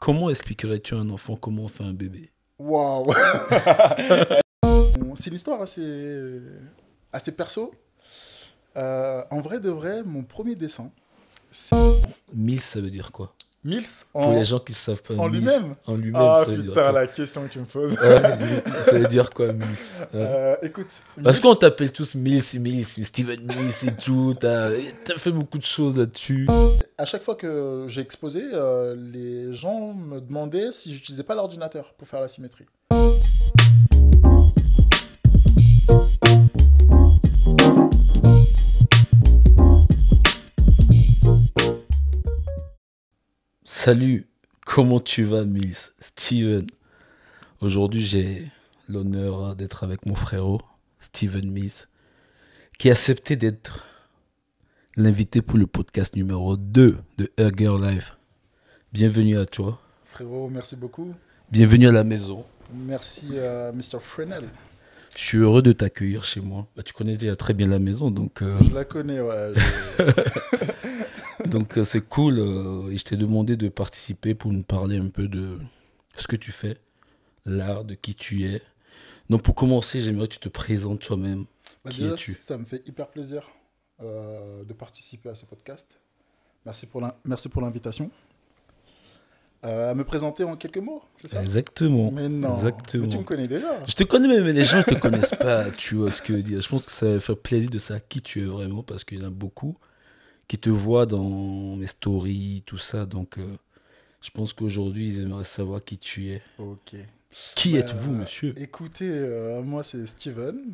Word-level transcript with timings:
Comment 0.00 0.30
expliquerais-tu 0.30 0.94
à 0.94 0.96
un 0.96 1.10
enfant 1.10 1.36
comment 1.36 1.64
on 1.64 1.68
fait 1.68 1.84
un 1.84 1.92
bébé? 1.92 2.30
Waouh. 2.58 3.12
C'est 5.14 5.28
une 5.28 5.34
histoire 5.34 5.60
assez, 5.60 6.40
assez 7.12 7.32
perso. 7.32 7.74
Euh, 8.78 9.22
en 9.30 9.42
vrai 9.42 9.60
de 9.60 9.68
vrai, 9.68 10.02
mon 10.02 10.24
premier 10.24 10.54
dessin, 10.54 10.90
c'est 11.50 11.76
Mills, 12.32 12.60
ça 12.60 12.80
veut 12.80 12.90
dire 12.90 13.12
quoi? 13.12 13.34
Mills 13.62 13.84
Pour 14.12 14.22
en, 14.22 14.34
les 14.34 14.44
gens 14.44 14.58
qui 14.58 14.72
savent 14.72 15.02
pas. 15.02 15.14
en 15.14 15.28
lui-même. 15.28 15.74
En 15.86 15.94
lui-même, 15.94 16.16
Ah 16.22 16.42
ça 16.46 16.50
veut 16.50 16.62
dire 16.62 16.72
putain, 16.72 16.92
la 16.92 17.06
question 17.06 17.42
que 17.46 17.52
tu 17.52 17.58
me 17.60 17.66
poses. 17.66 17.92
Ouais, 17.92 18.62
ça 18.86 18.98
veut 18.98 19.06
dire 19.06 19.28
quoi, 19.30 19.52
Mills 19.52 19.66
Ouais. 19.66 20.06
Euh, 20.14 20.56
écoute, 20.62 20.86
Parce 21.22 21.36
Mills- 21.36 21.42
qu'on 21.42 21.54
t'appelle 21.54 21.92
tous 21.92 22.14
Mills, 22.14 22.42
Mills, 22.58 22.86
Steven 23.04 23.40
Mills 23.42 23.88
et 23.88 23.92
tout. 24.02 24.34
T'as 24.40 24.68
as 24.70 25.18
fait 25.18 25.30
beaucoup 25.32 25.58
de 25.58 25.64
choses 25.64 25.98
là-dessus. 25.98 26.48
à 26.96 27.04
chaque 27.04 27.22
fois 27.22 27.34
que 27.34 27.84
j'ai 27.88 28.00
exposé, 28.00 28.42
euh, 28.52 28.96
les 28.96 29.52
gens 29.52 29.92
me 29.92 30.20
demandaient 30.20 30.72
si 30.72 30.92
j'utilisais 30.94 31.22
pas 31.24 31.34
l'ordinateur 31.34 31.92
pour 31.98 32.08
faire 32.08 32.20
la 32.22 32.28
symétrie. 32.28 32.64
Salut, 43.82 44.26
comment 44.66 45.00
tu 45.00 45.24
vas, 45.24 45.46
Mills 45.46 45.74
Steven? 46.00 46.66
Aujourd'hui, 47.62 48.02
j'ai 48.02 48.46
l'honneur 48.90 49.56
d'être 49.56 49.84
avec 49.84 50.04
mon 50.04 50.14
frérot, 50.14 50.60
Steven 50.98 51.50
Mills, 51.50 51.86
qui 52.78 52.90
a 52.90 52.92
accepté 52.92 53.36
d'être 53.36 53.86
l'invité 54.96 55.40
pour 55.40 55.56
le 55.56 55.66
podcast 55.66 56.14
numéro 56.14 56.58
2 56.58 56.98
de 57.16 57.32
Hugger 57.38 57.72
Life. 57.80 58.18
Bienvenue 58.92 59.38
à 59.38 59.46
toi. 59.46 59.80
Frérot, 60.04 60.50
merci 60.50 60.76
beaucoup. 60.76 61.14
Bienvenue 61.50 61.88
à 61.88 61.92
la 61.92 62.04
maison. 62.04 62.44
Merci, 62.74 63.28
euh, 63.32 63.72
Mr. 63.72 63.98
Fresnel. 63.98 64.44
Je 65.16 65.22
suis 65.24 65.38
heureux 65.38 65.62
de 65.62 65.72
t'accueillir 65.72 66.22
chez 66.22 66.42
moi. 66.42 66.66
Bah, 66.76 66.82
tu 66.82 66.92
connais 66.92 67.16
déjà 67.16 67.34
très 67.34 67.54
bien 67.54 67.66
la 67.68 67.78
maison, 67.78 68.10
donc 68.10 68.42
euh, 68.42 68.58
Je 68.60 68.74
la 68.74 68.84
connais, 68.84 69.22
ouais. 69.22 69.52
je- 69.56 70.02
donc 71.50 71.76
euh, 71.78 71.84
c'est 71.84 72.00
cool. 72.00 72.38
euh, 72.38 72.90
et 72.90 72.96
je 72.96 73.04
t'ai 73.04 73.16
demandé 73.16 73.56
de 73.56 73.68
participer 73.68 74.34
pour 74.34 74.52
nous 74.52 74.62
parler 74.62 74.96
un 74.98 75.08
peu 75.08 75.28
de 75.28 75.58
ce 76.16 76.26
que 76.26 76.36
tu 76.36 76.52
fais, 76.52 76.76
l'art, 77.44 77.84
de 77.84 77.94
qui 77.94 78.14
tu 78.14 78.44
es. 78.46 78.62
Donc 79.28 79.42
pour 79.42 79.54
commencer, 79.54 80.02
j'aimerais 80.02 80.28
que 80.28 80.34
tu 80.34 80.40
te 80.40 80.48
présentes 80.48 81.00
toi-même. 81.00 81.44
Bah, 81.84 81.90
Qui 81.90 82.04
es-tu? 82.06 82.32
ça 82.32 82.58
me 82.58 82.64
fait 82.64 82.82
hyper 82.86 83.08
plaisir 83.08 83.48
euh, 84.02 84.64
de 84.64 84.72
participer 84.72 85.28
à 85.30 85.34
ce 85.34 85.46
podcast. 85.46 85.86
Merci 86.66 86.86
pour 87.48 87.60
l'invitation. 87.62 88.10
Euh, 89.62 89.90
à 89.90 89.94
me 89.94 90.04
présenter 90.04 90.42
en 90.42 90.56
quelques 90.56 90.78
mots, 90.78 91.02
c'est 91.14 91.28
ça? 91.28 91.42
Exactement. 91.42 92.10
Mais 92.10 92.30
non, 92.30 92.50
Exactement. 92.50 93.02
mais 93.04 93.08
tu 93.10 93.18
me 93.18 93.24
connais 93.24 93.46
déjà. 93.46 93.78
Je 93.86 93.92
te 93.92 94.04
connais, 94.04 94.40
mais 94.40 94.54
les 94.54 94.64
gens 94.64 94.78
ne 94.78 94.82
te 94.82 94.94
connaissent 94.94 95.34
pas, 95.38 95.70
tu 95.70 95.96
vois 95.96 96.10
ce 96.10 96.22
que 96.22 96.28
je 96.28 96.38
veux 96.38 96.42
dire. 96.42 96.60
Je 96.62 96.68
pense 96.68 96.82
que 96.82 96.90
ça 96.90 97.06
va 97.12 97.20
faire 97.20 97.36
plaisir 97.36 97.68
de 97.70 97.76
savoir 97.78 98.00
qui 98.08 98.22
tu 98.22 98.40
es 98.40 98.46
vraiment, 98.46 98.82
parce 98.82 99.04
qu'il 99.04 99.18
y 99.18 99.22
en 99.22 99.26
a 99.26 99.30
beaucoup 99.30 99.76
qui 100.50 100.58
te 100.58 100.68
voient 100.68 101.06
dans 101.06 101.76
mes 101.76 101.86
stories, 101.86 102.64
tout 102.66 102.76
ça. 102.76 103.06
Donc, 103.06 103.38
euh, 103.38 103.56
je 104.20 104.30
pense 104.32 104.52
qu'aujourd'hui, 104.52 105.06
ils 105.06 105.22
aimeraient 105.22 105.44
savoir 105.44 105.80
qui 105.84 105.96
tu 105.96 106.30
es. 106.32 106.42
Ok. 106.58 106.96
Qui 107.54 107.74
Bah, 107.74 107.78
êtes-vous, 107.78 108.10
monsieur? 108.10 108.52
Écoutez, 108.58 109.08
euh, 109.08 109.62
moi 109.62 109.84
c'est 109.84 110.04
Steven. 110.08 110.72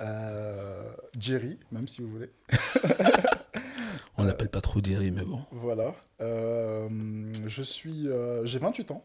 Euh, 0.00 0.92
Jerry, 1.16 1.56
même 1.70 1.86
si 1.86 2.02
vous 2.02 2.08
voulez. 2.08 2.30
On 4.18 4.24
l'appelle 4.24 4.48
pas 4.48 4.60
trop 4.60 4.80
Jerry, 4.82 5.12
mais 5.12 5.22
bon. 5.22 5.44
Voilà. 5.52 5.94
Je 6.18 7.62
suis, 7.62 8.08
j'ai 8.42 8.58
28 8.58 8.90
ans. 8.90 9.04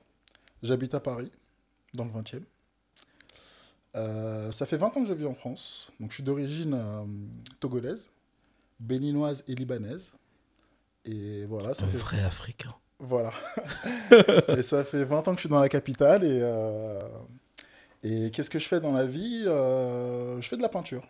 J'habite 0.63 0.95
à 0.95 0.99
Paris, 0.99 1.31
dans 1.93 2.05
le 2.05 2.09
20e. 2.09 2.41
Euh, 3.95 4.51
ça 4.51 4.65
fait 4.65 4.77
20 4.77 4.87
ans 4.87 5.01
que 5.01 5.05
je 5.07 5.13
vis 5.13 5.25
en 5.25 5.33
France. 5.33 5.91
Donc 5.99 6.11
je 6.11 6.15
suis 6.15 6.23
d'origine 6.23 6.73
euh, 6.73 7.03
togolaise, 7.59 8.09
béninoise 8.79 9.43
et 9.47 9.55
libanaise. 9.55 10.11
Et 11.05 11.45
voilà, 11.45 11.73
ça 11.73 11.85
Un 11.85 11.87
fait 11.87 11.97
vrai 11.97 12.19
Africain. 12.23 12.73
voilà. 12.99 13.31
et 14.57 14.61
ça 14.63 14.83
fait 14.83 15.03
20 15.05 15.27
ans 15.27 15.31
que 15.31 15.37
je 15.37 15.41
suis 15.41 15.49
dans 15.49 15.59
la 15.59 15.69
capitale. 15.69 16.23
Et, 16.23 16.39
euh, 16.41 17.01
et 18.03 18.31
qu'est-ce 18.31 18.49
que 18.49 18.59
je 18.59 18.67
fais 18.67 18.79
dans 18.79 18.91
la 18.93 19.05
vie 19.05 19.43
Euh, 19.47 20.39
Je 20.41 20.47
fais 20.47 20.57
de 20.57 20.61
la 20.61 20.69
peinture. 20.69 21.07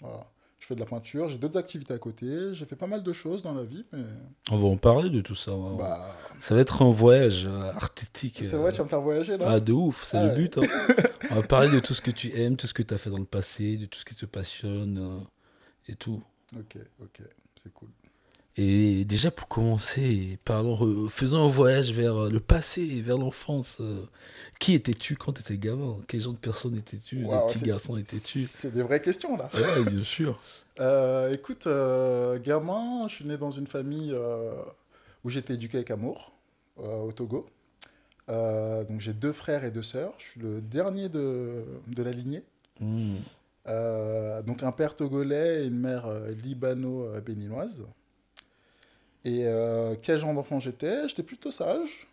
Voilà. 0.00 0.26
Je 0.58 0.66
fais 0.68 0.76
de 0.76 0.80
la 0.80 0.86
peinture, 0.86 1.26
j'ai 1.28 1.38
d'autres 1.38 1.58
activités 1.58 1.92
à 1.92 1.98
côté. 1.98 2.54
J'ai 2.54 2.66
fait 2.66 2.76
pas 2.76 2.86
mal 2.86 3.02
de 3.02 3.12
choses 3.12 3.42
dans 3.42 3.52
la 3.52 3.64
vie, 3.64 3.84
mais 3.92 4.04
On 4.52 4.56
va 4.56 4.68
en 4.68 4.76
parler 4.76 5.10
de 5.10 5.20
tout 5.20 5.34
ça. 5.34 5.50
hein. 5.50 5.74
bah, 5.76 6.14
Ça 6.38 6.54
va 6.54 6.60
être 6.60 6.82
un 6.82 6.90
voyage 6.92 7.46
euh, 7.48 7.72
artistique. 7.72 8.38
c'est 8.42 8.54
euh, 8.54 8.58
vrai, 8.58 8.70
tu 8.70 8.78
vas 8.78 8.84
me 8.84 8.88
faire 8.88 9.00
voyager 9.00 9.36
là 9.36 9.46
Ah, 9.50 9.58
de 9.60 9.72
ouf, 9.72 10.04
c'est 10.04 10.18
Ah 10.18 10.22
le 10.22 10.28
ouais. 10.28 10.36
but. 10.36 10.58
hein. 10.58 10.62
On 11.32 11.34
va 11.34 11.42
parler 11.42 11.68
de 11.68 11.80
tout 11.80 11.94
ce 11.94 12.00
que 12.00 12.12
tu 12.12 12.32
aimes, 12.40 12.56
tout 12.56 12.68
ce 12.68 12.74
que 12.74 12.82
tu 12.84 12.94
as 12.94 12.98
fait 12.98 13.10
dans 13.10 13.18
le 13.18 13.24
passé, 13.24 13.76
de 13.76 13.86
tout 13.86 13.98
ce 13.98 14.04
qui 14.04 14.14
te 14.14 14.24
passionne 14.24 15.24
et 15.88 15.96
tout. 15.96 16.22
Ok, 16.58 16.76
ok, 17.00 17.20
c'est 17.62 17.72
cool. 17.72 17.88
Et 18.58 19.06
déjà 19.06 19.30
pour 19.30 19.48
commencer, 19.48 20.38
parlons, 20.44 21.08
faisons 21.08 21.46
un 21.46 21.48
voyage 21.48 21.90
vers 21.92 22.24
euh, 22.24 22.30
le 22.30 22.38
passé, 22.38 23.00
vers 23.00 23.16
l'enfance. 23.16 23.78
euh. 23.80 24.04
Qui 24.60 24.74
étais-tu 24.74 25.16
quand 25.16 25.32
tu 25.32 25.40
étais 25.40 25.56
gamin? 25.56 25.96
Quel 26.06 26.20
genre 26.20 26.34
de 26.34 26.38
personne 26.38 26.76
étais-tu? 26.76 27.24
Waouh, 27.24 27.48
De 27.48 27.52
petit 27.54 27.64
garçon 27.64 27.96
étais-tu? 27.96 28.40
C'est 28.42 28.72
des 28.72 28.82
vraies 28.82 29.00
questions 29.00 29.36
là. 29.38 29.50
Ouais, 29.54 29.84
bien 29.90 30.04
sûr. 30.04 30.38
Euh, 30.80 31.30
écoute, 31.34 31.66
euh, 31.66 32.38
gamin, 32.38 33.06
je 33.06 33.16
suis 33.16 33.26
né 33.26 33.36
dans 33.36 33.50
une 33.50 33.66
famille 33.66 34.10
euh, 34.14 34.54
où 35.22 35.28
j'étais 35.28 35.52
éduqué 35.52 35.76
avec 35.76 35.90
amour, 35.90 36.32
au 36.78 37.12
Togo. 37.12 37.46
Donc 38.26 38.98
j'ai 39.00 39.12
deux 39.12 39.34
frères 39.34 39.64
et 39.64 39.70
deux 39.70 39.82
sœurs. 39.82 40.14
Je 40.16 40.24
suis 40.24 40.40
le 40.40 40.62
dernier 40.62 41.10
de, 41.10 41.62
de 41.88 42.02
la 42.02 42.10
lignée. 42.10 42.42
Hmm. 42.80 43.16
Euh, 43.68 44.42
donc 44.42 44.62
un 44.62 44.72
père 44.72 44.96
togolais 44.96 45.62
et 45.62 45.66
une 45.66 45.78
mère 45.78 46.06
euh, 46.06 46.30
libano-béninoise. 46.30 47.86
Et 49.24 49.46
euh, 49.46 49.94
quel 50.00 50.18
genre 50.18 50.34
d'enfant 50.34 50.58
j'étais? 50.58 51.08
J'étais 51.08 51.22
plutôt 51.22 51.52
sage, 51.52 52.08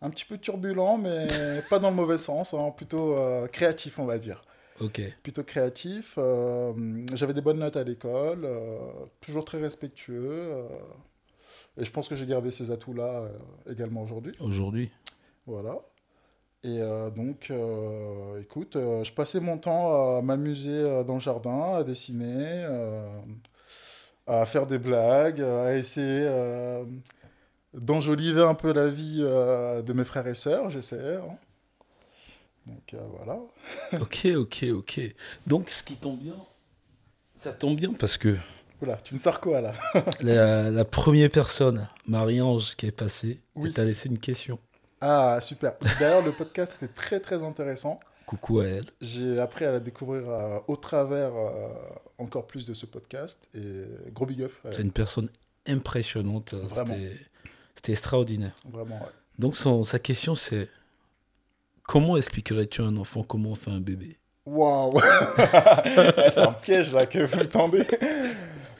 un 0.00 0.10
petit 0.10 0.24
peu 0.24 0.38
turbulent, 0.38 0.98
mais 0.98 1.26
pas 1.70 1.80
dans 1.80 1.90
le 1.90 1.96
mauvais 1.96 2.18
sens, 2.18 2.54
hein, 2.54 2.72
plutôt 2.76 3.16
euh, 3.16 3.48
créatif, 3.48 3.98
on 3.98 4.06
va 4.06 4.18
dire. 4.18 4.42
Ok. 4.80 5.02
Plutôt 5.24 5.42
créatif. 5.42 6.16
J'avais 7.12 7.34
des 7.34 7.40
bonnes 7.40 7.58
notes 7.58 7.76
à 7.76 7.82
l'école, 7.82 8.48
toujours 9.20 9.44
très 9.44 9.58
respectueux. 9.58 10.52
et 11.76 11.84
je 11.84 11.90
pense 11.90 12.06
que 12.06 12.14
j'ai 12.14 12.26
gardé 12.26 12.52
ces 12.52 12.70
atouts-là 12.70 13.28
également 13.68 14.04
aujourd'hui. 14.04 14.32
Aujourd'hui? 14.38 14.92
Voilà. 15.46 15.80
Et 16.64 16.80
euh, 16.80 17.10
donc, 17.10 17.48
euh, 17.50 18.40
écoute, 18.40 18.74
euh, 18.76 19.04
je 19.04 19.12
passais 19.12 19.38
mon 19.40 19.58
temps 19.58 20.16
à 20.18 20.22
m'amuser 20.22 21.04
dans 21.04 21.14
le 21.14 21.20
jardin, 21.20 21.76
à 21.76 21.84
dessiner, 21.84 22.66
à 24.26 24.44
faire 24.44 24.66
des 24.66 24.78
blagues, 24.78 25.40
à 25.40 25.76
essayer 25.76 26.28
d'enjoliver 27.74 28.42
un 28.42 28.54
peu 28.54 28.72
la 28.72 28.88
vie 28.88 29.18
de 29.20 29.92
mes 29.92 30.04
frères 30.04 30.26
et 30.26 30.34
sœurs, 30.34 30.70
j'essayais. 30.70 31.16
hein. 31.16 31.36
Donc 32.66 32.94
voilà. 33.16 33.38
Ok, 34.02 34.26
ok, 34.36 34.64
ok. 34.72 35.00
Donc 35.46 35.70
ce 35.70 35.82
qui 35.82 35.94
tombe 35.94 36.18
bien, 36.18 36.34
ça 37.38 37.52
tombe 37.52 37.76
bien 37.76 37.92
parce 37.92 38.18
que 38.18 38.36
Oula, 38.82 38.96
tu 38.96 39.14
me 39.14 39.18
sors 39.18 39.40
quoi 39.40 39.60
là? 39.60 39.72
La, 40.20 40.70
la 40.70 40.84
première 40.84 41.30
personne, 41.30 41.88
Marie-Ange, 42.06 42.76
qui 42.76 42.86
est 42.86 42.92
passée, 42.92 43.40
Oui. 43.56 43.72
t'a 43.72 43.84
laissé 43.84 44.08
une 44.08 44.18
question. 44.18 44.58
Ah, 45.00 45.38
super. 45.40 45.74
D'ailleurs, 46.00 46.22
le 46.22 46.32
podcast 46.32 46.74
était 46.76 46.92
très 46.92 47.20
très 47.20 47.42
intéressant. 47.42 48.00
Coucou 48.26 48.60
à 48.60 48.66
elle. 48.66 48.84
J'ai 49.00 49.38
appris 49.40 49.64
à 49.64 49.72
la 49.72 49.80
découvrir 49.80 50.28
euh, 50.28 50.58
au 50.66 50.76
travers 50.76 51.30
euh, 51.34 51.68
encore 52.18 52.46
plus 52.46 52.66
de 52.66 52.74
ce 52.74 52.84
podcast. 52.86 53.48
Et 53.54 53.84
gros 54.12 54.26
big 54.26 54.42
up. 54.42 54.52
C'est 54.72 54.82
une 54.82 54.92
personne 54.92 55.28
impressionnante. 55.66 56.54
Vraiment. 56.54 56.94
C'était- 57.74 57.92
extraordinaire. 57.92 58.52
Vraiment, 58.70 58.96
ouais. 58.96 59.12
Donc 59.38 59.54
son, 59.54 59.84
sa 59.84 59.98
question 60.00 60.34
c'est 60.34 60.68
comment 61.84 62.16
expliquerais-tu 62.16 62.82
à 62.82 62.86
un 62.86 62.96
enfant 62.96 63.22
comment 63.22 63.50
on 63.50 63.54
fait 63.54 63.70
un 63.70 63.78
bébé? 63.80 64.18
Waouh 64.44 64.98
Eh, 65.86 66.30
C'est 66.32 66.40
un 66.40 66.52
piège 66.52 66.92
là 66.92 67.06
que 67.06 67.20
vous 67.24 67.36
me 67.38 67.46
tendez. 67.48 67.86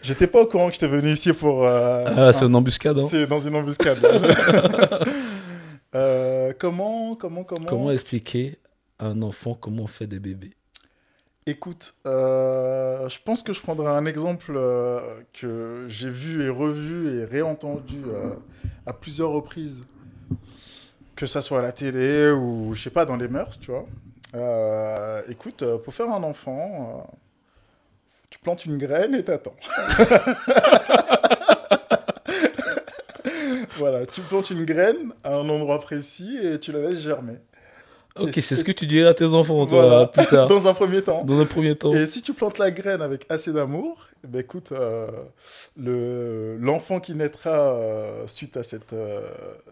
J'étais 0.02 0.26
pas 0.26 0.42
au 0.42 0.46
courant 0.46 0.66
que 0.68 0.74
j'étais 0.74 0.88
venu 0.88 1.12
ici 1.12 1.32
pour. 1.32 1.64
euh, 1.66 2.04
Ah, 2.16 2.32
c'est 2.32 2.44
une 2.46 2.54
embuscade. 2.56 2.98
hein 2.98 3.06
c'est 3.10 3.26
dans 3.26 3.40
une 3.40 3.54
embuscade. 3.54 4.00
là. 4.02 5.00
Comment, 6.58 7.14
comment, 7.14 7.44
comment 7.44 7.66
Comment 7.66 7.90
expliquer 7.90 8.58
à 8.98 9.06
un 9.06 9.22
enfant 9.22 9.54
comment 9.54 9.84
on 9.84 9.86
fait 9.86 10.06
des 10.06 10.18
bébés? 10.18 10.54
Écoute, 11.46 11.94
euh, 12.04 13.08
je 13.08 13.18
pense 13.24 13.42
que 13.42 13.54
je 13.54 13.62
prendrai 13.62 13.86
un 13.86 14.04
exemple 14.04 14.52
euh, 14.54 15.22
que 15.32 15.86
j'ai 15.88 16.10
vu 16.10 16.44
et 16.44 16.50
revu 16.50 17.18
et 17.20 17.24
réentendu 17.24 18.02
euh, 18.06 18.34
à 18.84 18.92
plusieurs 18.92 19.30
reprises, 19.30 19.86
que 21.16 21.26
ça 21.26 21.40
soit 21.40 21.60
à 21.60 21.62
la 21.62 21.72
télé 21.72 22.30
ou, 22.30 22.74
je 22.74 22.82
sais 22.82 22.90
pas, 22.90 23.06
dans 23.06 23.16
les 23.16 23.28
mœurs, 23.28 23.58
tu 23.58 23.70
vois. 23.70 23.86
Écoute, 25.28 25.64
pour 25.84 25.94
faire 25.94 26.10
un 26.10 26.22
enfant, 26.22 27.08
tu 28.28 28.38
plantes 28.40 28.66
une 28.66 28.76
graine 28.76 29.14
et 29.14 29.24
t'attends. 29.24 29.56
voilà, 33.78 34.06
tu 34.06 34.20
plantes 34.22 34.50
une 34.50 34.64
graine 34.64 35.12
à 35.24 35.34
un 35.34 35.48
endroit 35.48 35.80
précis 35.80 36.36
et 36.42 36.58
tu 36.58 36.72
la 36.72 36.80
laisses 36.80 37.00
germer. 37.00 37.34
Ok, 38.18 38.32
c'est 38.34 38.56
ce 38.56 38.64
que 38.64 38.72
tu 38.72 38.86
dirais 38.86 39.08
à 39.08 39.14
tes 39.14 39.26
enfants, 39.26 39.64
toi, 39.66 39.82
Voilà. 39.86 40.06
plus 40.08 40.26
tard. 40.26 40.46
Dans 40.48 40.66
un 40.66 40.74
premier 40.74 41.02
temps. 41.02 41.24
Dans 41.24 41.38
un 41.38 41.44
premier 41.44 41.76
temps. 41.76 41.92
Et 41.92 42.06
si 42.06 42.20
tu 42.20 42.32
plantes 42.32 42.58
la 42.58 42.72
graine 42.72 43.00
avec 43.00 43.24
assez 43.28 43.52
d'amour, 43.52 44.08
eh 44.24 44.26
ben 44.26 44.40
écoute, 44.40 44.72
euh, 44.72 45.06
le 45.76 46.56
l'enfant 46.60 46.98
qui 46.98 47.14
naîtra 47.14 47.50
euh, 47.50 48.26
suite 48.26 48.56
à 48.56 48.64
cette, 48.64 48.92
euh, 48.92 49.20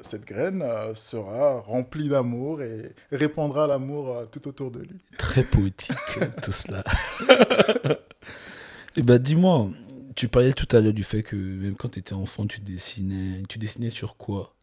cette 0.03 0.25
graine 0.25 0.65
sera 0.95 1.59
rempli 1.61 2.09
d'amour 2.09 2.63
et 2.63 2.93
répandra 3.11 3.67
l'amour 3.67 4.23
tout 4.31 4.47
autour 4.47 4.71
de 4.71 4.79
lui. 4.81 5.01
Très 5.19 5.43
poétique, 5.43 5.97
tout 6.43 6.53
cela. 6.53 6.85
Et 8.97 9.03
bah, 9.03 9.19
dis-moi, 9.19 9.69
tu 10.17 10.29
parlais 10.29 10.53
tout 10.53 10.67
à 10.77 10.81
l'heure 10.81 10.93
du 10.95 11.05
fait 11.05 11.23
que 11.23 11.37
même 11.37 11.77
quand 11.77 11.91
tu 11.91 11.99
étais 12.01 12.15
enfant, 12.15 12.47
tu 12.47 12.61
dessinais. 12.61 13.43
Tu 13.49 13.59
dessinais 13.59 13.91
sur 13.91 14.17
quoi? 14.17 14.55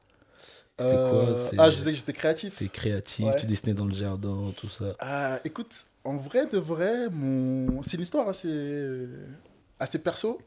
C'était 0.80 0.98
quoi? 1.10 1.20
Euh, 1.20 1.50
ah, 1.60 1.70
je 1.70 1.76
disais 1.78 1.92
que 1.92 1.98
j'étais 1.98 2.14
créatif. 2.14 2.58
T'es 2.58 2.68
créatif, 2.68 3.26
Ouais. 3.26 3.40
tu 3.40 3.46
dessinais 3.46 3.74
dans 3.76 3.86
le 3.86 3.94
jardin, 3.94 4.52
tout 4.58 4.70
ça. 4.70 4.96
Ah, 5.00 5.40
écoute, 5.46 5.86
en 6.04 6.18
vrai 6.18 6.48
de 6.48 6.58
vrai, 6.58 7.10
mon... 7.12 7.82
c'est 7.84 7.98
une 7.98 8.04
histoire 8.04 8.28
assez, 8.28 9.08
assez 9.80 10.00
perso. 10.00 10.42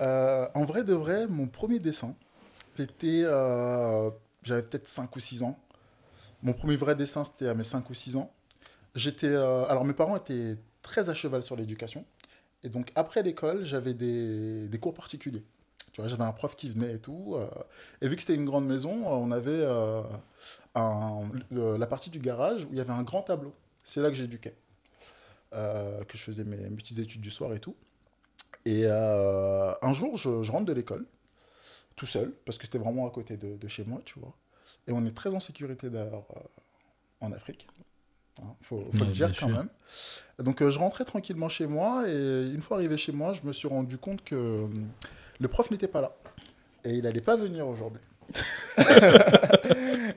Euh, 0.00 0.48
en 0.54 0.64
vrai 0.64 0.82
de 0.84 0.94
vrai, 0.94 1.26
mon 1.28 1.46
premier 1.46 1.78
dessin, 1.78 2.14
c'était. 2.76 3.22
euh, 3.24 4.10
J'avais 4.42 4.62
peut-être 4.62 4.88
5 4.88 5.14
ou 5.14 5.20
6 5.20 5.42
ans. 5.42 5.58
Mon 6.42 6.54
premier 6.54 6.76
vrai 6.76 6.94
dessin, 6.96 7.24
c'était 7.24 7.48
à 7.48 7.54
mes 7.54 7.64
5 7.64 7.88
ou 7.90 7.94
6 7.94 8.16
ans. 8.16 8.32
J'étais. 8.94 9.28
euh, 9.28 9.66
Alors, 9.66 9.84
mes 9.84 9.92
parents 9.94 10.16
étaient 10.16 10.56
très 10.82 11.10
à 11.10 11.14
cheval 11.14 11.42
sur 11.42 11.56
l'éducation. 11.56 12.04
Et 12.62 12.68
donc, 12.68 12.92
après 12.94 13.22
l'école, 13.22 13.64
j'avais 13.64 13.94
des, 13.94 14.78
cours 14.80 14.94
particuliers. 14.94 15.44
Tu 15.92 16.00
vois, 16.00 16.08
j'avais 16.08 16.24
un 16.24 16.32
prof 16.32 16.54
qui 16.54 16.70
venait 16.70 16.94
et 16.94 16.98
tout. 16.98 17.34
euh, 17.36 17.48
et 18.00 18.08
vu 18.08 18.16
que 18.16 18.22
c'était 18.22 18.34
une 18.34 18.44
grande 18.44 18.66
maison, 18.66 19.06
on 19.06 19.30
avait 19.32 19.50
euh, 19.50 20.02
la 20.74 21.86
partie 21.86 22.10
du 22.10 22.20
garage 22.20 22.64
où 22.64 22.68
il 22.72 22.78
y 22.78 22.80
avait 22.80 22.92
un 22.92 23.02
grand 23.02 23.22
tableau. 23.22 23.54
C'est 23.82 24.00
là 24.00 24.08
que 24.08 24.14
j'éduquais. 24.14 24.54
Euh, 25.52 26.04
que 26.04 26.16
je 26.16 26.22
faisais 26.22 26.44
mes, 26.44 26.56
petites 26.76 27.00
études 27.00 27.20
du 27.20 27.30
soir 27.30 27.52
et 27.52 27.58
tout. 27.58 27.74
Et 28.64 28.82
euh, 28.84 29.72
un 29.82 29.92
jour, 29.92 30.16
je, 30.16 30.48
rentre 30.50 30.66
de 30.66 30.72
l'école, 30.72 31.04
tout 31.96 32.06
seul, 32.06 32.32
parce 32.44 32.56
que 32.56 32.66
c'était 32.66 32.78
vraiment 32.78 33.06
à 33.08 33.10
côté 33.10 33.36
de, 33.36 33.56
de 33.56 33.68
chez 33.68 33.84
moi, 33.84 34.00
tu 34.04 34.20
vois. 34.20 34.32
Et 34.86 34.92
on 34.92 35.04
est 35.04 35.10
très 35.14 35.34
en 35.34 35.40
sécurité 35.40 35.90
d'ailleurs 35.90 36.24
euh, 36.36 36.40
en 37.20 37.32
Afrique. 37.32 37.66
Il 38.38 38.44
faut, 38.66 38.78
faut 38.92 39.00
Ouais, 39.00 39.06
le 39.06 39.12
dire 39.12 39.28
quand 39.28 39.46
sûr. 39.46 39.48
même. 39.48 39.68
Donc 40.38 40.62
euh, 40.62 40.70
je 40.70 40.78
rentrais 40.78 41.04
tranquillement 41.04 41.48
chez 41.50 41.66
moi 41.66 42.04
et 42.08 42.12
une 42.54 42.62
fois 42.62 42.78
arrivé 42.78 42.96
chez 42.96 43.12
moi, 43.12 43.32
je 43.34 43.46
me 43.46 43.52
suis 43.52 43.68
rendu 43.68 43.98
compte 43.98 44.24
que 44.24 44.34
euh, 44.34 44.66
le 45.38 45.48
prof 45.48 45.70
n'était 45.70 45.88
pas 45.88 46.00
là. 46.00 46.12
Et 46.84 46.94
il 46.94 47.06
allait 47.06 47.20
pas 47.20 47.36
venir 47.36 47.66
aujourd'hui. 47.68 48.00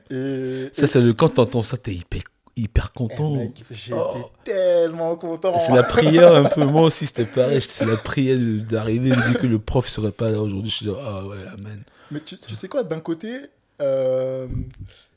et, 0.09 0.69
Ça, 0.73 0.87
c'est 0.87 1.01
le 1.01 1.13
quand 1.13 1.29
t'entends 1.29 1.61
ça, 1.61 1.77
t'es 1.77 1.93
hyper, 1.93 2.21
hyper 2.55 2.91
et, 2.93 2.97
content. 2.97 3.35
j'étais 3.71 3.93
Oh. 3.97 4.29
tellement 4.43 5.15
content. 5.15 5.57
C'est 5.57 5.73
la 5.73 5.83
prière 5.83 6.33
un 6.35 6.45
peu. 6.45 6.63
Moi 6.65 6.83
aussi, 6.83 7.05
c'était 7.05 7.25
pareil. 7.25 7.61
C'est 7.61 7.85
la 7.85 7.97
prière 7.97 8.37
d'arriver 8.69 9.09
et 9.09 9.15
dire 9.15 9.39
que 9.39 9.47
le 9.47 9.59
prof 9.59 9.87
serait 9.89 10.11
pas 10.11 10.29
là 10.29 10.39
aujourd'hui. 10.39 10.69
Je 10.71 10.75
suis 10.75 10.89
ah 10.89 11.25
ouais, 11.25 11.37
amen. 11.59 11.83
Mais 12.11 12.19
tu, 12.21 12.37
tu 12.37 12.55
sais 12.55 12.67
quoi, 12.67 12.83
d'un 12.83 12.99
côté, 12.99 13.39
euh, 13.81 14.47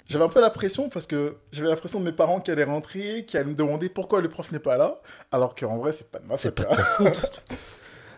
j'avais 0.08 0.24
un 0.24 0.28
peu 0.28 0.40
la 0.40 0.50
pression 0.50 0.88
parce 0.88 1.06
que 1.06 1.36
j'avais 1.52 1.68
l'impression 1.68 2.00
de 2.00 2.04
mes 2.04 2.12
parents 2.12 2.40
qui 2.40 2.50
allaient 2.50 2.64
rentrer, 2.64 3.24
qui 3.26 3.36
allaient 3.36 3.50
me 3.50 3.54
demander 3.54 3.88
pourquoi 3.88 4.20
le 4.20 4.28
prof 4.28 4.52
n'est 4.52 4.58
pas 4.58 4.76
là, 4.76 5.00
alors 5.32 5.54
qu'en 5.54 5.78
vrai, 5.78 5.92
c'est 5.92 6.10
pas 6.10 6.18
de 6.20 6.26
ma 6.26 6.38
faute. 6.38 6.54
pas 6.54 6.62
de 6.62 6.68
hein. 6.68 6.76
ta 6.76 6.84
faute. 6.84 7.42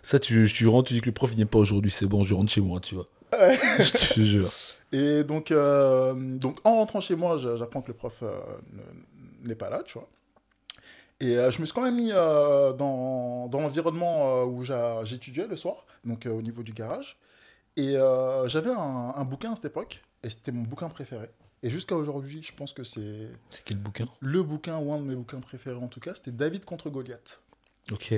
Ça, 0.02 0.18
tu, 0.18 0.50
tu 0.52 0.66
rentres, 0.68 0.88
tu 0.88 0.94
dis 0.94 1.00
que 1.00 1.06
le 1.06 1.12
prof 1.12 1.30
vient 1.30 1.46
pas 1.46 1.58
aujourd'hui, 1.58 1.90
c'est 1.90 2.06
bon, 2.06 2.22
je 2.22 2.34
rentre 2.34 2.50
chez 2.50 2.60
moi, 2.60 2.80
tu 2.80 2.94
vois. 2.94 3.06
Ouais. 3.32 3.58
Je 3.78 4.14
te 4.14 4.20
jure. 4.20 4.50
Et 4.92 5.22
donc, 5.24 5.50
euh, 5.50 6.14
donc, 6.14 6.58
en 6.64 6.76
rentrant 6.76 7.00
chez 7.00 7.14
moi, 7.16 7.36
j'apprends 7.36 7.82
que 7.82 7.88
le 7.88 7.94
prof 7.94 8.14
euh, 8.22 8.38
ne- 8.72 9.48
n'est 9.48 9.54
pas 9.54 9.68
là, 9.68 9.82
tu 9.84 9.94
vois. 9.98 10.08
Et 11.20 11.36
euh, 11.36 11.50
je 11.50 11.60
me 11.60 11.66
suis 11.66 11.74
quand 11.74 11.82
même 11.82 11.96
mis 11.96 12.10
dans, 12.10 13.48
dans 13.48 13.60
l'environnement 13.60 14.44
où 14.44 14.62
j'étudiais 15.04 15.46
le 15.46 15.56
soir, 15.56 15.84
donc 16.04 16.26
au 16.26 16.40
niveau 16.40 16.62
du 16.62 16.72
garage. 16.72 17.18
Et 17.76 17.96
j'avais 18.46 18.70
un, 18.70 19.12
un 19.14 19.24
bouquin 19.24 19.52
à 19.52 19.56
cette 19.56 19.66
époque, 19.66 20.02
et 20.22 20.30
c'était 20.30 20.52
mon 20.52 20.62
bouquin 20.62 20.88
préféré. 20.88 21.28
Et 21.62 21.70
jusqu'à 21.70 21.96
aujourd'hui, 21.96 22.42
je 22.42 22.52
pense 22.54 22.72
que 22.72 22.84
c'est 22.84 23.28
C'est 23.50 23.64
quel 23.64 23.78
bouquin 23.78 24.06
le 24.20 24.42
bouquin, 24.42 24.78
ou 24.78 24.92
un 24.92 24.98
de 24.98 25.04
mes 25.04 25.16
bouquins 25.16 25.40
préférés 25.40 25.76
en 25.76 25.88
tout 25.88 26.00
cas, 26.00 26.14
c'était 26.14 26.32
David 26.32 26.64
contre 26.64 26.90
Goliath. 26.90 27.40
Ok. 27.92 28.14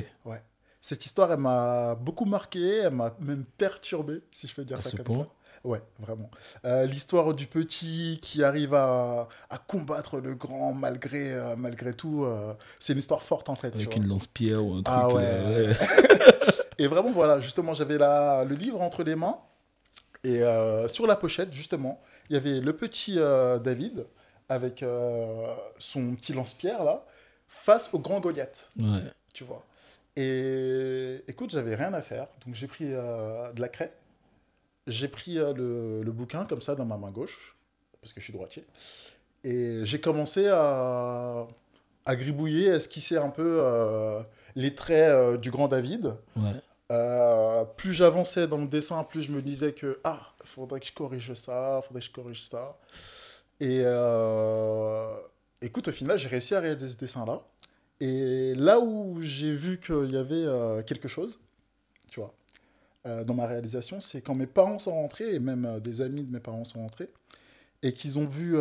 Cette 0.83 1.05
histoire, 1.05 1.31
elle 1.31 1.41
m'a 1.41 1.95
beaucoup 1.95 2.25
marqué, 2.25 2.79
elle 2.79 2.95
m'a 2.95 3.15
même 3.21 3.45
perturbé, 3.45 4.23
si 4.31 4.49
je 4.49 4.55
peux 4.55 4.65
dire 4.65 4.79
À 4.79 4.81
ça 4.81 4.97
comme 4.97 5.05
point 5.05 5.25
ça. 5.25 5.31
Ouais, 5.63 5.83
vraiment. 5.99 6.31
Euh, 6.65 6.87
L'histoire 6.87 7.35
du 7.35 7.47
petit 7.47 8.19
qui 8.23 8.43
arrive 8.43 8.73
à, 8.73 9.29
à 9.51 9.59
combattre 9.59 10.19
le 10.19 10.35
grand 10.35 10.73
malgré, 10.73 11.35
euh, 11.35 11.55
malgré 11.55 11.93
tout, 11.93 12.25
euh, 12.25 12.55
c'est 12.79 12.95
une 12.95 12.99
histoire 12.99 13.23
forte 13.23 13.51
en 13.51 13.57
fait. 13.57 13.75
Avec 13.75 13.95
une 13.95 14.07
lance-pierre 14.07 14.65
ou 14.65 14.77
un 14.77 14.83
truc. 14.83 14.87
Ah 14.89 15.09
ouais. 15.09 15.23
ouais. 15.23 15.77
Et 16.79 16.87
vraiment, 16.87 17.13
voilà, 17.13 17.41
justement, 17.41 17.75
j'avais 17.75 17.99
le 17.99 18.55
livre 18.55 18.81
entre 18.81 19.03
les 19.03 19.17
mains. 19.17 19.39
Et 20.25 20.43
sur 20.87 21.07
la 21.07 21.17
pochette, 21.17 21.53
justement, 21.53 22.01
il 22.31 22.35
y 22.35 22.37
avait 22.37 22.61
le 22.61 22.73
petit 22.75 23.17
euh, 23.19 23.59
David 23.59 24.07
avec 24.49 24.83
euh, 24.83 25.55
son 25.79 26.15
petit 26.15 26.33
lance-pierre 26.33 26.83
là, 26.85 27.05
face 27.49 27.93
au 27.93 27.99
grand 27.99 28.21
Goliath 28.21 28.71
Ouais. 28.79 29.01
tu 29.35 29.45
vois. 29.45 29.65
Et 30.17 31.23
écoute, 31.29 31.51
j'avais 31.51 31.75
rien 31.75 31.93
à 31.93 32.03
faire, 32.03 32.27
donc 32.47 32.55
j'ai 32.55 32.67
pris 32.67 32.87
euh, 32.89 33.53
de 33.53 33.61
la 33.61 33.69
craie, 33.69 33.93
j'ai 34.87 35.09
pris 35.09 35.35
le, 35.35 36.03
le 36.03 36.13
bouquin 36.13 36.45
comme 36.47 36.63
ça 36.63 36.75
dans 36.75 36.85
ma 36.85 36.97
main 36.97 37.11
gauche, 37.11 37.57
parce 38.01 38.13
que 38.13 38.21
je 38.21 38.25
suis 38.25 38.33
droitier, 38.33 38.65
et 39.45 39.81
j'ai 39.85 40.01
commencé 40.01 40.49
à, 40.49 41.47
à 42.07 42.17
gribouiller, 42.17 42.73
à 42.73 42.77
esquisser 42.77 43.17
un 43.19 43.31
peu 43.31 43.63
les 44.57 44.75
traits 44.75 45.41
du 45.41 45.51
grand 45.51 45.69
David. 45.69 46.17
Ouais. 46.37 46.55
Euh, 46.91 47.65
plus 47.77 47.93
j'avançais 47.93 48.49
dans 48.49 48.59
le 48.59 48.67
dessin, 48.67 49.05
plus 49.05 49.23
je 49.23 49.31
me 49.31 49.41
disais 49.43 49.73
que 49.73 50.01
ah, 50.03 50.21
faudrait 50.45 50.81
que 50.81 50.87
je 50.87 50.93
corrige 50.93 51.33
ça, 51.35 51.81
faudrait 51.87 52.01
que 52.01 52.07
je 52.07 52.13
corrige 52.13 52.43
ça. 52.43 52.79
Et 53.61 53.83
euh, 53.85 55.15
écoute, 55.63 55.89
au 55.89 55.93
final, 55.93 56.19
j'ai 56.19 56.29
réussi 56.29 56.55
à 56.55 56.61
réaliser 56.61 56.89
ce 56.89 56.97
dessin-là. 56.97 57.43
Et 58.01 58.55
là 58.55 58.81
où 58.81 59.19
j'ai 59.23 59.55
vu 59.55 59.79
qu'il 59.79 60.11
y 60.11 60.17
avait 60.17 60.35
euh, 60.35 60.83
quelque 60.83 61.07
chose, 61.07 61.39
tu 62.11 62.21
vois, 62.21 62.35
dans 63.25 63.35
ma 63.35 63.47
réalisation, 63.47 63.99
c'est 64.01 64.21
quand 64.21 64.35
mes 64.35 64.47
parents 64.47 64.79
sont 64.79 64.93
rentrés, 64.93 65.35
et 65.35 65.39
même 65.39 65.81
des 65.81 66.03
amis 66.03 66.23
de 66.23 66.31
mes 66.31 66.41
parents 66.41 66.65
sont 66.65 66.81
rentrés, 66.81 67.09
et 67.83 67.95
qu'ils 67.95 68.19
ont 68.19 68.27
vu 68.27 68.57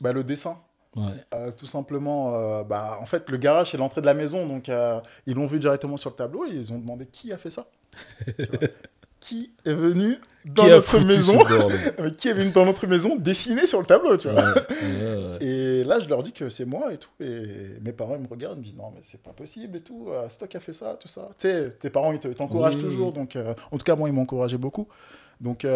bah, 0.00 0.12
le 0.12 0.24
dessin 0.24 0.58
Ouais. 0.96 1.02
euh, 1.34 1.50
tout 1.56 1.66
simplement, 1.66 2.34
euh, 2.34 2.64
bah, 2.64 2.96
en 3.00 3.06
fait, 3.06 3.28
le 3.30 3.36
garage, 3.36 3.70
c'est 3.72 3.76
l'entrée 3.76 4.00
de 4.00 4.06
la 4.06 4.14
maison, 4.14 4.46
donc 4.46 4.68
euh, 4.68 4.98
ils 5.26 5.34
l'ont 5.34 5.46
vu 5.46 5.58
directement 5.58 5.96
sur 5.98 6.10
le 6.10 6.16
tableau 6.16 6.46
et 6.46 6.50
ils 6.54 6.72
ont 6.72 6.78
demandé 6.78 7.06
qui 7.06 7.32
a 7.32 7.36
fait 7.38 7.50
ça. 7.50 7.66
Qui 9.18 9.50
est 9.64 9.72
venu 9.72 10.18
dans 10.44 10.64
Qui 10.64 10.70
a 10.70 10.76
notre 10.76 11.00
maison, 11.00 11.38
qui 12.18 12.28
est 12.28 12.34
venu 12.34 12.50
dans 12.50 12.66
notre 12.66 12.86
maison 12.86 13.16
dessiner 13.16 13.66
sur 13.66 13.80
le 13.80 13.86
tableau, 13.86 14.16
tu 14.18 14.28
vois. 14.28 14.52
ouais. 14.52 15.38
Et 15.40 15.84
là, 15.84 15.98
je 16.00 16.08
leur 16.08 16.22
dis 16.22 16.32
que 16.32 16.50
c'est 16.50 16.66
moi 16.66 16.92
et 16.92 16.98
tout, 16.98 17.08
et 17.20 17.78
mes 17.82 17.92
parents 17.92 18.14
ils 18.16 18.22
me 18.22 18.28
regardent, 18.28 18.56
ils 18.56 18.60
me 18.60 18.64
disent 18.64 18.76
non 18.76 18.90
mais 18.94 19.00
c'est 19.02 19.20
pas 19.20 19.32
possible 19.32 19.78
et 19.78 19.80
tout, 19.80 20.08
c'est 20.28 20.36
toi 20.38 20.46
qui 20.48 20.56
as 20.56 20.60
fait 20.60 20.72
ça, 20.74 20.96
tout 21.00 21.08
ça. 21.08 21.28
Tu 21.38 21.48
sais, 21.48 21.70
tes 21.80 21.90
parents 21.90 22.12
ils 22.12 22.20
te- 22.20 22.28
t'encouragent 22.28 22.76
Oui, 22.76 22.80
toujours, 22.82 23.12
donc 23.12 23.36
en 23.70 23.76
tout 23.78 23.84
cas 23.84 23.96
moi 23.96 24.08
ils 24.08 24.12
m'ont 24.12 24.22
encouragé 24.22 24.58
beaucoup. 24.58 24.86
Donc 25.40 25.66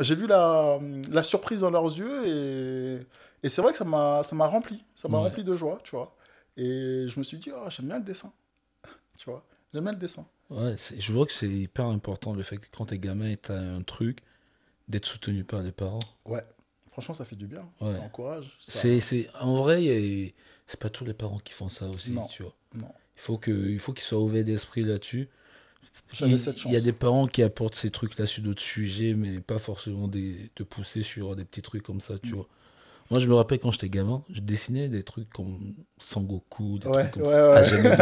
j'ai 0.00 0.14
vu 0.14 0.26
la, 0.26 0.78
la 1.10 1.22
surprise 1.22 1.60
dans 1.60 1.70
leurs 1.70 1.86
yeux 1.98 2.26
et, 2.26 2.98
et 3.42 3.48
c'est 3.48 3.62
vrai 3.62 3.72
que 3.72 3.78
ça 3.78 3.84
m'a 3.84 4.22
ça 4.22 4.34
m'a 4.36 4.46
rempli, 4.46 4.84
ça 4.94 5.08
m'a 5.08 5.18
Ouais. 5.18 5.28
rempli 5.28 5.44
de 5.44 5.54
joie, 5.56 5.78
tu 5.84 5.92
vois. 5.96 6.16
Et 6.56 7.06
je 7.08 7.18
me 7.18 7.24
suis 7.24 7.38
dit 7.38 7.50
oh, 7.54 7.66
j'aime 7.70 7.86
bien 7.86 7.98
le 7.98 8.04
dessin, 8.04 8.32
tu 9.18 9.30
vois, 9.30 9.44
j'aime 9.72 9.84
bien 9.84 9.92
le 9.92 9.98
dessin. 9.98 10.26
Ouais, 10.50 10.74
je 10.98 11.12
vois 11.12 11.24
que 11.26 11.32
c'est 11.32 11.48
hyper 11.48 11.86
important 11.86 12.34
le 12.34 12.42
fait 12.42 12.58
que 12.58 12.66
quand 12.70 12.86
t'es 12.86 12.98
gamin 12.98 13.30
et 13.30 13.36
t'as 13.38 13.58
un 13.58 13.82
truc, 13.82 14.18
d'être 14.88 15.06
soutenu 15.06 15.44
par 15.44 15.62
les 15.62 15.72
parents. 15.72 16.00
Ouais, 16.26 16.42
franchement 16.90 17.14
ça 17.14 17.24
fait 17.24 17.36
du 17.36 17.46
bien, 17.46 17.66
Ouais. 17.80 17.88
ça 17.92 18.00
encourage. 18.02 18.54
ça- 18.60 18.80
C'est, 18.80 19.00
c'est, 19.00 19.30
en 19.40 19.54
vrai, 19.56 19.78
a- 19.88 20.32
c'est 20.66 20.78
pas 20.78 20.90
tous 20.90 21.04
les 21.06 21.14
parents 21.14 21.38
qui 21.38 21.52
font 21.54 21.68
ça 21.70 21.86
aussi, 21.88 22.12
Non. 22.12 22.26
tu 22.26 22.42
vois. 22.42 22.54
Non. 22.74 22.92
Il 23.16 23.20
faut, 23.22 23.38
que, 23.38 23.50
il 23.50 23.78
faut 23.78 23.92
qu'ils 23.92 24.04
soient 24.04 24.20
ouverts 24.20 24.44
d'esprit 24.44 24.82
là-dessus. 24.84 25.28
J'avais 26.12 26.32
Il 26.32 26.38
cette 26.38 26.56
il 26.64 26.70
y 26.70 26.74
a 26.74 26.78
chance. 26.78 26.84
des 26.84 26.92
parents 26.92 27.26
qui 27.26 27.42
apportent 27.42 27.74
ces 27.74 27.90
trucs-là 27.90 28.26
sur 28.26 28.42
d'autres 28.42 28.62
sujets, 28.62 29.14
mais 29.14 29.40
pas 29.40 29.58
forcément 29.58 30.06
des, 30.08 30.50
te 30.54 30.62
pousser 30.62 31.02
sur 31.02 31.34
des 31.36 31.44
petits 31.44 31.62
trucs 31.62 31.82
comme 31.82 32.00
ça, 32.00 32.18
tu 32.18 32.28
Mm. 32.32 32.34
vois. 32.34 32.48
Moi, 33.12 33.20
je 33.20 33.26
me 33.28 33.34
rappelle 33.34 33.58
quand 33.58 33.70
j'étais 33.70 33.90
gamin, 33.90 34.22
je 34.32 34.40
dessinais 34.40 34.88
des 34.88 35.02
trucs 35.02 35.28
comme 35.30 35.74
Sangoku, 35.98 36.78
des 36.78 36.88
Ouais, 36.88 37.02
trucs 37.02 37.12
comme 37.12 37.24
ouais, 37.24 37.30
ça. 37.30 37.60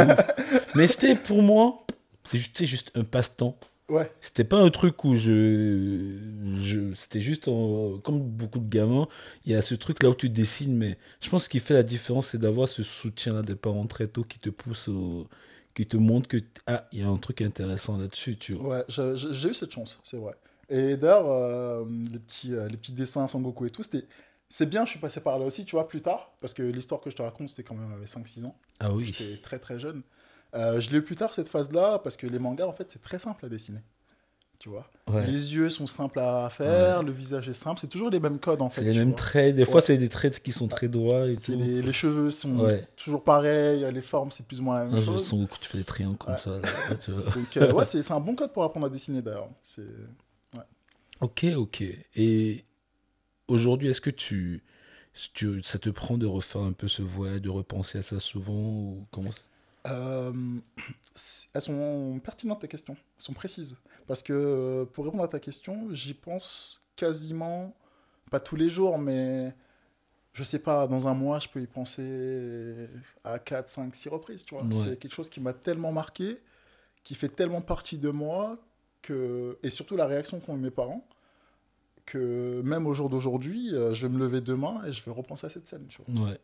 ouais. 0.08 0.16
Mais 0.76 0.86
c'était 0.86 1.16
pour 1.16 1.42
moi, 1.42 1.84
c'est 2.22 2.38
juste, 2.38 2.52
c'était 2.54 2.66
juste 2.66 2.92
un 2.94 3.02
passe-temps. 3.02 3.58
Ouais, 3.88 4.08
C'était 4.20 4.44
pas 4.44 4.58
un 4.62 4.70
truc 4.70 5.02
où 5.04 5.16
je. 5.16 6.16
je 6.62 6.94
c'était 6.94 7.20
juste 7.20 7.48
en- 7.48 7.98
comme 7.98 8.20
beaucoup 8.20 8.60
de 8.60 8.68
gamins, 8.68 9.08
il 9.46 9.50
y 9.52 9.56
a 9.56 9.62
ce 9.62 9.74
truc 9.74 10.00
là 10.04 10.10
où 10.10 10.14
tu 10.14 10.28
dessines, 10.28 10.76
mais 10.76 10.96
je 11.20 11.28
pense 11.28 11.42
que 11.42 11.44
ce 11.46 11.50
qui 11.50 11.58
fait 11.58 11.74
la 11.74 11.82
différence, 11.82 12.28
c'est 12.28 12.38
d'avoir 12.38 12.68
ce 12.68 12.84
soutien 12.84 13.34
là 13.34 13.42
des 13.42 13.56
parents 13.56 13.86
très 13.88 14.06
tôt 14.06 14.22
qui 14.22 14.38
te 14.38 14.48
poussent, 14.48 14.86
au- 14.88 15.26
qui 15.74 15.86
te 15.86 15.96
montrent 15.96 16.28
que 16.28 16.36
ah, 16.68 16.86
il 16.92 17.00
y 17.00 17.02
a 17.02 17.08
un 17.08 17.16
truc 17.16 17.42
intéressant 17.42 17.98
là-dessus, 17.98 18.36
tu 18.36 18.52
vois. 18.54 18.78
ouais, 18.78 18.84
j'ai 18.88 19.48
eu 19.48 19.54
cette 19.54 19.72
chance, 19.72 19.98
c'est 20.04 20.18
vrai. 20.18 20.34
Et 20.68 20.96
d'ailleurs, 20.96 21.28
euh, 21.28 21.84
les, 22.12 22.20
petits, 22.20 22.54
euh, 22.54 22.68
les 22.68 22.76
petits 22.76 22.92
dessins 22.92 23.26
Sangoku 23.26 23.66
et 23.66 23.70
tout, 23.70 23.82
c'était. 23.82 24.06
C'est 24.52 24.66
bien, 24.66 24.85
je 24.85 24.90
suis 24.90 24.99
passé 24.99 25.21
par 25.21 25.38
là 25.38 25.47
aussi, 25.47 25.64
tu 25.64 25.76
vois, 25.76 25.87
plus 25.87 26.02
tard, 26.02 26.33
parce 26.40 26.54
que 26.54 26.62
l'histoire 26.64 27.00
que 27.00 27.09
je 27.09 27.14
te 27.16 27.23
raconte, 27.23 27.49
c'était 27.50 27.62
quand 27.62 27.76
même 27.76 27.92
avec 27.92 28.09
5-6 28.09 28.45
ans. 28.45 28.57
Ah 28.80 28.92
oui. 28.92 29.04
J'étais 29.07 29.40
très 29.40 29.61
très 29.61 29.78
jeune. 29.78 30.02
Euh, 30.57 30.80
je 30.80 30.90
l'ai 30.90 30.97
eu 30.99 31.02
plus 31.02 31.14
tard, 31.14 31.33
cette 31.33 31.47
phase-là, 31.49 32.00
parce 32.00 32.16
que 32.16 32.26
les 32.26 32.40
mangas, 32.40 32.66
en 32.66 32.73
fait, 32.73 32.90
c'est 32.90 33.00
très 33.00 33.21
simple 33.21 33.47
à 33.47 33.49
dessiner. 33.49 33.78
Tu 34.59 34.69
vois? 34.69 34.90
Ouais. 35.09 35.25
Les 35.25 35.54
yeux 35.54 35.71
sont 35.71 35.87
simples 35.87 36.19
à 36.19 36.50
faire, 36.50 37.02
le 37.04 37.12
visage 37.12 37.49
est 37.49 37.54
simple, 37.54 37.80
c'est 37.80 37.87
toujours 37.87 38.11
les 38.11 38.19
mêmes 38.21 38.38
codes, 38.40 38.61
en 38.61 38.69
fait. 38.69 38.83
C'est 38.83 38.90
les 38.92 38.99
mêmes 38.99 39.09
vois. 39.11 39.16
traits. 39.16 39.54
Des 39.54 39.64
fois, 39.64 39.80
c'est 39.80 39.97
des 39.97 40.09
traits 40.09 40.42
qui 40.42 40.50
sont 40.52 40.66
très 40.69 40.88
droits 40.88 41.28
et 41.28 41.35
C'est 41.37 41.52
tout. 41.52 41.59
les, 41.59 41.80
les 41.80 41.92
cheveux 41.92 42.30
sont 42.33 42.69
toujours 42.97 43.23
pareils, 43.23 43.87
les 43.90 44.00
formes, 44.02 44.33
c'est 44.33 44.45
plus 44.45 44.59
ou 44.61 44.64
moins 44.64 44.80
la 44.80 44.90
même 44.90 45.04
chose. 45.04 45.26
son- 45.28 45.47
tu 45.61 45.69
fais 45.69 45.78
des 45.78 45.85
triangles 45.85 46.19
comme 46.19 46.37
ça. 46.37 46.59
là, 46.59 46.69
tu 47.02 47.11
vois. 47.12 47.23
Donc, 47.33 47.57
euh, 47.57 47.73
ouais, 47.73 47.87
c'est 47.87 48.11
un 48.11 48.21
bon 48.21 48.35
code 48.35 48.52
pour 48.52 48.64
apprendre 48.64 48.87
à 48.87 48.90
dessiner, 48.90 49.23
d'ailleurs. 49.23 49.49
Ok, 51.21 51.45
ok. 51.57 51.85
Et 52.16 52.64
aujourd'hui, 53.50 53.88
est-ce 53.88 54.00
que 54.00 54.11
tu, 54.11 54.62
tu- 55.35 55.62
ça 55.62 55.78
te 55.78 55.90
prend 55.90 56.16
de 56.19 56.26
refaire 56.26 56.62
un 56.62 56.73
peu 56.73 56.88
ce 56.88 57.02
voyage, 57.02 57.42
de 57.42 57.50
repenser 57.50 57.99
à 57.99 58.02
ça 58.02 58.19
souvent 58.19 58.52
ou 58.54 59.07
comment 59.11 59.33
ça- 59.33 59.42
Euh, 59.87 60.33
elles 61.54 61.61
sont 61.62 62.21
pertinentes 62.23 62.61
tes 62.61 62.69
questions, 62.69 62.95
elles 62.95 63.23
sont 63.23 63.33
précises. 63.33 63.76
Parce 64.07 64.23
que 64.23 64.33
euh, 64.33 64.85
pour 64.85 65.04
répondre 65.04 65.25
à 65.25 65.28
ta 65.28 65.38
question, 65.40 65.88
j'y 65.92 66.14
pense 66.14 66.83
quasiment, 66.97 67.75
pas 68.30 68.40
tous 68.40 68.57
les 68.57 68.69
jours, 68.69 68.99
mais 68.99 69.54
je 70.35 70.45
sais 70.45 70.59
pas, 70.59 70.87
dans 70.87 71.09
un 71.09 71.14
mois, 71.14 71.38
je 71.40 71.49
peux 71.49 71.61
y 71.62 71.66
penser 71.66 72.88
à 73.25 73.38
4, 73.38 73.69
5, 73.71 73.95
6 73.95 74.09
reprises, 74.11 74.45
tu 74.45 74.54
vois. 74.54 74.64
Ouais. 74.64 74.73
C'est 74.73 74.99
quelque 74.99 75.12
chose 75.14 75.28
qui 75.30 75.40
m'a 75.40 75.52
tellement 75.52 75.92
marqué, 75.92 76.38
qui 77.02 77.14
fait 77.14 77.28
tellement 77.28 77.62
partie 77.62 77.99
de 77.99 78.11
moi, 78.11 78.59
que... 79.02 79.59
et 79.62 79.71
surtout 79.71 79.97
la 79.97 80.07
réaction 80.07 80.40
qu'ont 80.40 80.57
eu 80.57 80.61
mes 80.61 80.71
parents, 80.71 81.07
que 82.10 82.60
même 82.62 82.86
au 82.86 82.94
jour 82.94 83.08
d'aujourd'hui, 83.08 83.74
euh, 83.74 83.92
je 83.92 84.06
vais 84.06 84.12
me 84.12 84.18
lever 84.18 84.40
demain 84.40 84.82
et 84.86 84.92
je 84.92 85.02
vais 85.04 85.10
repenser 85.10 85.46
à 85.46 85.50
cette 85.50 85.68
scène, 85.68 85.86
tu 85.88 86.00
vois. 86.02 86.28
Ouais. 86.28 86.38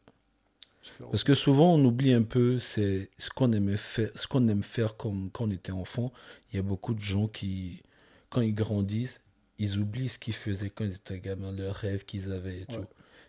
Parce 1.11 1.25
que 1.25 1.35
souvent, 1.35 1.75
on 1.75 1.85
oublie 1.85 2.12
un 2.12 2.23
peu 2.23 2.58
c'est 2.58 3.11
ce 3.18 3.30
qu'on 3.30 3.52
aimait 3.52 3.76
faire, 3.76 4.11
ce 4.14 4.26
qu'on 4.26 4.46
aime 4.46 4.62
faire 4.62 4.96
comme 4.96 5.30
quand 5.32 5.46
on 5.46 5.50
était 5.50 5.73
enfant. 5.73 6.12
Il 6.52 6.56
y 6.56 6.58
a 6.61 6.62
beaucoup 6.62 6.94
de 6.94 7.00
gens 7.00 7.26
qui, 7.26 7.82
quand 8.30 8.40
ils 8.40 8.54
grandissent, 8.54 9.20
ils 9.58 9.78
oublient 9.78 10.08
ce 10.08 10.18
qu'ils 10.18 10.35
faisaient 10.35 10.70
quand 10.70 10.85
ils 10.85 10.94
étaient 10.94 11.18
gamins, 11.18 11.50
leurs 11.50 11.75
rêves 11.75 12.04
qu'ils 12.04 12.30
avaient 12.30 12.61
et 12.61 12.66
tout. 12.66 12.78
Ouais. 12.78 12.87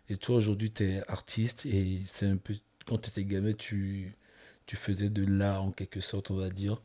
Et 0.09 0.17
toi, 0.17 0.35
aujourd'hui, 0.37 0.71
tu 0.71 0.83
es 0.83 1.01
artiste 1.09 1.65
et 1.65 2.01
c'est 2.05 2.27
un 2.27 2.37
peu, 2.37 2.53
quand 2.85 2.99
tu 2.99 3.09
étais 3.09 3.25
gamin, 3.25 3.53
tu, 3.53 4.15
tu 4.65 4.75
faisais 4.75 5.09
de 5.09 5.25
l'art 5.25 5.63
en 5.63 5.71
quelque 5.71 5.99
sorte, 5.99 6.31
on 6.31 6.35
va 6.35 6.49
dire. 6.49 6.81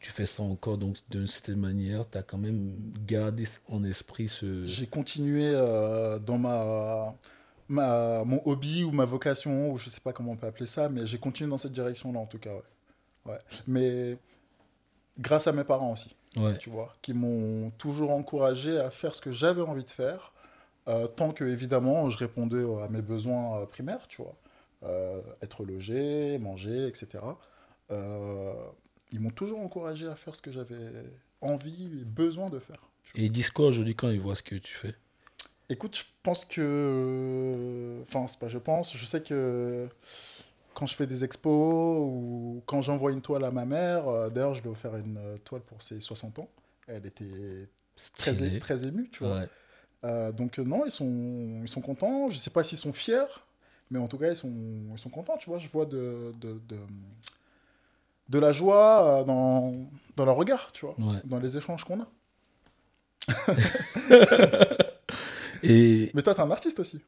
Tu 0.00 0.10
fais 0.10 0.26
ça 0.26 0.42
encore, 0.42 0.78
donc 0.78 0.96
d'une 1.08 1.26
certaine 1.26 1.58
manière, 1.60 2.08
tu 2.08 2.18
as 2.18 2.22
quand 2.22 2.38
même 2.38 2.76
gardé 3.06 3.44
en 3.68 3.82
esprit 3.84 4.28
ce. 4.28 4.64
J'ai 4.64 4.86
continué 4.86 5.52
euh, 5.54 6.18
dans 6.18 6.38
ma, 6.38 7.14
ma, 7.68 8.24
mon 8.24 8.40
hobby 8.44 8.84
ou 8.84 8.90
ma 8.92 9.04
vocation, 9.04 9.72
ou 9.72 9.78
je 9.78 9.88
sais 9.88 10.00
pas 10.00 10.12
comment 10.12 10.32
on 10.32 10.36
peut 10.36 10.46
appeler 10.46 10.66
ça, 10.66 10.88
mais 10.88 11.06
j'ai 11.06 11.18
continué 11.18 11.48
dans 11.50 11.58
cette 11.58 11.72
direction-là 11.72 12.18
en 12.20 12.26
tout 12.26 12.38
cas. 12.38 12.52
Ouais. 12.52 12.62
Ouais. 13.32 13.38
Mais 13.66 14.16
grâce 15.18 15.46
à 15.46 15.52
mes 15.52 15.64
parents 15.64 15.92
aussi, 15.92 16.14
Ouais, 16.36 16.58
tu 16.58 16.68
vois, 16.68 16.92
qui 17.00 17.14
m'ont 17.14 17.70
toujours 17.78 18.10
encouragé 18.10 18.78
à 18.78 18.90
faire 18.90 19.14
ce 19.14 19.22
que 19.22 19.32
j'avais 19.32 19.62
envie 19.62 19.84
de 19.84 19.90
faire, 19.90 20.34
euh, 20.86 21.06
tant 21.06 21.32
que 21.32 21.44
évidemment 21.44 22.10
je 22.10 22.18
répondais 22.18 22.62
à 22.84 22.88
mes 22.88 23.00
besoins 23.00 23.62
euh, 23.62 23.66
primaires, 23.66 24.06
tu 24.08 24.22
vois, 24.22 24.34
Euh, 24.82 25.22
être 25.42 25.64
logé, 25.64 26.38
manger, 26.38 26.86
etc. 26.86 27.24
Euh, 27.90 28.52
ils 29.12 29.20
m'ont 29.20 29.30
toujours 29.30 29.60
encouragé 29.60 30.06
à 30.06 30.16
faire 30.16 30.34
ce 30.34 30.42
que 30.42 30.50
j'avais 30.50 30.76
envie 31.40 31.84
et 32.00 32.04
besoin 32.04 32.50
de 32.50 32.58
faire. 32.58 32.80
Et 33.14 33.24
ils 33.26 33.32
disent 33.32 33.50
quoi 33.50 33.66
aujourd'hui 33.66 33.94
quand 33.94 34.10
ils 34.10 34.20
voient 34.20 34.34
ce 34.34 34.42
que 34.42 34.56
tu 34.56 34.74
fais? 34.74 34.94
Écoute, 35.68 35.96
je 35.96 36.04
pense 36.22 36.44
que. 36.44 37.98
Enfin, 38.02 38.26
c'est 38.28 38.38
pas 38.38 38.48
je 38.48 38.58
pense, 38.58 38.96
je 38.96 39.04
sais 39.04 39.22
que 39.22 39.88
quand 40.74 40.86
je 40.86 40.94
fais 40.94 41.06
des 41.06 41.24
expos 41.24 41.98
ou 41.98 42.62
quand 42.66 42.82
j'envoie 42.82 43.10
une 43.10 43.22
toile 43.22 43.44
à 43.44 43.50
ma 43.50 43.64
mère, 43.64 44.08
euh, 44.08 44.28
d'ailleurs, 44.28 44.54
je 44.54 44.60
lui 44.60 44.68
ai 44.68 44.72
offert 44.72 44.94
une 44.96 45.16
euh, 45.16 45.38
toile 45.38 45.62
pour 45.62 45.80
ses 45.82 46.00
60 46.00 46.38
ans. 46.38 46.48
Elle 46.86 47.06
était 47.06 47.68
très, 48.14 48.58
très 48.58 48.84
émue, 48.84 49.08
tu 49.10 49.24
vois. 49.24 49.38
Ouais. 49.38 49.48
Euh, 50.04 50.32
donc, 50.32 50.58
non, 50.58 50.84
ils 50.84 50.92
sont, 50.92 51.62
ils 51.62 51.68
sont 51.68 51.80
contents. 51.80 52.30
Je 52.30 52.36
sais 52.36 52.50
pas 52.50 52.62
s'ils 52.62 52.78
sont 52.78 52.92
fiers, 52.92 53.24
mais 53.90 53.98
en 53.98 54.06
tout 54.06 54.18
cas, 54.18 54.30
ils 54.30 54.36
sont, 54.36 54.52
ils 54.92 54.98
sont 54.98 55.08
contents, 55.08 55.38
tu 55.38 55.48
vois. 55.48 55.58
Je 55.58 55.68
vois 55.70 55.86
de, 55.86 56.32
de, 56.38 56.60
de, 56.68 56.78
de 58.28 58.38
la 58.38 58.52
joie 58.52 59.20
euh, 59.20 59.24
dans, 59.24 59.74
dans 60.16 60.24
leur 60.24 60.36
regard, 60.36 60.70
tu 60.72 60.86
vois, 60.86 60.94
Ouais. 60.98 61.20
dans 61.24 61.38
les 61.38 61.56
échanges 61.56 61.84
qu'on 61.84 62.00
a. 62.00 62.08
Et 65.62 66.10
Mais 66.14 66.22
toi, 66.22 66.34
t'es 66.34 66.40
un 66.40 66.50
artiste 66.50 66.78
aussi. 66.80 67.00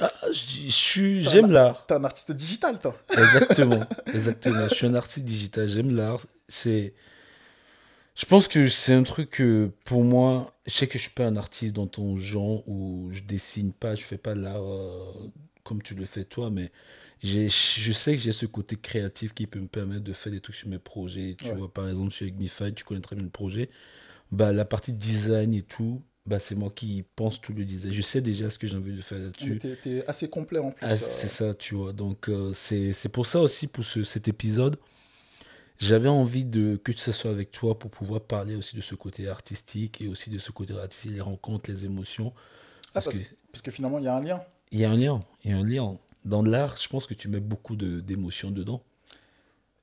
ah, 0.00 0.08
je 0.32 0.66
je 0.66 0.70
suis, 0.70 1.22
j'aime 1.28 1.50
l'art. 1.50 1.86
T'es 1.86 1.94
un 1.94 2.04
artiste 2.04 2.32
digital, 2.32 2.80
toi. 2.80 2.96
Exactement, 3.10 3.80
exactement. 4.12 4.68
Je 4.68 4.74
suis 4.74 4.86
un 4.86 4.94
artiste 4.94 5.24
digital, 5.24 5.68
j'aime 5.68 5.94
l'art. 5.94 6.20
C'est, 6.48 6.94
je 8.14 8.24
pense 8.24 8.48
que 8.48 8.68
c'est 8.68 8.94
un 8.94 9.02
truc 9.02 9.30
que 9.30 9.70
pour 9.84 10.02
moi, 10.02 10.52
je 10.66 10.72
sais 10.74 10.86
que 10.86 10.98
je 10.98 11.02
suis 11.04 11.12
pas 11.12 11.26
un 11.26 11.36
artiste 11.36 11.74
dans 11.74 11.86
ton 11.86 12.16
genre 12.16 12.66
où 12.68 13.08
je 13.12 13.22
dessine 13.22 13.72
pas, 13.72 13.94
je 13.94 14.02
fais 14.04 14.18
pas 14.18 14.34
l'art 14.34 14.62
euh, 14.64 15.12
comme 15.62 15.82
tu 15.82 15.94
le 15.94 16.06
fais 16.06 16.24
toi, 16.24 16.50
mais 16.50 16.72
je 17.22 17.92
sais 17.92 18.14
que 18.16 18.20
j'ai 18.22 18.32
ce 18.32 18.46
côté 18.46 18.76
créatif 18.76 19.34
qui 19.34 19.46
peut 19.46 19.60
me 19.60 19.68
permettre 19.68 20.04
de 20.04 20.12
faire 20.12 20.32
des 20.32 20.40
trucs 20.40 20.56
sur 20.56 20.68
mes 20.68 20.78
projets. 20.78 21.36
Tu 21.42 21.50
Ouais. 21.50 21.54
vois, 21.54 21.72
par 21.72 21.88
exemple, 21.88 22.12
sur 22.12 22.26
Ignify, 22.26 22.74
tu 22.74 22.84
connais 22.84 23.00
très 23.00 23.16
bien 23.16 23.24
le 23.24 23.30
projet. 23.30 23.70
Bah, 24.32 24.52
la 24.52 24.64
partie 24.64 24.92
design 24.92 25.54
et 25.54 25.62
tout, 25.62 26.02
bah, 26.26 26.38
c'est 26.40 26.54
moi 26.56 26.70
qui 26.70 27.04
pense 27.16 27.40
tout 27.40 27.52
le 27.54 27.64
design. 27.64 27.92
Je 27.92 28.02
sais 28.02 28.20
déjà 28.20 28.50
ce 28.50 28.58
que 28.58 28.66
j'ai 28.66 28.76
envie 28.76 28.96
de 28.96 29.02
faire 29.02 29.18
là-dessus. 29.18 29.58
t'es, 29.58 29.76
t'es 29.76 30.04
assez 30.06 30.28
complet 30.28 30.58
en 30.58 30.72
plus. 30.72 30.86
Ah, 30.86 30.96
c'est 30.96 31.28
ça, 31.28 31.54
tu 31.54 31.74
vois. 31.74 31.92
Donc, 31.92 32.28
euh, 32.28 32.52
c'est 32.52 32.92
c'est 32.92 33.08
pour 33.08 33.26
ça 33.26 33.40
aussi, 33.40 33.66
pour 33.66 33.84
ce, 33.84 34.04
cet 34.04 34.28
épisode, 34.28 34.78
j'avais 35.78 36.08
envie 36.08 36.44
de, 36.44 36.76
que 36.76 36.92
ce 36.92 37.12
soit 37.12 37.30
avec 37.30 37.50
toi 37.50 37.78
pour 37.78 37.90
pouvoir 37.90 38.20
parler 38.22 38.54
aussi 38.56 38.76
de 38.76 38.80
ce 38.80 38.94
côté 38.94 39.28
artistique 39.28 40.00
et 40.00 40.08
aussi 40.08 40.30
de 40.30 40.38
ce 40.38 40.50
côté 40.52 40.74
artistique, 40.74 41.12
les 41.12 41.20
rencontres, 41.20 41.70
les 41.70 41.84
émotions. 41.84 42.32
Ah, 42.94 43.00
Parce 43.02 43.04
parce, 43.04 43.18
que 43.18 43.24
parce 43.52 43.62
que 43.62 43.70
finalement, 43.70 43.98
il 43.98 44.04
y 44.04 44.08
a 44.08 44.14
un 44.16 44.22
lien. 44.22 44.42
il 44.70 44.78
y 44.80 44.84
a 44.84 44.90
un 44.90 44.96
lien, 44.96 45.20
il 45.44 45.50
y 45.50 45.54
a 45.54 45.58
un 45.58 45.64
lien. 45.66 45.98
Dans 46.26 46.42
l'art, 46.42 46.76
je 46.76 46.88
pense 46.88 47.06
que 47.06 47.14
tu 47.14 47.28
mets 47.28 47.40
beaucoup 47.40 47.76
de- 47.76 48.00
d'émotions 48.00 48.50
dedans. 48.50 48.82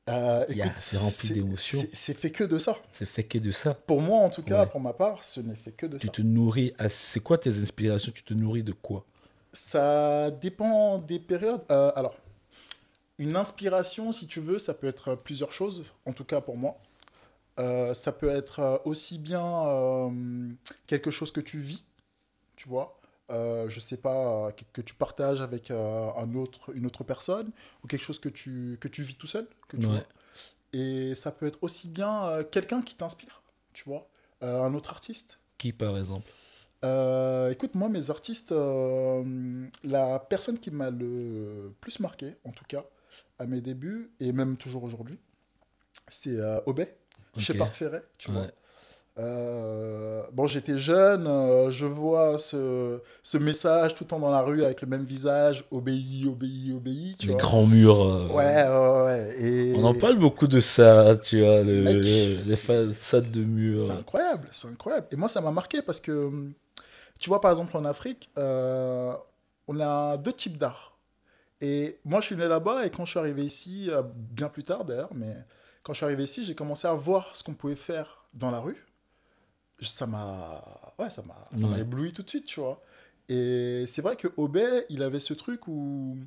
Euh, 0.10 0.46
c'est 0.76 0.98
rempli 0.98 1.30
d'émotions. 1.42 1.80
c'est- 1.94 2.14
fait 2.14 2.30
que 2.32 2.44
de 2.44 2.60
ça. 2.60 2.78
C'est 2.92 3.06
fait 3.06 3.24
que 3.24 3.38
de 3.38 3.52
ça. 3.52 3.74
Pour 3.74 4.02
moi, 4.02 4.20
en 4.20 4.30
tout 4.30 4.44
cas, 4.44 4.64
Ouais. 4.64 4.70
pour 4.70 4.82
ma 4.82 4.92
part, 4.92 5.24
ce 5.24 5.40
n'est 5.40 5.56
fait 5.56 5.72
que 5.72 5.86
de 5.86 5.98
Tu 5.98 6.08
ça. 6.08 6.12
te 6.14 6.22
nourris. 6.22 6.74
à- 6.78 6.90
C'est 6.90 7.22
quoi 7.22 7.38
tes 7.38 7.58
inspirations? 7.58 8.12
Tu 8.14 8.24
te 8.24 8.34
nourris 8.34 8.64
de 8.64 8.74
quoi? 8.74 9.06
Ça 9.54 10.30
dépend 10.32 10.98
des 10.98 11.20
périodes. 11.20 11.62
Euh, 11.72 11.92
alors, 11.96 12.18
une 13.18 13.38
inspiration, 13.38 14.12
si 14.12 14.28
tu 14.28 14.42
veux, 14.42 14.60
ça 14.60 14.74
peut 14.74 14.88
être 14.88 15.16
plusieurs 15.16 15.54
choses, 15.54 15.86
en 16.06 16.12
tout 16.12 16.26
cas 16.26 16.42
pour 16.42 16.58
moi. 16.58 16.78
Euh, 17.60 17.94
ça 17.94 18.12
peut 18.12 18.30
être 18.30 18.82
aussi 18.84 19.18
bien 19.20 20.12
quelque 20.88 21.12
chose 21.12 21.32
que 21.32 21.40
tu 21.40 21.60
vis, 21.60 21.84
tu 22.58 22.68
vois. 22.68 23.00
Euh, 23.32 23.70
je 23.70 23.80
sais 23.80 23.98
pas, 23.98 24.52
que, 24.52 24.64
que 24.74 24.82
tu 24.82 24.96
partages 24.96 25.42
avec 25.42 25.72
euh, 25.72 26.10
un 26.18 26.36
autre, 26.36 26.76
une 26.76 26.86
autre 26.86 27.04
personne, 27.04 27.52
ou 27.84 27.88
quelque 27.88 28.04
chose 28.04 28.20
que 28.20 28.30
tu, 28.30 28.78
que 28.82 28.88
tu 28.88 29.02
vis 29.04 29.16
tout 29.16 29.28
seul, 29.28 29.48
que 29.70 29.78
tu 29.78 29.86
Ouais. 29.86 29.94
vois. 29.94 30.04
Et 30.74 31.16
ça 31.16 31.32
peut 31.32 31.46
être 31.48 31.60
aussi 31.62 31.88
bien 31.88 32.26
euh, 32.28 32.44
quelqu'un 32.44 32.82
qui 32.82 32.96
t'inspire, 32.96 33.42
tu 33.72 33.86
vois. 33.86 34.10
Euh, 34.44 34.62
un 34.62 34.74
autre 34.74 34.90
artiste. 34.90 35.40
Qui, 35.58 35.72
par 35.72 35.98
exemple? 35.98 36.30
Écoute, 37.52 37.76
moi, 37.76 37.88
mes 37.88 38.10
artistes, 38.10 38.54
la 39.84 40.20
personne 40.20 40.60
qui 40.60 40.70
m'a 40.70 40.90
le 40.90 41.74
plus 41.80 42.02
marqué, 42.02 42.36
en 42.44 42.52
tout 42.52 42.66
cas, 42.68 42.84
à 43.40 43.46
mes 43.46 43.62
débuts, 43.62 44.12
et 44.20 44.34
même 44.34 44.58
toujours 44.58 44.84
aujourd'hui, 44.84 45.18
c'est 46.10 46.38
Obey, 46.66 46.94
Ok. 47.36 47.42
Shepard 47.42 47.74
Ferret, 47.74 48.04
tu 48.18 48.32
vois. 48.32 48.48
Euh, 49.20 50.24
bon, 50.32 50.48
j'étais 50.48 50.78
jeune, 50.80 51.28
euh, 51.28 51.70
je 51.70 51.86
vois 51.86 52.40
ce, 52.40 53.00
ce 53.22 53.38
message 53.38 53.94
tout 53.94 54.06
le 54.06 54.08
temps 54.10 54.20
dans 54.20 54.32
la 54.32 54.42
rue 54.42 54.64
avec 54.64 54.82
le 54.82 54.88
même 54.88 55.04
visage, 55.06 55.64
obéis, 55.70 56.26
obéis, 56.28 56.74
obéis, 56.76 57.16
tu 57.20 57.28
Les 57.28 57.34
vois. 57.34 57.42
grands 57.42 57.68
murs. 57.68 58.02
euh, 58.02 58.28
Ouais, 58.30 58.68
ouais, 58.68 59.04
ouais. 59.06 59.36
Et... 59.40 59.74
On 59.76 59.84
en 59.84 59.94
parle 59.94 60.18
beaucoup 60.18 60.48
de 60.48 60.60
ça, 60.60 61.16
tu 61.18 61.42
vois, 61.44 61.62
le- 61.62 61.84
Mec, 61.84 61.96
le- 61.96 62.02
les 62.50 62.56
façades 62.56 63.32
de 63.32 63.44
murs. 63.44 63.80
C'est 63.82 63.92
incroyable, 63.92 64.48
c'est 64.52 64.68
incroyable. 64.68 65.08
Et 65.12 65.16
moi, 65.16 65.30
ça 65.30 65.42
m'a 65.42 65.52
marqué 65.52 65.84
parce 65.84 66.00
que, 66.00 66.32
tu 67.20 67.30
vois, 67.30 67.40
par 67.40 67.52
exemple, 67.52 67.78
en 67.78 67.86
Afrique, 67.86 68.32
on 68.36 69.80
a 69.80 70.18
deux 70.18 70.34
types 70.34 70.58
d'art. 70.58 70.98
Et 71.62 72.00
moi, 72.04 72.20
je 72.20 72.26
suis 72.26 72.36
né 72.36 72.48
là-bas 72.48 72.86
et 72.86 72.90
quand 72.90 73.06
je 73.06 73.12
suis 73.12 73.20
arrivé 73.20 73.44
ici, 73.46 73.90
bien 74.32 74.50
plus 74.50 74.64
tard 74.64 74.86
d'ailleurs, 74.86 75.12
mais 75.14 75.36
quand 75.84 75.94
je 75.94 75.98
suis 75.98 76.06
arrivé 76.06 76.24
ici, 76.24 76.44
j'ai 76.44 76.56
commencé 76.56 76.88
à 76.88 76.94
voir 76.94 77.30
ce 77.36 77.44
qu'on 77.44 77.54
pouvait 77.54 77.76
faire 77.76 78.26
dans 78.34 78.52
la 78.52 78.60
rue. 78.60 78.84
Ça 79.82 80.08
m'a 80.08 80.94
ouais, 81.00 81.10
ça 81.10 81.24
m'a 81.24 81.50
ça 81.58 81.68
m'a 81.68 81.76
Ouais. 81.76 81.82
ébloui 81.82 82.14
tout 82.14 82.24
de 82.24 82.30
suite, 82.30 82.46
tu 82.46 82.60
vois. 82.60 82.82
Et 83.30 83.86
c'est 83.88 84.02
vrai 84.02 84.16
que 84.16 84.28
Obey, 84.38 84.86
il 84.90 85.02
avait 85.04 85.20
ce 85.20 85.34
truc 85.34 85.68
où 85.68 86.18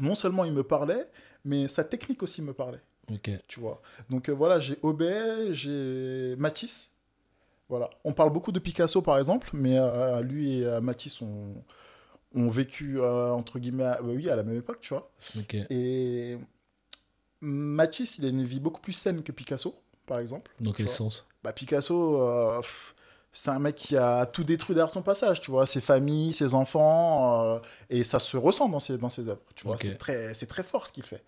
non 0.00 0.14
seulement 0.14 0.44
il 0.44 0.52
me 0.52 0.62
parlait, 0.62 1.08
mais 1.44 1.68
sa 1.68 1.84
technique 1.84 2.22
aussi 2.22 2.42
me 2.42 2.52
parlait 2.54 2.80
Ok. 3.12 3.30
tu 3.46 3.60
vois. 3.60 3.82
Donc 4.10 4.28
euh, 4.28 4.32
voilà, 4.32 4.58
j'ai 4.60 4.78
Obey, 4.82 5.52
j'ai 5.52 6.34
Matisse, 6.38 6.92
Voilà. 7.68 7.90
On 8.04 8.12
parle 8.12 8.32
beaucoup 8.32 8.52
de 8.52 8.58
Picasso, 8.58 9.02
par 9.02 9.18
exemple, 9.18 9.50
mais 9.52 9.76
euh, 9.78 10.20
lui 10.22 10.58
et 10.60 10.66
euh, 10.66 10.80
Matisse 10.80 11.20
ont, 11.22 11.62
ont 12.34 12.50
vécu, 12.50 13.00
entre 13.00 13.58
guillemets, 13.58 13.84
à, 13.84 14.02
oui, 14.02 14.28
à 14.30 14.36
la 14.36 14.42
même 14.44 14.56
époque, 14.56 14.80
tu 14.80 14.94
vois. 14.94 15.10
Ok. 15.38 15.54
Et 15.70 16.38
Matisse, 17.40 18.18
il 18.18 18.24
a 18.24 18.28
une 18.28 18.44
vie 18.44 18.60
beaucoup 18.60 18.80
plus 18.80 18.92
saine 18.92 19.22
que 19.22 19.32
Picasso, 19.32 19.74
par 20.06 20.18
exemple. 20.18 20.50
Dans 20.60 20.72
quel 20.72 20.88
sens? 20.88 21.24
Bah, 21.42 21.52
Picasso, 21.52 22.20
euh, 22.20 22.60
c'est 23.32 23.50
un 23.50 23.58
mec 23.58 23.74
qui 23.74 23.96
a 23.96 24.26
tout 24.26 24.44
détruit 24.44 24.74
derrière 24.74 24.92
son 24.92 25.02
passage, 25.02 25.40
tu 25.40 25.50
vois, 25.50 25.66
ses 25.66 25.80
familles, 25.80 26.32
ses 26.32 26.54
enfants, 26.54 27.42
euh, 27.44 27.58
et 27.90 28.04
ça 28.04 28.18
se 28.18 28.36
ressent 28.36 28.68
dans 28.68 28.80
ses, 28.80 28.98
dans 28.98 29.10
ses 29.10 29.28
œuvres, 29.28 29.42
tu 29.54 29.64
vois, 29.64 29.76
c'est 29.78 29.96
très, 29.96 30.34
c'est 30.34 30.46
très 30.46 30.62
fort 30.62 30.86
ce 30.86 30.92
qu'il 30.92 31.04
fait. 31.04 31.24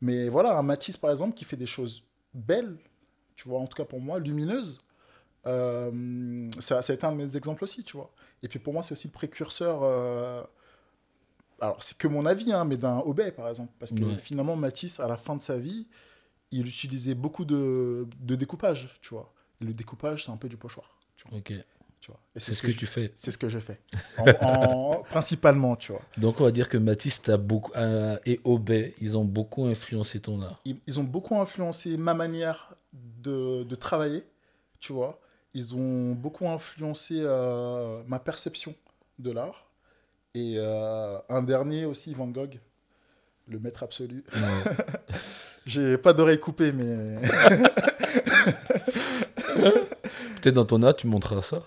Mais 0.00 0.28
voilà, 0.28 0.56
un 0.58 0.62
Matisse, 0.62 0.96
par 0.96 1.10
exemple, 1.10 1.34
qui 1.34 1.44
fait 1.44 1.56
des 1.56 1.66
choses 1.66 2.02
belles, 2.32 2.76
tu 3.36 3.48
vois, 3.48 3.60
en 3.60 3.66
tout 3.66 3.76
cas 3.76 3.84
pour 3.84 4.00
moi, 4.00 4.18
lumineuses, 4.18 4.80
euh, 5.46 6.50
ça, 6.58 6.82
ça 6.82 6.92
a 6.92 6.96
été 6.96 7.06
un 7.06 7.12
de 7.12 7.18
mes 7.18 7.36
exemples 7.36 7.62
aussi, 7.64 7.84
tu 7.84 7.96
vois. 7.96 8.10
Et 8.42 8.48
puis 8.48 8.58
pour 8.58 8.72
moi, 8.72 8.82
c'est 8.82 8.92
aussi 8.92 9.08
le 9.08 9.12
précurseur, 9.12 9.82
alors 11.60 11.82
c'est 11.82 11.96
que 11.96 12.08
mon 12.08 12.26
avis, 12.26 12.52
hein, 12.52 12.64
mais 12.64 12.76
d'un 12.76 12.98
Obey, 13.00 13.30
par 13.32 13.48
exemple, 13.48 13.72
parce 13.78 13.92
que 13.92 14.04
Ouais. 14.04 14.16
finalement, 14.18 14.56
Matisse, 14.56 15.00
à 15.00 15.06
la 15.06 15.16
fin 15.16 15.36
de 15.36 15.42
sa 15.42 15.56
vie, 15.58 15.86
il 16.58 16.66
utilisait 16.68 17.14
beaucoup 17.14 17.44
de, 17.44 18.06
de 18.20 18.34
découpage, 18.36 18.88
tu 19.00 19.10
vois. 19.10 19.32
Et 19.60 19.64
le 19.64 19.74
découpage, 19.74 20.24
c'est 20.24 20.30
un 20.30 20.36
peu 20.36 20.48
du 20.48 20.56
pochoir, 20.56 20.98
tu 21.16 21.28
vois. 21.28 21.38
Ok. 21.38 21.52
Tu 22.00 22.10
vois. 22.10 22.20
Et 22.36 22.40
C'est 22.40 22.52
ce 22.52 22.60
que, 22.60 22.70
tu 22.70 22.84
fais. 22.86 23.12
C'est 23.14 23.30
ce 23.30 23.38
que 23.38 23.48
je 23.48 23.58
fais. 23.58 23.80
En, 24.18 24.46
en- 24.46 25.02
principalement, 25.04 25.74
tu 25.74 25.92
vois. 25.92 26.02
Donc 26.18 26.40
on 26.40 26.44
va 26.44 26.50
dire 26.50 26.68
que 26.68 26.76
Matisse 26.76 27.22
beaucoup, 27.30 27.72
euh, 27.76 28.18
et 28.26 28.40
Obey, 28.44 28.94
ils 29.00 29.16
ont 29.16 29.24
beaucoup 29.24 29.64
influencé 29.64 30.20
ton 30.20 30.42
art. 30.42 30.60
Ils, 30.66 30.76
ils 30.86 31.00
ont 31.00 31.04
beaucoup 31.04 31.36
influencé 31.40 31.96
ma 31.96 32.12
manière 32.14 32.74
de, 32.92 33.62
de 33.64 33.74
travailler, 33.74 34.22
tu 34.80 34.92
vois. 34.92 35.18
Ils 35.54 35.74
ont 35.74 36.12
beaucoup 36.14 36.46
influencé 36.48 37.14
euh, 37.20 38.02
ma 38.06 38.18
perception 38.18 38.74
de 39.18 39.30
l'art. 39.30 39.66
Et 40.34 40.56
euh, 40.58 41.18
un 41.30 41.42
dernier 41.42 41.86
aussi, 41.86 42.12
Van 42.12 42.26
Gogh, 42.28 42.58
le 43.48 43.58
maître 43.60 43.82
absolu. 43.82 44.24
Ouais. 44.34 44.72
J'ai 45.66 45.96
pas 45.98 46.12
d'oreille 46.12 46.40
coupée, 46.40 46.72
mais 46.72 47.18
Peut-être 49.54 50.54
dans 50.54 50.64
ton 50.64 50.82
art, 50.82 50.94
tu 50.96 51.06
montreras 51.06 51.42
ça. 51.42 51.62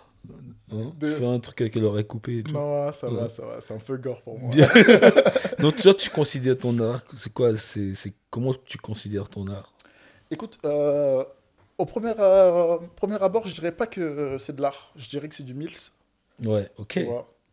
Hein 0.71 0.91
De- 0.99 1.09
Faire 1.11 1.29
un 1.29 1.39
truc 1.39 1.61
avec 1.61 1.75
l'oreille 1.75 2.05
coupée 2.05 2.39
et 2.39 2.43
tout. 2.43 2.51
non, 2.53 2.91
ça 2.91 3.09
va, 3.09 3.29
ça 3.29 3.45
va. 3.45 3.61
C'est 3.61 3.73
un 3.73 3.77
peu 3.79 3.97
gore 3.97 4.21
pour 4.21 4.37
moi. 4.37 4.53
Donc 5.59 5.77
toi, 5.77 5.93
tu 5.93 6.09
considères 6.09 6.57
ton 6.57 6.77
art, 6.79 7.01
c'est 7.15 7.31
quoi 7.33 7.55
c'est, 7.55 7.93
comment 8.29 8.53
tu 8.65 8.77
considères 8.77 9.29
ton 9.29 9.47
art? 9.47 9.73
Écoute, 10.29 10.59
euh, 10.65 11.23
au 11.77 11.85
premier, 11.85 12.13
euh, 12.19 12.77
premier 12.97 13.15
abord, 13.21 13.47
je 13.47 13.53
dirais 13.53 13.71
pas 13.71 13.87
que 13.87 14.35
c'est 14.37 14.55
de 14.55 14.61
l'art. 14.61 14.91
Je 14.97 15.07
dirais 15.09 15.29
que 15.29 15.35
c'est 15.35 15.43
du 15.45 15.53
Mills. 15.53 15.71
Ouais, 16.43 16.69
ok. 16.77 16.99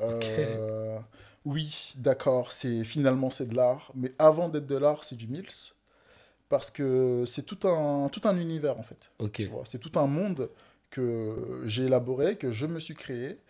Euh, 0.00 0.98
Oui, 1.44 1.92
d'accord, 1.96 2.50
c'est 2.52 2.82
finalement 2.84 3.30
c'est 3.30 3.46
de 3.48 3.54
l'art, 3.54 3.92
mais 3.94 4.12
avant 4.18 4.48
d'être 4.48 4.66
de 4.66 4.76
l'art, 4.76 5.04
c'est 5.04 5.14
du 5.16 5.28
Mills. 5.28 5.46
Parce 6.54 6.70
que 6.70 7.25
c'est 7.26 7.42
tout 7.42 7.66
un, 7.66 8.08
tout 8.11 8.20
un 8.28 8.38
univers 8.38 8.78
en 8.78 8.84
fait. 8.84 9.11
Ok. 9.18 9.32
tu 9.32 9.46
vois. 9.49 9.64
C'est 9.66 9.78
tout 9.80 9.90
un 9.99 10.06
monde 10.06 10.49
que 10.88 11.62
j'ai 11.64 11.87
élaboré, 11.87 12.37
que 12.37 12.52
je 12.52 12.66
me 12.66 12.78
suis 12.78 12.94
créé, 12.94 13.40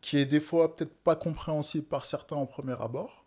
qui 0.00 0.18
est 0.18 0.24
des 0.24 0.40
fois 0.40 0.74
peut-être 0.74 0.92
pas 1.04 1.14
compréhensible 1.14 1.84
par 1.86 2.04
certains 2.04 2.34
au 2.34 2.46
premier 2.46 2.74
abord, 2.80 3.24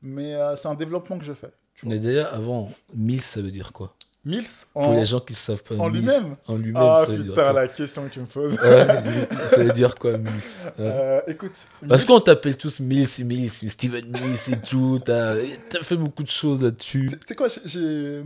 mais 0.00 0.34
euh, 0.34 0.56
c'est 0.56 0.68
un 0.68 0.74
développement 0.74 1.18
que 1.18 1.24
je 1.26 1.34
fais. 1.34 1.52
tu. 1.74 1.86
Mais 1.86 1.98
d'ailleurs, 1.98 2.32
avant, 2.32 2.70
Mills, 2.94 3.20
ça 3.20 3.42
veut 3.42 3.50
dire 3.50 3.74
quoi? 3.74 3.94
Mills? 4.24 4.46
Pour 4.72 4.82
en, 4.82 4.94
les 4.96 5.04
gens 5.04 5.18
qui 5.20 5.32
ne 5.32 5.36
savent 5.36 5.62
pas. 5.64 5.74
en 5.74 5.88
lui-même? 5.88 6.36
En 6.46 6.54
lui-même, 6.56 6.76
Ah 6.82 7.02
ça 7.04 7.10
veut 7.12 7.18
dire 7.24 7.32
putain, 7.34 7.50
quoi? 7.50 7.60
la 7.60 7.68
question 7.68 8.04
que 8.08 8.14
tu 8.14 8.20
me 8.20 8.26
poses. 8.26 8.52
Ouais, 8.54 9.28
ça 9.50 9.64
veut 9.64 9.72
dire 9.72 9.94
quoi, 9.96 10.16
Mills? 10.16 10.30
Ouais. 10.30 10.72
Euh, 10.78 11.20
écoute, 11.26 11.52
Parce 11.86 12.02
Mills- 12.02 12.06
qu'on 12.06 12.20
t'appelle 12.20 12.56
tous 12.56 12.78
Mills, 12.80 13.08
Mills, 13.24 13.50
Steven 13.50 14.06
Mills 14.06 14.52
et 14.52 14.56
tout. 14.66 14.98
T'as 15.04 15.34
as 15.34 15.82
fait 15.82 15.96
beaucoup 15.96 16.22
de 16.22 16.30
choses 16.30 16.62
là-dessus. 16.62 17.08
Tu 17.10 17.18
sais 17.26 17.34
quoi, 17.34 17.48
j'ai- 17.66 18.22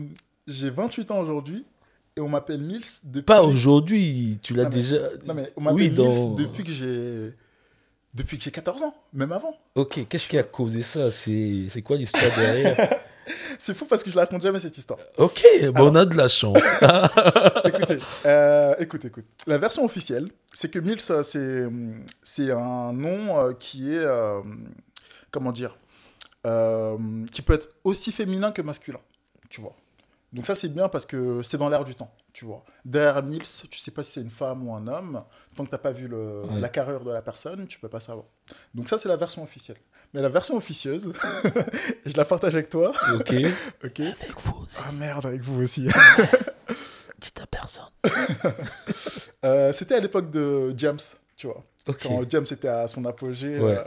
j'ai 0.47 0.55
j'ai 0.55 0.71
28 0.71 1.11
ans 1.11 1.19
aujourd'hui 1.21 1.65
et 2.17 2.21
on 2.21 2.29
m'appelle 2.29 2.61
Mills 2.61 2.85
depuis. 3.05 3.23
Pas 3.25 3.43
aujourd'hui, 3.43 4.39
tu 4.43 4.55
l'as 4.55 4.65
Non, 4.65 4.71
mais- 4.71 4.77
déjà. 4.77 4.97
Non 5.27 5.35
mais 5.35 5.53
on 5.57 5.61
m'appelle 5.61 5.77
Oui, 5.81 5.91
dans- 5.91 6.05
Mills 6.09 6.35
depuis 6.37 6.65
que 6.65 6.73
j'ai 6.73 7.33
depuis 8.15 8.39
que 8.39 8.45
j'ai 8.45 8.51
14 8.51 8.83
ans, 8.83 8.95
même 9.13 9.33
avant. 9.33 9.55
Ok, 9.75 10.07
qu'est-ce 10.09 10.27
qui 10.27 10.39
a 10.39 10.43
causé 10.43 10.83
ça? 10.83 11.11
C'est 11.11 11.67
c'est 11.69 11.83
quoi 11.83 11.97
l'histoire 11.97 12.25
derrière? 12.37 12.77
C'est 13.59 13.75
fou 13.75 13.87
parce 13.87 14.05
que 14.05 14.11
je 14.11 14.15
la 14.15 14.23
raconte 14.23 14.43
jamais 14.43 14.61
cette 14.61 14.79
histoire. 14.79 15.01
Ok, 15.19 15.43
bon, 15.75 15.91
on 15.91 15.95
a 15.97 16.05
de 16.05 16.15
la 16.17 16.29
chance. 16.29 16.59
écoutez, 17.65 17.99
euh, 18.25 18.75
écoute, 18.79 19.05
écoute. 19.05 19.25
La 19.49 19.59
version 19.59 19.85
officielle, 19.85 20.31
c'est 20.53 20.71
que 20.71 20.79
Mills, 20.79 21.01
euh, 21.11 21.25
c'est 21.25 21.67
c'est 22.23 22.53
un 22.53 22.93
nom 22.93 23.37
euh, 23.41 23.53
qui 23.55 23.93
est 23.93 23.99
euh, 23.99 24.43
comment 25.33 25.51
dire, 25.51 25.77
euh, 26.47 26.97
qui 27.33 27.43
peut 27.43 27.55
être 27.55 27.71
aussi 27.83 28.13
féminin 28.13 28.53
que 28.53 28.63
masculin, 28.63 29.01
tu 29.51 29.61
vois. 29.61 29.75
Donc 30.37 30.45
ça 30.47 30.55
c'est 30.55 30.69
bien 30.69 30.89
parce 30.89 31.07
que 31.07 31.43
c'est 31.43 31.57
dans 31.57 31.69
l'air 31.71 31.83
du 31.83 31.95
temps, 31.95 32.13
tu 32.35 32.45
vois. 32.45 32.63
Derrière 32.85 33.23
Mills, 33.23 33.43
tu 33.71 33.79
sais 33.81 33.91
pas 33.91 34.03
si 34.03 34.13
c'est 34.13 34.21
une 34.21 34.31
femme 34.31 34.69
ou 34.69 34.75
un 34.75 34.87
homme. 34.87 35.25
Tant 35.57 35.65
que 35.65 35.71
t'as 35.71 35.79
pas 35.79 35.91
vu 35.93 36.07
le, 36.07 36.43
Ouais. 36.43 36.61
la 36.61 36.69
carrure 36.69 37.03
de 37.05 37.11
la 37.11 37.23
personne, 37.23 37.67
tu 37.67 37.79
peux 37.81 37.89
pas 37.89 38.01
savoir. 38.01 38.27
Donc 38.75 38.89
ça 38.91 38.99
c'est 38.99 39.09
la 39.09 39.17
version 39.17 39.43
officielle. 39.43 39.79
Mais 40.13 40.21
la 40.21 40.29
version 40.29 40.55
officieuse, 40.57 41.13
je 42.07 42.17
la 42.17 42.25
partage 42.27 42.55
avec 42.55 42.69
toi, 42.69 42.93
ok. 43.15 43.35
ok. 43.85 44.01
Avec 44.01 44.39
vous 44.41 44.63
aussi. 44.65 44.79
Ah 44.87 44.93
merde, 44.93 45.25
avec 45.27 45.41
vous 45.41 45.63
aussi. 45.63 45.89
Dites 47.19 47.41
à 47.41 47.47
personne. 47.47 47.85
Euh, 49.45 49.73
c'était 49.73 49.95
à 49.95 50.01
l'époque 50.01 50.31
de 50.31 50.75
James, 50.77 50.99
tu 51.37 51.47
vois. 51.47 51.65
Quand 52.03 52.29
James 52.29 52.45
était 52.51 52.69
à 52.69 52.87
son 52.89 53.05
apogée. 53.05 53.59
Ouais. 53.61 53.77
euh, 53.79 53.85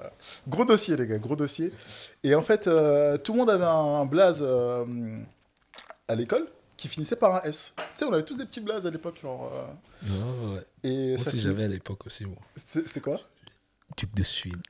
gros 0.47 0.65
dossier, 0.65 0.95
les 0.97 1.05
gars, 1.05 1.17
gros 1.19 1.35
dossier. 1.35 1.71
Et 2.23 2.33
en 2.33 2.41
fait, 2.41 2.65
euh, 2.67 3.17
tout 3.17 3.33
le 3.33 3.39
monde 3.39 3.49
avait 3.49 3.65
un 3.65 4.05
blaze 4.05 4.39
euh, 4.41 4.85
à 6.10 6.15
l'école 6.15 6.48
qui 6.76 6.88
finissait 6.88 7.15
par 7.15 7.36
un 7.36 7.41
S. 7.43 7.74
Tu 7.78 7.84
sais, 7.93 8.06
on 8.06 8.12
avait 8.13 8.24
tous 8.24 8.38
des 8.38 8.45
petits 8.45 8.62
blazes 8.62 8.86
à 8.86 8.89
l'époque. 8.91 9.19
Genre, 9.22 9.52
euh, 9.54 10.08
Ouais, 10.10 10.56
ouais. 10.56 10.62
et 10.84 11.08
Moi 11.10 11.17
ça 11.17 11.30
aussi, 11.30 11.39
j'avais 11.39 11.63
à 11.63 11.67
l'époque 11.67 12.06
aussi, 12.06 12.26
moi. 12.26 12.38
C'était 12.56 13.00
quoi? 13.02 13.19
Duc 13.98 14.13
de 14.15 14.24
Suine. 14.24 14.62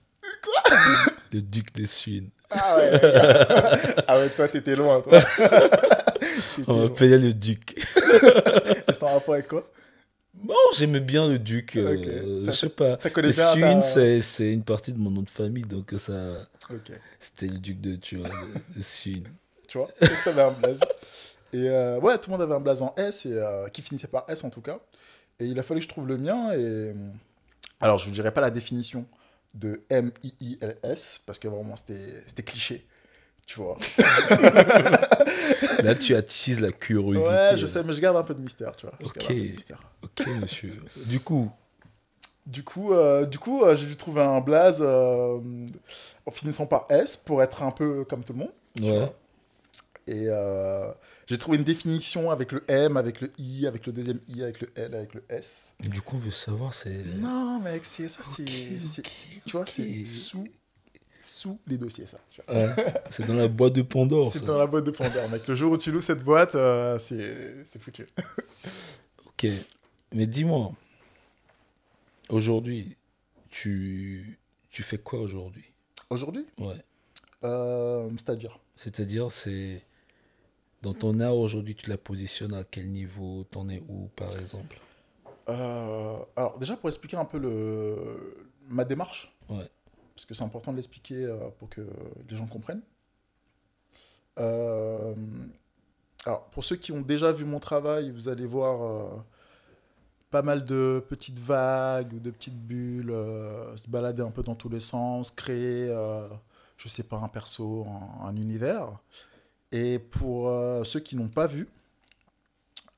Le 1.32 1.42
duc 1.42 1.74
de 1.74 1.86
Suine. 1.86 2.30
ah 2.52 2.78
ouais, 2.78 3.00
ah 4.08 4.18
ouais, 4.18 4.30
toi, 4.32 4.48
t'étais 4.48 4.76
loin, 4.76 5.02
toi. 5.02 5.22
On 6.68 6.84
m'appelait 6.84 7.18
le 7.18 7.34
duc. 7.34 7.78
Et 7.78 8.92
C'était 8.92 9.04
en 9.04 9.14
rapport 9.14 9.36
avec 9.36 9.48
quoi? 9.48 9.70
Bon, 10.34 10.56
j'aimais 10.76 11.00
bien 11.00 11.28
le 11.28 11.38
duc. 11.38 11.76
euh, 11.76 11.96
Ok. 11.98 12.40
je 12.46 12.46
Ça- 12.46 12.58
sais 12.58 12.70
pas. 12.70 12.98
Ça 12.98 13.10
bien 13.10 13.32
Suine, 13.32 13.62
ta- 13.80 13.82
c'est 13.82 14.22
c'est 14.22 14.52
une 14.54 14.64
partie 14.64 14.92
de 14.94 14.98
mon 14.98 15.12
nom 15.12 15.22
de 15.22 15.30
famille, 15.30 15.64
donc 15.64 15.94
ça, 15.98 16.14
Ok. 16.72 16.92
c'était 17.20 17.48
le 17.48 17.58
duc 17.60 17.80
de, 17.82 17.96
tu 17.98 18.18
vois, 18.18 18.30
de, 18.30 18.78
de 18.78 18.82
Suine. 18.82 19.28
tu 19.68 19.78
vois. 19.78 19.90
Un 20.26 20.52
blaze. 20.52 20.80
Et 21.54 21.68
euh, 21.70 22.00
ouais, 22.00 22.18
tout 22.18 22.30
le 22.30 22.38
monde 22.38 22.44
avait 22.44 22.54
un 22.56 22.60
blaze 22.60 22.82
en 22.82 22.94
S, 22.96 23.26
et, 23.26 23.34
euh, 23.34 23.68
qui 23.70 23.82
finissait 23.82 24.08
par 24.08 24.26
S 24.28 24.44
en 24.44 24.50
tout 24.50 24.62
cas. 24.62 24.80
Et 25.40 25.46
il 25.46 25.58
a 25.60 25.64
fallu 25.64 25.80
que 25.80 25.84
je 25.86 25.90
trouve 25.90 26.08
le 26.08 26.18
mien. 26.18 26.52
Et 26.52 26.58
euh, 26.58 26.94
alors, 27.82 27.98
je 27.98 28.06
vous 28.06 28.12
dirai 28.12 28.32
pas 28.34 28.42
la 28.42 28.52
définition 28.52 29.06
de 29.56 29.82
M-I-I-L-S, 29.90 31.22
parce 31.26 31.40
que 31.40 31.48
vraiment, 31.48 31.76
c'était 31.76 32.44
cliché. 32.44 32.86
Tu 33.48 33.60
vois. 33.60 33.78
Là, 35.82 35.96
tu 35.96 36.16
attises 36.16 36.62
la 36.62 36.72
curiosité. 36.72 37.30
Ouais, 37.32 37.58
je 37.58 37.66
sais, 37.66 37.84
mais 37.84 37.94
je 37.94 38.02
garde 38.02 38.18
un 38.18 38.24
peu 38.24 38.36
de 38.36 38.42
mystère, 38.42 38.76
tu 38.76 38.86
vois. 38.86 38.96
Je 39.00 39.06
Ok. 39.08 39.30
mystère. 39.30 39.82
Ok, 40.04 40.28
monsieur. 40.42 40.72
Du 41.08 41.20
coup, 41.20 41.52
Du 42.46 42.64
coup, 42.64 42.94
euh, 42.94 43.26
du 43.26 43.40
coup 43.40 43.64
j'ai 43.74 43.86
dû 43.88 43.96
trouver 43.96 44.22
un 44.22 44.42
blaze 44.42 44.82
en 44.84 46.32
finissant 46.32 46.68
par 46.68 46.86
S 46.90 47.18
pour 47.18 47.42
être 47.42 47.64
un 47.64 47.72
peu 47.72 48.06
comme 48.06 48.24
tout 48.24 48.34
le 48.34 48.40
monde. 48.40 48.54
tu 48.76 48.84
ouais. 48.84 48.98
vois. 49.00 49.14
Et 50.10 50.26
euh, 50.28 50.92
j'ai 51.28 51.38
trouvé 51.38 51.58
une 51.60 51.64
définition 51.64 52.32
avec 52.32 52.52
le 52.52 52.64
M, 52.68 52.98
avec 52.98 53.22
le 53.22 53.32
I, 53.38 53.68
avec 53.68 53.86
le 53.86 53.94
deuxième 53.94 54.20
I, 54.28 54.42
avec 54.42 54.60
le 54.62 54.70
L, 54.76 54.96
avec 54.96 55.14
le 55.14 55.24
S. 55.30 55.76
Du 55.82 56.02
coup, 56.02 56.16
on 56.16 56.20
veut 56.20 56.32
savoir, 56.32 56.74
c'est. 56.74 57.04
Non, 57.18 57.60
mec, 57.60 57.86
c'est 57.86 58.10
ça, 58.10 58.24
c'est, 58.24 58.44
tu 58.44 59.52
vois, 59.52 59.68
c'est 59.68 60.06
sous, 60.06 60.48
sous 61.24 61.60
les 61.68 61.78
dossiers, 61.78 62.08
ça. 62.08 62.18
Ouais, 62.48 62.70
c'est 63.12 63.24
dans 63.28 63.36
la 63.36 63.48
boîte 63.48 63.74
de 63.74 63.84
Pandore, 63.84 64.34
C'est 64.34 64.46
dans 64.46 64.58
la 64.58 64.66
boîte 64.66 64.86
de 64.86 64.92
Pandore, 64.92 65.30
mec. 65.30 65.48
Le 65.48 65.54
jour 65.54 65.74
où 65.74 65.78
tu 65.78 65.92
loues 65.92 66.02
cette 66.02 66.24
boîte, 66.24 66.56
euh, 66.56 66.98
c'est, 66.98 67.66
c'est 67.72 67.80
foutu. 67.80 68.08
Ok. 69.28 69.46
Mais 70.16 70.26
dis-moi, 70.26 70.72
aujourd'hui, 72.30 72.98
tu, 73.52 74.40
tu 74.72 74.82
fais 74.82 74.98
quoi 74.98 75.20
aujourd'hui? 75.20 75.66
Aujourd'hui, 76.10 76.46
Ouais. 76.58 76.84
euh, 77.44 78.10
c'est-à-dire, 78.18 78.60
C'est-à-dire, 78.76 79.32
c'est. 79.32 79.84
Dans 80.82 80.94
ton 80.94 81.20
art 81.20 81.36
aujourd'hui, 81.36 81.76
tu 81.76 81.90
la 81.90 81.98
positionnes 81.98 82.54
à 82.54 82.64
quel 82.64 82.90
niveau? 82.90 83.44
T'en 83.52 83.68
es 83.70 83.84
où, 83.90 84.08
par 84.16 84.34
exemple? 84.40 84.80
Euh, 85.50 86.18
alors 86.36 86.58
déjà 86.60 86.78
pour 86.78 86.90
expliquer 86.90 87.18
un 87.18 87.26
peu 87.26 87.38
le, 87.40 88.38
ma 88.70 88.86
démarche, 88.86 89.36
Ouais. 89.50 89.68
parce 90.16 90.26
que 90.26 90.34
c'est 90.34 90.44
important 90.44 90.72
de 90.72 90.78
l'expliquer 90.78 91.26
euh, 91.26 91.50
pour 91.58 91.70
que 91.70 91.82
les 92.30 92.36
gens 92.38 92.46
comprennent. 92.48 92.84
Euh, 94.40 95.16
alors, 96.26 96.46
pour 96.52 96.64
ceux 96.64 96.76
qui 96.76 96.92
ont 96.92 97.02
déjà 97.02 97.32
vu 97.32 97.46
mon 97.46 97.60
travail, 97.60 98.12
vous 98.12 98.28
allez 98.30 98.46
voir 98.46 99.24
pas 100.30 100.42
mal 100.44 100.64
de 100.66 101.04
petites 101.10 101.40
vagues 101.40 102.14
ou 102.14 102.20
de 102.20 102.30
petites 102.30 102.58
bulles, 102.60 103.14
se 103.76 103.90
balader 103.90 104.22
un 104.22 104.32
peu 104.32 104.44
dans 104.44 104.56
tous 104.56 104.70
les 104.70 104.80
sens, 104.82 105.32
créer, 105.32 105.88
je 106.78 106.88
sais 106.88 107.04
pas, 107.04 107.18
un 107.18 107.28
perso, 107.28 107.86
un, 108.22 108.28
un 108.28 108.36
univers. 108.36 109.00
Et 109.72 110.00
pour 110.00 110.50
euh, 110.50 110.84
ceux 110.84 111.00
qui 111.00 111.16
n'ont 111.16 111.28
pas 111.30 111.48
vu, 111.48 111.68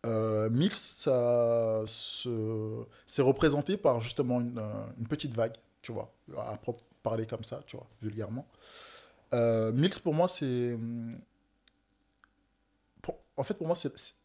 euh, 0.05 0.49
Mills, 0.49 0.75
ça 0.75 1.83
se- 1.85 2.83
c'est 3.05 3.21
représenté 3.21 3.77
par 3.77 4.01
justement 4.01 4.39
une, 4.41 4.57
euh, 4.57 4.85
une 4.97 5.07
petite 5.07 5.33
vague, 5.35 5.55
tu 5.81 5.91
vois, 5.91 6.11
à 6.37 6.57
parler 7.03 7.25
comme 7.27 7.43
ça, 7.43 7.61
tu 7.67 7.75
vois, 7.77 7.87
vulgairement. 8.01 8.47
Euh, 9.33 9.71
Mills, 9.71 9.99
pour 10.03 10.13
moi, 10.13 10.27
c'est... 10.27 10.77
pour- 13.01 13.19
en 13.37 13.43
fait, 13.43 13.53
pour 13.55 13.67
moi, 13.67 13.75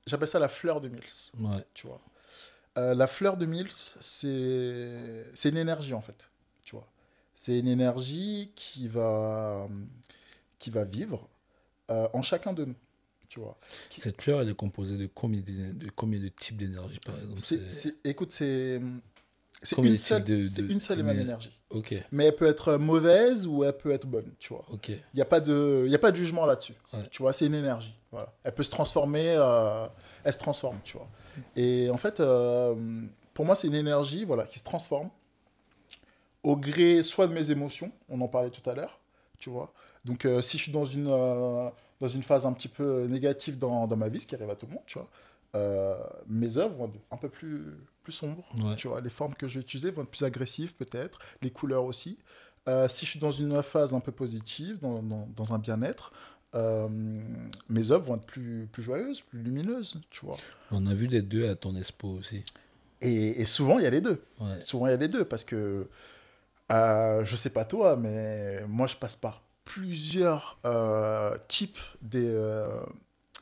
j'appelle 0.06 0.28
ça 0.28 0.38
la 0.38 0.48
fleur 0.48 0.80
de 0.80 0.88
Mills, 0.88 1.30
Ouais. 1.40 1.64
tu 1.74 1.86
vois. 1.86 2.00
Euh, 2.78 2.94
la 2.94 3.06
fleur 3.06 3.36
de 3.38 3.46
Mills, 3.46 3.72
c'est 4.00 5.26
c'est 5.34 5.48
une 5.48 5.56
énergie, 5.56 5.94
en 5.94 6.00
fait, 6.02 6.28
tu 6.64 6.74
vois. 6.76 6.86
C'est 7.34 7.58
une 7.58 7.68
énergie 7.68 8.50
qui 8.54 8.88
va, 8.88 9.66
qui 10.58 10.70
va 10.70 10.84
vivre 10.84 11.28
euh, 11.90 12.08
en 12.12 12.22
chacun 12.22 12.52
de 12.52 12.64
nous, 12.64 12.74
tu 13.28 13.40
vois. 13.40 13.56
Cette 13.90 14.20
fleur, 14.20 14.40
elle 14.40 14.48
est 14.50 14.54
composée 14.54 14.96
de 14.96 15.06
combien 15.12 15.40
de, 15.40 15.72
de, 15.72 15.90
combien 15.94 16.20
de 16.20 16.28
types 16.28 16.56
d'énergie, 16.56 16.98
par 17.04 17.16
exemple 17.16 17.38
écoute, 18.04 18.32
c'est 18.32 18.80
c'est 19.62 19.74
une, 19.78 19.96
seule, 19.98 20.22
de- 20.22 20.42
c'est 20.42 20.62
de- 20.62 20.70
une 20.72 20.80
seule 20.82 21.00
et 21.00 21.02
même 21.02 21.18
énergie. 21.18 21.58
Mais 22.12 22.26
elle 22.26 22.36
peut 22.36 22.46
être 22.46 22.76
mauvaise 22.76 23.46
ou 23.46 23.64
elle 23.64 23.76
peut 23.76 23.90
être 23.90 24.06
bonne, 24.06 24.32
tu 24.38 24.52
vois. 24.52 24.64
ok. 24.70 24.88
Il 24.90 25.00
n'y 25.14 25.22
a, 25.22 25.24
pas 25.24 25.40
de- 25.40 25.86
y 25.88 25.94
a 25.94 25.98
pas 25.98 26.10
de 26.12 26.16
jugement 26.16 26.44
là-dessus. 26.44 26.74
Ouais. 26.92 27.08
Tu 27.10 27.22
vois, 27.22 27.32
c'est 27.32 27.46
une 27.46 27.54
énergie. 27.54 27.94
Voilà. 28.12 28.32
Elle 28.44 28.52
peut 28.54 28.62
se 28.62 28.70
transformer, 28.70 29.34
euh, 29.36 29.86
elle 30.24 30.32
se 30.32 30.38
transforme, 30.38 30.78
tu 30.84 30.96
vois. 30.98 31.08
Et 31.56 31.88
en 31.90 31.96
fait, 31.96 32.20
euh, 32.20 32.74
pour 33.34 33.44
moi, 33.46 33.54
c'est 33.56 33.66
une 33.66 33.74
énergie 33.74 34.24
voilà, 34.24 34.44
qui 34.44 34.58
se 34.58 34.64
transforme 34.64 35.08
au 36.42 36.56
gré 36.56 37.02
soit 37.02 37.26
de 37.26 37.32
mes 37.32 37.50
émotions, 37.50 37.90
on 38.08 38.20
en 38.20 38.28
parlait 38.28 38.50
tout 38.50 38.68
à 38.70 38.74
l'heure, 38.74 39.00
tu 39.38 39.50
vois. 39.50 39.72
Donc, 40.06 40.24
euh, 40.24 40.40
si 40.40 40.56
je 40.56 40.62
suis 40.62 40.72
dans 40.72 40.84
une, 40.86 41.08
euh, 41.10 41.68
dans 42.00 42.08
une 42.08 42.22
phase 42.22 42.46
un 42.46 42.52
petit 42.52 42.68
peu 42.68 43.06
négative 43.06 43.58
dans, 43.58 43.86
dans 43.86 43.96
ma 43.96 44.08
vie, 44.08 44.20
ce 44.20 44.26
qui 44.26 44.34
arrive 44.34 44.48
à 44.50 44.54
tout 44.56 44.66
le 44.66 44.72
monde, 44.72 44.82
tu 44.86 44.98
vois, 44.98 45.08
euh, 45.54 45.96
mes 46.28 46.56
œuvres 46.58 46.74
vont 46.76 46.86
être 46.86 46.98
un 47.10 47.16
peu 47.16 47.28
plus, 47.28 47.64
plus 48.02 48.12
sombres, 48.12 48.44
Ouais. 48.64 48.76
tu 48.76 48.88
vois. 48.88 49.00
Les 49.00 49.10
formes 49.10 49.34
que 49.34 49.48
je 49.48 49.54
vais 49.54 49.60
utiliser 49.60 49.90
vont 49.90 50.02
être 50.02 50.10
plus 50.10 50.22
agressives, 50.24 50.74
peut-être, 50.74 51.18
les 51.42 51.50
couleurs 51.50 51.84
aussi. 51.84 52.18
Euh, 52.68 52.88
si 52.88 53.04
je 53.04 53.10
suis 53.12 53.20
dans 53.20 53.30
une 53.32 53.62
phase 53.62 53.94
un 53.94 54.00
peu 54.00 54.12
positive, 54.12 54.78
dans, 54.80 55.02
dans, 55.02 55.28
dans 55.36 55.54
un 55.54 55.58
bien-être, 55.58 56.12
euh, 56.54 56.88
mes 57.68 57.90
œuvres 57.90 58.06
vont 58.06 58.16
être 58.16 58.24
plus, 58.26 58.68
plus 58.72 58.82
joyeuses, 58.82 59.20
plus 59.22 59.40
lumineuses, 59.40 60.00
tu 60.10 60.24
vois. 60.24 60.36
On 60.70 60.86
a 60.86 60.94
vu 60.94 61.06
les 61.06 61.22
deux 61.22 61.48
à 61.48 61.54
ton 61.54 61.76
expo 61.76 62.08
aussi. 62.08 62.42
Et, 63.00 63.40
et 63.40 63.44
souvent, 63.44 63.78
il 63.78 63.84
y 63.84 63.86
a 63.86 63.90
les 63.90 64.00
deux. 64.00 64.22
Ouais. 64.40 64.60
Souvent, 64.60 64.86
il 64.86 64.90
y 64.90 64.94
a 64.94 64.96
les 64.96 65.08
deux 65.08 65.24
parce 65.24 65.44
que, 65.44 65.88
je 66.70 67.34
sais 67.36 67.50
pas 67.50 67.64
toi, 67.64 67.96
mais 67.96 68.66
moi, 68.68 68.86
je 68.86 68.96
passe 68.96 69.16
par 69.16 69.42
plusieurs 69.66 70.58
euh, 70.64 71.36
types 71.48 71.78
euh, 72.14 72.80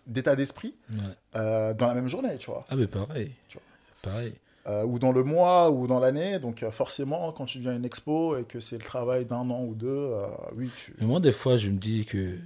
d'états 0.09 0.35
d'esprit 0.35 0.75
ouais. 0.93 0.99
euh, 1.37 1.75
dans 1.75 1.87
la 1.87 1.95
même 1.95 2.09
journée, 2.09 2.37
tu 2.39 2.51
vois. 2.51 2.67
Ah, 2.69 2.75
mais 2.75 2.89
pareil. 2.89 3.31
Tu 3.49 3.59
Pareil. 4.03 4.35
Euh, 4.67 4.83
ou 4.83 4.99
dans 4.99 5.13
le 5.13 5.23
mois, 5.23 5.71
ou 5.71 5.87
dans 5.87 6.01
l'année. 6.01 6.39
Donc, 6.39 6.63
euh, 6.63 6.71
forcément, 6.71 7.31
quand 7.33 7.45
tu 7.45 7.59
viens 7.61 7.73
à 7.73 7.75
une 7.75 7.85
expo 7.85 8.37
et 8.39 8.45
que 8.45 8.61
c'est 8.61 8.77
le 8.77 8.83
travail 8.83 9.27
d'un 9.27 9.51
an 9.51 9.63
ou 9.63 9.75
deux, 9.75 9.89
euh, 9.89 10.27
oui, 10.57 10.71
tu... 10.77 10.95
Mais 10.99 11.07
moi, 11.07 11.21
des 11.21 11.33
fois, 11.33 11.59
je 11.59 11.69
me 11.69 11.77
dis 11.77 12.07
que 12.07 12.39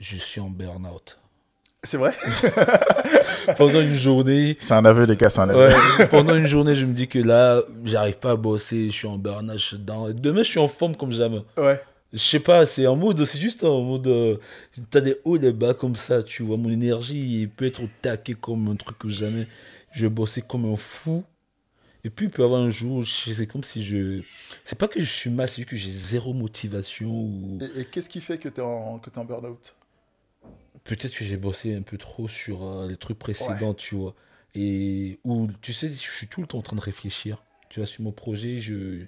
je 0.00 0.16
suis 0.16 0.40
en 0.40 0.50
burn-out. 0.50 1.18
C'est 1.84 1.96
vrai? 1.96 2.14
Pendant 3.56 3.80
une 3.80 3.94
journée, 3.94 4.56
C'est 4.60 4.74
un 4.74 4.84
aveu, 4.84 5.04
les 5.04 5.16
gars, 5.16 5.30
c'est 5.30 5.40
un 5.40 5.52
ouais, 5.52 5.74
pendant 6.10 6.36
une 6.36 6.46
journée, 6.46 6.76
je 6.76 6.86
me 6.86 6.92
dis 6.92 7.08
que 7.08 7.18
là, 7.18 7.60
j'arrive 7.84 8.18
pas 8.18 8.32
à 8.32 8.36
bosser, 8.36 8.86
je 8.86 8.92
suis 8.92 9.08
en 9.08 9.18
burn-out, 9.18 9.58
je 9.58 9.64
suis 9.64 9.78
dans... 9.78 10.10
Demain, 10.10 10.44
je 10.44 10.48
suis 10.48 10.60
en 10.60 10.68
forme 10.68 10.94
comme 10.94 11.10
jamais. 11.10 11.42
Ouais. 11.56 11.80
Je 12.12 12.18
sais 12.18 12.40
pas, 12.40 12.66
c'est 12.66 12.86
en 12.86 12.96
mode, 12.96 13.24
c'est 13.24 13.38
juste 13.38 13.64
en 13.64 13.80
mode, 13.80 14.06
euh, 14.06 14.36
t'as 14.90 15.00
des 15.00 15.16
hauts 15.24 15.38
des 15.38 15.52
bas 15.52 15.72
comme 15.72 15.96
ça, 15.96 16.22
tu 16.22 16.42
vois. 16.42 16.58
Mon 16.58 16.70
énergie 16.70 17.42
il 17.42 17.48
peut 17.48 17.64
être 17.64 17.82
au 17.82 17.88
taquet 18.02 18.34
comme 18.34 18.68
un 18.68 18.76
truc 18.76 18.98
que 18.98 19.08
jamais. 19.08 19.46
Je 19.92 20.06
bossais 20.06 20.42
comme 20.42 20.66
un 20.70 20.76
fou. 20.76 21.24
Et 22.04 22.10
puis, 22.10 22.26
il 22.26 22.30
peut 22.30 22.42
y 22.42 22.44
avoir 22.44 22.60
un 22.60 22.70
jour, 22.70 23.04
c'est 23.06 23.46
comme 23.46 23.62
si 23.62 23.84
je. 23.84 24.22
C'est 24.64 24.76
pas 24.76 24.88
que 24.88 24.98
je 24.98 25.04
suis 25.06 25.30
mal, 25.30 25.48
c'est 25.48 25.56
juste 25.56 25.68
que 25.68 25.76
j'ai 25.76 25.90
zéro 25.90 26.32
motivation 26.32 27.08
ou. 27.10 27.58
Et, 27.60 27.80
et 27.80 27.84
qu'est-ce 27.84 28.08
qui 28.08 28.20
fait 28.20 28.38
que 28.38 28.48
tu 28.48 28.60
es 28.60 28.64
en, 28.64 28.98
que 28.98 29.08
t'es 29.08 29.18
en 29.18 29.24
burn-out? 29.24 29.74
Peut-être 30.84 31.14
que 31.14 31.24
j'ai 31.24 31.36
bossé 31.36 31.74
un 31.76 31.82
peu 31.82 31.96
trop 31.96 32.26
sur 32.26 32.64
euh, 32.66 32.88
les 32.88 32.96
trucs 32.96 33.18
précédents, 33.18 33.72
tu 33.72 33.94
vois. 33.94 34.14
Et 34.54 35.20
où, 35.24 35.48
tu 35.60 35.72
sais, 35.72 35.88
je 35.88 36.10
suis 36.10 36.26
tout 36.26 36.40
le 36.40 36.48
temps 36.48 36.58
en 36.58 36.62
train 36.62 36.76
de 36.76 36.80
réfléchir. 36.80 37.44
Tu 37.68 37.78
vois, 37.78 37.86
sur 37.86 38.02
mon 38.02 38.10
projet, 38.12 38.58
je, 38.58 39.06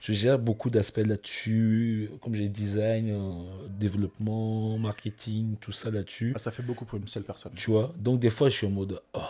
je 0.00 0.12
gère 0.14 0.38
beaucoup 0.38 0.70
d'aspects 0.70 0.98
là-dessus, 1.06 2.10
comme 2.22 2.34
j'ai 2.34 2.48
design, 2.48 3.10
euh, 3.10 3.68
développement, 3.68 4.78
marketing, 4.78 5.56
tout 5.60 5.72
ça 5.72 5.90
là-dessus. 5.90 6.32
Ah, 6.34 6.38
Ça 6.38 6.50
fait 6.50 6.62
beaucoup 6.62 6.84
pour 6.86 6.98
une 6.98 7.06
seule 7.06 7.22
personne. 7.24 7.52
Tu 7.54 7.70
vois, 7.70 7.92
donc 7.98 8.18
des 8.20 8.30
fois, 8.30 8.48
je 8.48 8.56
suis 8.56 8.66
en 8.66 8.70
mode, 8.70 9.00
oh, 9.14 9.20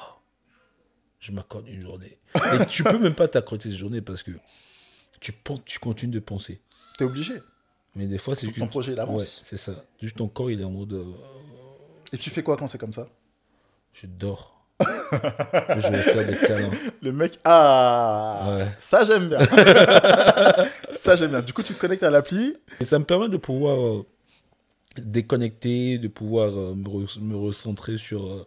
je 1.18 1.32
m'accorde 1.32 1.66
une 1.68 1.80
journée. 1.80 2.18
Et 2.36 2.66
tu 2.68 2.84
peux 2.84 2.98
même 2.98 3.14
pas 3.14 3.26
t'accorder 3.28 3.64
cette 3.70 3.78
journée 3.78 4.00
parce 4.00 4.22
que 4.22 4.30
tu, 5.20 5.32
penses, 5.32 5.60
tu 5.64 5.78
continues 5.80 6.12
de 6.12 6.20
penser. 6.20 6.60
T'es 6.96 7.04
obligé. 7.04 7.34
Mais 7.96 8.06
des 8.06 8.18
fois, 8.18 8.36
c'est 8.36 8.46
juste 8.46 8.58
ton 8.58 8.68
projet 8.68 8.92
il 8.92 8.94
Ouais, 8.94 9.00
avance. 9.00 9.42
c'est 9.44 9.56
ça. 9.56 9.84
Juste 10.00 10.16
ton 10.18 10.28
corps, 10.28 10.50
il 10.50 10.60
est 10.60 10.64
en 10.64 10.70
mode, 10.70 10.92
euh, 10.92 11.04
Et 12.12 12.18
tu 12.18 12.30
fais 12.30 12.42
quoi 12.44 12.56
quand 12.56 12.68
c'est 12.68 12.78
comme 12.78 12.92
ça? 12.92 13.08
je 13.92 14.06
dors. 14.06 14.59
Je 14.80 15.88
vais 15.90 15.98
faire 15.98 16.26
des 16.26 16.36
câlins. 16.36 16.70
Le 17.02 17.12
mec, 17.12 17.38
ah 17.44 18.46
Ouais. 18.48 18.66
Ça 18.80 19.04
j'aime 19.04 19.28
bien. 19.28 19.38
ça 20.92 21.16
j'aime 21.16 21.30
bien. 21.30 21.42
Du 21.42 21.52
coup, 21.52 21.62
tu 21.62 21.74
te 21.74 21.78
connectes 21.80 22.02
à 22.02 22.10
l'appli. 22.10 22.56
Et 22.80 22.84
ça 22.84 22.98
me 22.98 23.04
permet 23.04 23.28
de 23.28 23.36
pouvoir 23.36 23.80
euh, 23.80 24.06
déconnecter, 24.98 25.98
de 25.98 26.08
pouvoir 26.08 26.48
euh, 26.48 26.74
me, 26.74 26.84
re- 26.88 27.20
me 27.20 27.36
recentrer 27.36 27.96
sur 27.96 28.26
euh, 28.26 28.46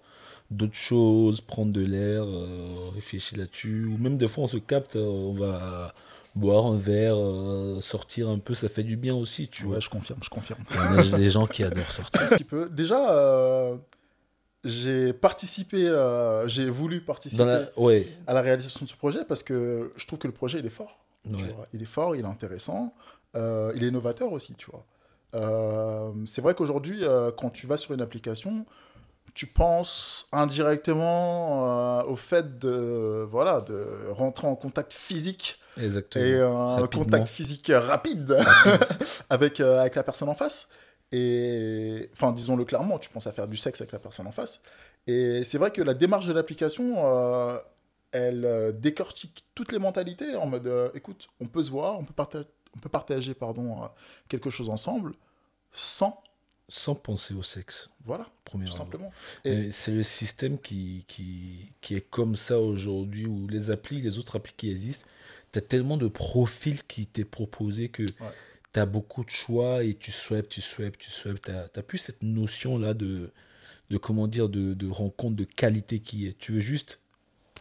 d'autres 0.52 0.76
choses, 0.76 1.42
prendre 1.42 1.72
de 1.72 1.82
l'air, 1.86 2.26
réfléchir 2.96 3.38
là-dessus. 3.40 3.86
Ou 3.86 3.98
même 3.98 4.18
des 4.18 4.28
fois, 4.28 4.44
on 4.46 4.48
se 4.48 4.58
capte, 4.58 4.96
on 4.96 5.34
va 5.34 5.94
boire 6.36 6.66
un 6.66 6.78
verre, 6.78 7.16
euh, 7.16 7.80
sortir 7.80 8.28
un 8.30 8.40
peu, 8.40 8.54
ça 8.56 8.68
fait 8.68 8.82
du 8.84 8.96
bien 8.98 9.14
aussi, 9.16 9.48
tu 9.50 9.66
vois. 9.66 9.76
Ouais, 9.76 9.82
je 9.82 9.90
confirme, 9.90 10.20
je 10.24 10.30
confirme. 10.30 10.64
On 10.76 10.98
a 11.14 11.18
des 11.18 11.30
gens 11.30 11.46
qui 11.46 11.64
adorent 11.64 11.92
sortir. 11.92 12.22
Un 12.24 12.28
petit 12.36 12.44
peu. 12.44 12.70
Déjà, 12.70 13.12
euh, 13.14 13.76
j'ai 14.64 15.12
participé, 15.14 15.88
euh, 15.88 16.48
j'ai 16.48 16.70
voulu 16.70 17.02
participer 17.02 17.38
Dans 17.38 17.46
la... 17.46 17.68
Ouais, 17.78 18.08
à 18.28 18.34
la 18.34 18.42
réalisation 18.42 18.86
de 18.86 18.90
ce 18.90 18.96
projet 18.96 19.26
parce 19.26 19.44
que 19.44 19.92
je 19.98 20.06
trouve 20.08 20.20
que 20.20 20.28
le 20.28 20.34
projet 20.34 20.60
il 20.60 20.66
est 20.66 20.70
fort. 20.70 21.00
tu 21.26 21.44
ouais. 21.44 21.52
vois. 21.52 21.68
Il 21.74 21.82
est 21.82 21.86
fort, 21.86 22.16
il 22.16 22.24
est 22.24 22.28
intéressant, 22.28 22.94
euh, 23.36 23.74
il 23.76 23.84
est 23.84 23.88
innovateur 23.88 24.32
aussi, 24.32 24.54
tu 24.56 24.70
vois. 24.72 24.86
Euh, 25.36 26.12
c'est 26.26 26.42
vrai 26.42 26.54
qu'aujourd'hui, 26.54 27.04
quand 27.38 27.50
tu 27.50 27.68
vas 27.68 27.78
sur 27.78 27.94
une 27.94 28.02
application, 28.02 28.66
tu 29.34 29.48
penses 29.48 30.28
indirectement 30.32 32.04
au 32.08 32.16
fait 32.16 32.60
de, 32.60 33.28
voilà, 33.30 33.62
de 33.62 33.86
rentrer 34.12 34.48
en 34.48 34.56
contact 34.56 34.94
physique 34.94 35.60
exactement. 35.78 36.24
et 36.24 36.40
un 36.40 36.76
Rapidement. 36.78 37.04
contact 37.06 37.30
physique 37.30 37.72
rapide 37.74 38.38
avec, 39.30 39.60
avec 39.60 39.96
la 39.96 40.04
personne 40.04 40.30
en 40.30 40.36
face. 40.36 40.70
Et 41.14 42.10
enfin, 42.14 42.32
disons-le 42.34 42.66
clairement, 42.66 42.98
tu 43.00 43.10
penses 43.10 43.28
à 43.28 43.32
faire 43.32 43.48
du 43.48 43.56
sexe 43.56 43.80
avec 43.82 43.92
la 43.94 44.00
personne 44.00 44.26
en 44.28 44.32
face. 44.32 44.62
Et 45.08 45.44
c'est 45.44 45.58
vrai 45.60 45.70
que 45.72 45.82
la 45.82 45.94
démarche 45.94 46.26
de 46.28 46.34
l'application, 46.34 46.96
euh, 46.98 47.58
elle 48.12 48.46
euh, 48.46 48.72
décortique 48.72 49.46
toutes 49.54 49.72
les 49.72 49.80
mentalités 49.80 50.36
en 50.36 50.48
mode, 50.48 50.66
euh, 50.68 50.90
écoute, 50.96 51.28
on 51.40 51.46
peut 51.46 51.62
se 51.62 51.70
voir, 51.72 52.00
on 52.00 52.04
peut, 52.04 52.14
parta- 52.14 52.46
on 52.76 52.80
peut 52.80 52.90
partager 52.90 53.34
pardon, 53.36 53.84
euh, 53.84 53.88
quelque 54.28 54.50
chose 54.50 54.70
ensemble 54.70 55.14
sans, 55.72 56.22
Sans 56.68 56.96
penser 56.96 57.34
au 57.36 57.44
sexe, 57.44 57.90
voilà, 58.06 58.26
premièrement. 58.46 58.72
tout 58.72 58.78
simplement. 58.78 59.12
Et 59.46 59.72
c'est 59.72 59.92
le 59.92 60.02
système 60.04 60.58
qui, 60.58 61.06
qui, 61.08 61.74
qui 61.82 61.96
est 61.96 62.10
comme 62.10 62.36
ça 62.36 62.60
aujourd'hui, 62.60 63.26
où 63.28 63.48
les 63.48 63.70
applis, 63.72 64.02
les 64.02 64.18
autres 64.18 64.38
applis 64.38 64.54
qui 64.58 64.72
existent, 64.72 65.06
tu 65.52 65.60
as 65.60 65.62
tellement 65.62 65.98
de 65.98 66.08
profils 66.08 66.82
qui 66.86 67.06
t'est 67.06 67.26
proposé 67.26 67.90
que 67.90 68.04
tu 68.74 68.80
as 68.80 68.86
beaucoup 68.86 69.24
de 69.24 69.30
choix 69.30 69.84
et 69.84 69.94
tu 69.96 70.12
swipes, 70.12 70.50
tu 70.50 70.62
swipes, 70.62 70.98
tu 70.98 71.10
swipes. 71.12 71.42
Tu 71.42 71.52
n'as 71.52 71.84
plus 71.84 71.98
cette 72.00 72.24
notion-là 72.24 72.94
de, 72.94 73.30
de, 73.90 73.98
comment 73.98 74.28
dire, 74.28 74.50
de, 74.50 74.74
de 74.74 74.90
rencontre 74.90 75.36
de 75.36 75.44
qualité 75.44 76.00
qui 76.00 76.28
est. 76.28 76.38
Tu 76.38 76.54
veux 76.54 76.60
juste, 76.60 77.00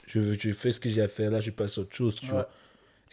je, 0.07 0.18
veux- 0.20 0.37
je 0.38 0.51
fais 0.53 0.72
ce 0.72 0.81
que 0.81 0.88
j'ai 0.88 1.03
à 1.03 1.09
faire 1.09 1.31
là, 1.31 1.40
je 1.40 1.51
passe 1.51 1.79
à 1.79 1.83
autre 1.83 1.94
chose, 1.94 2.14
tu 2.14 2.27
Ouais. 2.27 2.33
vois. 2.33 2.51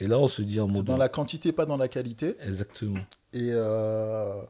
Et 0.02 0.08
là, 0.08 0.18
on 0.18 0.28
se 0.28 0.42
dit 0.42 0.62
en 0.62 0.70
C'est 0.70 0.76
mode. 0.78 0.86
dans 0.86 0.96
la 0.98 1.10
quantité, 1.10 1.52
pas 1.52 1.66
dans 1.66 1.76
la 1.76 1.90
qualité. 1.90 2.36
Exactement. 2.42 3.02
Et, 3.34 3.50
euh, 3.52 4.42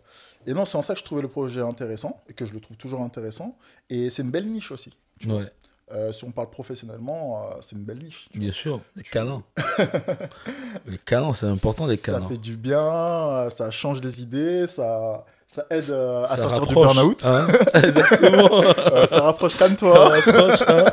et 0.45 0.53
non, 0.53 0.63
c'est 0.63 0.77
en 0.77 0.83
ça 0.83 0.93
que 0.93 0.99
je 0.99 1.03
trouvais 1.05 1.23
le 1.23 1.27
projet 1.27 1.61
intéressant 1.61 2.23
et 2.29 2.33
que 2.33 2.45
je 2.45 2.53
le 2.53 2.59
trouve 2.59 2.77
toujours 2.77 3.01
intéressant. 3.01 3.57
Et 3.89 4.11
c'est 4.11 4.21
une 4.21 4.29
belle 4.29 4.45
niche 4.47 4.71
aussi. 4.71 4.93
tu 5.19 5.27
vois. 5.27 5.45
Euh, 5.91 6.11
si 6.11 6.23
on 6.23 6.31
parle 6.31 6.49
professionnellement, 6.51 7.41
euh, 7.51 7.55
c'est 7.61 7.75
une 7.75 7.83
belle 7.83 7.97
niche. 7.99 8.29
bien 8.35 8.51
sûr. 8.51 8.79
Les 8.95 9.01
câlins. 9.03 9.43
les 10.85 10.97
câlins, 10.99 11.33
c'est 11.33 11.47
important, 11.47 11.87
les 11.87 11.95
Ça 11.97 12.11
câlins. 12.13 12.27
fait 12.27 12.37
du 12.37 12.57
bien, 12.57 12.79
euh, 12.83 13.49
ça 13.49 13.71
change 13.71 14.01
les 14.01 14.21
idées, 14.21 14.67
ça, 14.67 15.25
ça 15.47 15.65
aide 15.71 15.89
euh, 15.89 16.23
à 16.23 16.27
Ça 16.27 16.37
sortir 16.37 16.65
du 16.67 16.75
rapproche, 16.75 16.95
burn-out. 16.95 17.25
hein. 17.25 17.47
Exactement. 17.83 18.61
Ça 19.07 19.21
rapproche, 19.21 19.53
Ça 19.53 19.57
calme-toi. 19.57 20.09
rapproche, 20.09 20.61
hein. 20.67 20.83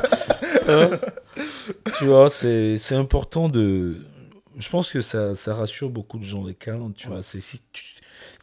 Hein. 0.67 0.89
tu 1.99 2.05
vois, 2.05 2.29
c'est 2.29 2.77
c'est 2.77 2.95
important 2.95 3.49
de. 3.49 3.97
Je 4.57 4.69
pense 4.69 4.89
que 4.89 5.01
ça, 5.01 5.35
ça 5.35 5.53
rassure 5.53 5.89
beaucoup 5.91 6.17
de 6.17 6.23
gens 6.23 6.43
les 6.43 6.55
câlins, 6.55 6.91
tu 6.97 7.07
vois. 7.07 7.21
C'est 7.21 7.39
si 7.39 7.61
tu, 7.71 7.83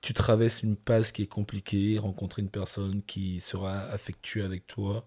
tu 0.01 0.15
traverses 0.15 0.63
une 0.63 0.77
passe 0.77 1.11
qui 1.11 1.23
est 1.23 1.27
compliquée, 1.27 1.99
rencontrer 1.99 2.43
une 2.43 2.49
personne 2.51 3.03
qui 3.07 3.41
sera 3.41 3.81
affectueuse 3.93 4.45
avec 4.45 4.69
toi, 4.69 5.05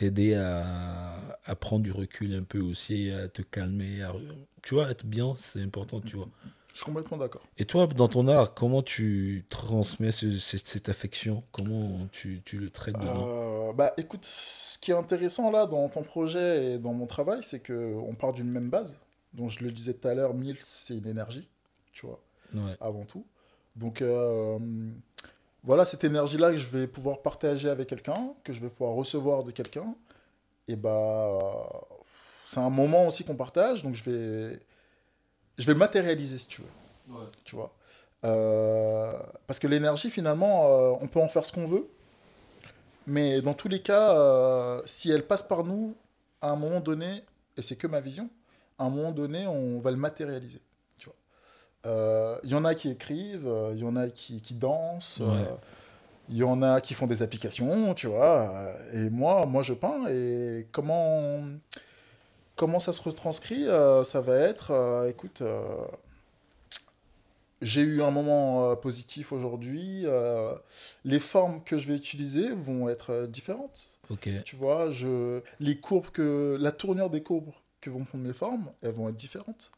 t'aider 0.00 0.34
à, 0.34 1.38
à 1.44 1.54
prendre 1.54 1.82
du 1.82 1.92
recul 1.92 2.34
un 2.34 2.42
peu 2.42 2.58
aussi, 2.60 3.10
à 3.10 3.28
te 3.28 3.42
calmer, 3.42 4.02
à, 4.02 4.14
tu 4.62 4.74
vois, 4.74 4.90
être 4.90 5.04
bien, 5.04 5.34
c'est 5.38 5.60
important, 5.62 6.00
tu 6.00 6.16
vois. 6.16 6.28
Je 6.72 6.76
suis 6.78 6.84
complètement 6.86 7.18
d'accord. 7.18 7.42
Et 7.58 7.66
toi, 7.66 7.86
dans 7.86 8.08
ton 8.08 8.26
art, 8.28 8.54
comment 8.54 8.82
tu 8.82 9.44
transmets 9.50 10.12
ce- 10.12 10.38
cette, 10.38 10.66
cette 10.66 10.88
affection? 10.88 11.42
Comment 11.52 12.06
tu, 12.12 12.40
tu 12.46 12.58
le 12.58 12.70
traites 12.70 12.94
Euh, 13.02 13.72
bah 13.74 13.92
écoute, 13.98 14.24
ce 14.24 14.78
qui 14.78 14.90
est 14.92 14.94
intéressant 14.96 15.50
là 15.50 15.66
dans 15.66 15.86
ton 15.90 16.02
projet 16.02 16.72
et 16.74 16.78
dans 16.78 16.94
mon 16.94 17.06
travail, 17.06 17.40
c'est 17.42 17.60
que 17.60 17.94
on 17.96 18.14
part 18.14 18.32
d'une 18.32 18.48
même 18.50 18.70
base. 18.70 18.98
Donc 19.34 19.50
je 19.50 19.62
le 19.64 19.70
disais 19.70 19.92
tout 19.94 20.08
à 20.08 20.14
l'heure, 20.14 20.32
Mills, 20.32 20.56
c'est 20.60 20.96
une 20.96 21.06
énergie, 21.06 21.46
tu 21.92 22.06
vois, 22.06 22.20
Ouais. 22.54 22.76
avant 22.80 23.04
tout. 23.04 23.26
Donc 23.76 24.00
euh, 24.00 24.58
voilà, 25.62 25.84
cette 25.84 26.04
énergie-là 26.04 26.50
que 26.50 26.56
je 26.56 26.68
vais 26.68 26.86
pouvoir 26.86 27.22
partager 27.22 27.68
avec 27.68 27.88
quelqu'un, 27.88 28.32
que 28.44 28.52
je 28.52 28.60
vais 28.60 28.68
pouvoir 28.68 28.94
recevoir 28.94 29.44
de 29.44 29.50
quelqu'un, 29.50 29.94
et 30.68 30.76
bah 30.76 31.38
c'est 32.44 32.60
un 32.60 32.70
moment 32.70 33.06
aussi 33.06 33.24
qu'on 33.24 33.36
partage, 33.36 33.82
donc 33.82 33.94
je 33.94 34.04
vais 34.04 34.60
je 35.58 35.66
vais 35.66 35.72
le 35.72 35.78
matérialiser 35.78 36.38
si 36.38 36.48
tu 36.48 36.62
veux 36.62 36.68
tu 37.44 37.56
vois. 37.56 37.72
Euh, 38.24 39.12
parce 39.46 39.58
que 39.58 39.66
l'énergie, 39.66 40.10
finalement, 40.10 40.66
euh, 40.66 40.92
on 41.00 41.08
peut 41.08 41.20
en 41.20 41.28
faire 41.28 41.46
ce 41.46 41.52
qu'on 41.52 41.66
veut, 41.66 41.88
mais 43.06 43.40
dans 43.40 43.54
tous 43.54 43.68
les 43.68 43.80
cas, 43.80 44.14
euh, 44.14 44.82
si 44.84 45.10
elle 45.10 45.26
passe 45.26 45.42
par 45.42 45.64
nous, 45.64 45.94
à 46.40 46.50
un 46.50 46.56
moment 46.56 46.80
donné, 46.80 47.24
et 47.56 47.62
c'est 47.62 47.76
que 47.76 47.86
ma 47.86 48.00
vision, 48.00 48.28
à 48.78 48.84
un 48.84 48.90
moment 48.90 49.12
donné, 49.12 49.46
on 49.46 49.80
va 49.80 49.90
le 49.90 49.96
matérialiser. 49.96 50.60
Vois. 51.84 51.90
Euh, 51.92 52.38
Il 52.44 52.50
y 52.50 52.54
en 52.54 52.64
a 52.64 52.74
qui 52.74 52.90
écrivent, 52.90 53.46
euh, 53.48 53.72
il 53.74 53.80
y 53.80 53.84
en 53.84 53.96
a 53.96 54.08
qui, 54.08 54.40
qui 54.40 54.54
dansent, 54.54 55.20
Ouais. 55.20 55.26
euh, 55.26 55.54
il 56.28 56.36
y 56.36 56.42
en 56.44 56.62
a 56.62 56.80
qui 56.80 56.94
font 56.94 57.06
des 57.06 57.22
applications, 57.22 57.94
tu 57.94 58.06
vois. 58.06 58.50
euh, 58.50 59.06
Et 59.06 59.10
moi, 59.10 59.46
moi, 59.46 59.62
je 59.62 59.74
peins, 59.74 60.06
et 60.08 60.66
comment, 60.72 61.40
comment 62.56 62.80
ça 62.80 62.92
se 62.92 63.02
retranscrit 63.02 63.66
euh, 63.66 64.04
Ça 64.04 64.20
va 64.20 64.36
être, 64.36 64.70
euh, 64.72 65.08
écoute... 65.08 65.42
euh, 65.42 65.62
j'ai 67.62 67.82
eu 67.82 68.02
un 68.02 68.10
moment 68.10 68.70
euh, 68.70 68.74
positif 68.74 69.32
aujourd'hui. 69.32 70.02
euh, 70.06 70.54
les 71.04 71.18
formes 71.18 71.62
que 71.62 71.76
je 71.76 71.88
vais 71.88 71.94
utiliser 71.94 72.50
vont 72.54 72.88
être 72.88 73.10
euh, 73.10 73.26
différentes. 73.26 73.88
Ok. 74.08 74.30
Tu 74.44 74.56
vois, 74.56 74.90
je, 74.90 75.42
les 75.60 75.76
courbes 75.76 76.08
que, 76.10 76.56
la 76.58 76.72
tournure 76.72 77.10
des 77.10 77.22
courbes 77.22 77.52
que 77.82 77.90
vont 77.90 78.04
prendre 78.04 78.24
mes 78.24 78.32
formes, 78.32 78.70
elles 78.82 78.92
vont 78.92 79.10
être 79.10 79.16
différentes. 79.16 79.70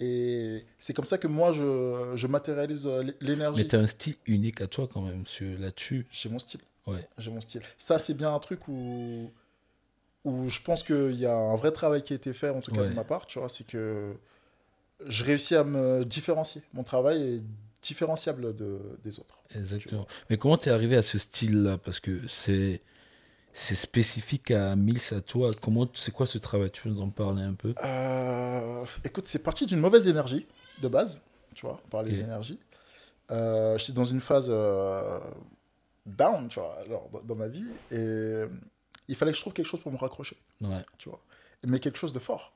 Et 0.00 0.64
c'est 0.78 0.94
comme 0.94 1.04
ça 1.04 1.18
que 1.18 1.26
moi, 1.26 1.52
je, 1.52 2.12
je 2.14 2.26
matérialise 2.28 2.86
euh, 2.86 3.00
l- 3.00 3.14
Mais 3.20 3.26
l'énergie. 3.28 3.66
tu 3.66 3.74
as 3.76 3.80
un 3.80 3.86
style 3.86 4.14
unique 4.26 4.60
à 4.60 4.66
toi 4.68 4.88
quand 4.92 5.02
même 5.02 5.24
là-dessus. 5.58 6.06
J'ai 6.12 6.28
mon 6.28 6.38
style. 6.38 6.60
Ouais. 6.86 7.06
J'ai 7.18 7.30
mon 7.30 7.40
style. 7.40 7.62
Ça, 7.78 7.98
c'est 7.98 8.14
bien 8.14 8.32
un 8.32 8.38
truc 8.38 8.68
où, 8.68 9.30
où 10.24 10.48
je 10.48 10.60
pense 10.60 10.82
qu'il 10.84 11.14
y 11.18 11.26
a 11.26 11.34
un 11.34 11.56
vrai 11.56 11.72
travail 11.72 12.02
qui 12.02 12.12
a 12.12 12.16
été 12.16 12.32
fait, 12.32 12.50
en 12.50 12.60
tout 12.60 12.70
cas 12.70 12.82
Ouais. 12.82 12.90
de 12.90 12.94
ma 12.94 13.04
part, 13.04 13.26
tu 13.26 13.38
vois, 13.40 13.48
c'est 13.48 13.66
que 13.66 14.14
je 15.06 15.24
réussis 15.24 15.54
à 15.56 15.64
me 15.64 16.04
différencier. 16.04 16.62
Mon 16.72 16.84
travail 16.84 17.20
est 17.36 17.42
différenciable 17.82 18.54
de, 18.54 18.78
des 19.04 19.18
autres. 19.18 19.38
Exactement. 19.54 20.06
Mais 20.30 20.36
comment 20.36 20.56
t'es 20.56 20.70
arrivé 20.70 20.96
à 20.96 21.02
ce 21.02 21.18
style-là? 21.18 21.78
Parce 21.78 22.00
que 22.00 22.20
c'est 22.26 22.82
c'est 23.52 23.74
spécifique 23.74 24.50
à 24.50 24.76
Mills, 24.76 25.00
à 25.12 25.20
toi. 25.20 25.50
Comment 25.60 25.88
c'est 25.94 26.12
quoi 26.12 26.26
ce 26.26 26.38
travail? 26.38 26.70
Tu 26.70 26.82
peux 26.82 26.88
nous 26.90 27.00
en 27.00 27.10
parler 27.10 27.42
un 27.42 27.54
peu? 27.54 27.74
Euh, 27.84 28.84
écoute, 29.04 29.26
c'est 29.26 29.42
parti 29.42 29.66
d'une 29.66 29.80
mauvaise 29.80 30.06
énergie 30.06 30.46
de 30.80 30.88
base, 30.88 31.22
tu 31.54 31.66
vois, 31.66 31.80
on 31.84 31.88
parlait 31.88 32.12
Ok. 32.12 32.18
d'énergie. 32.18 32.58
Euh, 33.30 33.76
J'étais 33.78 33.92
dans 33.92 34.04
une 34.04 34.20
phase 34.20 34.46
euh, 34.48 35.18
down, 36.06 36.48
tu 36.48 36.60
vois, 36.60 36.78
alors, 36.86 37.10
dans, 37.24 37.34
ma 37.34 37.48
vie, 37.48 37.66
et 37.90 38.44
il 39.08 39.14
fallait 39.16 39.32
que 39.32 39.36
je 39.36 39.42
trouve 39.42 39.52
quelque 39.52 39.66
chose 39.66 39.80
pour 39.80 39.92
me 39.92 39.98
raccrocher, 39.98 40.36
Ouais. 40.60 40.84
tu 40.98 41.08
vois. 41.08 41.20
Mais 41.66 41.80
quelque 41.80 41.98
chose 41.98 42.12
de 42.12 42.18
fort, 42.20 42.52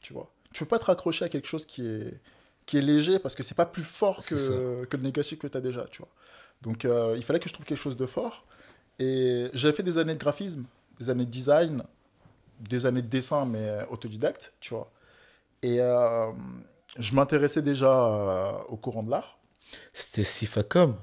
tu 0.00 0.12
vois. 0.12 0.30
Tu 0.54 0.60
peux 0.64 0.68
pas 0.68 0.78
te 0.78 0.86
raccrocher 0.86 1.26
à 1.26 1.28
quelque 1.28 1.46
chose 1.46 1.66
qui 1.66 1.86
est, 1.86 2.18
qui 2.64 2.78
est 2.78 2.82
léger 2.82 3.18
parce 3.18 3.34
que 3.34 3.42
c'est 3.42 3.54
pas 3.54 3.66
plus 3.66 3.84
fort 3.84 4.24
que, 4.24 4.84
que 4.86 4.96
le 4.96 5.02
négatif 5.02 5.38
que 5.38 5.46
tu 5.46 5.56
as 5.56 5.60
déjà, 5.60 5.84
tu 5.90 5.98
vois. 5.98 6.08
Donc 6.62 6.84
euh, 6.86 7.14
il 7.16 7.22
fallait 7.22 7.38
que 7.38 7.48
je 7.48 7.54
trouve 7.54 7.66
quelque 7.66 7.78
chose 7.78 7.96
de 7.98 8.06
fort. 8.06 8.46
Et 8.98 9.48
j'avais 9.54 9.74
fait 9.74 9.82
des 9.82 9.98
années 9.98 10.14
de 10.14 10.18
graphisme, 10.18 10.64
des 10.98 11.10
années 11.10 11.24
de 11.24 11.30
design, 11.30 11.82
des 12.60 12.86
années 12.86 13.02
de 13.02 13.08
dessin, 13.08 13.44
mais 13.44 13.68
euh, 13.68 13.86
autodidacte, 13.86 14.52
tu 14.60 14.74
vois. 14.74 14.90
Et 15.62 15.80
euh, 15.80 16.30
je 16.98 17.14
m'intéressais 17.14 17.62
déjà 17.62 17.90
euh, 17.90 18.52
au 18.68 18.76
courant 18.76 19.02
de 19.02 19.10
l'art. 19.10 19.38
C'était 19.92 20.24
Sifacom. 20.24 20.96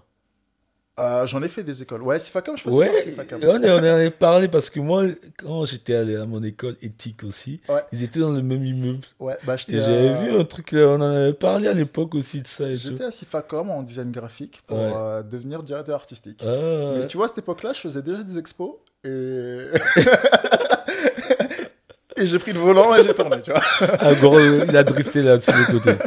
Euh, 0.98 1.26
J'en 1.26 1.44
ai 1.44 1.50
fait 1.50 1.62
des 1.64 1.82
écoles. 1.82 2.02
Ouais, 2.04 2.20
Sifacom, 2.20 2.56
je 2.56 2.64
pensais 2.64 2.78
Ouais, 2.78 2.90
pas 2.90 2.96
à 2.96 3.00
Sifacom. 3.00 3.40
on 3.44 3.56
en 3.58 3.84
avait 3.84 4.12
parlé 4.12 4.48
parce 4.48 4.70
que 4.70 4.80
moi, 4.80 5.04
quand 5.38 5.66
j'étais 5.66 5.94
allé 5.94 6.16
à 6.16 6.26
mon 6.26 6.42
école 6.42 6.78
éthique 6.82 7.26
aussi, 7.26 7.60
Ouais. 7.68 7.82
ils 7.92 8.02
étaient 8.04 8.22
dans 8.22 8.32
le 8.32 8.42
même 8.42 8.64
immeuble. 8.64 9.02
Ouais, 9.20 9.36
bah 9.46 9.58
j'étais 9.58 9.82
j'avais 9.82 10.10
euh, 10.10 10.14
vu 10.14 10.40
un 10.40 10.46
truc, 10.46 10.70
on 10.74 10.96
en 10.96 11.02
avait 11.02 11.34
parlé 11.34 11.68
à 11.68 11.74
l'époque 11.74 12.16
aussi 12.16 12.42
de 12.42 12.48
ça. 12.48 12.74
J'étais 12.76 13.04
à 13.04 13.12
Sifacom 13.12 13.70
en 13.72 13.84
design 13.84 14.10
graphique 14.12 14.62
pour 14.68 14.78
Ouais. 14.78 14.94
euh, 14.96 15.22
devenir 15.22 15.64
directeur 15.64 15.96
artistique. 15.96 16.42
Ah, 16.46 16.94
Mais 16.98 17.08
tu 17.08 17.18
vois, 17.18 17.26
à 17.26 17.30
cette 17.30 17.40
époque-là, 17.40 17.74
je 17.74 17.82
faisais 17.82 18.02
déjà 18.02 18.24
des 18.24 18.38
expos 18.38 18.76
et. 19.04 19.58
et 22.18 22.26
j'ai 22.28 22.40
pris 22.40 22.54
le 22.54 22.60
volant 22.60 22.96
et 22.96 23.04
j'ai 23.04 23.14
tourné, 23.14 23.42
tu 23.42 23.52
vois. 23.52 23.62
Ah, 24.00 24.14
gros, 24.16 24.40
il 24.40 24.76
a 24.78 24.84
drifté 24.86 25.22
là-dessus 25.22 25.52
de 25.52 25.72
côté. 25.78 25.92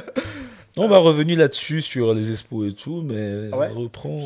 On 0.79 0.89
va 0.89 0.99
revenir 0.99 1.39
là-dessus 1.39 1.83
sur 1.83 2.15
les 2.15 2.31
expos 2.31 2.71
et 2.71 2.75
tout, 2.75 3.03
mais 3.03 3.49
Ouais. 3.55 3.69
reprends. 3.69 4.21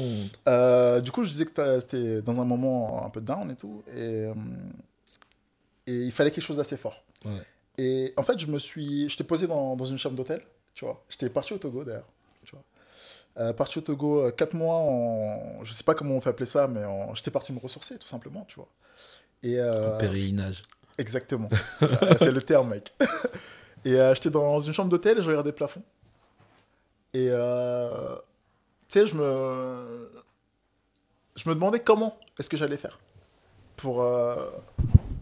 Euh, 0.49 1.01
du 1.01 1.11
coup, 1.11 1.25
je 1.25 1.31
disais 1.31 1.45
que 1.47 1.81
c'était 1.81 2.23
dans 2.23 2.41
un 2.41 2.45
moment 2.45 3.05
un 3.05 3.11
peu 3.11 3.21
down 3.21 3.51
et 3.51 3.57
tout. 3.57 3.83
Et, 3.89 4.01
euh, 4.01 4.35
et 5.87 5.93
il 5.93 6.13
fallait 6.13 6.31
quelque 6.31 6.45
chose 6.45 6.59
d'assez 6.59 6.77
fort. 6.77 7.03
Ouais. 7.25 7.33
Et 7.79 8.13
en 8.17 8.23
fait, 8.23 8.39
je 8.39 8.47
me 8.47 8.59
suis. 8.59 9.09
J'étais 9.09 9.25
posé 9.25 9.47
dans, 9.47 9.77
dans 9.77 9.85
une 9.87 9.99
chambre 9.99 10.17
d'hôtel, 10.17 10.43
tu 10.75 10.85
vois. 10.85 11.03
J'étais 11.09 11.29
parti 11.31 11.53
au 11.55 11.59
Togo 11.59 11.85
d'ailleurs, 11.85 12.09
tu 12.45 12.55
vois. 12.55 12.65
Euh, 13.39 13.53
parti 13.55 13.79
au 13.79 13.81
Togo 13.81 14.31
4 14.31 14.55
mois 14.55 14.77
en. 14.77 15.65
Je 15.65 15.73
sais 15.73 15.85
pas 15.85 15.95
comment 15.95 16.17
on 16.17 16.21
peut 16.21 16.31
appeler 16.31 16.47
ça, 16.47 16.69
mais 16.69 16.85
en- 16.85 17.15
j'étais 17.15 17.31
parti 17.31 17.53
me 17.53 17.59
ressourcer 17.59 17.97
tout 17.99 18.09
simplement, 18.09 18.45
tu 18.49 18.57
vois. 18.57 18.69
Et. 19.43 19.59
euh, 19.59 19.97
Pèlerinage. 19.99 20.63
Exactement. 20.99 21.49
C'est 22.19 22.31
le 22.31 22.43
terme, 22.43 22.69
mec. 22.71 22.93
Et 23.85 23.95
euh, 23.95 24.15
j'étais 24.15 24.31
dans 24.31 24.61
une 24.61 24.73
chambre 24.73 24.91
d'hôtel 24.91 25.19
et 25.19 25.23
je 25.23 25.29
regardais 25.29 25.51
le 25.51 25.57
plafond. 25.57 25.83
Et 27.15 27.29
euh, 27.31 28.17
tu 28.89 28.99
sais, 29.01 29.07
je 29.07 29.15
me, 29.15 30.11
je 31.37 31.49
me 31.49 31.55
demandais 31.55 31.81
comment 31.81 32.17
est-ce 32.39 32.49
que 32.49 32.57
j'allais 32.57 32.77
faire 32.77 32.99
pour, 33.77 34.03
euh, 34.03 34.51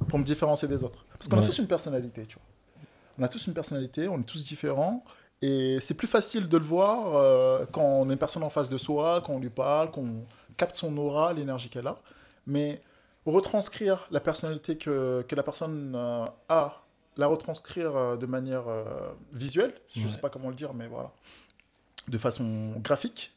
pour 0.09 0.18
me 0.18 0.24
différencier 0.24 0.68
des 0.68 0.85
autres. 0.85 1.05
Parce 1.12 1.29
qu'on 1.29 1.38
a 1.38 1.42
tous 1.42 1.59
une 1.59 1.66
personnalité, 1.66 2.26
tu 2.26 2.37
vois. 2.37 2.85
On 3.18 3.22
a 3.22 3.29
tous 3.29 3.46
une 3.46 3.55
personnalité, 3.55 4.09
on 4.09 4.18
est 4.20 4.24
tous 4.24 4.44
différents. 4.44 5.05
Et 5.42 5.79
c'est 5.81 5.94
plus 5.94 6.07
facile 6.07 6.48
de 6.48 6.57
le 6.59 6.64
voir 6.64 7.16
euh, 7.16 7.64
quand 7.72 7.83
on 7.83 8.09
a 8.09 8.12
une 8.12 8.18
personne 8.18 8.42
en 8.42 8.50
face 8.50 8.68
de 8.68 8.79
soi, 8.79 9.22
quand 9.24 9.33
on 9.35 9.40
lui 9.40 9.50
parle, 9.50 9.90
qu'on 9.90 10.24
capte 10.57 10.76
son 10.76 10.96
aura, 10.96 11.33
l'énergie 11.33 11.68
qu'elle 11.70 11.87
a. 11.87 11.98
Mais 12.46 12.81
retranscrire 13.26 14.07
la 14.11 14.20
personnalité 14.20 14.76
que, 14.79 15.24
que 15.26 15.35
la 15.35 15.42
personne 15.42 15.94
euh, 15.94 16.24
a, 16.48 16.83
la 17.16 17.26
retranscrire 17.26 18.16
de 18.16 18.26
manière 18.26 18.64
visuelle, 19.33 19.74
je 19.94 20.00
ne 20.00 20.05
Ouais. 20.07 20.11
sais 20.11 20.18
pas 20.18 20.31
comment 20.31 20.48
le 20.48 20.55
dire, 20.55 20.72
mais 20.72 20.87
voilà, 20.87 21.11
de 22.09 22.19
façon 22.19 22.73
graphique, 22.79 23.33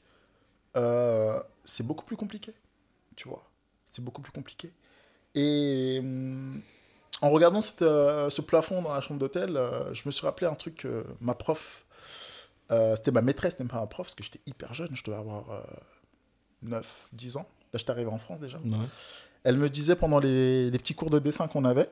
euh, 0.76 1.42
c'est 1.64 1.86
beaucoup 1.86 2.06
plus 2.06 2.18
compliqué, 2.18 2.54
tu 3.16 3.28
vois. 3.28 3.44
C'est 3.86 4.04
beaucoup 4.04 4.22
plus 4.22 4.32
compliqué. 4.32 4.72
Et 5.36 5.98
hum, 6.00 6.62
en 7.22 7.30
regardant 7.30 7.62
cette, 7.62 7.82
euh, 7.82 8.30
ce 8.30 8.42
plafond 8.42 8.82
dans 8.82 8.94
la 8.94 9.02
chambre 9.02 9.20
d'hôtel, 9.20 9.56
euh, 9.56 9.94
je 9.94 10.04
me 10.06 10.12
suis 10.12 10.26
rappelé 10.26 10.48
un 10.48 10.56
truc 10.56 10.76
que 10.76 11.06
ma 11.22 11.34
prof, 11.34 11.86
euh, 12.72 12.96
c'était 12.96 13.12
ma 13.12 13.22
maîtresse, 13.22 13.54
c'était 13.54 13.64
pas 13.64 13.80
ma 13.80 13.88
prof, 13.88 14.08
parce 14.08 14.16
que 14.16 14.24
j'étais 14.24 14.42
hyper 14.46 14.74
jeune, 14.74 14.90
je 14.94 15.04
devais 15.04 15.18
avoir 15.18 15.46
9, 16.64 17.10
10 17.14 17.38
ans. 17.38 17.48
Là, 17.72 17.78
j'étais 17.80 17.92
arrivé 17.92 18.10
en 18.10 18.20
France 18.20 18.40
déjà. 18.40 18.58
Ouais. 18.58 18.78
Elle 19.44 19.58
me 19.58 19.70
disait 19.70 19.96
pendant 19.96 20.20
les, 20.20 20.70
les 20.70 20.78
petits 20.78 20.96
cours 20.96 21.10
de 21.10 21.20
dessin 21.20 21.48
qu'on 21.48 21.66
avait, 21.66 21.90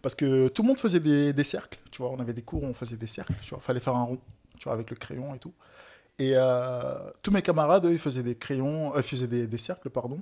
parce 0.00 0.14
que 0.14 0.48
tout 0.48 0.62
le 0.62 0.68
monde 0.68 0.78
faisait 0.78 1.00
des, 1.00 1.32
des 1.32 1.44
cercles, 1.44 1.78
tu 1.90 2.02
vois, 2.02 2.10
on 2.10 2.18
avait 2.18 2.32
des 2.32 2.42
cours 2.42 2.62
où 2.62 2.66
on 2.66 2.74
faisait 2.74 2.96
des 2.96 3.06
cercles, 3.06 3.34
tu 3.42 3.50
vois, 3.50 3.60
fallait 3.60 3.80
faire 3.80 3.94
un 3.94 4.04
rond, 4.04 4.20
tu 4.62 4.68
vois, 4.68 4.74
avec 4.74 4.90
le 4.90 4.96
crayon 4.96 5.34
et 5.34 5.40
tout. 5.40 5.52
Et 6.20 6.34
euh, 6.36 7.10
tous 7.20 7.32
mes 7.32 7.42
camarades, 7.42 7.84
eux, 7.84 7.92
ils 7.92 7.98
faisaient 7.98 8.22
des 8.22 8.36
crayons, 8.36 8.94
euh, 8.94 8.98
ils 8.98 9.02
faisaient 9.02 9.26
des, 9.26 9.48
des 9.48 9.58
cercles, 9.58 9.90
pardon, 9.90 10.20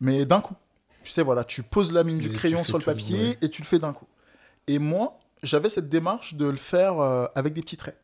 mais 0.00 0.24
d'un 0.24 0.40
coup. 0.40 0.54
Tu 1.02 1.10
sais, 1.10 1.22
voilà, 1.22 1.42
tu 1.42 1.64
poses 1.64 1.90
la 1.90 2.04
mine 2.04 2.18
Et 2.18 2.20
du 2.20 2.30
crayon 2.30 2.62
sur 2.62 2.78
le 2.78 2.84
papier 2.84 3.30
ouais. 3.30 3.38
et 3.42 3.48
tu 3.48 3.60
le 3.60 3.66
fais 3.66 3.80
d'un 3.80 3.92
coup. 3.92 4.06
Et 4.68 4.78
moi, 4.78 5.18
j'avais 5.42 5.68
cette 5.68 5.88
démarche 5.88 6.34
de 6.34 6.46
le 6.46 6.56
faire 6.56 7.00
euh, 7.00 7.26
avec 7.34 7.54
des 7.54 7.60
petits 7.60 7.76
traits. 7.76 7.98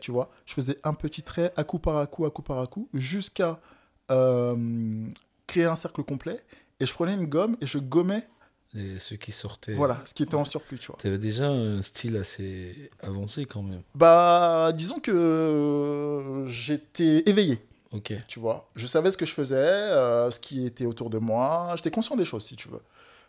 Tu 0.00 0.10
vois, 0.10 0.30
je 0.46 0.54
faisais 0.54 0.78
un 0.82 0.94
petit 0.94 1.22
trait 1.22 1.52
à 1.54 1.62
coup 1.62 1.78
par 1.78 1.98
à 1.98 2.06
coup, 2.06 2.24
à 2.24 2.30
coup 2.30 2.40
par 2.40 2.58
à 2.58 2.66
coup, 2.66 2.88
jusqu'à 2.94 3.60
créer 4.08 5.66
un 5.66 5.76
cercle 5.76 6.02
complet. 6.04 6.42
Et 6.80 6.86
je 6.86 6.94
prenais 6.94 7.12
une 7.12 7.26
gomme 7.26 7.58
et 7.60 7.66
je 7.66 7.76
gommais 7.76 8.26
les, 8.74 8.98
ceux 8.98 9.16
qui 9.16 9.32
sortaient. 9.32 9.72
Voilà, 9.74 10.00
ce 10.04 10.12
qui 10.14 10.22
était 10.22 10.34
en 10.34 10.44
surplus, 10.44 10.78
tu 10.78 10.88
vois. 10.88 10.96
Tu 11.00 11.06
avais 11.08 11.18
déjà 11.18 11.48
un 11.48 11.80
style 11.82 12.16
assez 12.16 12.90
avancé 13.00 13.44
quand 13.46 13.62
même. 13.62 13.82
Bah, 13.94 14.72
disons 14.74 15.00
que 15.00 15.10
euh, 15.10 16.46
j'étais 16.46 17.22
éveillé, 17.26 17.60
Ok. 17.92 18.12
tu 18.26 18.38
vois. 18.40 18.68
Je 18.76 18.86
savais 18.86 19.10
ce 19.10 19.16
que 19.16 19.26
je 19.26 19.32
faisais, 19.32 19.54
euh, 19.56 20.30
ce 20.30 20.38
qui 20.40 20.66
était 20.66 20.86
autour 20.86 21.10
de 21.10 21.18
moi. 21.18 21.72
J'étais 21.76 21.90
conscient 21.90 22.16
des 22.16 22.24
choses, 22.24 22.44
si 22.44 22.56
tu 22.56 22.68
veux. 22.68 22.82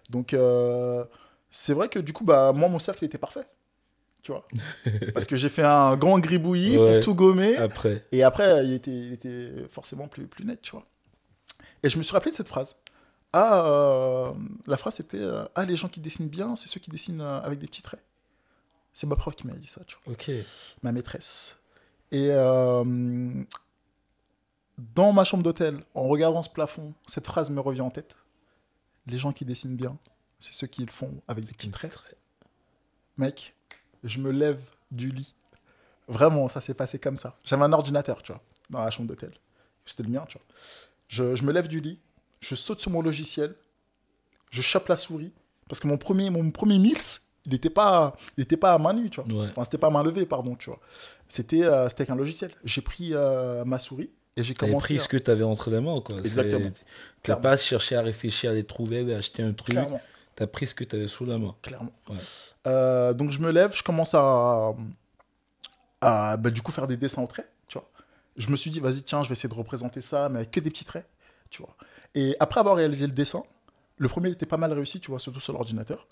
Donc, 0.10 0.34
euh, 0.34 1.06
c'est 1.50 1.74
vrai 1.74 1.88
que 1.90 2.00
du 2.00 2.14
coup, 2.14 2.24
bah, 2.26 2.52
moi, 2.54 2.68
mon 2.70 2.80
cercle 2.80 3.06
était 3.06 3.18
parfait. 3.18 3.46
Tu 4.22 4.34
vois. 4.34 4.46
Parce 5.14 5.26
que 5.26 5.38
j'ai 5.38 5.48
fait 5.50 5.64
un 5.64 5.96
grand 5.96 6.20
gribouillis 6.20 6.78
Ouais. 6.78 6.96
pour 6.96 7.04
tout 7.04 7.16
gommer. 7.16 7.56
Après. 7.56 8.04
Et 8.12 8.24
après, 8.24 8.66
il 8.66 8.74
était, 8.74 8.92
il 8.92 9.14
était 9.14 9.52
forcément 9.72 10.08
plus, 10.10 10.28
plus 10.28 10.44
net, 10.44 10.62
tu 10.62 10.72
vois. 10.72 10.86
Et 11.82 11.90
je 11.90 11.98
me 11.98 12.04
suis 12.04 12.12
rappelé 12.12 12.32
de 12.32 12.36
cette 12.36 12.50
phrase. 12.50 12.76
Ah, 13.34 13.66
euh, 13.68 14.34
la 14.66 14.78
phrase 14.78 14.96
c'était 14.96 15.20
euh, 15.22 15.46
Ah, 15.56 15.66
les 15.66 15.76
gens 15.76 15.88
qui 15.88 16.00
dessinent 16.00 16.30
bien, 16.30 16.56
c'est 16.56 16.68
ceux 16.68 16.80
qui 16.80 16.90
dessinent 16.90 17.22
euh, 17.22 17.42
avec 17.42 17.60
des 17.60 17.68
petits 17.68 17.82
traits. 17.84 18.04
C'est 18.94 19.06
ma 19.08 19.16
prof 19.16 19.36
qui 19.36 19.46
m'a 19.48 19.54
dit 19.54 19.68
ça, 19.68 19.82
tu 19.86 19.96
vois, 20.04 20.14
Ok. 20.14 20.32
ma 20.82 20.92
maîtresse. 20.92 21.58
Et 22.12 22.30
dans 24.96 25.14
ma 25.14 25.24
chambre 25.24 25.44
d'hôtel, 25.44 25.84
en 25.94 26.04
regardant 26.08 26.42
ce 26.42 26.50
plafond, 26.50 26.94
cette 27.06 27.26
phrase 27.26 27.50
me 27.50 27.60
revient 27.60 27.82
en 27.82 27.92
tête. 27.92 28.16
Les 29.08 29.18
gens 29.18 29.32
qui 29.32 29.46
dessinent 29.46 29.76
bien, 29.76 29.98
c'est 30.40 30.54
ceux 30.54 30.68
qui 30.68 30.84
le 30.86 30.92
font 30.92 31.22
avec 31.28 31.46
des 31.46 31.52
petits 31.54 31.70
traits. 31.70 31.94
Mec, 33.18 33.56
je 34.04 34.20
me 34.20 34.32
lève 34.32 34.60
du 34.92 35.10
lit. 35.12 35.34
Vraiment, 36.08 36.50
ça 36.50 36.62
s'est 36.62 36.74
passé 36.74 36.98
comme 36.98 37.18
ça. 37.18 37.38
J'avais 37.46 37.64
un 37.64 37.74
ordinateur, 37.74 38.24
tu 38.24 38.32
vois, 38.32 38.42
dans 38.70 38.84
la 38.84 38.90
chambre 38.90 39.08
d'hôtel. 39.10 39.34
C'était 39.86 40.04
le 40.04 40.10
mien, 40.10 40.26
tu 40.28 40.38
vois. 40.38 40.48
Je, 41.08 41.36
je 41.36 41.44
me 41.44 41.52
lève 41.52 41.68
du 41.68 41.80
lit, 41.82 42.00
je 42.40 42.56
saute 42.56 42.82
sur 42.82 42.92
mon 42.92 43.02
logiciel, 43.02 43.56
je 44.52 44.62
chope 44.62 44.88
la 44.88 44.98
souris. 44.98 45.32
Parce 45.68 45.80
que 45.80 45.88
mon 45.88 45.98
premier, 45.98 46.30
mon 46.32 46.50
premier 46.52 46.80
Mills, 46.80 46.98
il 47.46 47.52
n'était 47.52 47.70
pas, 47.70 48.16
il 48.38 48.44
était 48.44 48.58
pas 48.58 48.74
à 48.74 48.78
main 48.80 48.94
nue, 48.94 49.10
tu 49.10 49.22
vois. 49.22 49.42
Ouais. 49.44 49.50
Enfin, 49.52 49.64
c'était 49.64 49.78
pas 49.78 49.88
à 49.88 49.92
main 49.92 50.02
levée, 50.04 50.26
pardon, 50.26 50.56
tu 50.56 50.70
vois. 50.70 50.80
C'était 51.28 51.64
euh, 51.64 51.88
c'était 51.90 52.02
avec 52.02 52.10
un 52.12 52.16
logiciel. 52.16 52.52
J'ai 52.64 52.82
pris 52.82 53.10
euh, 53.14 53.64
ma 53.66 53.78
souris 53.78 54.10
et 54.36 54.44
j'ai 54.44 54.56
commencé. 54.56 54.86
pris 54.88 54.98
à- 54.98 55.04
ce 55.04 55.08
que 55.08 55.18
tu 55.18 55.30
avais 55.30 55.44
entre 55.44 55.70
les 55.70 55.80
mains, 55.80 56.02
quoi. 56.02 56.18
Exactement. 56.18 56.72
T'as 56.72 56.80
Clairement. 57.22 57.42
pas 57.44 57.58
cherché 57.58 57.96
à 57.96 58.02
réfléchir, 58.02 58.50
à 58.52 58.54
les 58.54 58.64
trouver, 58.64 59.14
à 59.14 59.18
acheter 59.18 59.44
un 59.44 59.54
truc. 59.54 59.76
Clairement. 59.76 60.02
T'as 60.36 60.48
pris 60.48 60.66
ce 60.66 60.74
que 60.74 60.84
tu 60.86 60.96
avais 60.96 61.08
sous 61.08 61.26
la 61.26 61.38
main. 61.38 61.54
clairement. 61.62 61.92
Ouais. 62.10 62.16
Euh, 62.66 63.14
donc 63.14 63.30
je 63.32 63.40
me 63.40 63.52
lève, 63.52 63.76
je 63.76 63.84
commence 63.84 64.16
à, 64.16 64.72
à 66.02 66.38
bah, 66.38 66.50
du 66.50 66.62
coup 66.62 66.72
faire 66.72 66.88
des 66.88 66.98
dessins 66.98 67.22
au 67.22 67.28
trait, 67.28 67.48
tu 67.68 67.78
vois. 67.78 67.90
Je 68.38 68.50
me 68.50 68.56
suis 68.56 68.72
dit, 68.72 68.80
vas-y, 68.80 69.04
tiens, 69.04 69.22
je 69.24 69.30
vais 69.30 69.34
essayer 69.34 69.50
de 69.50 69.54
représenter 69.54 70.02
ça, 70.02 70.30
mais 70.30 70.38
avec 70.38 70.52
que 70.52 70.60
des 70.60 70.70
petits 70.70 70.86
traits, 70.86 71.08
tu 71.50 71.62
vois. 71.62 71.76
Et 72.16 72.36
après 72.40 72.60
avoir 72.60 72.76
réalisé 72.76 73.06
le 73.08 73.14
dessin, 73.14 73.44
le 73.98 74.08
premier 74.08 74.30
était 74.30 74.46
pas 74.46 74.58
mal 74.58 74.72
réussi, 74.74 75.00
tu 75.00 75.12
vois, 75.12 75.20
surtout 75.20 75.40
sur 75.40 75.54
l'ordinateur. 75.54 76.08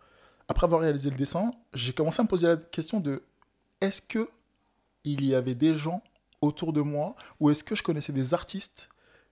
Après 0.48 0.66
avoir 0.66 0.82
réalisé 0.82 1.10
le 1.10 1.16
dessin, 1.16 1.52
j'ai 1.74 1.94
commencé 1.94 2.20
à 2.20 2.24
me 2.24 2.30
poser 2.30 2.48
la 2.48 2.58
question 2.58 3.00
de 3.00 3.24
est-ce 3.82 4.02
que 4.02 4.30
il 5.04 5.26
y 5.26 5.36
avait 5.36 5.56
des 5.56 5.76
gens 5.76 6.02
autour 6.42 6.74
de 6.74 6.82
moi 6.82 7.16
ou 7.40 7.50
est-ce 7.50 7.64
que 7.64 7.76
je 7.76 7.84
connaissais 7.84 8.14
des 8.14 8.34
artistes 8.34 8.90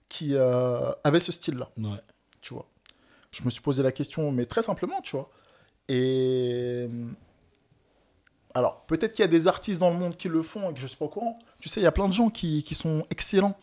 qui 0.09 0.35
euh, 0.35 0.91
avaient 1.03 1.19
ce 1.19 1.31
style-là? 1.31 1.69
Ouais. 1.77 1.99
tu 2.41 2.53
vois. 2.53 2.67
Je 3.31 3.43
me 3.43 3.49
suis 3.49 3.61
posé 3.61 3.83
la 3.83 3.91
question, 3.91 4.31
mais 4.31 4.45
très 4.45 4.61
simplement, 4.61 5.01
tu 5.01 5.15
vois. 5.15 5.29
Et. 5.89 6.87
Alors, 8.53 8.85
peut-être 8.85 9.11
qu'il 9.11 9.23
y 9.23 9.27
a 9.27 9.29
des 9.29 9.47
artistes 9.47 9.81
dans 9.81 9.89
le 9.91 9.97
monde 9.97 10.15
qui 10.15 10.29
le 10.29 10.41
font 10.41 10.69
et 10.69 10.73
que 10.73 10.79
je 10.79 10.87
suis 10.87 10.95
pas 10.95 11.05
au 11.05 11.09
courant. 11.09 11.37
Tu 11.59 11.67
sais, 11.67 11.81
il 11.81 11.83
y 11.83 11.87
a 11.87 11.91
plein 11.91 12.07
de 12.07 12.13
gens 12.13 12.29
qui, 12.29 12.63
qui 12.63 12.73
sont 12.73 13.05
excellents, 13.09 13.57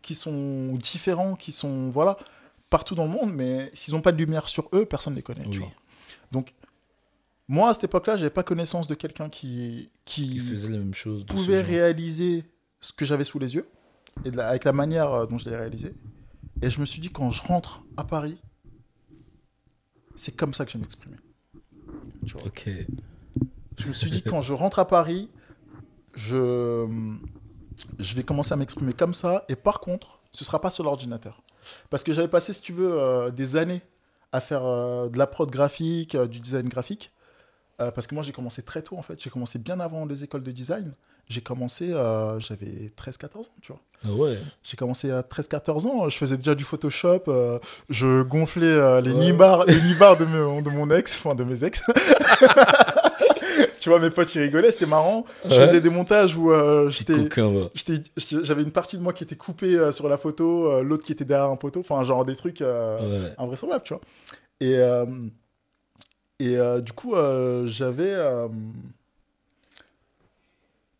qui 0.00 0.14
sont 0.14 0.74
différents, 0.76 1.36
qui 1.36 1.52
sont. 1.52 1.90
Voilà, 1.90 2.16
partout 2.70 2.94
dans 2.94 3.04
le 3.04 3.10
monde, 3.10 3.32
mais 3.32 3.70
s'ils 3.74 3.94
n'ont 3.94 4.00
pas 4.02 4.12
de 4.12 4.18
lumière 4.18 4.48
sur 4.48 4.68
eux, 4.72 4.84
personne 4.84 5.12
ne 5.14 5.16
les 5.18 5.22
connaît, 5.22 5.42
tu 5.44 5.48
Oui. 5.48 5.58
vois. 5.58 5.72
Donc, 6.32 6.52
moi, 7.48 7.70
à 7.70 7.74
cette 7.74 7.84
époque-là, 7.84 8.16
j'avais 8.16 8.30
pas 8.30 8.42
connaissance 8.42 8.88
de 8.88 8.94
quelqu'un 8.94 9.28
qui, 9.30 9.90
qui, 10.04 10.28
Qui 10.30 10.38
faisait 10.40 10.68
la 10.68 10.78
même 10.78 10.94
chose. 10.94 11.24
de 11.24 11.30
ce 11.32 11.36
pouvait 11.36 11.62
réaliser 11.62 12.44
ce 12.80 12.92
que 12.92 13.04
j'avais 13.04 13.24
sous 13.24 13.38
les 13.38 13.54
yeux, 13.54 13.66
et 14.24 14.30
la- 14.30 14.48
avec 14.48 14.64
la 14.64 14.72
manière 14.72 15.12
euh, 15.12 15.26
dont 15.26 15.38
je 15.38 15.48
l'ai 15.48 15.56
réalisé. 15.56 15.94
Et 16.60 16.70
je 16.70 16.80
me 16.80 16.86
suis 16.86 17.00
dit, 17.00 17.08
quand 17.10 17.30
je 17.30 17.42
rentre 17.42 17.82
à 17.96 18.04
Paris, 18.04 18.36
c'est 20.14 20.36
comme 20.36 20.52
ça 20.52 20.64
que 20.64 20.72
je 20.72 20.76
vais 20.78 20.82
m'exprimer. 20.82 21.16
Tu 22.26 22.32
vois. 22.34 22.42
Ok. 22.46 22.68
Je 23.78 23.86
me 23.88 23.92
suis 23.92 24.10
dit, 24.10 24.22
quand 24.26 24.42
je 24.42 24.52
rentre 24.52 24.78
à 24.80 24.86
Paris, 24.86 25.28
je, 26.14 26.86
je 27.98 28.14
vais 28.16 28.24
commencer 28.24 28.52
à 28.52 28.56
m'exprimer 28.56 28.92
comme 28.92 29.14
ça. 29.14 29.44
Et 29.48 29.56
par 29.56 29.80
contre, 29.80 30.20
ce 30.32 30.44
sera 30.44 30.60
pas 30.60 30.70
sur 30.70 30.84
l'ordinateur. 30.84 31.42
Parce 31.90 32.04
que 32.04 32.12
j'avais 32.12 32.28
passé, 32.28 32.52
si 32.52 32.62
tu 32.62 32.72
veux, 32.72 32.92
euh, 32.92 33.30
des 33.30 33.56
années 33.56 33.82
à 34.32 34.40
faire 34.40 34.64
euh, 34.64 35.08
de 35.08 35.18
la 35.18 35.26
prod 35.26 35.50
graphique, 35.50 36.14
euh, 36.14 36.26
du 36.26 36.40
design 36.40 36.68
graphique. 36.68 37.12
Parce 37.94 38.08
que 38.08 38.14
moi, 38.16 38.24
j'ai 38.24 38.32
commencé 38.32 38.62
très 38.62 38.82
tôt, 38.82 38.96
en 38.98 39.02
fait. 39.02 39.22
J'ai 39.22 39.30
commencé 39.30 39.56
bien 39.60 39.78
avant 39.78 40.04
les 40.04 40.24
écoles 40.24 40.42
de 40.42 40.50
design. 40.50 40.94
J'ai 41.28 41.42
commencé, 41.42 41.90
j'avais 42.38 42.90
13-14 42.96 43.38
ans, 43.42 43.46
tu 43.62 43.70
vois. 43.70 43.80
Ah 44.04 44.10
ouais. 44.10 44.36
J'ai 44.64 44.76
commencé 44.76 45.12
à 45.12 45.20
13-14 45.22 45.86
ans, 45.86 46.08
je 46.08 46.16
faisais 46.16 46.36
déjà 46.36 46.56
du 46.56 46.64
Photoshop, 46.64 47.22
je 47.88 48.22
gonflais 48.22 49.00
les 49.02 49.12
Ouais. 49.12 49.20
nibards, 49.20 49.64
les 49.66 49.80
nibards 49.82 50.16
de, 50.16 50.24
mon- 50.24 50.60
de 50.60 50.70
mon 50.70 50.90
ex, 50.90 51.18
enfin 51.24 51.36
de 51.36 51.44
mes 51.44 51.62
ex. 51.62 51.84
tu 53.80 53.88
vois, 53.88 53.98
mes 54.00 54.10
potes, 54.10 54.34
ils 54.34 54.40
rigolaient, 54.42 54.70
c'était 54.72 54.86
marrant. 54.86 55.24
Je 55.44 55.54
faisais 55.54 55.80
des 55.80 55.90
montages 55.90 56.36
où 56.36 56.50
euh, 56.52 56.90
j'avais 58.16 58.62
une 58.62 58.72
partie 58.72 58.96
de 58.96 59.02
moi 59.02 59.12
qui 59.12 59.24
était 59.24 59.36
coupée 59.36 59.76
euh, 59.76 59.92
sur 59.92 60.08
la 60.08 60.16
photo, 60.16 60.70
euh, 60.72 60.82
l'autre 60.82 61.04
qui 61.04 61.12
était 61.12 61.24
derrière 61.24 61.50
un 61.50 61.56
poteau, 61.56 61.80
enfin 61.80 62.02
genre 62.04 62.24
des 62.24 62.36
trucs 62.36 62.60
euh, 62.62 63.26
Ouais. 63.28 63.34
invraisemblables, 63.38 63.84
tu 63.84 63.94
vois. 63.94 64.02
Et, 64.60 64.76
et 66.40 66.56
du 66.82 66.92
coup, 66.92 67.14
j'avais... 67.66 68.14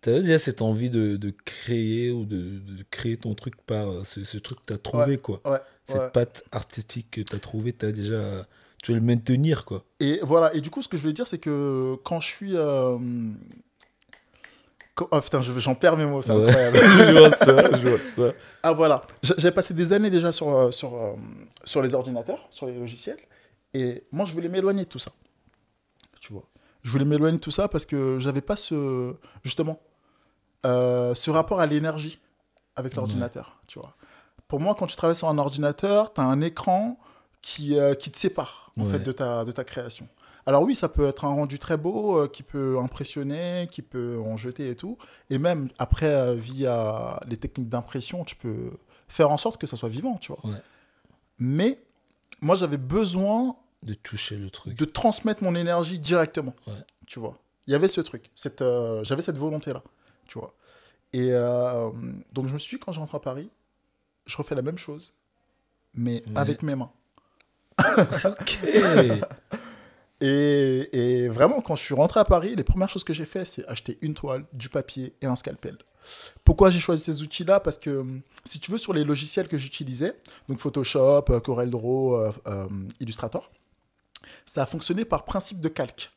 T'avais 0.00 0.20
déjà 0.20 0.38
cette 0.38 0.62
envie 0.62 0.90
de, 0.90 1.16
de 1.16 1.34
créer 1.44 2.12
ou 2.12 2.24
de, 2.24 2.36
de 2.60 2.84
créer 2.88 3.16
ton 3.16 3.34
truc 3.34 3.56
par 3.66 4.06
ce, 4.06 4.22
ce 4.22 4.38
truc 4.38 4.60
que 4.60 4.66
t'as 4.66 4.78
trouvé, 4.78 5.18
quoi. 5.18 5.40
ouais, 5.44 5.58
Cette 5.86 5.96
ouais. 6.00 6.10
patte 6.10 6.44
artistique 6.52 7.08
que 7.10 7.20
t'as 7.20 7.38
trouvé, 7.38 7.72
t'as 7.72 7.90
déjà. 7.90 8.46
Tu 8.82 8.92
veux 8.92 8.98
le 8.98 9.04
maintenir, 9.04 9.64
quoi. 9.64 9.84
Et 10.00 10.20
voilà, 10.22 10.54
et 10.54 10.60
du 10.60 10.70
coup, 10.70 10.82
ce 10.82 10.88
que 10.88 10.96
je 10.96 11.02
voulais 11.02 11.12
dire, 11.14 11.26
c'est 11.26 11.38
que 11.38 11.96
quand 12.04 12.20
je 12.20 12.26
suis. 12.26 12.52
euh, 12.56 12.96
Oh 15.12 15.20
putain, 15.20 15.40
je- 15.40 15.56
j'en 15.60 15.76
perds 15.76 15.96
mes 15.96 16.06
mots, 16.06 16.22
c'est 16.22 16.32
Ouais. 16.32 16.48
incroyable. 16.48 16.76
je 17.12 17.16
vois 17.18 17.30
ça, 17.30 17.76
je 17.78 17.86
vois 17.88 18.00
ça. 18.00 18.32
ah 18.64 18.72
voilà, 18.72 19.02
J'a- 19.22 19.34
j'avais 19.38 19.54
passé 19.54 19.72
des 19.72 19.92
années 19.92 20.10
déjà 20.10 20.32
sur, 20.32 20.48
euh, 20.48 20.70
sur, 20.72 20.94
euh, 20.96 21.12
sur 21.64 21.82
les 21.82 21.94
ordinateurs, 21.94 22.48
sur 22.50 22.66
les 22.66 22.76
logiciels, 22.76 23.18
et 23.74 24.02
moi, 24.10 24.24
je 24.24 24.32
voulais 24.32 24.48
m'éloigner 24.48 24.82
de 24.84 24.88
tout 24.88 24.98
ça. 24.98 25.12
Tu 26.20 26.32
vois. 26.32 26.42
Je 26.82 26.90
voulais 26.90 27.04
m'éloigner 27.04 27.36
de 27.36 27.40
tout 27.42 27.52
ça 27.52 27.68
parce 27.68 27.86
que 27.86 28.18
j'avais 28.18 28.40
pas 28.40 28.56
ce. 28.56 29.14
Justement, 29.44 29.78
euh, 30.66 31.14
ce 31.14 31.30
rapport 31.30 31.60
à 31.60 31.66
l'énergie 31.66 32.18
avec 32.74 32.92
Ouais. 32.92 32.96
l'ordinateur, 32.96 33.60
tu 33.68 33.78
vois. 33.78 33.94
Pour 34.48 34.58
moi, 34.58 34.74
quand 34.76 34.88
tu 34.88 34.96
travailles 34.96 35.14
sur 35.16 35.28
un 35.28 35.38
ordinateur, 35.38 36.12
tu 36.12 36.20
as 36.20 36.24
un 36.24 36.40
écran 36.40 36.98
qui, 37.42 37.78
euh, 37.78 37.94
qui 37.94 38.10
te 38.10 38.18
sépare 38.18 38.72
en 38.78 38.84
Ouais. 38.84 38.92
fait, 38.92 38.98
de, 39.00 39.12
ta, 39.12 39.44
de 39.44 39.52
ta 39.52 39.64
création. 39.64 40.08
Alors 40.46 40.62
oui, 40.62 40.74
ça 40.74 40.88
peut 40.88 41.06
être 41.08 41.24
un 41.24 41.28
rendu 41.28 41.58
très 41.58 41.76
beau, 41.76 42.18
euh, 42.18 42.28
qui 42.28 42.42
peut 42.42 42.78
impressionner, 42.78 43.68
qui 43.70 43.82
peut 43.82 44.18
en 44.24 44.36
jeter 44.36 44.70
et 44.70 44.76
tout. 44.76 44.96
Et 45.30 45.38
même 45.38 45.68
après, 45.78 46.06
euh, 46.12 46.34
via 46.34 47.20
les 47.28 47.36
techniques 47.36 47.68
d'impression, 47.68 48.24
tu 48.24 48.34
peux 48.36 48.70
faire 49.08 49.30
en 49.30 49.36
sorte 49.36 49.60
que 49.60 49.66
ça 49.66 49.76
soit 49.76 49.88
vivant, 49.90 50.16
tu 50.16 50.32
vois. 50.32 50.50
Ouais. 50.50 50.60
Mais 51.38 51.78
moi, 52.40 52.54
j'avais 52.56 52.76
besoin 52.78 53.56
De 53.82 53.94
toucher 53.94 54.36
le 54.36 54.50
truc. 54.50 54.76
de 54.76 54.84
transmettre 54.84 55.42
mon 55.42 55.54
énergie 55.54 55.98
directement. 55.98 56.54
Ouais. 56.66 56.74
Tu 57.06 57.18
vois. 57.20 57.38
Il 57.66 57.72
y 57.72 57.74
avait 57.74 57.88
ce 57.88 58.00
truc. 58.00 58.30
Cette, 58.34 58.62
euh, 58.62 59.04
J'avais 59.04 59.22
cette 59.22 59.38
volonté-là. 59.38 59.82
Tu 60.26 60.38
vois. 60.38 60.54
Et 61.12 61.30
donc, 62.32 62.48
je 62.48 62.52
me 62.54 62.58
suis 62.58 62.76
dit, 62.76 62.80
quand 62.84 62.92
je 62.92 63.00
rentre 63.00 63.14
à 63.14 63.20
Paris, 63.20 63.48
je 64.26 64.36
refais 64.36 64.54
la 64.54 64.60
même 64.62 64.76
chose, 64.78 65.12
mais 65.94 66.22
Mais- 66.26 66.38
avec 66.38 66.62
mes 66.62 66.74
mains. 66.74 66.90
Ok. 68.24 68.58
Et, 70.20 71.28
vraiment, 71.28 71.60
quand 71.60 71.76
je 71.76 71.84
suis 71.84 71.94
rentré 71.94 72.20
à 72.20 72.24
Paris, 72.24 72.54
les 72.56 72.64
premières 72.64 72.88
choses 72.88 73.04
que 73.04 73.12
j'ai 73.12 73.24
fait, 73.24 73.44
c'est 73.44 73.66
acheter 73.68 73.98
une 74.02 74.14
toile, 74.14 74.44
du 74.52 74.68
papier 74.68 75.14
et 75.22 75.26
un 75.26 75.36
scalpel. 75.36 75.78
Pourquoi 76.44 76.70
j'ai 76.70 76.80
choisi 76.80 77.04
ces 77.04 77.22
outils-là? 77.22 77.60
Parce 77.60 77.78
que, 77.78 77.90
hum, 77.90 78.22
si 78.44 78.58
tu 78.58 78.70
veux, 78.70 78.78
sur 78.78 78.92
les 78.92 79.04
logiciels 79.04 79.48
que 79.48 79.58
j'utilisais, 79.58 80.16
donc 80.48 80.58
Photoshop, 80.58 81.24
euh, 81.30 81.40
CorelDRAW, 81.40 82.14
euh, 82.14 82.32
euh, 82.46 82.66
Illustrator, 83.00 83.50
ça 84.44 84.62
a 84.62 84.66
fonctionné 84.66 85.04
par 85.04 85.24
principe 85.24 85.60
de 85.60 85.68
calque. 85.68 86.10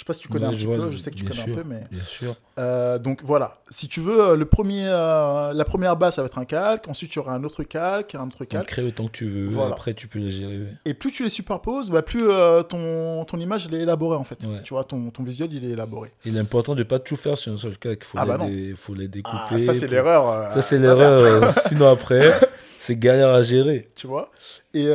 Je 0.00 0.04
sais 0.04 0.06
pas 0.06 0.14
si 0.14 0.20
tu 0.20 0.28
connais 0.28 0.46
Ouais, 0.46 0.54
un 0.54 0.56
petit 0.56 0.64
vois, 0.64 0.76
peu, 0.76 0.90
je 0.90 0.96
sais 0.96 1.10
que 1.10 1.16
tu 1.16 1.24
connais 1.24 1.42
sûr. 1.42 1.52
un 1.52 1.54
peu, 1.56 1.62
mais... 1.62 1.84
Bien 1.90 2.02
sûr. 2.02 2.34
Euh, 2.58 2.98
donc 2.98 3.20
voilà, 3.22 3.60
si 3.68 3.86
tu 3.86 4.00
veux, 4.00 4.30
euh, 4.30 4.34
le 4.34 4.46
premier, 4.46 4.86
euh, 4.88 5.52
la 5.52 5.64
première 5.66 5.94
base, 5.94 6.14
ça 6.14 6.22
va 6.22 6.26
être 6.26 6.38
un 6.38 6.46
calque, 6.46 6.88
ensuite 6.88 7.10
tu 7.10 7.18
auras 7.18 7.34
un 7.34 7.44
autre 7.44 7.64
calque, 7.64 8.14
un 8.14 8.26
autre 8.26 8.38
Tu 8.38 8.46
calque, 8.46 8.68
crée 8.68 8.82
autant 8.82 9.08
que 9.08 9.12
tu 9.12 9.28
veux. 9.28 9.50
Voilà. 9.50 9.74
Après, 9.74 9.92
tu 9.92 10.08
peux 10.08 10.18
les 10.18 10.30
gérer. 10.30 10.68
et 10.86 10.94
plus 10.94 11.12
tu 11.12 11.22
les 11.22 11.28
superposes, 11.28 11.90
bah, 11.90 12.00
plus 12.00 12.30
euh, 12.30 12.62
ton, 12.62 13.26
ton 13.26 13.36
image 13.38 13.66
elle 13.66 13.74
est 13.74 13.82
élaborée 13.82 14.16
en 14.16 14.24
fait. 14.24 14.42
Ouais. 14.46 14.62
Tu 14.62 14.72
vois, 14.72 14.84
ton, 14.84 15.10
ton 15.10 15.22
visuel 15.22 15.52
il 15.52 15.66
est 15.66 15.72
élaboré. 15.72 16.10
Il 16.24 16.34
est 16.34 16.40
important 16.40 16.74
de 16.74 16.82
pas 16.82 16.98
tout 16.98 17.16
faire 17.16 17.36
sur 17.36 17.52
un 17.52 17.58
seul 17.58 17.76
cas. 17.76 17.90
Il 17.90 18.02
faut, 18.02 18.16
Ah 18.18 18.24
les, 18.24 18.70
bah 18.72 18.76
faut 18.78 18.94
les 18.94 19.08
découper. 19.08 19.36
Ah, 19.50 19.58
ça 19.58 19.74
c'est 19.74 19.86
l'erreur. 19.86 20.50
Ça, 20.50 20.62
c'est 20.62 20.78
l'erreur. 20.80 21.52
Sinon, 21.66 21.90
après, 21.90 22.32
c'est 22.78 22.96
galère 22.96 23.28
à 23.34 23.42
gérer. 23.42 23.90
Tu 23.96 24.06
vois. 24.06 24.30
Et 24.72 24.90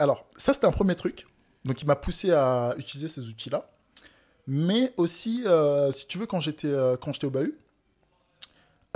alors, 0.00 0.26
ça 0.36 0.52
c'était 0.52 0.66
un 0.66 0.72
premier 0.72 0.96
truc. 0.96 1.24
Donc, 1.64 1.80
il 1.80 1.86
m'a 1.86 1.94
poussé 1.94 2.32
à 2.32 2.74
utiliser 2.76 3.06
ces 3.06 3.28
outils-là. 3.28 3.70
Mais 4.46 4.92
aussi, 4.96 5.44
euh, 5.46 5.92
si 5.92 6.06
tu 6.06 6.18
veux, 6.18 6.26
quand 6.26 6.40
j'étais 6.40 6.68
euh, 6.68 6.96
quand 6.96 7.12
j'étais 7.12 7.26
au 7.26 7.30
Bahut, 7.30 7.56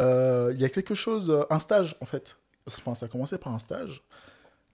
euh, 0.01 0.51
il 0.55 0.61
y 0.61 0.65
a 0.65 0.69
quelque 0.69 0.95
chose, 0.95 1.47
un 1.51 1.59
stage 1.59 1.97
en 2.01 2.05
fait. 2.05 2.37
Enfin, 2.67 2.95
ça 2.95 3.07
a 3.07 3.09
commencé 3.09 3.39
par 3.39 3.53
un 3.53 3.59
stage 3.59 4.03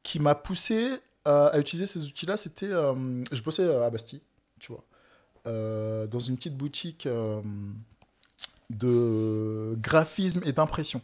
qui 0.02 0.18
m'a 0.18 0.34
poussé 0.34 0.98
à 1.24 1.56
utiliser 1.58 1.86
ces 1.86 2.06
outils-là. 2.06 2.36
C'était, 2.36 2.70
je 2.70 3.42
bossais 3.42 3.72
à 3.72 3.90
Bastille, 3.90 4.22
tu 4.58 4.72
vois, 4.72 4.82
dans 5.44 6.18
une 6.18 6.36
petite 6.36 6.56
boutique 6.56 7.06
de 8.70 9.74
graphisme 9.78 10.40
et 10.44 10.52
d'impression. 10.52 11.02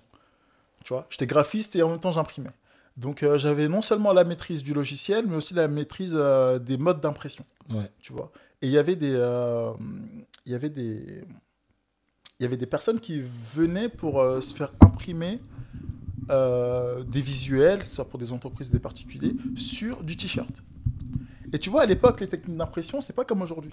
Tu 0.85 0.95
vois, 0.95 1.07
j'étais 1.11 1.27
graphiste 1.27 1.77
et 1.77 1.83
en 1.83 1.91
même 1.91 2.01
temps 2.01 2.12
j'imprimais. 2.12 2.51
Donc 2.99 3.23
euh, 3.23 3.39
j'avais 3.39 3.69
non 3.69 3.81
seulement 3.81 4.12
la 4.12 4.25
maîtrise 4.25 4.62
du 4.62 4.75
logiciel, 4.75 5.27
mais 5.27 5.37
aussi 5.37 5.55
la 5.55 5.69
maîtrise 5.69 6.14
euh, 6.16 6.59
des 6.59 6.77
modes 6.77 7.01
d'impression 7.01 7.45
Ouais. 7.71 7.91
tu 8.01 8.12
vois. 8.12 8.33
Et 8.63 8.67
il 8.67 8.73
y 8.73 8.79
avait 8.79 8.97
des, 8.97 9.15
euh, 9.15 9.73
il 10.47 10.53
y 10.53 10.55
avait 10.55 10.71
des, 10.71 11.23
il 12.39 12.43
y 12.43 12.47
avait 12.47 12.57
des 12.57 12.67
personnes 12.67 13.01
qui 13.01 13.23
venaient 13.55 13.89
pour 13.89 14.21
euh, 14.21 14.41
se 14.41 14.55
faire 14.55 14.73
imprimer 14.81 15.41
euh, 16.31 17.03
des 17.05 17.21
visuels, 17.23 17.85
soit 17.85 18.05
pour 18.09 18.19
des 18.19 18.33
entreprises 18.33 18.71
des 18.71 18.81
particuliers, 18.81 19.35
sur 19.57 20.03
du 20.03 20.17
t-shirt. 20.17 20.63
Et 21.53 21.59
tu 21.59 21.71
vois, 21.71 21.83
à 21.83 21.87
l'époque, 21.87 22.21
les 22.21 22.29
techniques 22.29 22.57
d'impression, 22.59 23.01
c'est 23.01 23.15
pas 23.15 23.25
comme 23.25 23.41
aujourd'hui. 23.43 23.73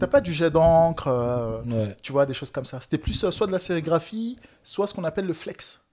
T'as 0.00 0.08
pas 0.08 0.20
du 0.20 0.32
jet 0.32 0.50
d'encre, 0.50 1.06
euh, 1.08 1.62
Ouais. 1.62 1.96
tu 2.02 2.10
vois, 2.10 2.26
des 2.26 2.34
choses 2.34 2.50
comme 2.50 2.64
ça. 2.64 2.80
C'était 2.80 2.98
plus 2.98 3.22
euh, 3.24 3.30
soit 3.30 3.46
de 3.46 3.52
la 3.52 3.60
sérigraphie, 3.60 4.36
soit 4.64 4.86
ce 4.88 4.94
qu'on 4.94 5.04
appelle 5.04 5.26
le 5.26 5.34
flex, 5.34 5.84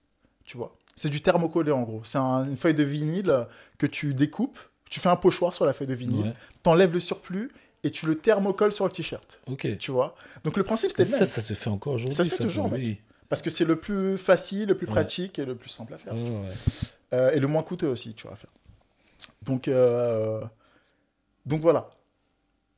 tu 0.44 0.56
vois. 0.56 0.76
C'est 0.96 1.08
du 1.10 1.22
thermocollé 1.22 1.70
en 1.70 1.82
gros. 1.82 2.00
C'est 2.04 2.18
un- 2.18 2.44
une 2.44 2.56
feuille 2.56 2.74
de 2.74 2.82
vinyle 2.82 3.46
que 3.78 3.86
tu 3.86 4.14
découpes, 4.14 4.58
tu 4.90 4.98
fais 5.00 5.08
un 5.08 5.16
pochoir 5.16 5.54
sur 5.54 5.64
la 5.64 5.72
feuille 5.72 5.86
de 5.86 5.94
vinyle, 5.94 6.26
Ouais. 6.26 6.34
t'enlèves 6.64 6.92
le 6.92 7.00
surplus 7.00 7.52
et 7.84 7.90
tu 7.90 8.06
le 8.06 8.14
thermocolles 8.16 8.72
sur 8.72 8.84
le 8.86 8.92
t-shirt, 8.92 9.40
Ok. 9.46 9.76
tu 9.78 9.90
vois? 9.90 10.14
Donc 10.44 10.56
le 10.56 10.62
principe 10.62 10.90
c'était 10.90 11.04
le 11.04 11.10
Ça, 11.10 11.18
même, 11.20 11.28
ça 11.28 11.40
se 11.42 11.52
fait 11.54 11.70
encore 11.70 11.94
aujourd'hui. 11.94 12.16
Ça 12.16 12.24
se 12.24 12.30
fait 12.30 12.42
toujours, 12.42 12.70
oui. 12.72 13.00
parce 13.28 13.42
que 13.42 13.50
c'est 13.50 13.64
le 13.64 13.76
plus 13.76 14.16
facile, 14.18 14.68
le 14.68 14.76
plus 14.76 14.86
Ouais. 14.86 14.92
pratique 14.92 15.38
et 15.38 15.44
le 15.44 15.54
plus 15.54 15.68
simple 15.70 15.94
à 15.94 15.98
faire. 15.98 16.14
Ouais, 16.14 16.22
ouais. 16.22 16.48
Euh, 17.14 17.30
et 17.32 17.40
le 17.40 17.46
moins 17.48 17.62
coûteux 17.62 17.88
aussi, 17.88 18.14
tu 18.14 18.22
vois, 18.24 18.32
à 18.32 18.36
faire. 18.36 18.50
Donc, 19.42 19.68
euh, 19.68 20.40
donc 21.46 21.60
voilà. 21.60 21.90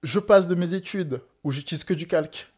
Je 0.03 0.19
passe 0.19 0.49
de 0.49 0.55
mes 0.55 0.75
études 0.75 1.21
où 1.45 1.51
j'utilise 1.51 1.85
que 1.85 1.95
du 1.95 2.07
calque 2.07 2.51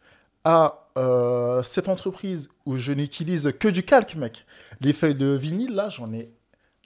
à 0.44 0.88
euh, 0.96 1.62
cette 1.62 1.88
entreprise 1.88 2.48
où 2.64 2.76
je 2.76 2.92
n'utilise 2.92 3.52
que 3.58 3.68
du 3.68 3.82
calque, 3.84 4.14
mec. 4.14 4.44
Les 4.80 4.92
feuilles 4.92 5.14
de 5.14 5.26
vinyle, 5.34 5.74
là, 5.74 5.88
j'en 5.88 6.12
ai, 6.12 6.30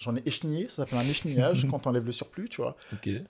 j'en 0.01 0.16
ai 0.16 0.22
échenillé, 0.26 0.68
ça 0.68 0.76
s'appelle 0.84 0.98
un 0.98 1.09
échenillage 1.09 1.66
quand 1.70 1.86
on 1.86 1.90
enlève 1.90 2.05
le 2.05 2.12
surplus, 2.12 2.48
tu 2.48 2.61
vois, 2.62 2.76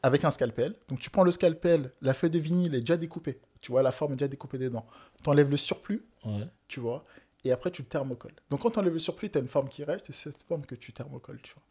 avec 0.02 0.24
un 0.24 0.30
scalpel. 0.30 0.74
Donc 0.88 1.00
tu 1.00 1.10
prends 1.10 1.24
le 1.24 1.30
scalpel, 1.32 1.92
la 2.00 2.14
feuille 2.14 2.30
de 2.30 2.38
vinyle 2.38 2.74
est 2.74 2.80
déjà 2.80 2.96
découpée, 2.96 3.38
tu 3.60 3.72
vois, 3.72 3.82
la 3.82 3.90
forme 3.92 4.12
est 4.14 4.16
déjà 4.16 4.28
découpée 4.28 4.56
dedans. 4.58 4.86
Tu 5.22 5.28
enlèves 5.28 5.50
le 5.50 5.56
surplus, 5.58 6.02
Ouais. 6.24 6.46
tu 6.68 6.80
vois, 6.80 7.04
et 7.44 7.52
après 7.52 7.70
tu 7.70 7.82
le 7.82 7.88
thermocolles. 7.88 8.34
Donc 8.50 8.60
quand 8.60 8.70
tu 8.70 8.78
enlèves 8.78 8.92
le 8.94 8.98
surplus, 8.98 9.30
tu 9.30 9.38
as 9.38 9.40
une 9.40 9.48
forme 9.48 9.68
qui 9.68 9.84
reste 9.84 10.08
et 10.10 10.12
c'est 10.12 10.30
cette 10.30 10.42
forme 10.46 10.64
que 10.64 10.74
tu 10.74 10.92
thermocolles, 10.92 11.40
tu 11.42 11.52
vois. 11.54 11.62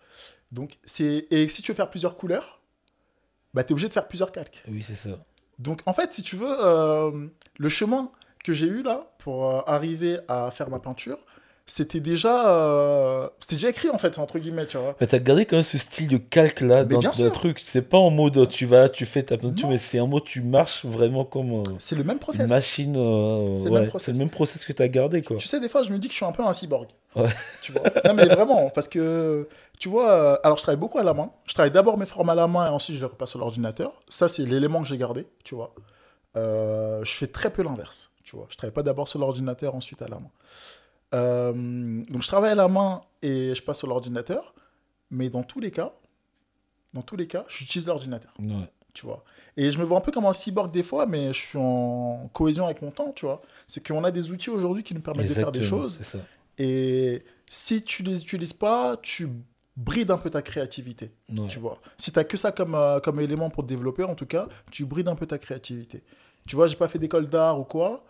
Donc 0.51 0.77
c'est 0.83 1.27
et 1.31 1.47
si 1.49 1.61
tu 1.61 1.71
veux 1.71 1.75
faire 1.75 1.89
plusieurs 1.89 2.15
couleurs, 2.15 2.59
bah 3.53 3.63
tu 3.63 3.69
es 3.69 3.71
obligé 3.73 3.87
de 3.87 3.93
faire 3.93 4.07
plusieurs 4.07 4.31
calques. 4.31 4.63
Oui, 4.67 4.81
c'est 4.83 4.95
ça. 4.95 5.23
Donc 5.59 5.81
en 5.85 5.93
fait, 5.93 6.11
si 6.13 6.21
tu 6.23 6.35
veux 6.35 6.55
euh, 6.65 7.27
le 7.57 7.69
chemin 7.69 8.11
que 8.43 8.53
j'ai 8.53 8.67
eu 8.67 8.81
là 8.81 9.11
pour 9.19 9.45
euh, 9.49 9.61
arriver 9.67 10.17
à 10.27 10.49
faire 10.51 10.69
ma 10.69 10.79
peinture, 10.79 11.19
c'était 11.71 11.99
déjà 11.99 12.49
euh, 12.49 13.29
c'était 13.39 13.55
déjà 13.55 13.69
écrit 13.69 13.89
en 13.89 13.97
fait 13.97 14.17
entre 14.19 14.39
guillemets, 14.39 14.65
tu 14.65 14.77
vois. 14.77 14.95
Mais 14.99 15.07
t'as 15.07 15.19
gardé 15.19 15.45
quand 15.45 15.55
même 15.57 15.63
ce 15.63 15.77
style 15.77 16.07
de 16.07 16.17
calque 16.17 16.61
là 16.61 16.83
Mais 16.83 16.95
dans 16.95 17.01
le 17.17 17.29
truc. 17.29 17.61
C'est 17.63 17.81
pas 17.83 17.97
en 17.97 18.09
mode 18.09 18.49
tu 18.49 18.65
vas, 18.65 18.89
tu 18.89 19.05
fais 19.05 19.23
ta 19.23 19.37
peinture, 19.37 19.69
mais 19.69 19.77
c'est 19.77 19.99
en 19.99 20.07
mode 20.07 20.23
tu 20.23 20.41
marches 20.41 20.83
vraiment 20.85 21.25
comme 21.25 21.59
euh, 21.59 21.63
C'est 21.77 21.95
le 21.95 22.03
même 22.03 22.15
une 22.15 22.19
process. 22.19 22.49
machine. 22.49 22.95
euh, 22.97 23.55
C'est 23.55 23.65
le 23.65 23.71
ouais, 23.75 23.79
même 23.81 23.89
process. 23.89 24.05
c'est 24.07 24.11
le 24.13 24.17
même 24.17 24.29
process 24.29 24.65
que 24.65 24.73
t'as 24.73 24.87
gardé 24.87 25.21
quoi. 25.21 25.37
Tu 25.37 25.47
sais, 25.47 25.59
des 25.59 25.69
fois, 25.69 25.83
je 25.83 25.91
me 25.93 25.97
dis 25.99 26.07
que 26.07 26.13
je 26.13 26.17
suis 26.17 26.25
un 26.25 26.31
peu 26.31 26.43
un 26.43 26.53
cyborg. 26.53 26.87
Ouais. 27.15 27.29
Tu 27.61 27.71
vois 27.71 27.83
Non, 28.05 28.13
mais 28.13 28.25
vraiment, 28.25 28.69
parce 28.69 28.87
que, 28.87 29.47
tu 29.79 29.89
vois, 29.89 30.39
alors 30.45 30.57
je 30.57 30.63
travaille 30.63 30.79
beaucoup 30.79 30.97
à 30.99 31.03
la 31.03 31.13
main. 31.13 31.31
Je 31.45 31.53
travaille 31.53 31.71
d'abord 31.71 31.97
mes 31.97 32.05
formes 32.05 32.29
à 32.29 32.35
la 32.35 32.47
main 32.47 32.65
et 32.67 32.69
ensuite 32.69 32.95
je 32.95 33.01
les 33.01 33.07
repasse 33.07 33.29
sur 33.29 33.39
l'ordinateur. 33.39 33.93
Ça, 34.09 34.27
c'est 34.27 34.43
l'élément 34.43 34.81
que 34.81 34.87
j'ai 34.87 34.97
gardé, 34.97 35.27
tu 35.43 35.55
vois. 35.55 35.73
Je 36.35 37.11
fais 37.11 37.27
très 37.27 37.49
peu 37.51 37.63
l'inverse, 37.63 38.11
tu 38.23 38.35
vois. 38.35 38.47
Je 38.49 38.55
travaille 38.57 38.73
pas 38.73 38.83
d'abord 38.83 39.07
sur 39.07 39.19
l'ordinateur, 39.19 39.75
ensuite 39.75 40.01
à 40.01 40.07
la 40.07 40.15
main. 40.17 40.29
Euh, 41.13 41.53
donc, 42.09 42.21
je 42.21 42.27
travaille 42.27 42.51
à 42.51 42.55
la 42.55 42.67
main 42.67 43.01
et 43.21 43.53
je 43.55 43.63
passe 43.63 43.79
sur 43.79 43.87
l'ordinateur. 43.87 44.53
Mais 45.11 45.29
dans 45.29 45.43
tous 45.43 45.59
les 45.59 45.71
cas, 45.71 45.93
dans 46.93 47.01
tous 47.01 47.15
les 47.15 47.27
cas, 47.27 47.43
j'utilise 47.49 47.87
l'ordinateur 47.87 48.31
Ouais. 48.39 48.69
tu 48.93 49.05
vois. 49.05 49.23
Et 49.57 49.71
je 49.71 49.79
me 49.79 49.83
vois 49.83 49.97
un 49.97 50.01
peu 50.01 50.11
comme 50.11 50.25
un 50.25 50.33
cyborg 50.33 50.71
des 50.71 50.83
fois, 50.83 51.05
mais 51.07 51.33
je 51.33 51.39
suis 51.39 51.57
en 51.59 52.29
cohésion 52.31 52.65
avec 52.65 52.81
mon 52.81 52.91
temps, 52.91 53.11
tu 53.13 53.25
vois. 53.25 53.41
C'est 53.67 53.85
qu'on 53.85 54.03
a 54.03 54.11
des 54.11 54.29
outils 54.31 54.49
aujourd'hui 54.51 54.83
qui 54.83 54.93
nous 54.93 55.01
permettent 55.01 55.27
de 55.29 55.33
faire 55.33 55.51
des 55.51 55.63
choses. 55.63 55.99
Ça. 56.01 56.19
Et 56.59 57.23
si 57.47 57.81
tu 57.81 58.03
les 58.03 58.21
utilises 58.21 58.53
pas, 58.53 58.97
tu 59.01 59.29
brides 59.75 60.11
un 60.11 60.17
peu 60.17 60.29
ta 60.29 60.41
créativité, 60.41 61.11
Ouais. 61.35 61.47
tu 61.47 61.57
vois. 61.57 61.79
Si 61.97 62.11
tu 62.11 62.23
que 62.25 62.37
ça 62.37 62.51
comme, 62.51 62.75
euh, 62.75 62.99
comme 62.99 63.19
élément 63.19 63.49
pour 63.49 63.63
te 63.63 63.69
développer, 63.69 64.03
en 64.03 64.13
tout 64.15 64.25
cas, 64.25 64.47
tu 64.71 64.85
brides 64.85 65.07
un 65.07 65.15
peu 65.15 65.25
ta 65.25 65.37
créativité. 65.37 66.03
Tu 66.45 66.55
vois, 66.55 66.67
j'ai 66.67 66.75
pas 66.75 66.87
fait 66.87 66.99
d'école 66.99 67.27
d'art 67.29 67.59
ou 67.59 67.63
quoi. 67.63 68.03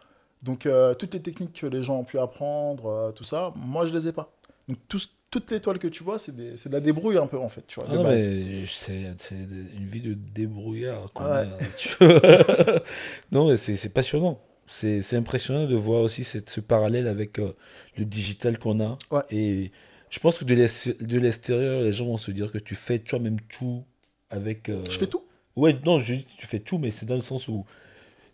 Donc, 0.44 0.66
euh, 0.66 0.94
toutes 0.94 1.14
les 1.14 1.22
techniques 1.22 1.60
que 1.62 1.68
les 1.68 1.84
gens 1.84 1.98
ont 2.00 2.04
pu 2.04 2.18
apprendre, 2.20 2.86
euh, 2.88 3.12
tout 3.12 3.24
ça, 3.26 3.52
moi, 3.56 3.86
je 3.86 3.94
les 3.94 4.08
ai 4.08 4.12
pas. 4.14 4.32
Donc, 4.68 4.78
tout 4.88 5.00
ce- 5.00 5.08
toutes 5.32 5.52
les 5.52 5.60
toiles 5.60 5.78
que 5.80 5.88
tu 5.88 6.04
vois, 6.04 6.18
c'est 6.18 6.36
de 6.36 6.56
la 6.72 6.80
débrouille 6.80 7.18
un 7.18 7.28
peu, 7.28 7.38
en 7.38 7.50
fait, 7.50 7.64
tu 7.68 7.80
vois, 7.80 7.88
Ah 7.92 8.18
c'est 8.18 9.36
une 9.36 9.86
vie 9.86 10.02
de 10.02 10.14
débrouillard. 10.16 11.12
Ouais. 11.20 11.48
tu 11.78 11.90
vois. 12.00 12.20
non, 13.32 13.48
mais 13.50 13.56
c'est 13.58 13.90
passionnant. 13.94 14.40
C'est 14.66 15.16
impressionnant 15.16 15.66
de 15.68 15.76
voir 15.76 16.02
aussi 16.02 16.24
cette, 16.24 16.50
ce 16.50 16.60
parallèle 16.62 17.08
avec 17.08 17.40
euh, 17.40 17.54
le 17.98 18.06
digital 18.06 18.58
qu'on 18.60 18.80
a. 18.80 18.98
Ouais. 19.12 19.22
Et 19.32 19.72
je 20.12 20.20
pense 20.20 20.38
que 20.40 20.46
de 20.46 20.54
l'ex- 20.56 20.96
de 21.00 21.20
l'extérieur, 21.20 21.82
les 21.82 21.92
gens 21.92 22.06
vont 22.06 22.18
se 22.18 22.32
dire 22.32 22.52
que 22.52 22.60
tu 22.60 22.76
fais 22.76 23.00
toi-même 23.00 23.40
tout 23.50 23.84
avec. 24.30 24.70
Je 24.90 24.98
fais 24.98 25.08
tout. 25.08 25.24
Ouais, 25.56 25.76
non, 25.86 25.98
je 26.00 26.14
dis 26.14 26.26
tu 26.38 26.46
fais 26.46 26.60
tout, 26.60 26.78
mais 26.78 26.92
c'est 26.92 27.06
dans 27.08 27.16
le 27.16 27.22
sens 27.22 27.48
où 27.48 27.66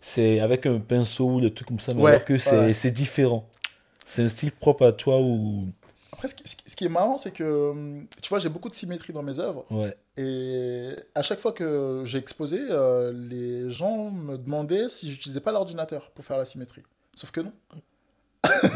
c'est 0.06 0.38
avec 0.38 0.66
un 0.66 0.78
pinceau 0.78 1.28
ou 1.28 1.40
des 1.40 1.52
trucs 1.52 1.66
comme 1.66 1.80
ça, 1.80 1.92
mais 1.92 2.00
Ouais, 2.00 2.10
alors 2.12 2.24
que 2.24 2.38
c'est 2.38 2.66
ouais. 2.66 2.72
c'est 2.72 2.92
différent. 2.92 3.48
C'est 4.04 4.22
un 4.22 4.28
style 4.28 4.52
propre 4.52 4.86
à 4.86 4.92
toi 4.92 5.20
ou. 5.20 5.66
Après, 6.12 6.28
ce 6.28 6.34
qui, 6.36 6.44
ce 6.46 6.84
est 6.84 6.88
marrant, 6.88 7.18
c'est 7.18 7.32
que, 7.32 7.70
hum, 7.70 8.06
tu 8.22 8.28
vois, 8.28 8.38
j'ai 8.38 8.48
beaucoup 8.48 8.68
de 8.68 8.74
symétrie 8.74 9.12
dans 9.12 9.24
mes 9.24 9.40
œuvres. 9.40 9.66
Ouais, 9.68 9.96
Et 10.16 10.90
à 11.16 11.22
chaque 11.22 11.40
fois 11.40 11.52
que 11.52 12.02
j'ai 12.06 12.18
exposé, 12.18 12.60
euh, 12.70 13.12
les 13.12 13.68
gens 13.68 14.10
me 14.10 14.38
demandaient 14.38 14.88
si 14.88 15.10
j'utilisais 15.10 15.40
pas 15.40 15.50
l'ordinateur 15.50 16.10
pour 16.12 16.24
faire 16.24 16.38
la 16.38 16.44
symétrie. 16.44 16.82
Sauf 17.16 17.32
que 17.32 17.40
non. 17.40 17.52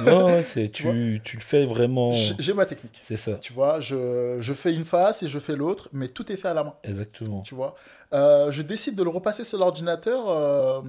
Ouais, 0.06 0.42
c'est 0.42 0.68
Tu 0.70 0.82
tu, 0.84 1.20
tu 1.24 1.36
le 1.36 1.42
fais 1.42 1.64
vraiment. 1.66 2.12
J'ai 2.12 2.52
ma 2.54 2.66
technique. 2.66 2.98
C'est 3.02 3.16
ça, 3.16 3.34
Tu 3.34 3.52
vois, 3.52 3.80
je, 3.80 4.38
je 4.40 4.52
fais 4.52 4.72
une 4.74 4.84
face 4.84 5.22
et 5.22 5.28
je 5.28 5.38
fais 5.38 5.56
l'autre, 5.56 5.88
mais 5.92 6.08
tout 6.08 6.30
est 6.32 6.36
fait 6.36 6.48
à 6.48 6.54
la 6.54 6.64
main. 6.64 6.74
exactement. 6.84 7.42
Tu 7.42 7.54
vois, 7.54 7.74
Euh, 8.12 8.50
je 8.50 8.62
décide 8.62 8.96
de 8.96 9.04
le 9.04 9.10
repasser 9.10 9.44
sur 9.44 9.58
l'ordinateur 9.58 10.24
euh, 10.28 10.80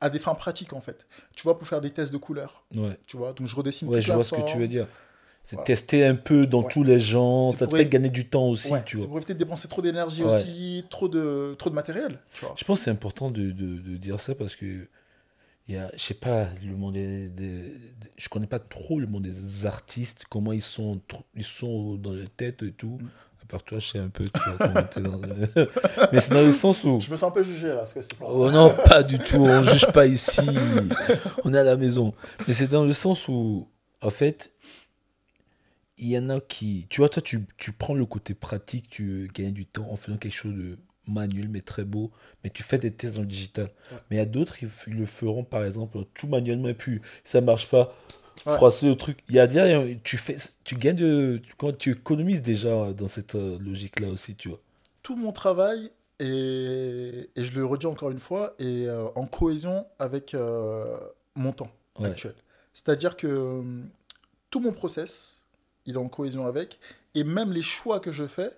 à 0.00 0.08
des 0.08 0.18
fins 0.18 0.34
pratiques 0.34 0.72
en 0.72 0.80
fait. 0.80 1.06
Tu 1.34 1.42
vois, 1.42 1.58
pour 1.58 1.68
faire 1.68 1.80
des 1.82 1.90
tests 1.90 2.12
de 2.12 2.16
couleurs. 2.18 2.64
Ouais. 2.74 2.98
Tu 3.06 3.16
vois, 3.18 3.32
donc 3.34 3.46
je 3.46 3.54
redessine 3.56 3.88
Ouais, 3.88 4.00
je 4.00 4.12
vois 4.12 4.24
ce 4.24 4.34
que 4.34 4.40
tu 4.50 4.56
veux 4.58 4.68
dire. 4.68 4.86
C'est 5.44 5.54
Voilà. 5.56 5.66
tester 5.66 6.04
un 6.04 6.16
peu 6.16 6.44
dans 6.44 6.62
Ouais. 6.62 6.68
tous 6.72 6.82
les 6.82 6.98
C'est 6.98 7.58
ça 7.58 7.66
te 7.68 7.76
fait 7.76 7.86
gagner 7.86 8.08
du 8.08 8.26
temps 8.28 8.48
aussi, 8.48 8.72
Ouais, 8.72 8.82
tu 8.84 8.96
c'est 8.96 9.02
vois. 9.02 9.10
pour 9.10 9.16
éviter 9.18 9.34
de 9.34 9.38
dépenser 9.38 9.68
trop 9.68 9.80
d'énergie 9.80 10.24
Ouais. 10.24 10.34
aussi, 10.34 10.84
trop 10.90 11.08
de, 11.08 11.54
trop 11.56 11.70
de 11.70 11.74
matériel. 11.76 12.18
Tu 12.34 12.44
vois. 12.44 12.54
Je 12.58 12.64
pense 12.64 12.78
que 12.80 12.84
c'est 12.86 12.90
important 12.90 13.30
de, 13.30 13.52
de, 13.52 13.76
de 13.78 13.96
dire 13.96 14.18
ça 14.18 14.34
parce 14.34 14.56
que 14.56 14.88
il 15.68 15.74
y 15.74 15.78
a, 15.78 15.90
je 15.96 16.00
sais 16.02 16.14
pas, 16.14 16.48
le 16.64 16.76
monde 16.76 16.94
des, 16.94 17.28
des- 17.28 17.60
des- 17.62 18.10
je 18.16 18.28
connais 18.28 18.46
pas 18.46 18.58
trop 18.60 19.00
le 19.00 19.06
monde 19.06 19.24
des 19.24 19.66
artistes, 19.66 20.24
comment 20.28 20.52
ils 20.52 20.62
sont, 20.62 21.00
ils 21.34 21.44
sont 21.44 21.96
dans 21.96 22.12
la 22.12 22.26
tête 22.26 22.62
et 22.62 22.72
tout. 22.72 22.98
Mm. 23.00 23.08
À 23.42 23.46
part 23.48 23.62
toi, 23.62 23.78
je 23.78 23.86
sais 23.86 23.98
un 23.98 24.08
peu, 24.08 24.24
tu 24.24 24.40
vois, 24.50 24.68
dans 25.00 25.16
le- 25.18 25.70
mais 26.12 26.20
c'est 26.20 26.34
dans 26.34 26.42
le 26.42 26.52
sens 26.52 26.82
où, 26.84 27.00
Je 27.00 27.10
me 27.10 27.16
sens 27.16 27.30
un 27.30 27.34
peu 27.34 27.42
jugé 27.44 27.68
là. 27.68 27.76
Parce 27.78 27.94
que 27.94 28.02
c'est 28.02 28.14
pas... 28.18 28.26
oh 28.28 28.50
non, 28.50 28.74
pas 28.84 29.02
du 29.02 29.18
tout, 29.18 29.36
on 29.38 29.62
juge 29.62 29.86
pas 29.92 30.06
ici, 30.06 30.40
on 31.44 31.52
est 31.54 31.58
à 31.58 31.64
la 31.64 31.76
maison. 31.76 32.14
Mais 32.46 32.54
c'est 32.54 32.68
dans 32.68 32.84
le 32.84 32.92
sens 32.92 33.28
où, 33.28 33.68
en 34.02 34.10
fait, 34.10 34.52
il 35.98 36.08
y 36.08 36.18
en 36.18 36.28
a 36.28 36.40
qui, 36.40 36.86
tu 36.90 37.00
vois, 37.00 37.08
toi, 37.08 37.22
tu, 37.22 37.46
tu 37.56 37.72
prends 37.72 37.94
le 37.94 38.04
côté 38.06 38.34
pratique, 38.34 38.88
tu 38.90 39.30
gagnes 39.34 39.52
du 39.52 39.66
temps 39.66 39.88
en 39.90 39.96
faisant 39.96 40.18
quelque 40.18 40.34
chose 40.34 40.54
de 40.54 40.78
manuel 41.06 41.48
mais 41.48 41.60
très 41.60 41.84
beau, 41.84 42.10
mais 42.44 42.50
tu 42.50 42.62
fais 42.62 42.78
des 42.78 42.92
tests 42.92 43.16
dans 43.16 43.22
le 43.22 43.26
digital. 43.26 43.70
Ouais. 43.92 43.98
Mais 44.10 44.16
il 44.16 44.18
y 44.18 44.22
a 44.22 44.26
d'autres, 44.26 44.56
ils 44.62 44.94
le 44.94 45.06
feront 45.06 45.44
par 45.44 45.64
exemple 45.64 45.98
tout 46.14 46.26
manuellement 46.26 46.68
et 46.68 46.74
puis 46.74 47.00
ça 47.24 47.40
marche 47.40 47.68
pas, 47.68 47.94
Ouais. 48.46 48.54
froisser 48.56 48.86
le 48.86 48.96
truc. 48.96 49.18
Il 49.30 49.34
y 49.34 49.40
a 49.40 49.46
déjà, 49.46 49.66
tu 50.04 50.18
fais, 50.18 50.36
tu 50.62 50.76
gagnes 50.76 50.96
de, 50.96 51.40
tu, 51.42 51.54
quand 51.56 51.76
tu 51.76 51.90
économises 51.92 52.42
déjà 52.42 52.92
dans 52.92 53.06
cette 53.06 53.34
euh, 53.34 53.58
logique-là 53.58 54.08
aussi, 54.08 54.34
tu 54.36 54.50
vois. 54.50 54.60
tout 55.02 55.16
mon 55.16 55.32
travail, 55.32 55.90
et, 56.20 57.30
et 57.34 57.44
je 57.44 57.52
le 57.58 57.64
redis 57.64 57.86
encore 57.86 58.10
une 58.10 58.18
fois, 58.18 58.54
est 58.58 58.86
euh, 58.86 59.06
en 59.14 59.26
cohésion 59.26 59.86
avec 59.98 60.34
euh, 60.34 60.96
mon 61.34 61.52
temps 61.52 61.70
Ouais. 61.98 62.08
actuel. 62.08 62.34
C'est-à-dire 62.74 63.16
que 63.16 63.26
hum, 63.26 63.88
tout 64.50 64.60
mon 64.60 64.72
process, 64.72 65.42
il 65.86 65.94
est 65.94 65.98
en 65.98 66.08
cohésion 66.08 66.46
avec, 66.46 66.78
et 67.14 67.24
même 67.24 67.52
les 67.52 67.62
choix 67.62 68.00
que 68.00 68.12
je 68.12 68.26
fais, 68.26 68.50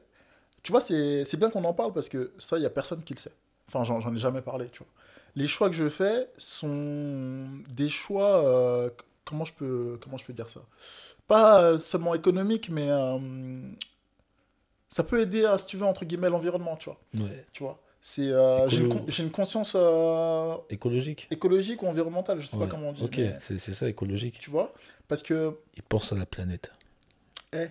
tu 0.62 0.72
vois, 0.72 0.80
c'est 0.80 1.36
bien 1.36 1.50
qu'on 1.50 1.64
en 1.64 1.74
parle 1.74 1.92
parce 1.92 2.08
que 2.08 2.32
ça, 2.38 2.56
il 2.56 2.60
n'y 2.60 2.66
a 2.66 2.70
personne 2.70 3.02
qui 3.02 3.14
le 3.14 3.18
sait. 3.20 3.32
Enfin, 3.68 3.84
j'en 3.84 4.14
ai 4.14 4.18
jamais 4.18 4.40
parlé, 4.42 4.68
tu 4.70 4.78
vois. 4.78 4.88
Les 5.36 5.46
choix 5.46 5.68
que 5.68 5.76
je 5.76 5.88
fais 5.88 6.28
sont 6.38 7.48
des 7.74 7.88
choix. 7.88 8.44
euh, 8.44 8.90
comment, 9.24 9.44
je 9.44 9.52
peux, 9.52 9.98
comment 10.02 10.16
je 10.16 10.24
peux 10.24 10.32
dire 10.32 10.48
ça? 10.48 10.60
Pas 11.26 11.62
euh, 11.62 11.78
seulement 11.78 12.14
économiques, 12.14 12.70
mais. 12.70 12.88
euh, 12.90 13.18
ça 14.88 15.04
peut 15.04 15.20
aider, 15.20 15.44
à, 15.44 15.58
si 15.58 15.66
tu 15.66 15.76
veux, 15.76 15.84
entre 15.86 16.04
guillemets, 16.04 16.30
l'environnement, 16.30 16.76
tu 16.76 16.86
vois. 16.90 16.98
Ouais. 17.26 17.46
Tu 17.52 17.62
vois 17.62 17.78
c'est, 18.00 18.28
euh, 18.30 18.66
j'ai, 18.68 18.82
une, 18.84 18.88
con- 18.88 19.32
conscience 19.34 19.72
euh, 19.74 20.54
Écologique. 20.70 21.26
écologique 21.30 21.82
ou 21.82 21.86
environnementale, 21.88 22.40
je 22.40 22.46
sais 22.46 22.56
Ouais. 22.56 22.64
pas 22.64 22.70
comment 22.70 22.88
on 22.90 22.92
dit. 22.92 23.04
Ok, 23.04 23.20
c'est 23.40 23.58
ça, 23.58 23.88
écologique. 23.88 24.38
tu 24.38 24.50
vois 24.50 24.72
Parce 25.08 25.22
que 25.22 25.58
Il 25.76 25.82
pense 25.82 26.10
à 26.12 26.16
la 26.16 26.24
planète. 26.24 26.70
eh, 27.52 27.66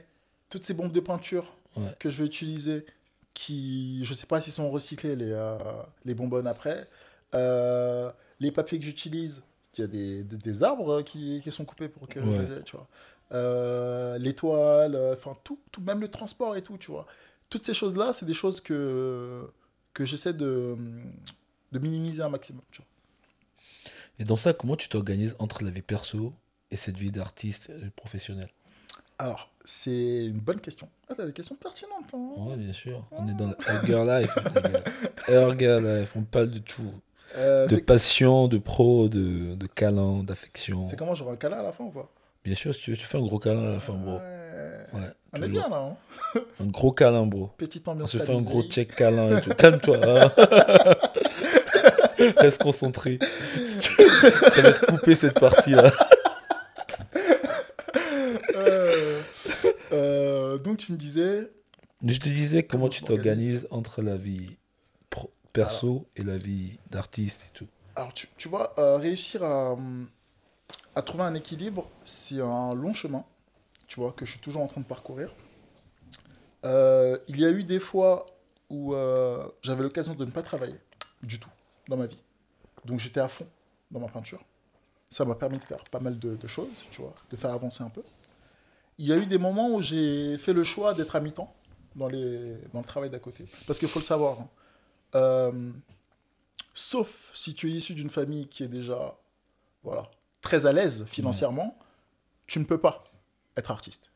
toutes 0.49 0.65
ces 0.65 0.73
bombes 0.75 0.91
de 0.91 0.99
peinture 0.99 1.55
Ouais. 1.77 1.95
que 1.99 2.09
je 2.09 2.17
vais 2.17 2.25
utiliser, 2.25 2.85
qui, 3.33 4.03
je 4.03 4.13
sais 4.13 4.25
pas 4.25 4.41
s'ils 4.41 4.53
sont 4.53 4.69
recyclés, 4.69 5.15
les, 5.15 5.31
euh, 5.31 5.57
les 6.05 6.15
bonbonnes 6.15 6.47
après, 6.47 6.87
euh, 7.35 8.11
les 8.39 8.51
papiers 8.51 8.79
que 8.79 8.85
j'utilise, 8.85 9.43
il 9.77 9.81
y 9.81 9.83
a 9.83 9.87
des, 9.87 10.23
des, 10.23 10.37
des 10.37 10.63
arbres 10.63 11.01
qui, 11.03 11.41
qui 11.43 11.51
sont 11.51 11.65
coupés 11.65 11.87
pour 11.89 12.07
que 12.07 12.19
je 12.21 12.29
les 12.29 12.57
ai, 12.57 12.63
tu 12.63 12.75
vois. 12.75 12.87
Euh, 13.33 14.17
les 14.17 14.33
toiles, 14.33 14.95
euh, 14.95 15.13
enfin 15.13 15.35
tout, 15.43 15.59
tout, 15.71 15.81
même 15.81 15.99
le 15.99 16.07
transport 16.07 16.55
et 16.55 16.61
tout, 16.63 16.77
tu 16.77 16.91
vois. 16.91 17.05
Toutes 17.49 17.65
ces 17.65 17.73
choses-là, 17.73 18.13
c'est 18.13 18.25
des 18.25 18.33
choses 18.33 18.61
que, 18.61 19.49
que 19.93 20.05
j'essaie 20.05 20.33
de, 20.33 20.75
de 21.73 21.79
minimiser 21.79 22.23
un 22.23 22.29
maximum, 22.29 22.61
tu 22.71 22.81
vois. 22.81 22.87
Et 24.19 24.23
dans 24.23 24.35
ça, 24.37 24.53
comment 24.53 24.75
tu 24.75 24.89
t'organises 24.89 25.35
entre 25.39 25.63
la 25.63 25.69
vie 25.69 25.81
perso 25.81 26.33
et 26.71 26.75
cette 26.75 26.97
vie 26.97 27.11
d'artiste 27.11 27.69
euh, 27.69 27.89
professionnel 27.95 28.49
Alors, 29.19 29.49
c'est 29.65 30.25
une 30.25 30.39
bonne 30.39 30.59
question. 30.59 30.87
Ah, 31.09 31.13
t'as 31.17 31.25
des 31.25 31.33
questions 31.33 31.55
pertinentes, 31.55 32.13
hein 32.13 32.29
Ouais, 32.37 32.57
bien 32.57 32.73
sûr. 32.73 33.03
On 33.11 33.27
est 33.27 33.33
dans 33.33 33.47
la 33.47 33.55
Hugger 33.83 34.03
Life. 34.21 34.37
Hugger 35.27 35.79
Life, 35.81 36.13
on 36.15 36.21
parle 36.21 36.51
de 36.51 36.59
tout. 36.59 36.91
Euh, 37.35 37.67
De 37.67 37.77
passion, 37.77 38.47
de 38.47 38.57
pro, 38.57 39.09
de, 39.09 39.55
de 39.55 39.67
câlin, 39.67 40.23
d'affection. 40.23 40.87
C'est 40.87 40.97
comment 40.97 41.15
j'aurai 41.15 41.33
un 41.33 41.37
câlin 41.37 41.57
à 41.59 41.63
la 41.63 41.71
fin 41.71 41.85
ou 41.85 41.89
pas? 41.91 42.09
Bien 42.45 42.55
sûr, 42.55 42.73
si 42.73 42.81
tu 42.81 42.91
veux, 42.91 42.97
tu 42.97 43.05
fais 43.05 43.17
un 43.17 43.21
gros 43.25 43.39
câlin 43.39 43.63
à 43.67 43.73
la 43.73 43.79
fin, 43.79 43.93
bro. 43.93 44.13
Ouais. 44.13 44.19
Ouais, 44.93 45.09
On 45.33 45.41
est 45.43 45.47
bien 45.49 45.67
là, 45.67 45.95
hein 46.35 46.39
Un 46.61 46.65
gros 46.67 46.91
câlin, 46.93 47.25
bro. 47.25 47.49
Petite 47.57 47.87
On 47.87 47.91
ambiance 47.91 48.11
se 48.11 48.19
fait 48.19 48.33
un 48.33 48.41
gros 48.41 48.63
check 48.63 48.95
câlin 48.95 49.37
et 49.37 49.41
tout. 49.41 49.49
Calme-toi. 49.49 49.97
hein. 50.07 50.31
Reste 52.37 52.61
concentré. 52.63 53.19
Ça 54.53 54.61
va 54.61 54.71
te 54.73 54.85
couper 54.85 55.15
cette 55.15 55.39
partie-là. 55.39 55.85
Euh, 55.85 55.91
euh, 59.91 60.57
donc 60.57 60.77
tu 60.77 60.91
me 60.91 60.97
disais, 60.97 61.51
Je 62.05 62.17
te 62.19 62.29
disais 62.29 62.63
comment 62.63 62.89
tu 62.89 63.03
t'organises 63.03 63.67
entre 63.71 64.01
la 64.01 64.17
vie 64.17 64.57
pro- 65.09 65.31
perso 65.53 66.07
et 66.15 66.23
la 66.23 66.37
vie 66.37 66.77
d'artiste 66.91 67.41
et 67.47 67.51
tout. 67.57 67.67
alors 67.95 68.13
tu, 68.13 68.27
tu 68.37 68.47
vois, 68.49 68.73
euh, 68.79 68.97
réussir 68.97 69.43
à, 69.43 69.75
à 70.95 71.01
trouver 71.01 71.23
un 71.23 71.33
équilibre, 71.35 71.89
c'est 72.05 72.41
un 72.41 72.73
long 72.73 72.93
chemin, 72.93 73.23
tu 73.87 73.99
vois, 73.99 74.11
que 74.11 74.25
je 74.25 74.31
suis 74.31 74.39
toujours 74.39 74.61
en 74.61 74.67
train 74.67 74.81
de 74.81 74.85
parcourir. 74.87 75.33
Euh, 76.65 77.17
il 77.27 77.39
y 77.39 77.45
a 77.45 77.51
eu 77.51 77.63
des 77.63 77.79
fois 77.79 78.25
où 78.69 78.93
j'avais 79.61 79.83
l'occasion 79.83 80.13
de 80.13 80.25
ne 80.25 80.31
pas 80.31 80.41
travailler 80.43 80.75
du 81.23 81.39
tout 81.39 81.49
dans 81.87 81.97
ma 81.97 82.05
vie. 82.07 82.19
Donc 82.85 82.99
j'étais 82.99 83.19
à 83.21 83.27
fond 83.27 83.47
dans 83.91 83.99
ma 83.99 84.07
peinture. 84.07 84.41
Ça 85.09 85.23
m'a 85.23 85.35
permis 85.35 85.57
de 85.57 85.63
faire 85.63 85.83
pas 85.85 85.99
mal 86.01 86.19
de, 86.19 86.35
de 86.35 86.47
choses, 86.47 86.83
tu 86.91 87.01
vois, 87.01 87.13
de 87.29 87.37
faire 87.37 87.51
avancer 87.51 87.81
un 87.83 87.89
peu. 87.89 88.03
Il 88.99 89.05
y 89.07 89.13
a 89.13 89.17
eu 89.17 89.25
des 89.25 89.37
moments 89.37 89.69
où 89.69 89.81
j'ai 89.81 90.37
fait 90.37 90.53
le 90.53 90.63
choix 90.63 90.93
d'être 90.93 91.15
à 91.15 91.19
mi-temps 91.19 91.53
dans, 91.95 92.07
les, 92.07 92.55
dans 92.73 92.79
le 92.79 92.85
travail 92.85 93.09
d'à 93.09 93.19
côté. 93.19 93.47
Parce 93.67 93.77
qu'il 93.79 93.87
faut 93.87 93.99
le 93.99 94.03
savoir. 94.05 94.39
hein. 94.41 94.49
Euh, 95.15 95.71
sauf 96.73 97.31
si 97.33 97.53
tu 97.53 97.67
es 97.69 97.71
issu 97.71 97.93
d'une 97.93 98.09
famille 98.09 98.47
qui 98.47 98.63
est 98.63 98.67
déjà 98.67 99.17
voilà, 99.83 100.09
très 100.41 100.65
à 100.65 100.71
l'aise 100.71 101.05
financièrement, 101.07 101.77
tu 102.45 102.59
ne 102.59 102.65
peux 102.65 102.77
pas 102.79 103.03
être 103.55 103.71
artiste. 103.71 104.09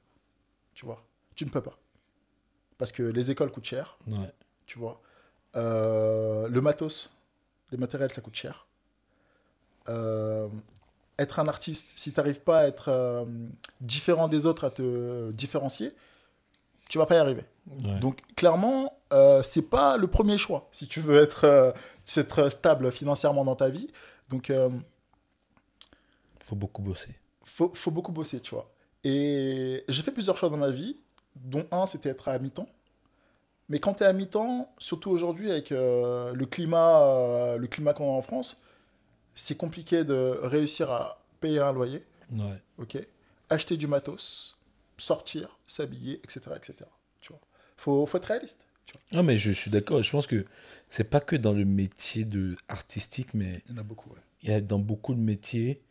Tu 0.74 0.86
vois? 0.86 1.06
Tu 1.36 1.46
ne 1.46 1.50
peux 1.52 1.62
pas. 1.62 1.78
Parce 2.78 2.92
que 2.92 3.04
les 3.04 3.30
écoles 3.32 3.52
coûtent 3.52 3.66
cher, 3.66 3.98
Ouais. 4.08 4.34
tu 4.66 4.80
vois? 4.80 5.02
Euh, 5.56 6.48
le 6.48 6.62
matos, 6.62 7.16
les 7.72 7.78
matériels, 7.78 8.12
ça 8.12 8.22
coûte 8.22 8.36
cher. 8.36 8.66
Euh, 9.90 10.48
être 11.18 11.40
un 11.40 11.48
artiste, 11.48 11.90
si 11.96 12.12
tu 12.12 12.20
n'arrives 12.20 12.42
pas 12.42 12.60
à 12.62 12.68
être 12.68 12.90
euh, 12.90 13.26
différent 13.80 14.28
des 14.28 14.46
autres, 14.46 14.64
à 14.66 14.72
te 14.72 15.32
différencier, 15.32 15.94
tu 16.92 16.98
vas 16.98 17.06
pas 17.06 17.16
y 17.16 17.20
arriver. 17.20 17.44
Ouais. 17.86 18.00
Donc 18.00 18.22
clairement, 18.36 18.94
euh, 19.14 19.42
c'est 19.44 19.70
pas 19.70 19.98
le 19.98 20.08
premier 20.08 20.38
choix 20.38 20.68
si 20.72 20.88
tu 20.88 21.00
veux 21.00 21.22
être, 21.22 21.46
euh, 21.46 21.72
être 22.18 22.50
stable 22.50 22.92
financièrement 22.92 23.46
dans 23.46 23.56
ta 23.56 23.70
vie. 23.70 23.88
Donc 24.30 24.50
euh, 24.50 24.70
Faut 26.44 26.56
beaucoup 26.56 26.82
bosser. 26.82 27.16
faut, 27.44 27.72
faut 27.74 27.92
beaucoup 27.92 28.12
bosser, 28.12 28.40
tu 28.42 28.56
vois. 28.56 28.70
Et 29.04 29.84
j'ai 29.88 30.02
fait 30.02 30.12
plusieurs 30.12 30.38
choix 30.38 30.50
dans 30.50 30.58
ma 30.58 30.70
vie, 30.70 30.98
dont 31.36 31.66
un, 31.72 31.86
c'était 31.86 32.10
être 32.10 32.28
à 32.28 32.38
mi-temps. 32.40 32.68
Mais 33.70 33.80
quand 33.80 33.94
tu 33.96 34.04
es 34.04 34.06
à 34.06 34.14
mi-temps, 34.14 34.70
surtout 34.78 35.12
aujourd'hui 35.12 35.50
avec 35.50 35.70
le 35.70 36.44
climat, 36.44 37.56
le 37.58 37.68
climat 37.68 37.94
qu'on 37.94 38.14
a 38.14 38.18
en 38.18 38.22
France, 38.22 38.60
c'est 39.36 39.58
compliqué 39.58 40.04
de 40.04 40.38
réussir 40.42 40.92
à 40.92 41.24
payer 41.40 41.60
un 41.60 41.74
loyer, 41.74 42.04
Ouais. 42.32 42.62
ok, 42.78 42.98
acheter 43.50 43.76
du 43.78 43.88
matos, 43.88 44.60
sortir, 44.98 45.58
s'habiller, 45.68 46.16
etc., 46.24 46.40
etc. 46.56 46.76
Tu 47.20 47.30
vois. 47.34 47.42
Faut, 47.78 48.06
faut 48.06 48.18
être 48.18 48.26
réaliste. 48.26 48.66
Tu 48.86 48.94
vois. 48.94 49.02
Non, 49.22 49.24
mais 49.24 49.38
je 49.38 49.52
suis 49.52 49.70
d'accord. 49.72 50.02
Je 50.02 50.12
pense 50.12 50.28
que 50.28 50.46
c'est 50.88 51.04
pas 51.10 51.20
que 51.20 51.36
dans 51.36 51.52
le 51.54 51.66
métier 51.66 52.24
de 52.26 52.56
artistique, 52.68 53.34
mais 53.34 53.62
Il 53.68 53.76
y 53.76 53.78
en 53.78 53.82
a 53.82 53.84
beaucoup. 53.84 54.10
Ouais. 54.12 54.20
il 54.44 54.50
y 54.50 54.54
a 54.54 54.62
dans 54.62 54.80
beaucoup 54.80 55.14
de 55.14 55.20
métiers, 55.20 55.82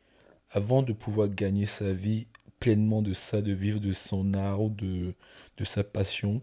avant 0.51 0.83
de 0.83 0.93
pouvoir 0.93 1.29
gagner 1.29 1.67
sa 1.67 1.93
vie 1.93 2.27
pleinement 2.59 3.03
de 3.03 3.13
ça, 3.13 3.41
de 3.43 3.53
vivre 3.53 3.81
de 3.81 3.93
son 3.93 4.35
art 4.35 4.63
ou 4.63 4.69
de, 4.71 5.15
de 5.57 5.65
sa 5.65 5.83
passion, 5.85 6.43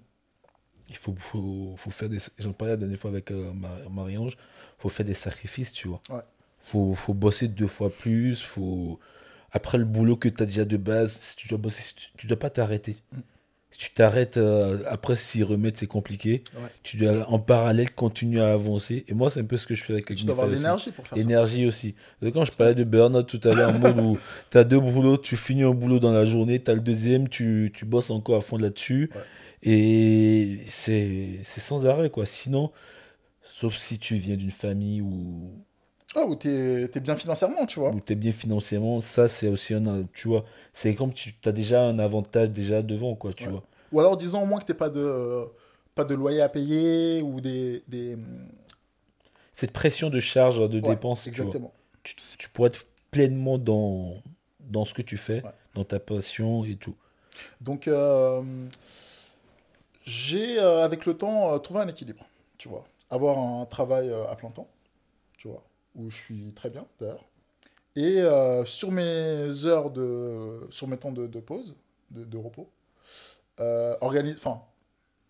il 0.90 0.96
faut, 0.96 1.14
faut, 1.18 1.76
faut 1.78 1.92
faire 1.92 2.10
des... 2.10 2.18
J'en 2.40 2.54
parlais 2.54 2.74
la 2.74 2.78
dernière 2.78 2.98
fois 2.98 3.10
avec 3.12 3.30
euh, 3.32 3.52
Mar- 3.54 3.90
Marie-Ange, 3.90 4.38
faut 4.80 4.90
faire 4.90 5.06
des 5.06 5.14
sacrifices, 5.14 5.72
tu 5.74 5.88
vois. 5.90 6.02
Ouais. 6.10 6.22
Faut, 6.60 6.94
faut 6.96 7.14
bosser 7.14 7.48
deux 7.48 7.68
fois 7.68 7.90
plus, 7.90 8.42
faut... 8.42 9.00
Après 9.52 9.78
le 9.78 9.86
boulot 9.86 10.18
que 10.18 10.28
tu 10.28 10.44
as 10.44 10.46
déjà 10.46 10.66
de 10.66 10.78
base, 10.78 11.14
si 11.14 11.36
tu 11.36 11.48
dois 11.48 11.58
bosser, 11.58 11.82
si 11.82 11.96
tu, 11.96 12.08
tu 12.18 12.28
dois 12.28 12.38
pas 12.38 12.50
t'arrêter. 12.50 12.98
Mm. 13.14 13.20
Si 13.70 13.80
tu 13.80 13.92
t'arrêtes, 13.92 14.38
euh, 14.38 14.82
après 14.88 15.16
s'y 15.18 15.44
remettre, 15.44 15.78
c'est 15.78 15.88
compliqué. 15.88 16.42
Ouais. 16.56 16.70
Tu 16.84 16.98
dois 16.98 17.30
en 17.30 17.38
parallèle 17.38 17.92
continuer 17.92 18.42
à 18.42 18.54
avancer. 18.54 19.04
Et 19.08 19.14
moi, 19.14 19.30
c'est 19.30 19.42
un 19.42 19.44
peu 19.44 19.58
ce 19.58 19.68
que 19.68 19.76
je 19.76 19.84
fais 19.84 19.94
avec 19.94 20.06
Tu 20.06 20.26
dois 20.26 20.36
avoir 20.36 20.48
l'énergie 20.48 20.92
pour 20.92 21.06
faire 21.06 21.18
ça. 21.18 21.24
Énergie 21.24 21.66
aussi. 21.68 21.94
Et 22.22 22.32
Quand 22.32 22.46
je 22.46 22.54
parlais 22.54 22.76
de 22.76 22.84
burn-out 22.86 23.28
tout 23.28 23.46
à 23.48 23.54
l'heure, 23.54 23.76
en 23.76 23.80
mode 23.80 24.00
où 24.00 24.18
tu 24.50 24.58
as 24.58 24.64
deux 24.64 24.80
boulots, 24.80 25.18
tu 25.18 25.36
finis 25.36 25.64
un 25.64 25.72
boulot 25.72 26.00
dans 26.00 26.14
la 26.14 26.26
journée, 26.26 26.62
tu 26.62 26.72
as 26.72 26.76
le 26.76 26.80
deuxième, 26.80 27.28
tu, 27.28 27.72
tu 27.76 27.86
bosses 27.86 28.10
encore 28.10 28.38
à 28.38 28.42
fond 28.42 28.58
là-dessus. 28.58 29.12
Ouais. 29.14 29.22
Et 29.64 30.60
c'est 30.66 31.40
c'est 31.44 31.62
sans 31.62 31.86
arrêt, 31.86 32.10
quoi. 32.10 32.26
Sinon, 32.26 32.72
sauf 33.42 33.76
si 33.76 34.00
tu 34.00 34.16
viens 34.16 34.38
d'une 34.38 34.52
famille 34.52 35.02
où, 35.02 35.52
Ah, 36.20 36.26
ou 36.26 36.36
t'es 36.36 36.90
es 36.96 37.00
bien 37.00 37.16
financièrement, 37.16 37.68
tu 37.68 37.80
vois. 37.80 37.92
où 37.92 38.02
tu 38.02 38.14
es 38.14 38.16
bien 38.16 38.32
financièrement, 38.32 39.02
ça, 39.02 39.28
c'est 39.28 39.48
aussi 39.50 39.76
un. 39.76 40.04
Tu 40.14 40.28
vois, 40.28 40.44
c'est 40.74 40.96
comme 40.96 41.14
tu 41.14 41.36
as 41.46 41.52
déjà 41.52 41.84
un 41.84 42.00
avantage 42.00 42.50
déjà 42.50 42.82
devant, 42.82 43.14
quoi, 43.16 43.32
tu 43.32 43.46
Ouais. 43.46 43.52
vois. 43.52 43.64
Ou 43.92 44.00
alors 44.00 44.18
disons 44.18 44.42
au 44.42 44.46
moins 44.48 44.60
que 44.60 44.66
t'es 44.66 44.74
pas 44.74 44.90
de 44.90 45.46
pas 45.94 46.04
de 46.06 46.16
loyer 46.16 46.42
à 46.42 46.50
payer 46.50 47.22
ou 47.22 47.40
des, 47.42 47.84
des... 47.88 48.18
Cette 49.54 49.72
pression 49.72 50.10
de 50.10 50.20
charge, 50.20 50.60
de 50.70 50.80
Ouais, 50.80 50.96
dépenses, 50.96 51.24
tu 51.24 51.30
vois. 51.30 51.40
exactement. 51.46 51.72
Tu, 52.04 52.16
tu 52.38 52.50
pourrais 52.50 52.70
être 52.70 52.86
pleinement 53.12 53.58
dans, 53.60 54.16
dans 54.60 54.86
ce 54.86 54.94
que 54.94 55.02
tu 55.04 55.18
fais, 55.18 55.44
Ouais. 55.44 55.52
dans 55.76 55.84
ta 55.84 56.00
passion 56.00 56.64
et 56.66 56.76
tout. 56.78 56.96
Donc 57.62 57.88
euh, 57.88 58.42
j'ai 60.06 60.60
euh, 60.60 60.84
avec 60.84 61.06
le 61.06 61.14
temps 61.16 61.54
euh, 61.54 61.58
trouvé 61.60 61.82
un 61.82 61.88
équilibre, 61.88 62.26
tu 62.58 62.70
vois. 62.70 62.86
Avoir 63.10 63.38
un 63.38 63.66
travail 63.66 64.12
à 64.30 64.36
plein 64.36 64.50
temps, 64.52 64.68
où 65.98 66.10
je 66.10 66.16
suis 66.16 66.54
très 66.54 66.70
bien 66.70 66.86
d'ailleurs. 67.00 67.26
Et 67.98 68.22
euh, 68.22 68.64
sur 68.64 68.92
mes 68.92 69.66
heures 69.66 69.90
de 69.90 70.68
sur 70.70 70.88
mes 70.88 70.98
temps 70.98 71.12
de, 71.12 71.28
de 71.28 71.40
pause, 71.40 71.76
de, 72.12 72.24
de 72.24 72.38
repos, 72.38 72.70
euh, 73.60 73.96
organise, 74.02 74.36
enfin, 74.38 74.62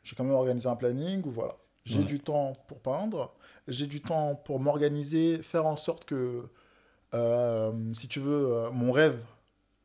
j'ai 0.04 0.16
quand 0.16 0.26
même 0.26 0.34
organisé 0.36 0.68
un 0.68 0.76
planning 0.76 1.26
où 1.26 1.32
voilà, 1.32 1.56
j'ai 1.86 2.00
Ouais. 2.00 2.06
du 2.06 2.20
temps 2.20 2.54
pour 2.68 2.80
peindre, 2.80 3.34
j'ai 3.70 3.88
du 3.88 4.02
temps 4.02 4.36
pour 4.36 4.60
m'organiser, 4.60 5.42
faire 5.42 5.66
en 5.66 5.78
sorte 5.78 6.04
que, 6.04 6.44
euh, 7.14 7.72
si 7.94 8.10
tu 8.10 8.20
veux, 8.20 8.54
euh, 8.54 8.72
mon 8.72 8.92
rêve 8.92 9.24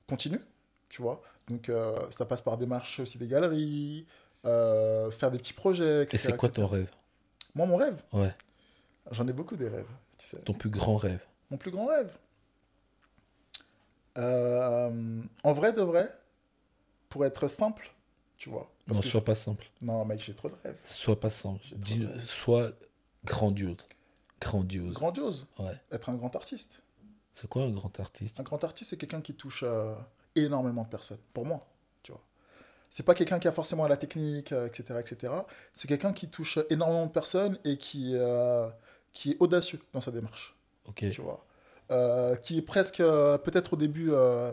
continue, 0.09 0.41
tu 0.89 1.01
vois. 1.03 1.23
Donc 1.49 1.71
ça 2.11 2.27
passe 2.27 2.41
par 2.43 2.57
des 2.59 2.67
marches 2.67 3.01
aussi 3.01 3.19
des 3.19 3.27
galeries, 3.29 4.07
faire 4.45 5.31
des 5.31 5.39
petits 5.39 5.53
projets, 5.53 6.03
etc. 6.03 6.15
Et 6.15 6.19
c'est 6.19 6.37
quoi 6.37 6.49
etc. 6.49 6.63
ton 6.63 6.67
rêve? 6.67 6.91
Moi, 7.55 7.67
mon 7.67 7.77
rêve? 7.77 8.03
Ouais, 8.13 8.33
J'en 9.11 9.27
ai 9.29 9.33
beaucoup 9.33 9.57
des 9.57 9.69
rêves, 9.69 9.91
tu 10.23 10.29
sais. 10.29 10.39
ton 10.43 10.53
plus 10.55 10.71
grand 10.71 10.97
rêve. 10.97 11.25
Mon 11.51 11.57
plus 11.57 11.71
grand 11.71 11.87
rêve 11.87 12.11
Euh, 14.19 15.23
En 15.43 15.53
vrai 15.53 15.73
de 15.73 15.81
vrai, 15.83 16.13
pour 17.09 17.25
être 17.25 17.49
simple, 17.49 17.91
tu 18.37 18.51
vois. 18.51 18.71
Parce 18.87 18.99
Non, 18.99 19.03
que- 19.03 19.09
sois 19.09 19.25
pas 19.25 19.35
simple. 19.35 19.67
Non, 19.81 20.05
mec, 20.05 20.21
j'ai 20.21 20.35
trop 20.35 20.49
de 20.49 20.55
rêves. 20.65 20.77
Sois 20.85 21.19
pas 21.19 21.31
simple. 21.31 21.65
Dis- 21.77 22.07
sois 22.25 22.73
grandiose. 23.25 23.77
Grandiose. 24.41 24.93
Grandiose. 24.95 25.47
Ouais. 25.59 25.79
Être 25.93 26.09
un 26.11 26.15
grand 26.17 26.35
artiste. 26.37 26.81
C'est 27.33 27.49
quoi 27.49 27.63
un 27.63 27.71
grand 27.71 27.99
artiste? 28.01 28.39
Un 28.41 28.43
grand 28.43 28.63
artiste, 28.65 28.91
c'est 28.91 28.97
quelqu'un 28.99 29.21
qui 29.23 29.35
touche 29.35 29.63
euh, 29.67 29.95
énormément 30.35 30.83
de 30.83 30.89
personnes. 30.89 31.21
Pour 31.33 31.47
moi, 31.47 31.67
tu 32.03 32.13
vois. 32.13 32.21
C'est 32.91 33.05
pas 33.05 33.15
quelqu'un 33.15 33.39
qui 33.39 33.49
a 33.49 33.53
forcément 33.53 33.87
la 33.89 33.97
technique, 33.97 34.53
euh, 34.53 34.67
etc., 34.67 34.99
etc. 35.01 35.33
C'est 35.73 35.89
quelqu'un 35.89 36.13
qui 36.13 36.29
touche 36.29 36.59
énormément 36.69 37.07
de 37.07 37.13
personnes 37.13 37.59
et 37.65 37.79
qui, 37.79 38.13
euh, 38.15 38.69
qui 39.13 39.33
est 39.33 39.37
audacieux 39.41 39.81
dans 39.93 40.01
sa 40.01 40.11
démarche. 40.11 40.55
Ok. 40.89 41.05
tu 41.11 41.21
vois. 41.21 41.45
Euh, 41.91 42.35
qui 42.37 42.59
est 42.59 42.63
presque, 42.63 43.01
euh, 43.01 43.37
peut-être 43.39 43.75
au 43.75 43.77
début, 43.77 44.11
euh, 44.13 44.51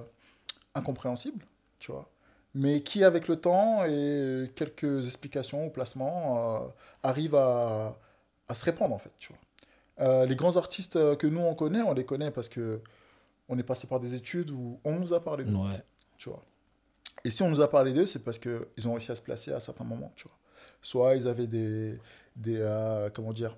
incompréhensible, 0.76 1.46
tu 1.80 1.92
vois. 1.92 2.10
Mais 2.54 2.82
qui, 2.82 3.04
avec 3.04 3.28
le 3.28 3.36
temps 3.38 3.84
et 3.86 4.52
quelques 4.56 5.06
explications 5.06 5.68
ou 5.68 5.70
placements, 5.70 6.74
arrive 7.04 7.36
à, 7.36 7.96
à 8.48 8.54
se 8.56 8.66
répandre, 8.66 8.94
en 8.96 9.00
fait, 9.00 9.12
tu 9.20 9.32
vois. 9.32 10.26
Les 10.26 10.36
grands 10.36 10.58
artistes 10.58 10.94
que 11.18 11.28
nous, 11.28 11.42
on 11.42 11.54
connaît, 11.56 11.82
on 11.82 11.94
les 11.94 12.06
connaît 12.06 12.32
parce 12.32 12.50
que 12.50 12.82
on 13.50 13.58
est 13.58 13.64
passé 13.64 13.86
par 13.88 14.00
des 14.00 14.14
études 14.16 14.50
où 14.52 14.80
on 14.84 15.00
nous 15.00 15.14
a 15.14 15.24
parlé 15.24 15.44
d'eux, 15.44 15.56
Ouais. 15.56 15.84
tu 16.18 16.30
vois. 16.30 16.44
Et 17.24 17.30
si 17.32 17.44
on 17.44 17.50
nous 17.50 17.62
a 17.62 17.70
parlé 17.70 17.94
d'eux, 17.94 18.06
c'est 18.08 18.24
parce 18.24 18.40
qu'ils 18.40 18.88
ont 18.88 18.94
réussi 18.94 19.12
à 19.12 19.16
se 19.16 19.22
placer 19.22 19.52
à 19.54 19.60
certains 19.60 19.84
moments, 19.84 20.12
tu 20.16 20.24
vois. 20.28 20.38
Soit 20.82 21.16
ils 21.16 21.28
avaient 21.28 21.48
des, 21.48 22.00
des 22.36 23.10
comment 23.14 23.34
dire, 23.34 23.56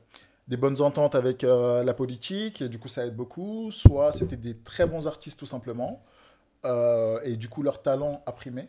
des 0.48 0.58
bonnes 0.58 0.82
ententes 0.82 1.16
avec 1.16 1.44
euh, 1.44 1.84
la 1.84 1.94
politique, 1.94 2.62
et 2.62 2.70
du 2.70 2.80
coup 2.80 2.88
ça 2.88 3.06
aide 3.06 3.16
beaucoup. 3.16 3.72
Soit 3.72 4.12
c'était 4.12 4.38
des 4.38 4.58
très 4.58 4.86
bons 4.86 5.08
artistes 5.08 5.40
tout 5.40 5.46
simplement, 5.46 6.04
euh, 6.66 7.20
et 7.24 7.36
du 7.36 7.50
coup 7.50 7.64
leur 7.64 7.82
talent 7.82 8.22
a 8.26 8.32
primé. 8.32 8.68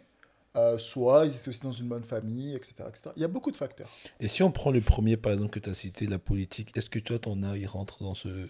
Euh, 0.54 0.76
soit 0.76 1.24
ils 1.24 1.34
étaient 1.34 1.48
aussi 1.48 1.62
dans 1.62 1.72
une 1.72 1.88
bonne 1.88 2.02
famille, 2.02 2.54
etc., 2.54 2.74
etc. 2.86 3.10
Il 3.16 3.22
y 3.22 3.24
a 3.24 3.28
beaucoup 3.28 3.50
de 3.50 3.56
facteurs. 3.56 3.88
Et 4.20 4.28
si 4.28 4.42
on 4.42 4.50
prend 4.50 4.70
le 4.70 4.82
premier, 4.82 5.16
par 5.16 5.32
exemple, 5.32 5.50
que 5.50 5.60
tu 5.60 5.70
as 5.70 5.74
cité, 5.74 6.06
la 6.06 6.18
politique, 6.18 6.76
est-ce 6.76 6.90
que 6.90 6.98
toi, 6.98 7.18
ton 7.18 7.42
art, 7.42 7.56
il 7.56 7.66
rentre 7.66 8.02
dans, 8.02 8.12
ce, 8.12 8.48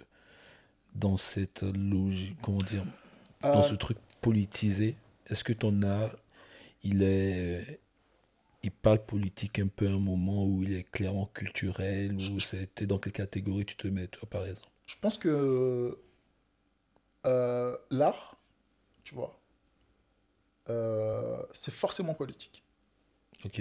dans 0.96 1.16
cette 1.16 1.62
logique, 1.62 2.36
comment 2.42 2.58
dire, 2.58 2.82
dans 3.42 3.62
ce 3.62 3.76
truc 3.76 3.98
politisé? 4.20 4.96
Est-ce 5.28 5.44
que 5.44 5.52
ton 5.52 5.82
art, 5.82 6.10
il 6.82 7.04
est. 7.04 7.80
Il 8.64 8.70
parle 8.70 9.04
politique 9.04 9.58
un 9.58 9.66
peu 9.66 9.86
à 9.88 9.90
un 9.90 9.98
moment 9.98 10.44
où 10.46 10.62
il 10.62 10.72
est 10.72 10.84
clairement 10.84 11.26
culturel, 11.26 12.14
ou 12.14 12.38
c'était 12.40 12.86
dans 12.86 12.98
quelle 12.98 13.12
catégorie 13.12 13.64
tu 13.64 13.76
te 13.76 13.88
mets, 13.88 14.06
toi, 14.06 14.28
par 14.30 14.46
exemple? 14.46 14.68
Je 14.86 14.94
pense 15.00 15.18
que 15.18 15.98
euh, 17.26 17.76
l'art, 17.90 18.36
tu 19.04 19.14
vois, 19.14 19.38
euh, 20.70 21.42
c'est 21.52 21.72
forcément 21.74 22.14
politique. 22.14 22.62
Ok. 23.44 23.60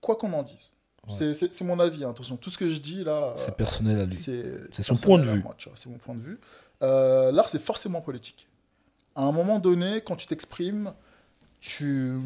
Quoi 0.00 0.16
qu'on 0.16 0.32
en 0.32 0.42
dise. 0.42 0.72
Ouais. 1.06 1.34
C'est- 1.34 1.60
mon 1.62 1.78
avis, 1.80 2.02
hein, 2.04 2.10
attention. 2.10 2.36
Tout 2.38 2.48
ce 2.48 2.56
que 2.56 2.70
je 2.70 2.80
dis 2.80 3.04
là, 3.04 3.30
euh, 3.30 3.34
C'est 3.36 3.56
personnel 3.56 3.98
à 4.00 4.04
lui. 4.06 4.14
c'est 4.14 4.68
son 4.82 4.96
point 4.96 5.18
de 5.18 5.24
vue. 5.24 5.44
C'est 5.74 5.90
mon 5.90 5.98
point 5.98 6.14
de 6.14 6.20
vue. 6.22 6.40
Euh, 6.82 7.30
L'art, 7.30 7.48
c'est 7.50 7.62
forcément 7.62 8.00
politique. 8.00 8.48
À 9.14 9.22
un 9.22 9.32
moment 9.32 9.58
donné, 9.58 10.00
quand 10.02 10.16
tu 10.16 10.26
t'exprimes, 10.26 10.94
tu 11.60 12.18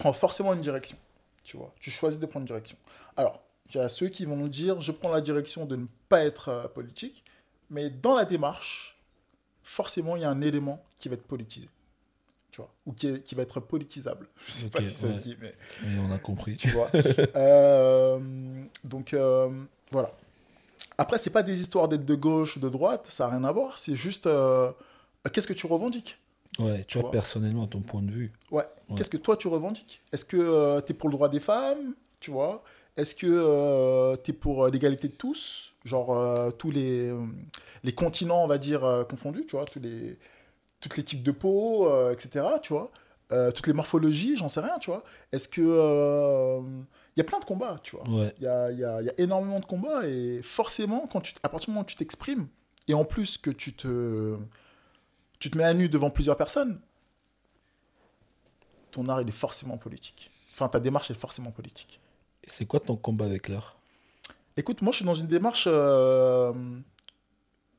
prends 0.00 0.12
forcément 0.12 0.52
une 0.54 0.60
direction. 0.60 0.96
Tu 1.44 1.56
vois, 1.56 1.72
tu 1.78 1.90
choisis 1.90 2.18
de 2.18 2.26
prendre 2.26 2.42
une 2.44 2.46
direction. 2.48 2.76
Alors, 3.16 3.40
il 3.68 3.76
y 3.76 3.80
a 3.80 3.88
ceux 3.88 4.08
qui 4.08 4.24
vont 4.24 4.36
nous 4.36 4.48
dire, 4.48 4.80
je 4.80 4.92
prends 4.92 5.12
la 5.12 5.20
direction 5.20 5.64
de 5.64 5.76
ne 5.76 5.86
pas 6.08 6.24
être 6.24 6.48
euh, 6.48 6.68
politique, 6.68 7.22
mais 7.70 7.88
dans 7.90 8.14
la 8.16 8.24
démarche, 8.24 8.98
forcément, 9.62 10.16
il 10.16 10.22
y 10.22 10.24
a 10.24 10.30
un 10.30 10.40
élément 10.40 10.82
qui 10.98 11.08
va 11.08 11.14
être 11.14 11.26
politisé. 11.26 11.68
Tu 12.50 12.56
vois, 12.60 12.72
ou 12.84 12.92
qui, 12.92 13.06
est- 13.08 13.22
qui 13.22 13.34
va 13.36 13.42
être 13.42 13.60
politisable. 13.60 14.26
Je 14.46 14.52
sais 14.52 14.66
pas 14.68 14.82
si 14.82 14.90
ça 14.90 15.06
ouais. 15.06 15.12
se 15.12 15.18
dit, 15.20 15.36
mais 15.40 15.54
Mais 15.84 15.98
on 16.00 16.10
a 16.10 16.18
compris. 16.18 16.56
tu 16.56 16.68
vois. 16.70 16.90
Euh, 17.36 18.18
donc 18.84 19.14
euh, 19.14 19.48
voilà. 19.92 20.12
Après, 20.98 21.16
c'est 21.18 21.30
pas 21.30 21.42
des 21.42 21.60
histoires 21.60 21.88
d'être 21.88 22.04
de 22.04 22.14
gauche 22.14 22.56
ou 22.56 22.60
de 22.60 22.68
droite, 22.68 23.06
ça 23.08 23.24
n'a 23.28 23.36
rien 23.36 23.44
à 23.44 23.52
voir. 23.52 23.78
C'est 23.78 23.94
juste 23.96 24.26
euh, 24.26 24.70
qu'est-ce 25.32 25.46
que 25.46 25.52
tu 25.54 25.66
revendiques? 25.66 26.18
Ouais, 26.58 26.84
tu 26.84 26.94
vois, 26.98 27.02
vois. 27.02 27.10
personnellement, 27.12 27.66
ton 27.66 27.80
point 27.80 28.02
de 28.02 28.10
vue. 28.10 28.32
Ouais. 28.50 28.64
Ouais. 28.88 28.96
Qu'est-ce 28.96 29.10
que 29.10 29.16
toi 29.16 29.36
tu 29.36 29.48
revendiques? 29.48 30.02
Est-ce 30.12 30.24
que 30.24 30.80
tu 30.80 30.92
es 30.92 30.94
pour 30.94 31.08
le 31.08 31.14
droit 31.14 31.28
des 31.28 31.40
femmes 31.40 31.94
Tu 32.18 32.30
vois? 32.30 32.62
Est-ce 32.96 33.14
que 33.14 34.16
tu 34.24 34.30
es 34.30 34.34
pour 34.34 34.64
euh, 34.64 34.70
l'égalité 34.70 35.08
de 35.08 35.14
tous? 35.14 35.74
Genre 35.84 36.14
euh, 36.14 36.50
tous 36.50 36.70
les, 36.70 37.08
euh, 37.08 37.24
les 37.84 37.92
continents, 37.92 38.44
on 38.44 38.48
va 38.48 38.58
dire, 38.58 38.84
euh, 38.84 39.04
confondus, 39.04 39.46
tu 39.46 39.56
vois 39.56 39.64
tous 39.64 39.78
les, 39.80 40.18
Toutes 40.80 40.96
les 40.96 41.04
types 41.04 41.22
de 41.22 41.30
peau, 41.32 41.88
euh, 41.90 42.12
etc. 42.12 42.44
Tu 42.62 42.72
vois? 42.72 42.90
Euh, 43.32 43.52
Toutes 43.52 43.66
les 43.68 43.72
morphologies, 43.72 44.36
j'en 44.36 44.48
sais 44.48 44.60
rien, 44.60 44.78
tu 44.80 44.90
vois 44.90 45.04
Est-ce 45.32 45.48
que. 45.48 45.60
Il 47.16 47.18
y 47.18 47.20
a 47.20 47.24
plein 47.24 47.38
de 47.38 47.44
combats, 47.44 47.78
tu 47.82 47.96
vois? 47.96 48.04
Ouais. 48.08 48.32
Il 48.38 48.44
y 48.44 48.46
a, 48.48 48.70
y 48.72 48.84
a- 48.84 49.02
y 49.02 49.08
a 49.08 49.12
énormément 49.18 49.60
de 49.60 49.64
combats 49.66 50.06
et 50.06 50.40
forcément, 50.42 51.06
quand 51.06 51.20
tu, 51.20 51.34
à 51.42 51.48
partir 51.48 51.66
du 51.66 51.70
moment 51.72 51.82
où 51.82 51.86
tu 51.88 51.96
t'exprimes, 51.96 52.48
et 52.88 52.94
en 52.94 53.04
plus 53.04 53.36
que 53.38 53.50
tu 53.50 53.72
te, 53.74 54.36
tu 55.40 55.50
te 55.50 55.58
mets 55.58 55.64
à 55.64 55.74
nu 55.74 55.88
devant 55.88 56.10
plusieurs 56.10 56.36
personnes, 56.36 56.80
ton 58.92 59.08
art 59.08 59.20
il 59.20 59.28
est 59.28 59.32
forcément 59.32 59.76
politique. 59.78 60.30
Enfin, 60.52 60.68
ta 60.68 60.78
démarche 60.78 61.10
est 61.10 61.14
forcément 61.14 61.50
politique. 61.50 61.98
Et 62.44 62.50
c'est 62.50 62.66
quoi 62.66 62.78
ton 62.78 62.94
combat 62.96 63.24
avec 63.24 63.48
l'art? 63.48 63.76
Écoute, 64.56 64.82
moi 64.82 64.92
je 64.92 64.96
suis 64.96 65.04
dans 65.04 65.14
une 65.14 65.26
démarche 65.26 65.64
euh, 65.66 66.52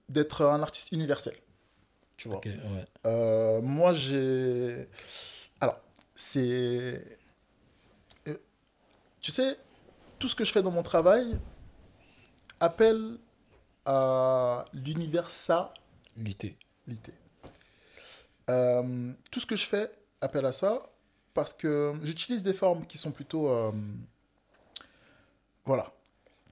d'être 0.10 0.44
un 0.46 0.62
artiste 0.62 0.92
universel. 0.92 1.36
Tu 2.18 2.28
vois. 2.28 2.42
Ouais. 2.46 2.86
Euh, 3.08 3.62
moi, 3.62 3.94
j'ai. 3.94 4.88
Alors, 5.60 5.80
c'est. 6.16 7.04
euh, 8.28 8.38
Tu 9.22 9.32
sais, 9.32 9.58
tout 10.20 10.28
ce 10.28 10.36
que 10.36 10.44
je 10.44 10.52
fais 10.52 10.62
dans 10.62 10.70
mon 10.70 10.84
travail 10.84 11.40
appelle 12.60 13.18
à 13.86 14.66
l'universalité. 14.74 16.58
Lité. 16.86 17.14
Euh, 18.52 19.14
tout 19.32 19.40
ce 19.40 19.46
que 19.46 19.56
je 19.56 19.66
fais 19.66 19.92
appelle 20.22 20.46
à 20.46 20.52
ça 20.54 20.82
parce 21.34 21.54
que 21.54 21.94
j'utilise 22.04 22.44
des 22.44 22.54
formes 22.54 22.86
qui 22.88 22.98
sont 22.98 23.12
plutôt. 23.12 23.50
euh, 23.50 23.72
Voilà. 25.66 25.90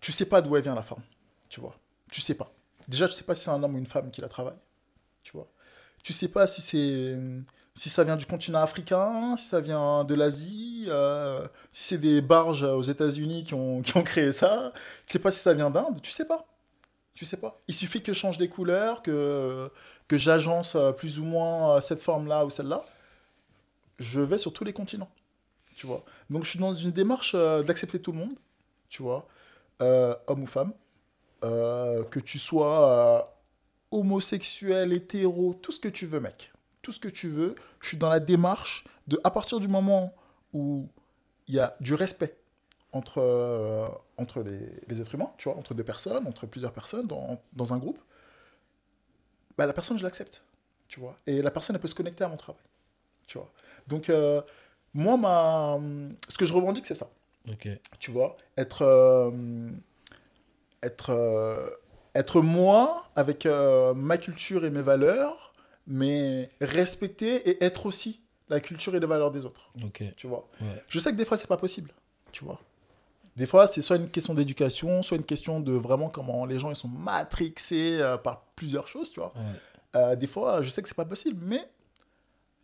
Tu 0.01 0.11
sais 0.11 0.25
pas 0.25 0.41
d'où 0.41 0.55
vient 0.55 0.75
la 0.75 0.83
forme. 0.83 1.03
Tu 1.49 1.59
vois. 1.59 1.75
Tu 2.11 2.21
sais 2.21 2.35
pas. 2.35 2.51
Déjà, 2.87 3.07
tu 3.07 3.13
sais 3.13 3.23
pas 3.23 3.35
si 3.35 3.43
c'est 3.43 3.51
un 3.51 3.61
homme 3.63 3.75
ou 3.75 3.77
une 3.77 3.87
femme 3.87 4.11
qui 4.11 4.21
la 4.21 4.29
travaille. 4.29 4.57
Tu 5.23 5.31
vois. 5.33 5.47
Tu 6.03 6.13
sais 6.13 6.27
pas 6.29 6.47
si 6.47 6.61
c'est. 6.61 7.17
Si 7.75 7.89
ça 7.89 8.03
vient 8.03 8.17
du 8.17 8.25
continent 8.25 8.61
africain, 8.61 9.37
si 9.37 9.47
ça 9.47 9.61
vient 9.61 10.03
de 10.03 10.13
l'Asie, 10.15 10.85
euh, 10.89 11.47
si 11.71 11.83
c'est 11.89 11.97
des 11.97 12.21
barges 12.21 12.63
aux 12.63 12.81
États-Unis 12.83 13.45
qui 13.45 13.53
ont, 13.53 13.81
qui 13.81 13.95
ont 13.97 14.03
créé 14.03 14.31
ça. 14.33 14.73
Tu 15.07 15.13
sais 15.13 15.19
pas 15.19 15.31
si 15.31 15.39
ça 15.39 15.53
vient 15.53 15.69
d'Inde. 15.71 16.01
Tu 16.01 16.11
sais 16.11 16.25
pas. 16.25 16.45
Tu 17.19 17.25
sais 17.25 17.35
pas. 17.35 17.59
Il 17.67 17.75
suffit 17.75 18.01
que 18.01 18.13
je 18.13 18.17
change 18.17 18.37
des 18.37 18.47
couleurs, 18.47 19.03
que, 19.03 19.69
que 20.07 20.17
j'agence 20.17 20.75
euh, 20.75 20.93
plus 20.93 21.19
ou 21.19 21.25
moins 21.25 21.75
euh, 21.75 21.81
cette 21.81 22.01
forme-là 22.01 22.45
ou 22.45 22.49
celle-là. 22.49 22.85
Je 23.97 24.21
vais 24.21 24.37
sur 24.37 24.53
tous 24.53 24.63
les 24.63 24.71
continents. 24.71 25.09
Tu 25.75 25.85
vois. 25.85 26.05
Donc 26.29 26.45
je 26.45 26.51
suis 26.51 26.59
dans 26.59 26.73
une 26.73 26.91
démarche 26.91 27.33
euh, 27.35 27.61
d'accepter 27.61 28.01
tout 28.01 28.13
le 28.13 28.19
monde. 28.19 28.35
Tu 28.87 29.03
vois. 29.03 29.27
Homme 29.81 30.43
ou 30.43 30.47
femme. 30.47 30.71
Que 31.41 32.19
tu 32.21 32.39
sois 32.39 33.37
homosexuel, 33.91 34.93
hétéro, 34.93 35.59
tout 35.61 35.73
ce 35.73 35.81
que 35.81 35.89
tu 35.89 36.05
veux, 36.05 36.21
mec. 36.21 36.53
Tout 36.81 36.93
ce 36.93 36.99
que 36.99 37.09
tu 37.09 37.27
veux. 37.27 37.53
Je 37.81 37.89
suis 37.89 37.97
dans 37.97 38.09
la 38.09 38.21
démarche 38.21 38.85
de, 39.09 39.19
à 39.25 39.31
partir 39.31 39.59
du 39.59 39.67
moment 39.67 40.15
où 40.53 40.87
il 41.49 41.55
y 41.55 41.59
a 41.59 41.75
du 41.81 41.95
respect 41.95 42.38
entre, 42.91 43.19
euh, 43.19 43.87
entre 44.17 44.41
les, 44.41 44.59
les 44.87 45.01
êtres 45.01 45.13
humains, 45.15 45.31
tu 45.37 45.49
vois, 45.49 45.57
entre 45.57 45.73
deux 45.73 45.83
personnes, 45.83 46.25
entre 46.27 46.45
plusieurs 46.47 46.73
personnes 46.73 47.05
dans, 47.05 47.39
dans 47.53 47.73
un 47.73 47.77
groupe, 47.77 47.99
bah, 49.57 49.65
la 49.65 49.73
personne, 49.73 49.97
je 49.97 50.03
l'accepte, 50.03 50.41
tu 50.87 50.99
vois. 50.99 51.15
Et 51.27 51.41
la 51.41 51.51
personne, 51.51 51.75
elle 51.75 51.81
peut 51.81 51.87
se 51.87 51.95
connecter 51.95 52.23
à 52.23 52.27
mon 52.27 52.37
travail, 52.37 52.63
tu 53.27 53.37
vois. 53.37 53.51
Donc, 53.87 54.09
euh, 54.09 54.41
moi, 54.93 55.17
ma, 55.17 55.77
ce 56.27 56.37
que 56.37 56.45
je 56.45 56.53
revendique, 56.53 56.85
c'est 56.85 56.95
ça, 56.95 57.09
tu 57.99 58.11
vois. 58.11 58.37
Être, 58.57 58.81
euh, 58.81 59.69
être, 60.81 61.11
être 62.15 62.41
moi 62.41 63.09
avec 63.15 63.45
ma 63.45 64.17
culture 64.17 64.65
et 64.65 64.69
mes 64.69 64.81
valeurs, 64.81 65.53
mais 65.85 66.49
respecter 66.61 67.49
et 67.49 67.63
être 67.63 67.85
aussi 67.85 68.21
la 68.49 68.59
culture 68.59 68.95
et 68.95 68.99
les 68.99 69.05
valeurs 69.05 69.31
des 69.31 69.45
autres, 69.45 69.71
tu 70.15 70.27
vois. 70.27 70.47
Ouais. 70.61 70.83
Je 70.87 70.97
sais 70.99 71.11
que 71.11 71.17
des 71.17 71.25
fois, 71.25 71.37
c'est 71.37 71.47
pas 71.47 71.57
possible, 71.57 71.91
tu 72.31 72.43
vois. 72.43 72.59
Des 73.39 73.45
fois, 73.45 73.67
c'est 73.67 73.81
soit 73.81 73.95
une 73.95 74.09
question 74.09 74.33
d'éducation, 74.33 75.01
soit 75.01 75.15
une 75.15 75.23
question 75.23 75.61
de 75.61 75.71
vraiment 75.71 76.09
comment 76.09 76.45
les 76.45 76.59
gens 76.59 76.71
ils 76.71 76.75
sont 76.75 76.89
matrixés 76.89 77.97
euh, 78.01 78.17
par 78.17 78.41
plusieurs 78.53 78.89
choses, 78.89 79.11
tu 79.11 79.21
vois. 79.21 79.31
Ouais. 79.33 79.41
Euh, 79.95 80.15
des 80.17 80.27
fois, 80.27 80.61
je 80.61 80.69
sais 80.69 80.81
que 80.81 80.89
c'est 80.89 80.93
pas 80.93 81.05
possible, 81.05 81.39
mais 81.41 81.61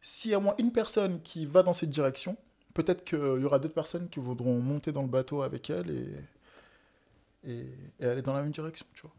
s'il 0.02 0.32
y 0.32 0.34
a 0.34 0.38
au 0.38 0.42
moins 0.42 0.56
une 0.58 0.74
personne 0.74 1.22
qui 1.22 1.46
va 1.46 1.64
dans 1.64 1.72
cette 1.72 1.92
direction, 1.92 2.36
peut-être 2.74 3.06
qu'il 3.06 3.18
y 3.18 3.46
aura 3.46 3.58
d'autres 3.58 3.74
personnes 3.74 4.10
qui 4.10 4.20
voudront 4.20 4.60
monter 4.60 4.92
dans 4.92 5.04
le 5.04 5.08
bateau 5.08 5.44
avec 5.44 5.70
elle 5.70 5.90
et, 5.90 7.50
et, 7.50 7.70
et 8.02 8.06
aller 8.06 8.22
dans 8.22 8.34
la 8.34 8.42
même 8.42 8.52
direction, 8.52 8.86
tu 8.94 9.04
vois. 9.04 9.14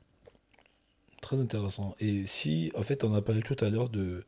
Très 1.23 1.41
intéressant. 1.41 1.95
Et 2.01 2.27
si, 2.27 2.71
en 2.77 2.83
fait, 2.83 3.03
on 3.03 3.15
a 3.15 3.23
parlé 3.23 3.41
tout 3.41 3.57
à 3.61 3.71
l'heure 3.71 3.89
de, 3.89 4.27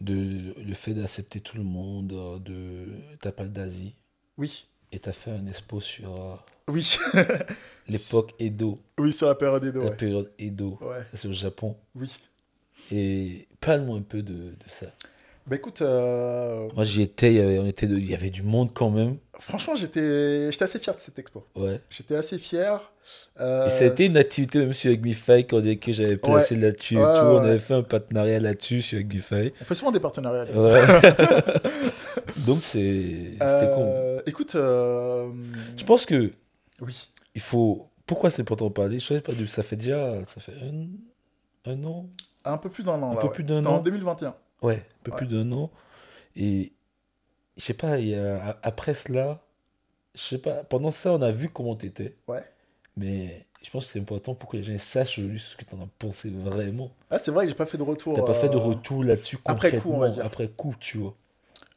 de 0.00 0.52
le 0.60 0.74
fait 0.74 0.94
d'accepter 0.94 1.38
tout 1.38 1.56
le 1.56 1.62
monde, 1.62 2.12
euh, 2.12 2.40
de 2.40 2.88
t'as 3.20 3.30
parlé 3.30 3.52
d'Asie 3.52 3.94
Oui, 4.36 4.66
et 4.92 4.98
t'as 4.98 5.12
fait 5.12 5.30
un 5.30 5.46
expo 5.46 5.80
sur 5.80 6.14
euh, 6.14 6.36
Oui. 6.68 6.96
L'époque 7.88 8.34
Edo. 8.38 8.80
Oui, 8.98 9.12
sur 9.12 9.28
la 9.28 9.34
période 9.34 9.64
Edo. 9.64 9.80
La 9.80 9.90
ouais. 9.90 9.96
période 9.96 10.32
Edo. 10.38 10.78
Ouais. 10.80 11.04
C'est 11.14 11.28
au 11.28 11.32
Japon. 11.32 11.76
Oui. 11.94 12.18
Et 12.92 13.48
parle-moi 13.60 13.98
un 13.98 14.02
peu 14.02 14.22
de, 14.22 14.32
de 14.34 14.68
ça. 14.68 14.86
Bah 15.46 15.54
écoute, 15.56 15.80
euh, 15.82 16.68
Moi, 16.74 16.82
j'y 16.84 17.02
étais, 17.02 17.30
il 17.32 17.36
y 17.36 17.40
avait, 17.40 17.58
on 17.60 17.66
était 17.66 17.86
de- 17.86 17.96
il 17.96 18.10
y 18.10 18.14
avait 18.14 18.30
du 18.30 18.42
monde 18.42 18.70
quand 18.74 18.90
même. 18.90 19.18
franchement, 19.38 19.76
j'étais 19.76 20.50
j'étais 20.50 20.64
assez 20.64 20.80
fier 20.80 20.92
de 20.94 20.98
cette 21.00 21.18
expo. 21.20 21.46
Ouais. 21.54 21.80
J'étais 21.88 22.16
assez 22.16 22.36
fier. 22.38 22.80
euh, 23.38 23.66
Et 23.66 23.70
ça 23.70 23.84
a 23.84 23.86
été 23.86 24.06
une 24.06 24.16
activité 24.16 24.58
même 24.58 24.72
sur 24.74 24.90
Agmify 24.90 25.46
quand 25.46 25.62
que 25.78 25.92
j'avais 25.92 26.16
placé 26.16 26.56
là-dessus 26.56 26.94
et 26.94 26.98
Ouais, 26.98 27.04
tout. 27.14 27.20
ouais, 27.26 27.32
On 27.34 27.38
avait 27.44 27.58
fait 27.60 27.74
un 27.74 27.82
partenariat 27.84 28.40
là-dessus 28.40 28.82
sur 28.82 28.98
Agmify. 28.98 29.52
On 29.60 29.64
fait 29.64 29.74
souvent 29.76 29.92
des 29.92 30.00
partenariats. 30.00 30.46
Donc, 32.46 32.58
c'est- 32.62 33.32
c'était 33.32 33.70
con. 33.74 33.84
Euh, 33.86 34.20
Écoute, 34.26 34.52
Je 34.54 35.84
pense 35.84 36.04
que 36.06 36.32
oui. 36.82 37.08
il 37.36 37.40
faut. 37.40 37.88
Pourquoi 38.06 38.30
c'est 38.30 38.42
important 38.42 38.66
de 38.68 38.72
parler? 38.72 38.98
Je 38.98 39.06
sais 39.06 39.20
pas, 39.20 39.32
ça 39.46 39.62
fait 39.62 39.76
déjà. 39.76 40.12
Ça 40.26 40.40
fait 40.40 40.52
un, 40.62 41.70
un 41.70 41.84
an 41.84 42.06
Un 42.44 42.58
peu 42.58 42.68
plus 42.68 42.82
d'un 42.84 43.00
an. 43.02 43.12
Un 43.12 43.14
là, 43.14 43.20
peu 43.20 43.30
plus 43.30 43.44
d'un 43.44 43.54
C'était 43.54 43.66
an. 43.68 43.76
en 43.76 43.80
2021. 43.80 44.34
Ouais, 44.62 44.76
un 44.76 45.02
peu 45.04 45.10
Ouais. 45.12 45.16
plus 45.18 45.26
d'un 45.26 45.50
an. 45.52 45.70
Et 46.34 46.72
je 47.56 47.62
sais 47.64 47.74
pas, 47.74 47.98
il 47.98 48.08
y 48.08 48.14
a, 48.14 48.58
après 48.62 48.94
cela, 48.94 49.42
je 50.14 50.20
sais 50.20 50.38
pas, 50.38 50.64
pendant 50.64 50.90
ça, 50.90 51.12
on 51.12 51.22
a 51.22 51.30
vu 51.30 51.48
comment 51.48 51.76
t'étais. 51.76 52.16
Ouais. 52.28 52.44
Mais 52.96 53.46
je 53.62 53.70
pense 53.70 53.86
que 53.86 53.92
c'est 53.92 54.00
important 54.00 54.34
pour 54.34 54.48
que 54.48 54.56
les 54.56 54.62
gens 54.62 54.78
sachent 54.78 55.16
ce 55.16 55.56
que 55.56 55.64
t'en 55.64 55.80
as 55.82 55.88
pensé 55.98 56.30
vraiment. 56.30 56.90
Ah, 57.10 57.18
c'est 57.18 57.30
vrai 57.30 57.44
que 57.44 57.50
j'ai 57.50 57.56
pas 57.56 57.66
fait 57.66 57.78
de 57.78 57.82
retour. 57.82 58.14
T'as 58.14 58.22
pas 58.22 58.34
fait 58.34 58.48
de 58.48 58.56
euh, 58.56 58.60
retour 58.60 59.04
là-dessus 59.04 59.38
après 59.44 59.70
coup, 59.70 59.76
concrètement, 59.76 59.96
on 59.96 60.00
va 60.00 60.10
dire. 60.10 60.24
après 60.24 60.48
coup, 60.48 60.74
tu 60.80 60.98
vois. 60.98 61.14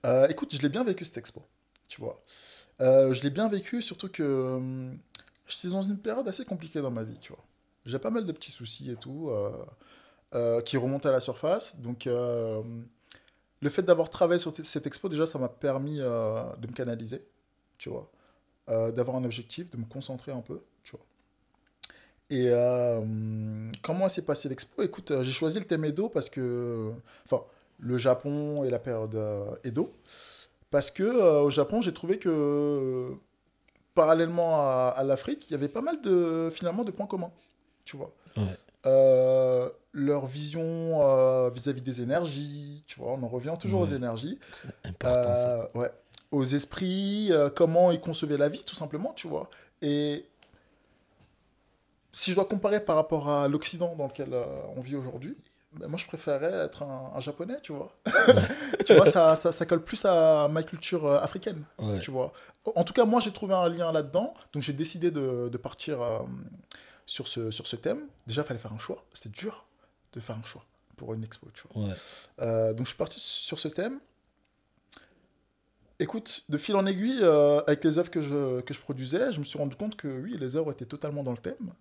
Euh, 0.06 0.28
écoute, 0.30 0.54
je 0.54 0.62
l'ai 0.62 0.70
bien 0.70 0.84
vécu 0.84 1.04
cette 1.04 1.18
expo, 1.18 1.42
tu 1.88 2.00
vois. 2.00 2.22
Euh, 2.80 3.14
je 3.14 3.22
l'ai 3.24 3.30
bien 3.30 3.50
vécu, 3.50 3.82
surtout 3.82 4.08
que 4.08 4.24
hum, 4.56 4.98
j'étais 5.48 5.70
dans 5.70 5.82
une 5.82 5.98
période 5.98 6.28
assez 6.28 6.46
compliquée 6.46 6.80
dans 6.82 6.92
ma 6.92 7.04
vie, 7.04 7.18
tu 7.20 7.34
vois. 7.34 7.44
J'ai 7.86 8.00
pas 8.00 8.10
mal 8.10 8.26
de 8.26 8.32
petits 8.32 8.52
soucis 8.52 8.92
et 8.92 8.96
tout, 8.96 9.32
euh, 10.36 10.62
qui 10.62 10.78
remontent 10.78 11.08
à 11.08 11.12
la 11.12 11.20
surface. 11.20 11.78
Donc, 11.78 12.08
euh, 12.08 12.62
le 13.62 13.70
fait 13.70 13.82
d'avoir 13.82 14.10
travaillé 14.10 14.40
sur 14.40 14.54
cette 14.64 14.88
expo, 14.88 15.10
déjà, 15.10 15.26
ça 15.26 15.40
m'a 15.40 15.50
permis 15.50 16.00
euh, 16.00 16.44
de 16.58 16.68
me 16.68 16.74
canaliser, 16.74 17.26
tu 17.78 17.90
vois. 17.90 18.10
D'avoir 18.68 19.18
un 19.18 19.24
objectif, 19.24 19.72
de 19.72 19.78
me 19.78 19.86
concentrer 19.86 20.32
un 20.32 20.42
peu, 20.42 20.62
tu 20.84 20.92
vois. 20.92 21.04
Et 22.30 22.52
comment 23.82 24.08
s'est 24.08 24.22
passée 24.22 24.48
l'expo? 24.48 24.84
Écoute, 24.84 25.12
j'ai 25.24 25.32
choisi 25.32 25.58
le 25.58 25.66
thème 25.66 25.86
Edo 25.86 26.08
parce 26.08 26.30
que... 26.30 26.92
Enfin, 27.26 27.44
le 27.80 27.98
Japon 27.98 28.64
et 28.64 28.70
la 28.70 28.78
période 28.78 29.18
Edo. 29.64 29.92
Parce 30.70 30.92
que 30.92 31.42
au 31.42 31.50
Japon, 31.50 31.82
j'ai 31.82 31.94
trouvé 31.94 32.20
que 32.20 33.12
parallèlement 33.96 34.62
à, 34.62 34.94
à 34.96 35.04
l'Afrique, 35.04 35.50
il 35.50 35.54
y 35.54 35.56
avait 35.56 35.68
pas 35.68 35.82
mal 35.82 36.00
de 36.02 36.52
finalement 36.54 36.84
de 36.84 36.92
points 36.92 37.08
communs, 37.08 37.32
tu 37.86 37.98
vois. 37.98 38.14
Ouais. 38.38 38.44
Euh, 38.86 39.70
leur 39.94 40.26
vision 40.28 40.62
euh, 40.64 41.50
vis-à-vis 41.50 41.82
des 41.82 42.02
énergies, 42.02 42.84
tu 42.88 43.00
vois, 43.00 43.14
on 43.14 43.24
en 43.24 43.28
revient 43.28 43.56
toujours 43.60 43.82
Ouais. 43.82 43.90
aux 43.90 43.94
énergies, 43.96 44.38
C'est 44.54 44.68
important 44.88 45.36
ça. 45.36 45.54
Euh, 45.62 45.66
ouais, 45.80 45.92
aux 46.32 46.44
esprits, 46.44 47.30
euh, 47.32 47.50
comment 47.50 47.92
ils 47.92 48.00
concevaient 48.00 48.38
la 48.38 48.50
vie, 48.50 48.64
tout 48.64 48.76
simplement, 48.76 49.14
tu 49.14 49.28
vois. 49.28 49.50
Et 49.82 50.26
si 52.12 52.32
je 52.32 52.36
dois 52.36 52.46
comparer 52.46 52.84
par 52.84 52.96
rapport 52.96 53.30
à 53.30 53.48
l'Occident 53.48 53.96
dans 53.96 54.08
lequel 54.08 54.34
on 54.76 54.82
vit 54.82 54.96
aujourd'hui, 54.96 55.36
ben, 55.74 55.88
moi 55.88 55.98
je 55.98 56.06
préférerais 56.08 56.66
être 56.66 56.84
un, 56.84 57.12
un 57.16 57.20
japonais, 57.20 57.60
tu 57.62 57.72
vois. 57.74 57.92
tu 58.86 58.96
vois, 58.96 59.06
ça, 59.06 59.36
ça, 59.36 59.52
ça 59.52 59.66
colle 59.66 59.84
plus 59.84 60.04
à 60.06 60.48
ma 60.50 60.64
culture 60.64 61.12
africaine, 61.12 61.66
Ouais. 61.80 62.00
tu 62.00 62.12
vois. 62.12 62.34
En 62.76 62.84
tout 62.84 62.94
cas, 62.94 63.06
moi 63.06 63.20
j'ai 63.20 63.32
trouvé 63.32 63.54
un 63.54 63.70
lien 63.70 63.92
là-dedans, 63.92 64.34
donc 64.54 64.64
j'ai 64.64 64.74
décidé 64.74 65.12
de, 65.12 65.50
de 65.50 65.58
partir 65.58 66.00
sur, 67.06 67.28
ce, 67.28 67.52
sur 67.52 67.68
ce 67.68 67.76
thème. 67.76 68.08
Déjà, 68.28 68.42
il 68.42 68.46
fallait 68.46 68.60
faire 68.60 68.74
un 68.74 68.80
choix, 68.80 69.04
c'était 69.14 69.30
dur 69.30 69.66
de 70.14 70.20
faire 70.20 70.36
un 70.38 70.44
choix 70.44 70.66
pour 70.98 71.14
une 71.14 71.24
expo, 71.24 71.48
tu 71.54 71.64
vois. 71.74 71.88
Ouais. 71.88 71.94
Euh, 72.42 72.74
donc 72.74 72.86
je 72.86 72.90
suis 72.90 72.98
parti 72.98 73.20
sur 73.20 73.58
ce 73.60 73.68
thème. 73.68 74.00
Écoute, 76.02 76.44
de 76.48 76.58
fil 76.58 76.76
en 76.76 76.86
aiguille, 76.86 77.20
euh, 77.22 77.62
avec 77.68 77.84
les 77.84 77.98
œuvres 77.98 78.10
que 78.10 78.22
je, 78.22 78.62
que 78.62 78.74
je 78.74 78.80
produisais, 78.80 79.32
je 79.32 79.40
me 79.40 79.44
suis 79.44 79.58
rendu 79.58 79.76
compte 79.76 79.96
que 79.96 80.08
oui, 80.08 80.38
les 80.40 80.56
œuvres 80.56 80.72
étaient 80.72 80.86
totalement 80.86 81.24
dans 81.24 81.32
le 81.32 81.38
thème. 81.38 81.74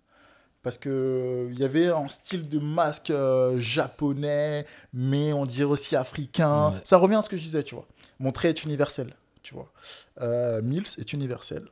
Parce 0.61 0.77
qu'il 0.77 1.57
y 1.57 1.63
avait 1.63 1.87
un 1.87 2.09
style 2.09 2.49
de 2.49 2.59
masque 2.59 3.11
euh, 3.11 3.57
japonais, 3.59 4.65
mais 4.91 5.31
on 5.31 5.45
dirait 5.45 5.71
aussi 5.71 5.95
africain. 5.95 6.71
Ouais. 6.71 6.81
Ça 6.83 6.97
revient 6.97 7.15
à 7.15 7.21
ce 7.21 7.29
que 7.29 7.37
je 7.37 7.43
disais, 7.43 7.63
tu 7.63 7.75
vois. 7.75 7.87
Mon 8.19 8.33
trait 8.33 8.49
est 8.49 8.63
universel, 8.63 9.13
tu 9.41 9.53
vois. 9.53 9.71
Euh, 10.19 10.61
Mills 10.61 10.97
est 10.97 11.13
universel. 11.13 11.65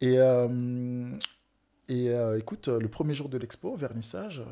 Et, 0.00 0.18
euh, 0.18 0.48
et 1.88 2.10
euh, 2.10 2.38
écoute, 2.38 2.68
le 2.68 2.88
premier 2.88 3.14
jour 3.14 3.28
de 3.28 3.38
l'expo, 3.38 3.76
vernissage, 3.76 4.40
euh, 4.40 4.44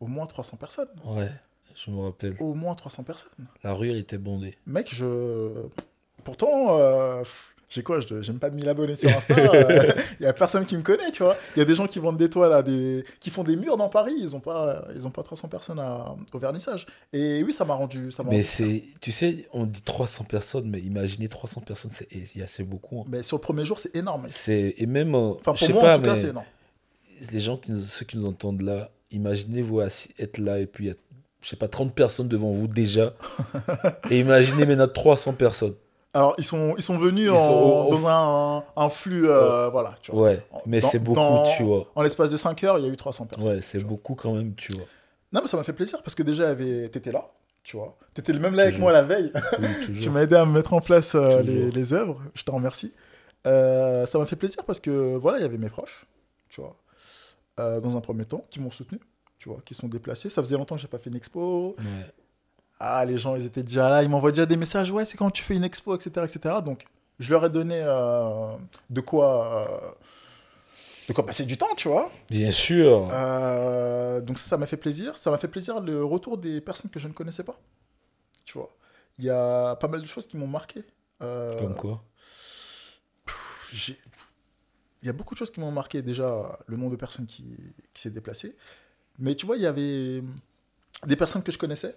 au 0.00 0.06
moins 0.06 0.26
300 0.26 0.56
personnes. 0.56 0.88
Ouais, 1.04 1.30
je 1.74 1.90
me 1.90 2.00
rappelle. 2.02 2.36
Au 2.40 2.54
moins 2.54 2.74
300 2.74 3.02
personnes. 3.04 3.30
La 3.62 3.72
rue, 3.74 3.90
elle 3.90 3.98
était 3.98 4.18
bondée. 4.18 4.56
Mec, 4.66 4.94
je. 4.94 5.48
Pourtant, 6.24 6.78
euh, 6.78 7.22
j'ai 7.68 7.82
quoi 7.82 8.00
je- 8.00 8.22
J'ai 8.22 8.32
même 8.32 8.38
pas 8.40 8.48
1000 8.50 8.68
abonnés 8.68 8.96
sur 8.96 9.10
Insta. 9.10 9.34
Il 10.20 10.22
y 10.24 10.26
a 10.26 10.32
personne 10.32 10.64
qui 10.64 10.76
me 10.76 10.82
connaît, 10.82 11.10
tu 11.10 11.22
vois. 11.22 11.36
Il 11.54 11.58
y 11.58 11.62
a 11.62 11.64
des 11.66 11.74
gens 11.74 11.86
qui 11.86 11.98
vendent 11.98 12.16
des 12.16 12.30
toiles, 12.30 12.52
à 12.52 12.62
des... 12.62 13.04
qui 13.20 13.28
font 13.30 13.42
des 13.44 13.56
murs 13.56 13.76
dans 13.76 13.88
Paris. 13.88 14.14
Ils 14.16 14.34
ont 14.36 14.40
pas, 14.40 14.86
ils 14.94 15.06
ont 15.06 15.10
pas 15.10 15.22
300 15.22 15.48
personnes 15.48 15.80
à- 15.80 16.14
au 16.32 16.38
vernissage. 16.38 16.86
Et 17.12 17.42
oui, 17.42 17.52
ça 17.52 17.64
m'a 17.64 17.74
rendu. 17.74 18.10
Ça 18.12 18.22
m'a 18.22 18.30
Mais 18.30 18.42
c'est, 18.42 18.82
tu 19.00 19.12
sais, 19.12 19.46
on 19.52 19.66
dit 19.66 19.82
300 19.82 20.24
personnes, 20.24 20.68
mais 20.70 20.80
imaginez 20.80 21.28
300 21.28 21.60
personnes, 21.62 21.90
c'est, 21.90 22.08
il 22.12 22.40
y 22.40 22.42
a- 22.42 22.46
c'est 22.46 22.64
beaucoup. 22.64 23.00
hein. 23.00 23.04
Mais 23.08 23.22
sur 23.22 23.36
le 23.36 23.42
premier 23.42 23.64
jour, 23.66 23.78
c'est 23.78 23.94
énorme. 23.96 24.28
C'est, 24.30 24.74
et 24.78 24.86
même, 24.86 25.14
euh, 25.14 25.32
Enfin, 25.46 25.52
pour 25.54 25.70
moi, 25.74 25.82
pas, 25.82 25.94
en 25.94 25.96
tout 25.98 26.04
cas, 26.04 26.10
mais 26.10 26.16
c'est 26.16 26.28
énorme. 26.28 26.46
Les 27.32 27.40
gens, 27.40 27.56
qui 27.56 27.70
nous- 27.72 27.80
ceux 27.82 28.04
qui 28.04 28.16
nous 28.16 28.26
entendent 28.26 28.62
là, 28.62 28.90
imaginez-vous 29.10 29.80
être 29.82 30.38
là 30.38 30.58
et 30.58 30.66
puis 30.66 30.84
il 30.84 30.88
y 30.88 30.90
a, 30.90 30.94
je 31.40 31.48
sais 31.48 31.56
pas, 31.56 31.68
30 31.68 31.94
personnes 31.94 32.28
devant 32.28 32.52
vous 32.52 32.66
déjà. 32.66 33.12
et 34.10 34.18
imaginez 34.20 34.66
maintenant 34.66 34.88
300 34.88 35.32
personnes. 35.34 35.74
Alors, 36.12 36.34
ils 36.38 36.44
sont, 36.44 36.74
ils 36.76 36.82
sont 36.82 36.96
venus 36.96 37.24
Ils 37.26 37.30
en- 37.30 37.36
sont 37.36 37.52
au- 37.52 37.84
au- 37.88 37.90
dans 37.90 38.06
un, 38.08 38.64
un 38.76 38.88
flux. 38.88 39.28
euh, 39.28 39.68
Voilà, 39.70 39.96
tu 40.00 40.12
vois. 40.12 40.22
Ouais, 40.30 40.42
mais 40.64 40.80
c'est 40.80 41.00
beaucoup, 41.00 41.16
dans- 41.18 41.42
tu 41.56 41.64
vois. 41.64 41.90
En 41.96 42.02
l'espace 42.02 42.30
de 42.30 42.36
5 42.36 42.62
heures, 42.64 42.78
il 42.78 42.84
y 42.86 42.88
a 42.88 42.92
eu 42.92 42.96
300 42.96 43.26
personnes. 43.26 43.52
Ouais, 43.54 43.60
c'est 43.62 43.80
beaucoup 43.82 44.14
quand 44.14 44.32
même, 44.32 44.54
tu 44.54 44.72
vois. 44.74 44.84
Non, 45.32 45.40
mais 45.42 45.48
ça 45.48 45.56
m'a 45.56 45.64
fait 45.64 45.72
plaisir 45.72 46.00
parce 46.04 46.14
que 46.14 46.22
déjà, 46.22 46.54
t'étais 46.54 47.10
là, 47.10 47.28
tu 47.64 47.76
vois. 47.76 47.96
T'étais 48.14 48.32
le 48.32 48.38
même 48.38 48.54
là 48.54 48.62
avec 48.64 48.78
moi 48.78 48.92
la 48.92 49.02
veille. 49.02 49.32
Oui, 49.58 49.66
Tu 50.00 50.08
m'as 50.10 50.22
aidé 50.22 50.36
à 50.36 50.44
me 50.44 50.52
mettre 50.52 50.72
en 50.72 50.80
place 50.80 51.16
euh, 51.16 51.42
les 51.42 51.92
œuvres, 51.94 52.22
je 52.34 52.44
te 52.44 52.50
remercie. 52.52 52.92
Euh, 53.46 54.06
ça 54.06 54.18
m'a 54.18 54.24
fait 54.26 54.36
plaisir 54.36 54.64
parce 54.64 54.78
que 54.80 55.16
voilà, 55.16 55.38
il 55.38 55.42
y 55.42 55.44
avait 55.44 55.58
mes 55.58 55.68
proches, 55.68 56.06
tu 56.48 56.60
vois, 56.60 56.76
euh, 57.60 57.80
dans 57.80 57.96
un 57.96 58.00
premier 58.00 58.24
temps, 58.24 58.44
qui 58.50 58.60
m'ont 58.60 58.70
soutenu, 58.70 59.00
tu 59.38 59.48
vois, 59.48 59.58
qui 59.64 59.74
sont 59.74 59.88
déplacés. 59.88 60.30
Ça 60.30 60.42
faisait 60.42 60.56
longtemps 60.56 60.74
que 60.74 60.80
j'ai 60.80 60.88
pas 60.88 60.98
fait 60.98 61.10
une 61.10 61.16
expo. 61.16 61.76
Ouais. 61.78 61.84
Ah, 62.80 63.04
les 63.04 63.18
gens, 63.18 63.36
ils 63.36 63.44
étaient 63.44 63.62
déjà 63.62 63.88
là, 63.88 64.02
ils 64.02 64.08
m'envoient 64.08 64.32
déjà 64.32 64.46
des 64.46 64.56
messages, 64.56 64.90
ouais, 64.90 65.04
c'est 65.04 65.16
quand 65.16 65.30
tu 65.30 65.42
fais 65.42 65.54
une 65.54 65.64
expo, 65.64 65.94
etc., 65.94 66.26
etc. 66.28 66.56
Donc, 66.64 66.84
je 67.18 67.30
leur 67.30 67.44
ai 67.44 67.50
donné 67.50 67.80
euh, 67.80 68.56
de 68.90 69.00
quoi, 69.00 69.68
euh, 69.70 69.90
de 71.08 71.12
quoi 71.12 71.24
passer 71.24 71.44
du 71.44 71.56
temps, 71.56 71.74
tu 71.76 71.88
vois. 71.88 72.10
Bien 72.28 72.50
sûr. 72.50 73.08
Donc 74.22 74.38
ça 74.38 74.56
m'a 74.56 74.66
fait 74.66 74.76
plaisir. 74.76 75.16
Ça 75.16 75.30
m'a 75.30 75.38
fait 75.38 75.48
plaisir 75.48 75.80
le 75.80 76.04
retour 76.04 76.38
des 76.38 76.60
personnes 76.60 76.90
que 76.90 76.98
je 76.98 77.06
ne 77.06 77.12
connaissais 77.12 77.44
pas. 77.44 77.58
Tu 78.44 78.58
vois. 78.58 78.74
Il 79.18 79.24
y 79.24 79.30
a 79.30 79.76
pas 79.76 79.86
mal 79.86 80.00
de 80.00 80.06
choses 80.06 80.26
qui 80.26 80.36
m'ont 80.36 80.48
marqué. 80.48 80.82
Comme 81.20 81.76
quoi? 81.76 82.02
Il 85.04 85.06
y 85.06 85.10
a 85.10 85.12
beaucoup 85.12 85.34
de 85.34 85.38
choses 85.38 85.50
qui 85.50 85.60
m'ont 85.60 85.70
marqué. 85.70 86.00
Déjà, 86.00 86.58
le 86.66 86.76
nombre 86.78 86.90
de 86.92 86.96
personnes 86.96 87.26
qui, 87.26 87.44
qui 87.92 88.00
s'est 88.02 88.10
déplacé. 88.10 88.56
Mais 89.18 89.34
tu 89.34 89.44
vois, 89.46 89.56
il 89.58 89.62
y 89.62 89.66
avait 89.66 90.22
des 91.06 91.14
personnes 91.16 91.42
que 91.42 91.52
je 91.52 91.58
connaissais, 91.58 91.94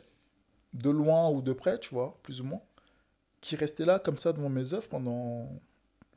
de 0.74 0.90
loin 0.90 1.30
ou 1.30 1.42
de 1.42 1.54
près, 1.54 1.80
tu 1.80 1.90
vois, 1.96 2.20
plus 2.22 2.42
ou 2.42 2.44
moins, 2.44 2.62
qui 3.42 3.56
restaient 3.56 3.86
là 3.86 3.98
comme 4.00 4.18
ça 4.18 4.34
devant 4.34 4.50
mes 4.50 4.74
œuvres 4.74 4.88
pendant 4.90 5.50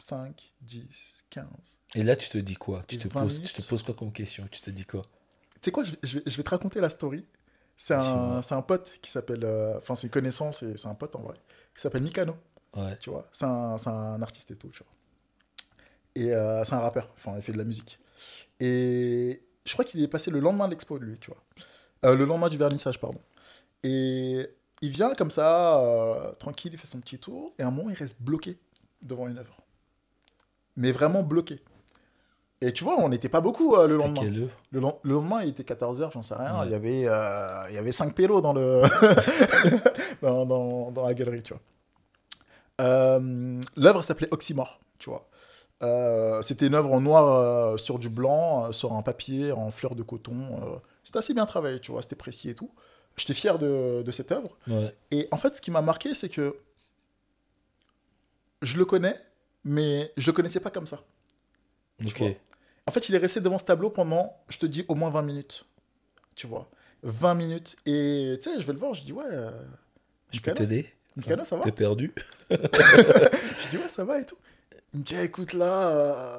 5, 0.01 0.53
10, 0.63 1.23
15. 1.31 1.47
Et 1.95 2.03
là, 2.03 2.17
tu 2.17 2.29
te 2.29 2.39
dis 2.39 2.55
quoi? 2.57 2.83
Tu 2.89 2.99
te, 2.99 3.07
20 3.09 3.23
poses, 3.23 3.35
minutes. 3.37 3.53
tu 3.55 3.63
te 3.63 3.69
poses 3.69 3.83
quoi 3.85 3.95
comme 3.95 4.13
question? 4.13 4.47
Tu 4.51 4.61
te 4.61 4.71
dis 4.71 4.85
quoi? 4.85 5.03
Tu 5.03 5.59
sais 5.67 5.71
quoi, 5.71 5.85
je 5.85 5.93
vais, 5.93 5.99
je 6.03 6.19
vais- 6.19 6.25
je 6.27 6.37
vais 6.37 6.43
te 6.43 6.51
raconter 6.51 6.81
la 6.81 6.91
story. 6.91 7.25
C'est 7.77 7.95
un, 7.95 8.41
un 8.51 8.63
pote 8.63 8.99
qui 9.01 9.11
s'appelle. 9.11 9.45
euh, 9.45 9.79
Enfin, 9.79 9.95
c'est 9.95 10.09
une 10.09 10.13
connaissance 10.13 10.63
et 10.65 10.77
c'est 10.77 10.89
un 10.89 10.95
pote 10.97 11.15
en 11.17 11.23
vrai. 11.23 11.37
Qui 11.75 11.81
s'appelle 11.81 12.03
Mikano, 12.03 12.37
Ouais. 12.77 12.97
tu 12.99 13.11
vois. 13.11 13.27
C'est 13.33 13.47
un, 13.47 13.79
c'est 13.79 13.89
un 13.91 14.21
artiste 14.21 14.51
et 14.51 14.57
tout, 14.57 14.69
tu 14.69 14.83
vois. 14.83 14.93
Et 16.15 16.33
euh, 16.35 16.65
c'est 16.65 16.75
un 16.75 16.81
rappeur. 16.81 17.09
Enfin, 17.17 17.35
il 17.37 17.43
fait 17.43 17.53
de 17.53 17.59
la 17.59 17.65
musique. 17.65 17.99
Et 18.59 19.43
je 19.65 19.73
crois 19.73 19.85
qu'il 19.85 20.03
est 20.03 20.09
passé 20.09 20.31
le 20.31 20.41
lendemain 20.41 20.67
de 20.67 20.71
l'expo, 20.73 20.99
lui, 20.99 21.17
tu 21.19 21.31
vois. 21.31 21.41
Euh, 22.05 22.15
le 22.17 22.25
lendemain 22.25 22.49
du 22.49 22.59
vernissage, 22.59 22.99
pardon. 23.01 23.21
Et 23.83 24.47
il 24.83 24.91
vient 24.91 25.15
comme 25.15 25.31
ça, 25.31 25.79
euh, 25.81 26.33
tranquille, 26.33 26.73
il 26.75 26.79
fait 26.79 26.87
son 26.87 27.01
petit 27.01 27.19
tour. 27.19 27.53
Et 27.59 27.63
à 27.63 27.69
un 27.69 27.71
moment, 27.71 27.91
il 27.91 27.95
reste 27.97 28.21
bloqué 28.21 28.59
devant 29.03 29.29
une 29.29 29.39
œuvre. 29.39 29.57
Mais 30.77 30.93
vraiment 30.93 31.23
bloqué. 31.23 31.61
Et 32.63 32.73
tu 32.75 32.85
vois, 32.85 32.99
on 33.01 33.09
n'était 33.09 33.31
pas 33.31 33.41
beaucoup 33.41 33.75
euh, 33.75 33.87
le 33.87 33.95
lendemain. 33.95 34.21
quelle 34.21 34.43
œuvre? 34.43 34.53
Le, 34.71 34.81
lend- 34.81 34.99
le 35.03 35.15
lendemain, 35.15 35.43
il 35.43 35.49
était 35.51 35.63
14h, 35.63 36.13
j'en 36.13 36.23
sais 36.23 36.35
rien. 36.35 36.61
Ouais. 36.61 36.67
Il, 36.67 36.73
y 36.73 36.75
avait, 36.75 37.05
euh, 37.07 37.65
il 37.71 37.75
y 37.75 37.79
avait 37.79 37.93
5 37.93 38.15
pélos 38.15 38.43
dans, 38.43 38.53
le 38.53 38.83
dans, 40.23 40.45
dans, 40.45 40.91
dans 40.91 41.07
la 41.07 41.15
galerie, 41.15 41.43
tu 41.43 41.55
vois. 41.55 41.63
L'œuvre 43.77 44.03
s'appelait 44.03 44.29
Oxymore, 44.31 44.79
tu 44.99 45.09
vois. 45.11 45.27
Euh, 45.83 46.43
C'était 46.43 46.67
une 46.67 46.75
œuvre 46.75 46.93
en 46.93 47.01
noir 47.01 47.37
euh, 47.37 47.77
sur 47.77 47.99
du 47.99 48.09
blanc, 48.09 48.67
euh, 48.67 48.73
sur 48.73 48.93
un 48.93 49.03
papier, 49.03 49.53
en 49.53 49.71
fleurs 49.71 49.95
de 49.95 50.03
coton. 50.03 50.81
C'était 51.05 51.19
assez 51.19 51.35
bien 51.35 51.47
travaillé, 51.47 51.81
tu 51.81 51.93
vois, 51.93 52.03
c'était 52.03 52.17
précis 52.17 52.51
et 52.51 52.55
tout. 52.55 52.71
J'étais 53.17 53.35
fier 53.35 53.59
de, 53.59 54.03
de 54.03 54.13
cette 54.13 54.31
œuvre. 54.33 54.57
Ouais. 54.69 54.95
Et 55.11 55.29
en 55.31 55.37
fait, 55.37 55.57
ce 55.57 55.61
qui 55.61 55.71
m'a 55.71 55.83
marqué, 55.83 56.15
c'est 56.15 56.29
que 56.29 56.57
je 58.63 58.77
le 58.77 58.85
connais, 58.85 59.17
mais 59.65 60.13
je 60.17 60.27
le 60.27 60.33
connaissais 60.33 60.61
pas 60.61 60.71
comme 60.71 60.87
ça. 60.87 61.03
Vois. 61.99 62.29
En 62.87 62.93
fait, 62.93 63.09
il 63.09 63.15
est 63.15 63.19
resté 63.19 63.41
devant 63.41 63.59
ce 63.59 63.65
tableau 63.65 63.91
pendant, 63.91 64.35
je 64.49 64.59
te 64.59 64.67
dis, 64.67 64.85
au 64.89 64.95
moins 64.95 65.11
20 65.11 65.23
minutes. 65.23 65.67
Tu 66.35 66.47
vois 66.47 66.69
20 67.03 67.35
minutes. 67.35 67.77
Et 67.87 68.39
tu 68.43 68.51
sais, 68.51 68.61
je 68.61 68.67
vais 68.67 68.73
le 68.73 68.79
voir, 68.79 68.95
je 68.95 69.03
dis, 69.03 69.13
ouais. 69.13 69.25
Je 70.31 70.41
peux 70.41 70.53
t'aider 70.53 70.87
Mikano, 71.17 71.45
ça 71.45 71.57
va? 71.57 71.65
T'es 71.65 71.73
perdu 71.73 72.15
Je 72.51 73.69
dis, 73.71 73.77
ouais, 73.77 73.89
ça 73.89 74.05
va 74.05 74.21
et 74.21 74.27
tout. 74.27 74.37
Il 74.95 75.01
me 75.01 75.05
dit, 75.05 75.15
Ah, 75.17 75.23
écoute, 75.23 75.53
là, 75.53 75.89
euh, 75.89 76.39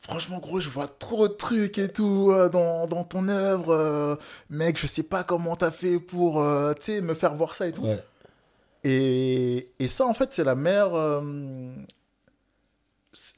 franchement, 0.00 0.38
gros, 0.38 0.60
je 0.60 0.68
vois 0.68 0.88
trop 0.88 1.28
de 1.28 1.34
trucs 1.34 1.78
et 1.78 1.88
tout 1.92 2.30
euh, 2.32 2.48
dans, 2.48 2.86
dans 2.86 3.04
ton 3.04 3.28
œuvre. 3.28 3.70
euh, 3.74 4.16
mec, 4.50 4.78
je 4.78 4.86
sais 4.86 5.02
pas 5.02 5.24
comment 5.24 5.56
t'as 5.56 5.70
fait 5.70 5.98
pour, 6.00 6.34
tu 6.76 6.82
sais, 6.82 7.00
me 7.00 7.14
faire 7.14 7.34
voir 7.34 7.54
ça 7.54 7.66
et 7.68 7.72
tout. 7.72 7.82
Ouais. 7.82 8.02
Et, 8.84 9.70
et 9.78 9.88
ça, 9.88 10.06
en 10.06 10.14
fait, 10.14 10.32
c'est 10.32 10.44
la 10.44 10.54
mère. 10.54 10.90
c'est- 13.12 13.34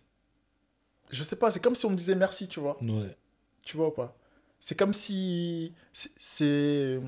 je 1.10 1.22
sais 1.22 1.36
pas, 1.36 1.50
c'est 1.50 1.60
comme 1.60 1.74
si 1.74 1.86
on 1.86 1.90
me 1.90 1.96
disait 1.96 2.14
merci, 2.14 2.48
tu 2.48 2.60
vois. 2.60 2.76
Ouais. 2.82 3.16
Tu 3.62 3.76
vois 3.76 3.88
ou 3.88 3.92
pas? 3.92 4.14
C'est 4.60 4.76
comme 4.78 4.92
si. 4.92 5.72
c'est- 5.92 6.10
C'est. 6.16 7.00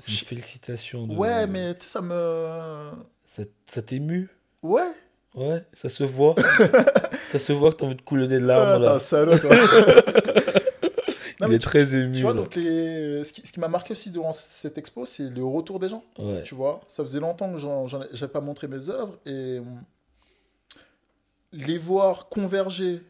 C'est 0.00 0.10
une 0.10 0.26
félicitation. 0.26 1.06
De... 1.06 1.14
Ouais, 1.14 1.46
mais 1.46 1.74
tu 1.78 1.86
sais, 1.86 1.92
ça 1.92 2.00
me. 2.02 2.90
Ça, 3.24 3.44
ça 3.66 3.82
t'émue? 3.82 4.28
Ouais. 4.62 4.92
Ouais, 5.34 5.64
ça 5.72 5.88
se 5.88 6.04
voit. 6.04 6.34
ça 7.30 7.38
se 7.38 7.52
voit 7.52 7.70
que 7.72 7.76
t'as 7.78 7.86
envie 7.86 7.94
de 7.96 8.02
couler 8.02 8.28
des 8.28 8.36
Ah, 8.36 8.40
larmes 8.40 8.82
un 8.82 8.86
là. 8.92 8.98
salaud, 8.98 9.38
toi. 9.38 9.50
Non, 11.40 11.48
Il 11.48 11.54
est 11.54 11.58
tu- 11.58 11.64
très 11.66 11.96
ému. 11.96 12.14
Tu 12.18 12.22
vois, 12.22 12.34
donc 12.34 12.54
les... 12.54 13.24
ce 13.24 13.32
qui, 13.32 13.44
ce 13.44 13.52
qui 13.52 13.58
m'a 13.58 13.66
marqué 13.66 13.94
aussi 13.94 14.10
durant 14.10 14.32
cette 14.32 14.78
expo, 14.78 15.04
c'est 15.06 15.28
le 15.28 15.44
retour 15.44 15.80
des 15.80 15.88
gens. 15.88 16.04
Ouais. 16.16 16.40
Tu 16.44 16.54
vois, 16.54 16.80
ça 16.86 17.02
faisait 17.02 17.18
longtemps 17.18 17.52
que 17.52 17.58
j'avais 18.12 18.30
pas 18.32 18.40
montré 18.40 18.68
mes 18.68 18.88
œuvres 18.88 19.18
et 19.26 19.58
euh, 19.58 19.62
les 21.52 21.78
voir 21.78 22.28
converger 22.28 23.00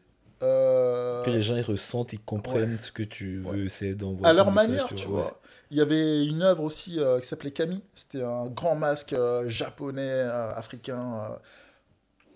euh, 0.41 1.23
Que 1.23 1.29
les 1.29 1.41
gens 1.43 1.55
ils 1.55 1.61
ressentent, 1.61 2.13
ils 2.13 2.19
comprennent 2.19 2.77
ce 2.79 2.91
que 2.91 3.03
tu 3.03 3.37
veux 3.39 3.51
Ouais. 3.51 3.59
essayer 3.65 3.93
d'envoyer. 3.93 4.25
à 4.25 4.33
leur 4.33 4.51
message, 4.51 4.69
manière, 4.69 4.95
tu 4.95 5.07
vois. 5.07 5.39
Il 5.69 5.77
y 5.77 5.81
avait 5.81 6.25
une 6.25 6.41
œuvre 6.41 6.63
aussi 6.63 6.99
euh, 6.99 7.19
qui 7.19 7.27
s'appelait 7.27 7.51
Camille. 7.51 7.81
C'était 7.93 8.23
un 8.23 8.47
grand 8.47 8.75
masque 8.75 9.13
euh, 9.13 9.47
japonais, 9.47 10.01
euh, 10.09 10.53
africain, 10.55 11.37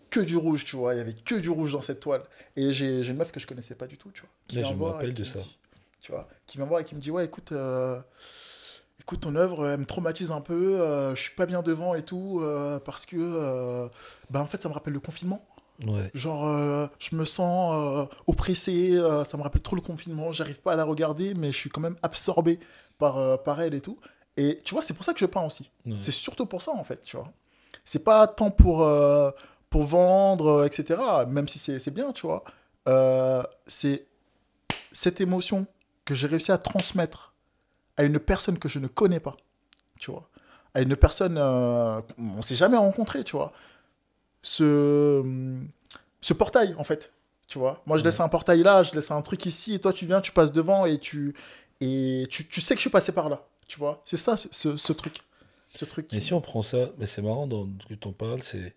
que 0.09 0.19
du 0.19 0.37
rouge, 0.37 0.65
tu 0.65 0.75
vois. 0.75 0.93
Il 0.93 0.97
y 0.97 1.01
avait 1.01 1.13
que 1.13 1.35
du 1.35 1.49
rouge 1.49 1.73
dans 1.73 1.81
cette 1.81 1.99
toile. 1.99 2.23
Et 2.55 2.71
j'ai 2.71 3.05
une 3.07 3.17
meuf 3.17 3.31
que 3.31 3.39
je 3.39 3.47
connaissais 3.47 3.75
pas 3.75 3.87
du 3.87 3.97
tout, 3.97 4.11
tu 4.11 4.21
vois. 4.21 4.29
qui 4.47 4.55
Là, 4.57 4.63
je 4.63 4.73
me 4.73 4.83
rappelle 4.83 5.13
qui 5.13 5.21
de 5.21 5.25
ça. 5.25 5.39
dit- 5.39 5.57
tu 6.01 6.11
vois, 6.11 6.27
qui 6.45 6.57
vient 6.57 6.65
voir 6.65 6.79
et 6.81 6.83
qui 6.83 6.95
me 6.95 6.99
dit 7.01 7.11
ouais, 7.11 7.25
écoute. 7.25 7.51
euh, 7.51 7.99
Écoute, 8.99 9.21
ton 9.21 9.35
œuvre, 9.35 9.67
elle 9.67 9.79
me 9.81 9.85
traumatise 9.85 10.31
un 10.31 10.41
peu, 10.41 10.81
euh, 10.81 11.15
je 11.15 11.21
suis 11.21 11.35
pas 11.35 11.45
bien 11.45 11.61
devant 11.61 11.93
et 11.93 12.03
tout, 12.03 12.39
euh, 12.41 12.77
parce 12.79 13.05
que, 13.05 13.15
euh, 13.17 13.87
bah, 14.31 14.41
en 14.41 14.45
fait, 14.47 14.61
ça 14.61 14.67
me 14.69 14.73
rappelle 14.73 14.91
le 14.93 14.99
confinement. 14.99 15.45
Ouais. 15.87 16.09
Genre, 16.15 16.89
je 16.99 17.15
me 17.15 17.23
sens 17.23 18.07
oppressé, 18.25 18.99
ça 19.23 19.37
me 19.37 19.43
rappelle 19.43 19.61
trop 19.61 19.75
le 19.75 19.81
confinement, 19.81 20.31
j'arrive 20.31 20.59
pas 20.59 20.73
à 20.73 20.75
la 20.75 20.83
regarder, 20.83 21.35
mais 21.35 21.51
je 21.51 21.57
suis 21.57 21.69
quand 21.69 21.79
même 21.79 21.95
absorbé 22.01 22.59
par, 22.97 23.41
par 23.43 23.61
elle 23.61 23.75
et 23.75 23.81
tout. 23.81 23.99
Et 24.35 24.59
tu 24.65 24.73
vois, 24.73 24.81
c'est 24.81 24.95
pour 24.95 25.05
ça 25.05 25.13
que 25.13 25.19
je 25.19 25.25
peins 25.27 25.45
aussi. 25.45 25.69
Ouais. 25.85 25.95
C'est 25.99 26.11
surtout 26.11 26.45
pour 26.47 26.61
ça, 26.63 26.71
en 26.71 26.83
fait, 26.83 27.01
tu 27.03 27.15
vois. 27.15 27.31
C'est 27.85 28.03
pas 28.03 28.27
tant 28.27 28.49
pour, 28.51 28.85
pour 29.69 29.83
vendre, 29.83 30.47
euh, 30.61 30.65
etc., 30.65 30.99
même 31.29 31.47
si 31.47 31.59
c'est 31.59 31.93
bien, 31.93 32.11
tu 32.13 32.25
vois. 32.25 32.43
Euh, 32.87 33.43
c'est 33.65 34.05
cette 34.91 35.19
émotion 35.21 35.67
que 36.05 36.15
j'ai 36.15 36.27
réussi 36.27 36.51
à 36.51 36.57
transmettre 36.57 37.33
à 37.97 38.03
une 38.03 38.19
personne 38.19 38.57
que 38.59 38.69
je 38.69 38.79
ne 38.79 38.87
connais 38.87 39.19
pas, 39.19 39.35
tu 39.99 40.11
vois. 40.11 40.29
À 40.73 40.81
une 40.81 40.95
personne, 40.95 41.37
euh, 41.37 41.99
on 42.17 42.41
s'est 42.41 42.55
jamais 42.55 42.77
rencontré, 42.77 43.23
tu 43.23 43.35
vois. 43.35 43.51
Ce, 44.41 45.57
ce 46.21 46.33
portail, 46.33 46.75
en 46.77 46.83
fait, 46.83 47.11
tu 47.47 47.57
vois. 47.59 47.81
Moi, 47.85 47.97
je 47.97 48.03
laisse 48.03 48.19
un 48.19 48.29
portail 48.29 48.63
là, 48.63 48.83
je 48.83 48.93
laisse 48.93 49.11
un 49.11 49.21
truc 49.21 49.45
ici, 49.45 49.73
et 49.73 49.79
toi, 49.79 49.91
tu 49.93 50.05
viens, 50.05 50.21
tu 50.21 50.31
passes 50.31 50.51
devant, 50.51 50.85
et 50.85 50.97
tu, 50.99 51.35
et 51.81 52.25
tu, 52.29 52.47
tu 52.47 52.61
sais 52.61 52.75
que 52.75 52.79
je 52.79 52.83
suis 52.83 52.89
passé 52.89 53.11
par 53.11 53.29
là, 53.29 53.43
tu 53.67 53.79
vois. 53.79 54.01
C'est 54.05 54.17
ça, 54.17 54.37
ce, 54.37 54.47
ce- 54.51 54.77
ce 54.77 54.93
truc. 54.93 55.21
Ce 55.73 55.85
truc. 55.85 56.07
Mais 56.13 56.21
si 56.21 56.33
on 56.33 56.41
prend 56.41 56.61
ça, 56.61 56.77
mais 56.97 57.05
c'est 57.05 57.21
marrant 57.21 57.45
dans 57.45 57.67
ce 57.81 57.87
que 57.87 57.93
tu 57.93 58.07
en 58.07 58.13
parles, 58.13 58.41
c'est 58.41 58.73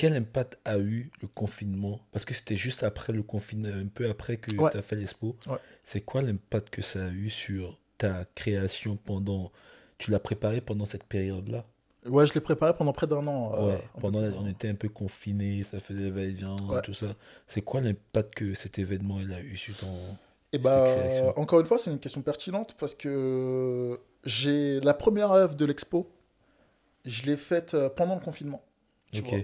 quel 0.00 0.16
impact 0.16 0.58
a 0.64 0.78
eu 0.78 1.10
le 1.20 1.28
confinement? 1.28 2.00
Parce 2.10 2.24
que 2.24 2.32
c'était 2.32 2.56
juste 2.56 2.82
après 2.84 3.12
le 3.12 3.22
confinement, 3.22 3.68
un 3.68 3.86
peu 3.86 4.08
après 4.08 4.38
que 4.38 4.54
Ouais. 4.56 4.70
tu 4.70 4.78
as 4.78 4.82
fait 4.82 4.96
l'expo. 4.96 5.36
Ouais. 5.46 5.58
C'est 5.84 6.00
quoi 6.00 6.22
l'impact 6.22 6.70
que 6.70 6.80
ça 6.80 7.04
a 7.06 7.10
eu 7.10 7.28
sur 7.28 7.78
ta 7.98 8.24
création 8.34 8.96
pendant. 8.96 9.52
Tu 9.98 10.10
l'as 10.10 10.18
préparé 10.18 10.62
pendant 10.62 10.86
cette 10.86 11.04
période-là? 11.04 11.66
Ouais, 12.06 12.26
je 12.26 12.32
l'ai 12.32 12.40
préparé 12.40 12.72
pendant 12.74 12.94
près 12.94 13.06
d'un 13.06 13.26
an. 13.26 13.52
euh, 13.54 13.66
Ouais. 13.76 13.84
Pendant, 14.00 14.20
on 14.22 14.48
était 14.48 14.68
un 14.70 14.74
peu 14.74 14.88
confinés, 14.88 15.62
ça 15.64 15.80
faisait 15.80 16.08
va-et-vient, 16.08 16.56
Ouais. 16.66 16.80
tout 16.80 16.94
ça. 16.94 17.14
C'est 17.46 17.60
quoi 17.60 17.82
l'impact 17.82 18.34
que 18.36 18.54
cet 18.54 18.78
événement 18.78 19.20
il 19.20 19.30
a 19.34 19.42
eu 19.42 19.54
sur 19.58 19.76
ton. 19.76 19.94
Et 20.54 20.58
bah, 20.58 20.82
création? 20.96 21.38
encore 21.38 21.60
une 21.60 21.66
fois, 21.66 21.76
c'est 21.78 21.90
une 21.90 21.98
question 22.00 22.22
pertinente 22.22 22.74
parce 22.78 22.94
que 22.94 24.00
j'ai 24.24 24.80
la 24.80 24.94
première 24.94 25.30
œuvre 25.32 25.54
de 25.56 25.64
l'expo, 25.66 26.10
je 27.04 27.26
l'ai 27.26 27.36
faite 27.36 27.74
euh, 27.74 27.90
pendant 27.90 28.14
le 28.14 28.22
confinement. 28.22 28.62
Tu 29.12 29.20
Ok. 29.20 29.28
vois. 29.28 29.38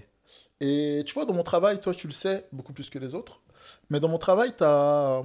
Et 0.61 1.03
tu 1.07 1.15
vois, 1.15 1.27
dans 1.27 1.35
mon 1.35 1.43
travail, 1.43 1.81
toi, 1.81 1.95
tu 1.95 2.07
le 2.07 2.13
sais 2.13 2.47
beaucoup 2.53 2.73
plus 2.73 2.89
que 2.91 2.99
les 2.99 3.15
autres, 3.15 3.41
mais 3.91 4.01
dans 4.01 4.09
mon 4.09 4.19
travail, 4.19 4.55
tu 4.57 4.65
as, 4.65 5.23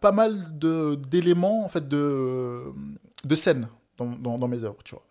pas 0.00 0.12
mal 0.12 0.58
de- 0.58 0.94
d'éléments, 0.94 1.64
en 1.64 1.68
fait, 1.68 1.88
de, 1.88 2.72
de 3.24 3.34
scènes 3.34 3.68
dans, 3.98 4.06
dans, 4.06 4.38
dans 4.38 4.48
mes 4.48 4.62
œuvres, 4.64 4.82
tu 4.84 4.94
vois. 4.94 5.04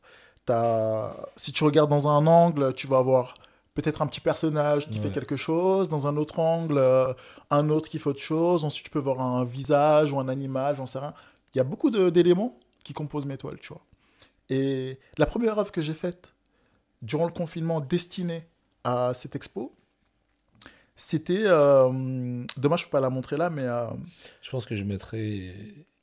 T'as- 0.46 1.16
si 1.36 1.52
tu 1.52 1.64
regardes 1.64 1.90
dans 1.90 2.08
un 2.08 2.26
angle, 2.28 2.74
tu 2.74 2.88
vas 2.88 3.00
avoir 3.00 3.34
peut-être 3.74 4.02
un 4.02 4.08
petit 4.08 4.22
personnage 4.22 4.90
qui 4.90 4.98
Ouais. 5.00 5.08
fait 5.08 5.12
quelque 5.12 5.36
chose, 5.36 5.90
dans 5.90 6.08
un 6.08 6.16
autre 6.16 6.40
angle, 6.40 6.78
euh, 6.78 7.12
un 7.50 7.70
autre 7.70 7.90
qui 7.90 8.00
fait 8.00 8.08
autre 8.10 8.22
chose, 8.22 8.64
ensuite 8.64 8.86
tu 8.86 8.92
peux 8.92 9.00
voir 9.00 9.20
un 9.20 9.44
visage 9.44 10.14
ou 10.14 10.20
un 10.20 10.30
animal, 10.30 10.78
j'en 10.78 10.86
sais 10.86 11.00
rien. 11.00 11.14
Il 11.54 11.58
y 11.58 11.62
a 11.62 11.66
beaucoup 11.66 11.90
d'éléments 11.90 12.58
qui 12.84 12.94
composent 12.94 13.26
mes 13.26 13.38
toiles, 13.38 13.60
tu 13.60 13.70
vois. 13.70 13.82
Et 14.50 15.00
la 15.18 15.26
première 15.26 15.58
œuvre 15.60 15.72
que 15.72 15.82
j'ai 15.82 15.94
faite 15.96 16.35
durant 17.06 17.26
le 17.26 17.32
confinement 17.32 17.80
destinée 17.82 18.48
à 18.84 19.14
cette 19.14 19.36
expo, 19.36 19.72
c'était... 20.96 21.44
euh, 21.46 22.44
dommage, 22.58 22.82
je 22.82 22.86
peux 22.86 22.92
pas 22.92 23.00
la 23.02 23.10
montrer 23.10 23.38
là, 23.38 23.50
mais 23.50 23.64
euh, 23.64 23.88
Je 24.42 24.50
pense 24.52 24.66
que 24.66 24.76
je 24.76 24.84
mettrai 24.84 25.54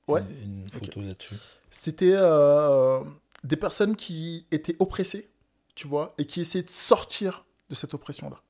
Ouais. 0.08 0.20
une, 0.44 0.60
une 0.62 0.68
photo 0.68 1.00
là-dessus. 1.00 1.36
c'était 1.70 2.12
euh, 2.14 3.00
des 3.44 3.56
personnes 3.56 3.94
qui 3.96 4.46
étaient 4.50 4.76
oppressées, 4.80 5.30
tu 5.74 5.86
vois, 5.86 6.12
et 6.18 6.26
qui 6.26 6.40
essayaient 6.40 6.64
de 6.64 6.70
sortir 6.70 7.44
de 7.70 7.74
cette 7.74 7.94
oppression-là, 7.94 8.40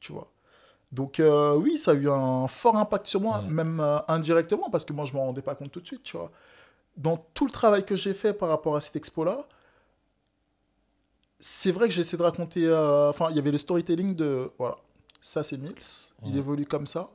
tu 0.00 0.12
vois. 0.12 0.30
Donc 0.92 1.18
euh, 1.18 1.54
oui, 1.56 1.78
ça 1.78 1.92
a 1.92 1.94
eu 1.94 2.08
un 2.10 2.46
fort 2.48 2.76
impact 2.76 3.06
sur 3.06 3.20
moi, 3.20 3.40
Ouais. 3.42 3.48
même 3.50 3.80
indirectement, 4.08 4.68
parce 4.70 4.84
que 4.84 4.92
moi, 4.92 5.04
je 5.06 5.12
m'en 5.14 5.24
rendais 5.26 5.42
pas 5.42 5.54
compte 5.54 5.72
tout 5.72 5.80
de 5.80 5.86
suite, 5.86 6.02
tu 6.02 6.16
vois. 6.16 6.30
Dans 6.96 7.16
tout 7.34 7.46
le 7.46 7.52
travail 7.52 7.84
que 7.84 7.96
j'ai 7.96 8.12
fait 8.14 8.34
par 8.34 8.48
rapport 8.50 8.76
à 8.76 8.80
cette 8.80 8.96
expo-là, 8.96 9.46
c'est 11.40 11.72
vrai 11.72 11.88
que 11.88 11.94
j'ai 11.94 12.02
essayé 12.02 12.18
de 12.18 12.22
raconter... 12.22 12.66
euh, 12.66 13.10
Enfin, 13.10 13.28
il 13.30 13.36
y 13.36 13.38
avait 13.38 13.50
le 13.50 13.58
storytelling 13.58 14.14
de... 14.14 14.50
Voilà, 14.58 14.76
ça 15.20 15.42
c'est 15.42 15.56
Mills, 15.58 15.74
il 16.26 16.36
évolue 16.36 16.66
comme 16.66 16.86
ça. 16.86 17.08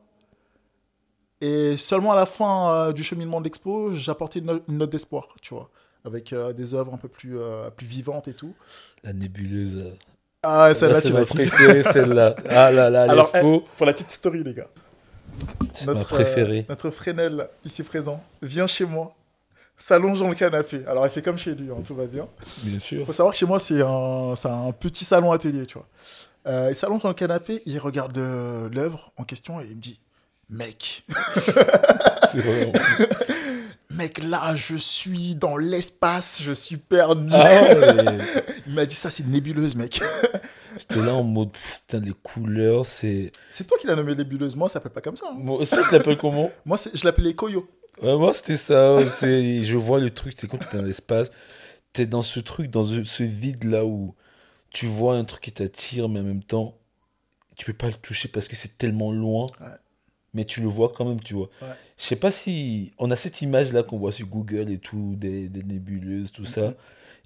Et 1.41 1.75
seulement 1.77 2.13
à 2.13 2.15
la 2.15 2.25
fin 2.25 2.71
euh, 2.71 2.93
du 2.93 3.03
cheminement 3.03 3.39
de 3.39 3.45
l'expo, 3.45 3.93
j'apportais 3.93 4.39
une, 4.39 4.45
no- 4.45 4.61
une 4.67 4.77
note 4.77 4.89
d'espoir, 4.89 5.27
tu 5.41 5.53
vois, 5.53 5.69
avec 6.05 6.31
euh, 6.33 6.53
des 6.53 6.73
œuvres 6.73 6.93
un 6.93 6.97
peu 6.97 7.09
plus, 7.09 7.37
plus 7.75 7.85
vivantes 7.87 8.27
et 8.27 8.33
tout. 8.33 8.53
La 9.03 9.13
nébuleuse. 9.13 9.91
Ah, 10.43 10.73
celle-là, 10.73 10.95
Là, 10.95 11.01
tu 11.01 11.07
c'est 11.07 11.13
l'as 11.13 11.19
ma 11.21 11.25
kiffé. 11.25 11.45
préférée, 11.47 11.83
celle-là. 11.83 12.35
Ah 12.49 12.71
là 12.71 12.89
là, 12.89 13.03
Alors, 13.03 13.29
l'expo, 13.33 13.63
Pour 13.77 13.85
la 13.85 13.93
petite 13.93 14.11
story, 14.11 14.43
les 14.43 14.53
gars. 14.53 14.67
c'est 15.73 15.87
ma 15.87 15.93
Notre, 15.95 16.07
préférée. 16.07 16.65
notre 16.69 16.89
Fresnel, 16.89 17.49
ici 17.65 17.83
présent, 17.83 18.23
vient 18.41 18.67
chez 18.67 18.85
moi, 18.85 19.13
s'allonge 19.77 20.19
dans 20.19 20.29
le 20.29 20.35
canapé. 20.35 20.81
Alors, 20.87 21.05
il 21.05 21.09
fait 21.11 21.21
comme 21.21 21.37
chez 21.37 21.53
lui, 21.55 21.69
hein, 21.71 21.81
tout 21.85 21.95
va 21.95 22.05
bien. 22.05 22.27
Bien 22.63 22.73
Il 22.75 22.81
sûr. 22.81 23.05
faut 23.05 23.11
savoir 23.13 23.33
que 23.33 23.39
chez 23.39 23.45
moi, 23.45 23.59
c'est 23.59 23.81
un, 23.81 24.33
c'est 24.35 24.47
un 24.49 24.71
petit 24.71 25.03
salon 25.05 25.31
atelier, 25.31 25.65
tu 25.65 25.75
vois. 25.77 25.87
Euh, 26.47 26.67
il 26.69 26.75
s'allonge 26.75 27.01
dans 27.01 27.09
le 27.09 27.15
canapé, 27.15 27.61
il 27.65 27.79
regarde 27.79 28.17
euh, 28.17 28.69
l'œuvre 28.71 29.11
en 29.17 29.23
question 29.23 29.59
et 29.61 29.65
il 29.69 29.75
me 29.77 29.81
dit 29.81 29.99
Mec, 30.49 31.03
C'est 32.31 32.39
vraiment. 32.39 32.71
mec, 33.89 34.21
là, 34.23 34.55
je 34.55 34.75
suis 34.75 35.35
dans 35.35 35.57
l'espace, 35.57 36.39
je 36.41 36.51
suis 36.51 36.77
perdu. 36.77 37.29
Ah 37.33 37.43
ouais, 37.63 38.17
Il 38.67 38.73
m'a 38.75 38.85
dit 38.85 38.95
ça, 38.95 39.09
c'est 39.09 39.23
une 39.23 39.31
nébuleuse, 39.31 39.75
mec. 39.75 40.01
J'étais 40.77 41.01
là 41.01 41.13
en 41.13 41.23
mode, 41.23 41.49
putain, 41.87 42.03
les 42.05 42.13
couleurs, 42.21 42.85
c'est. 42.85 43.31
C'est 43.49 43.65
toi 43.65 43.77
qui 43.79 43.87
l'as 43.87 43.95
nommé 43.95 44.13
nébuleuse, 44.15 44.55
moi, 44.55 44.67
ça 44.69 44.73
s'appelle 44.73 44.91
pas 44.91 45.01
comme 45.01 45.15
ça. 45.15 45.27
hein. 45.31 45.35
Moi 45.37 45.59
aussi, 45.59 45.73
tu 45.87 45.93
l'appelles 45.95 46.17
comment? 46.17 46.51
Moi, 46.65 46.77
c'est- 46.77 46.95
je 46.95 47.05
l'appelais 47.05 47.33
Koyo. 47.33 47.67
Ouais, 48.01 48.17
Moi, 48.17 48.33
c'était 48.33 48.57
ça. 48.57 48.99
Je 49.21 49.77
vois 49.77 49.99
le 49.99 50.13
truc, 50.13 50.35
c'est 50.37 50.47
quand 50.47 50.57
tu 50.57 50.67
es 50.67 50.77
dans 50.79 50.85
l'espace. 50.85 51.31
Tu 51.93 52.01
es 52.01 52.05
dans 52.05 52.21
ce 52.21 52.39
truc, 52.39 52.69
dans 52.69 52.85
ce 52.85 53.03
ce 53.03 53.23
vide-là 53.23 53.85
où 53.85 54.15
tu 54.71 54.87
vois 54.87 55.15
un 55.15 55.23
truc 55.25 55.43
qui 55.43 55.51
t'attire, 55.51 56.09
mais 56.09 56.19
en 56.19 56.23
même 56.23 56.43
temps, 56.43 56.77
tu 57.55 57.65
peux 57.65 57.73
pas 57.73 57.87
le 57.87 57.93
toucher 57.93 58.27
parce 58.27 58.47
que 58.47 58.55
c'est 58.55 58.77
tellement 58.77 59.11
loin. 59.11 59.45
Ouais. 59.61 59.67
Mais 60.33 60.43
tu 60.45 60.59
le 60.61 60.67
vois 60.67 60.89
quand 60.89 61.05
même, 61.05 61.21
tu 61.21 61.33
vois. 61.33 61.49
Ouais. 61.61 61.69
Je 61.97 62.03
sais 62.03 62.17
pas 62.17 62.31
si. 62.31 62.93
On 62.99 63.09
a 63.11 63.15
cette 63.15 63.41
image-là 63.41 63.83
qu'on 63.83 63.97
voit 63.97 64.11
sur 64.11 64.27
Google 64.27 64.69
et 64.71 64.79
tout, 64.79 65.15
des, 65.15 65.47
des 65.49 65.63
nébuleuses, 65.63 66.31
tout 66.33 66.45
ça. 66.45 66.69
Mhm. 66.69 66.75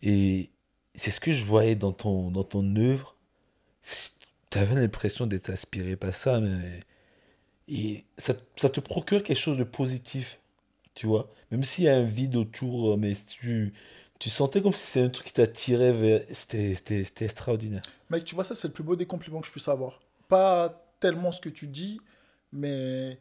Et 0.03 0.49
c'est 0.95 1.11
ce 1.11 1.20
que 1.20 1.32
je 1.32 1.43
voyais 1.43 1.76
dans 1.76 1.91
ton, 1.91 2.30
dans 2.32 2.43
ton 2.43 2.76
œuvre. 2.76 3.15
Tu 4.51 4.57
avais 4.57 4.76
l'impression 4.76 5.26
d'être 5.28 5.49
inspiré 5.49 5.95
par 5.95 6.13
ça, 6.13 6.39
mais. 6.39 6.82
Et 7.67 8.05
ça, 8.17 8.34
ça 8.55 8.70
te 8.70 8.80
procure 8.80 9.24
quelque 9.24 9.38
chose 9.39 9.57
de 9.57 9.63
positif, 9.63 10.38
tu 11.00 11.08
vois. 11.08 11.30
Même 11.50 11.64
s'il 11.64 11.86
y 11.86 11.88
a 11.88 11.95
un 11.95 12.04
vide 12.04 12.36
autour, 12.36 12.97
mais 12.97 13.14
tu, 13.26 13.74
tu 14.20 14.30
sentais 14.30 14.62
comme 14.62 14.74
si 14.74 14.86
c'était 14.86 15.06
un 15.06 15.10
truc 15.10 15.28
qui 15.28 15.32
t'attirait 15.34 15.93
vers. 15.93 16.24
C'était 16.34 17.06
extraordinaire. 17.22 17.82
Mec, 18.10 18.26
tu 18.26 18.36
vois, 18.36 18.43
ça, 18.43 18.54
c'est 18.54 18.68
le 18.68 18.74
plus 18.74 18.84
beau 18.84 18.97
des 18.97 19.06
compliments 19.06 19.39
que 19.39 19.47
je 19.47 19.52
puisse 19.54 19.70
avoir. 19.70 20.02
Pas 20.28 20.86
tellement 21.00 21.32
ce 21.32 21.39
que 21.39 21.47
tu 21.47 21.68
dis, 21.68 22.02
mais 22.52 23.18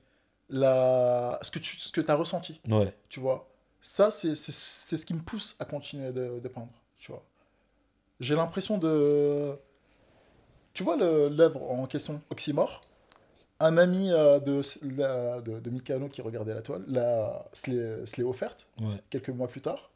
la... 0.48 1.38
ce 1.40 1.52
que 1.52 1.60
tu 1.60 1.78
ce 1.78 1.92
que 1.92 2.00
as 2.10 2.16
ressenti, 2.16 2.60
Ouais, 2.68 2.92
tu 3.08 3.20
vois. 3.20 3.48
Ça, 3.80 4.10
c'est 4.10 4.34
ce 4.34 5.06
qui 5.06 5.14
me 5.14 5.22
pousse 5.22 5.54
à 5.60 5.64
continuer 5.64 6.10
de, 6.10 6.40
de 6.40 6.48
peindre, 6.48 6.82
tu 6.98 7.12
vois. 7.12 7.24
J'ai 8.18 8.34
l'impression 8.34 8.76
de... 8.78 9.56
Tu 10.74 10.82
vois 10.82 10.96
l'œuvre 10.96 11.62
en 11.62 11.86
question, 11.86 12.20
Oxymore? 12.30 12.82
Un 13.60 13.76
ami 13.76 14.12
euh, 14.12 14.38
de, 14.38 14.60
la- 14.96 15.40
de, 15.40 15.58
de 15.58 15.70
Mikano 15.70 16.08
qui 16.08 16.22
regardait 16.22 16.54
la 16.54 16.62
toile 16.62 16.84
l'a- 16.86 17.44
se 17.52 17.70
l'est 18.16 18.22
offerte 18.22 18.68
ouais. 18.80 18.94
quelques 19.10 19.30
mois 19.30 19.48
plus 19.48 19.60
tard. 19.60 19.90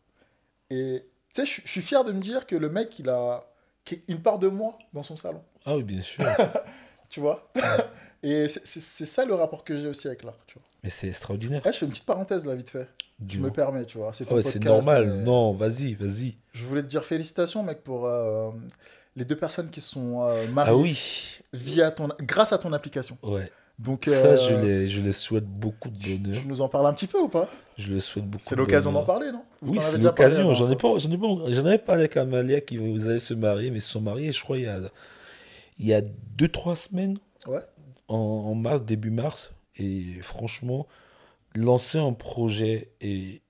Et 0.70 1.04
tu 1.34 1.44
sais, 1.44 1.60
je 1.64 1.68
suis 1.68 1.82
fier 1.82 2.04
de 2.04 2.12
me 2.12 2.20
dire 2.20 2.46
que 2.46 2.56
le 2.56 2.68
mec, 2.68 2.98
il 2.98 3.08
a 3.08 3.44
une 4.08 4.20
part 4.20 4.38
de 4.38 4.48
moi 4.48 4.76
dans 4.92 5.02
son 5.02 5.16
salon, 5.16 5.42
Ah 5.64 5.76
oui, 5.76 5.82
bien 5.84 6.00
sûr. 6.00 6.24
tu 7.08 7.20
vois? 7.20 7.50
Et 8.22 8.48
c'est- 8.48 9.04
ça 9.04 9.24
le 9.24 9.34
rapport 9.34 9.64
que 9.64 9.76
j'ai 9.78 9.86
aussi 9.88 10.06
avec 10.08 10.22
l'art, 10.24 10.38
tu 10.46 10.54
vois. 10.58 10.62
mais 10.82 10.90
c'est 10.90 11.08
extraordinaire. 11.08 11.62
Eh, 11.64 11.72
je 11.72 11.78
fais 11.78 11.86
une 11.86 11.90
petite 11.92 12.06
parenthèse 12.06 12.44
là, 12.46 12.54
vite 12.54 12.70
fait. 12.70 12.88
Je 13.28 13.38
me 13.38 13.50
permets, 13.50 13.84
tu 13.84 13.98
vois. 13.98 14.12
C'est 14.12 14.26
Ah 14.30 14.34
ouais, 14.34 14.42
normal. 14.64 15.06
mais 15.18 15.22
Non, 15.24 15.52
vas-y, 15.52 15.94
vas-y. 15.94 16.36
Je 16.52 16.64
voulais 16.64 16.82
te 16.82 16.88
dire 16.88 17.04
félicitations, 17.04 17.62
mec, 17.62 17.82
pour 17.84 18.06
euh, 18.06 18.50
les 19.16 19.24
deux 19.24 19.36
personnes 19.36 19.70
qui 19.70 19.80
sont 19.80 20.22
euh, 20.24 20.48
mariées 20.48 20.72
Ah 20.72 20.76
oui, 20.76 21.38
via 21.52 21.90
ton, 21.90 22.08
grâce 22.20 22.52
à 22.52 22.58
ton 22.58 22.72
application. 22.72 23.18
ouais. 23.22 23.50
Donc, 23.78 24.04
Ça, 24.04 24.12
euh, 24.12 24.36
je 24.36 24.54
les, 24.64 24.86
je 24.86 25.00
les 25.00 25.12
souhaite 25.12 25.46
beaucoup 25.46 25.88
de 25.88 25.96
bonheur. 26.16 26.40
tu 26.40 26.46
nous 26.46 26.60
en 26.60 26.68
parles 26.68 26.86
un 26.86 26.92
petit 26.92 27.06
peu 27.08 27.18
ou 27.18 27.28
pas? 27.28 27.48
Je 27.78 27.92
les 27.92 28.00
souhaite 28.00 28.26
beaucoup 28.26 28.44
C'est 28.46 28.54
l'occasion 28.54 28.92
d'en 28.92 29.02
parler, 29.02 29.32
non? 29.32 29.42
Ou 29.62 29.70
Oui, 29.70 29.78
c'est 29.80 29.98
l'occasion. 29.98 30.52
J'en 30.54 30.70
ai 30.70 30.76
pas, 30.76 30.98
j'en 30.98 31.10
ai 31.10 31.16
pas, 31.18 31.26
j'en 31.50 31.66
avais 31.66 31.78
parlé 31.78 32.02
avec 32.02 32.16
Amalia 32.16 32.60
qui 32.60 32.76
vous 32.76 33.08
allez 33.08 33.18
se 33.18 33.34
marier, 33.34 33.70
mais 33.70 33.78
ils 33.78 33.82
se 33.82 33.90
sont 33.90 34.00
mariés, 34.02 34.30
je 34.30 34.40
crois, 34.42 34.58
il 34.58 34.64
y 34.64 34.68
a, 34.68 34.78
il 35.78 35.86
y 35.86 35.94
a 35.94 36.00
deux, 36.00 36.48
trois 36.48 36.76
semaines, 36.76 37.18
Ouais. 37.46 37.62
en, 38.08 38.16
en 38.16 38.54
mars, 38.54 38.82
début 38.82 39.10
mars. 39.10 39.52
Et 39.78 40.18
franchement, 40.20 40.86
lancer 41.54 41.98
un 41.98 42.12
projet 42.12 42.92
et, 43.00 43.40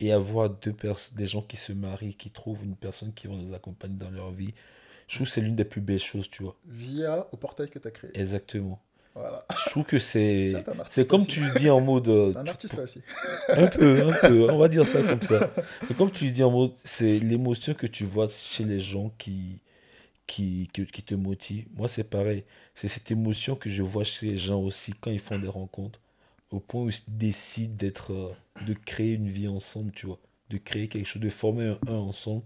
et 0.00 0.12
avoir 0.12 0.50
deux 0.50 0.74
des 1.14 1.26
gens 1.26 1.42
qui 1.42 1.56
se 1.56 1.72
marient, 1.72 2.14
qui 2.14 2.30
trouvent 2.30 2.64
une 2.64 2.76
personne 2.76 3.12
qui 3.12 3.26
va 3.26 3.34
les 3.34 3.52
accompagner 3.52 3.96
dans 3.96 4.10
leur 4.10 4.30
vie, 4.32 4.54
je 5.08 5.16
trouve 5.16 5.26
que 5.26 5.32
c'est 5.32 5.40
l'une 5.40 5.56
des 5.56 5.64
plus 5.64 5.80
belles 5.80 5.98
choses, 5.98 6.28
tu 6.30 6.42
vois. 6.42 6.56
Via 6.66 7.26
au 7.32 7.36
portail 7.36 7.68
que 7.68 7.78
tu 7.78 7.88
as 7.88 7.90
créé. 7.90 8.10
Exactement. 8.14 8.80
Voilà. 9.14 9.44
Je 9.64 9.70
trouve 9.70 9.84
que 9.84 9.98
c'est, 9.98 10.52
c'est 10.86 11.08
comme 11.08 11.22
aussi. 11.22 11.30
tu 11.30 11.42
dis 11.58 11.68
en 11.70 11.80
mode, 11.80 12.06
euh, 12.08 12.32
un 12.36 12.44
tu- 12.44 12.50
artiste 12.50 12.78
aussi. 12.78 13.00
un 13.48 13.66
peu, 13.66 14.06
un 14.08 14.12
peu, 14.28 14.50
on 14.52 14.58
va 14.58 14.68
dire 14.68 14.86
ça 14.86 15.02
comme 15.02 15.22
ça. 15.22 15.50
Et 15.90 15.94
comme 15.94 16.10
tu 16.12 16.30
dis 16.30 16.44
en 16.44 16.50
mode, 16.52 16.72
c'est 16.84 17.18
l'émotion 17.18 17.74
que 17.74 17.86
tu 17.88 18.04
vois 18.04 18.28
chez 18.28 18.62
les 18.64 18.78
gens 18.78 19.10
qui, 19.18 19.58
qui, 20.28 20.68
que- 20.72 20.82
qui 20.82 21.02
te 21.02 21.14
motivent. 21.16 21.66
Moi, 21.74 21.88
c'est 21.88 22.04
pareil. 22.04 22.44
C'est 22.74 22.86
cette 22.86 23.10
émotion 23.10 23.56
que 23.56 23.68
je 23.68 23.82
vois 23.82 24.04
chez 24.04 24.26
les 24.26 24.36
gens 24.36 24.60
aussi 24.60 24.92
quand 25.00 25.10
ils 25.10 25.18
font 25.18 25.38
des 25.40 25.48
rencontres, 25.48 25.98
au 26.50 26.60
point 26.60 26.82
où 26.84 26.90
ils 26.90 26.96
décident 27.08 27.74
d'être, 27.76 28.12
euh, 28.12 28.34
de 28.60 28.74
créer 28.74 29.14
une 29.14 29.28
vie 29.28 29.48
ensemble, 29.48 29.92
tu 29.92 30.06
vois, 30.06 30.18
de 30.50 30.58
créer 30.58 30.88
quelque 30.88 31.06
chose, 31.06 31.22
de 31.22 31.28
former 31.30 31.66
un, 31.66 31.80
un 31.88 31.94
ensemble. 31.98 32.44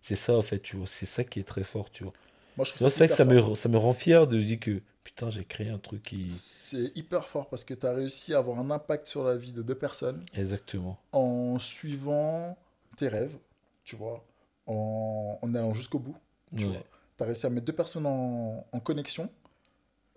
C'est 0.00 0.16
ça, 0.16 0.36
en 0.36 0.42
fait, 0.42 0.60
tu 0.60 0.76
vois. 0.76 0.86
C'est 0.86 1.06
ça 1.06 1.24
qui 1.24 1.40
est 1.40 1.44
très 1.44 1.64
fort, 1.64 1.90
tu 1.90 2.04
vois. 2.04 2.14
Moi, 2.56 2.64
je 2.64 2.72
C'est 2.72 2.84
vrai 2.84 3.08
que 3.08 3.14
ça 3.14 3.24
fort. 3.24 3.50
me, 3.50 3.54
ça 3.56 3.68
me 3.68 3.78
rend 3.78 3.92
fier 3.94 4.26
de 4.28 4.40
dire 4.40 4.60
que, 4.60 4.82
putain, 5.04 5.30
j'ai 5.30 5.44
créé 5.44 5.70
un 5.70 5.78
truc 5.78 6.02
qui... 6.04 6.42
C'est 6.42 6.92
hyper 6.96 7.28
fort 7.28 7.48
parce 7.48 7.64
que 7.64 7.74
tu 7.74 7.86
as 7.86 7.92
réussi 7.92 8.34
à 8.34 8.38
avoir 8.38 8.58
un 8.58 8.70
impact 8.70 9.06
sur 9.06 9.24
la 9.24 9.36
vie 9.36 9.52
de 9.52 9.62
deux 9.62 9.74
personnes 9.74 10.24
Exactement. 10.34 10.98
en 11.12 11.58
suivant 11.58 12.56
tes 12.96 13.08
rêves, 13.08 13.36
tu 13.84 13.96
vois, 13.96 14.24
en, 14.66 15.38
en 15.42 15.54
allant 15.54 15.74
jusqu'au 15.74 15.98
bout. 15.98 16.16
Tu 16.56 16.68
Ouais. 16.68 16.70
vois. 16.70 16.86
Tu 17.18 17.22
as 17.22 17.26
réussi 17.26 17.46
à 17.46 17.50
mettre 17.50 17.66
deux 17.66 17.72
personnes 17.74 18.06
en, 18.06 18.66
en 18.72 18.80
connexion 18.80 19.30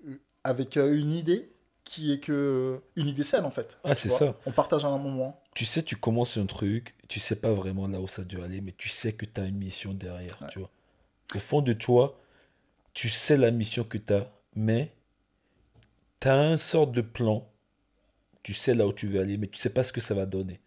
euh, 0.08 0.20
avec 0.44 0.78
euh, 0.78 0.98
une 0.98 1.14
idée 1.14 1.52
qui 1.88 2.12
est 2.12 2.20
que 2.20 2.82
une 2.96 3.08
idée 3.08 3.24
saine 3.24 3.46
en 3.46 3.52
fait. 3.52 3.78
Ah, 3.84 3.96
c'est 3.96 4.10
ça. 4.10 4.36
On 4.46 4.52
partage 4.52 4.84
un 4.86 4.98
moment. 4.98 5.42
tu 5.56 5.66
sais, 5.66 5.82
tu 5.82 5.96
commences 5.96 6.38
un 6.38 6.46
truc, 6.46 6.94
tu 7.08 7.20
sais 7.20 7.38
pas 7.38 7.52
vraiment 7.54 7.88
là 7.88 8.00
où 8.02 8.08
ça 8.08 8.24
doit 8.24 8.46
aller, 8.46 8.62
mais 8.62 8.74
tu 8.78 8.90
sais 8.90 9.14
que 9.14 9.26
tu 9.26 9.40
as 9.42 9.46
une 9.46 9.58
mission 9.58 9.94
derrière, 9.94 10.38
Ouais. 10.42 10.50
tu 10.52 10.60
vois. 10.60 10.70
Au 11.36 11.40
fond 11.40 11.62
de 11.62 11.74
toi, 11.74 12.20
tu 12.94 13.10
sais 13.10 13.38
la 13.38 13.52
mission 13.52 13.84
que 13.84 13.98
tu 13.98 14.14
as, 14.14 14.30
mais 14.56 14.92
tu 16.20 16.28
as 16.28 16.36
un 16.38 16.58
sort 16.58 16.88
de 16.88 17.02
plan. 17.02 17.48
Tu 18.44 18.54
sais 18.54 18.74
là 18.76 18.86
où 18.88 18.94
tu 18.94 19.08
veux 19.08 19.20
aller, 19.20 19.38
mais 19.38 19.48
tu 19.48 19.58
sais 19.58 19.70
pas 19.72 19.84
ce 19.84 19.92
que 19.94 20.00
ça 20.02 20.14
va 20.14 20.26
donner. 20.26 20.60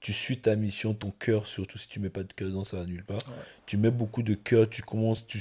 Tu 0.00 0.12
suis 0.12 0.38
ta 0.38 0.56
mission, 0.56 0.94
ton 0.94 1.10
cœur, 1.10 1.46
surtout 1.46 1.76
si 1.78 1.88
tu 1.88 2.00
mets 2.00 2.08
pas 2.10 2.22
de 2.22 2.32
cœur 2.32 2.48
dedans, 2.48 2.64
ça 2.64 2.76
va 2.78 2.84
nulle 2.86 3.04
part. 3.04 3.18
Ouais. 3.28 3.34
Tu 3.66 3.76
mets 3.76 3.90
beaucoup 3.90 4.22
de 4.22 4.34
cœur, 4.34 4.68
tu 4.68 4.82
commences, 4.82 5.26
tu, 5.26 5.40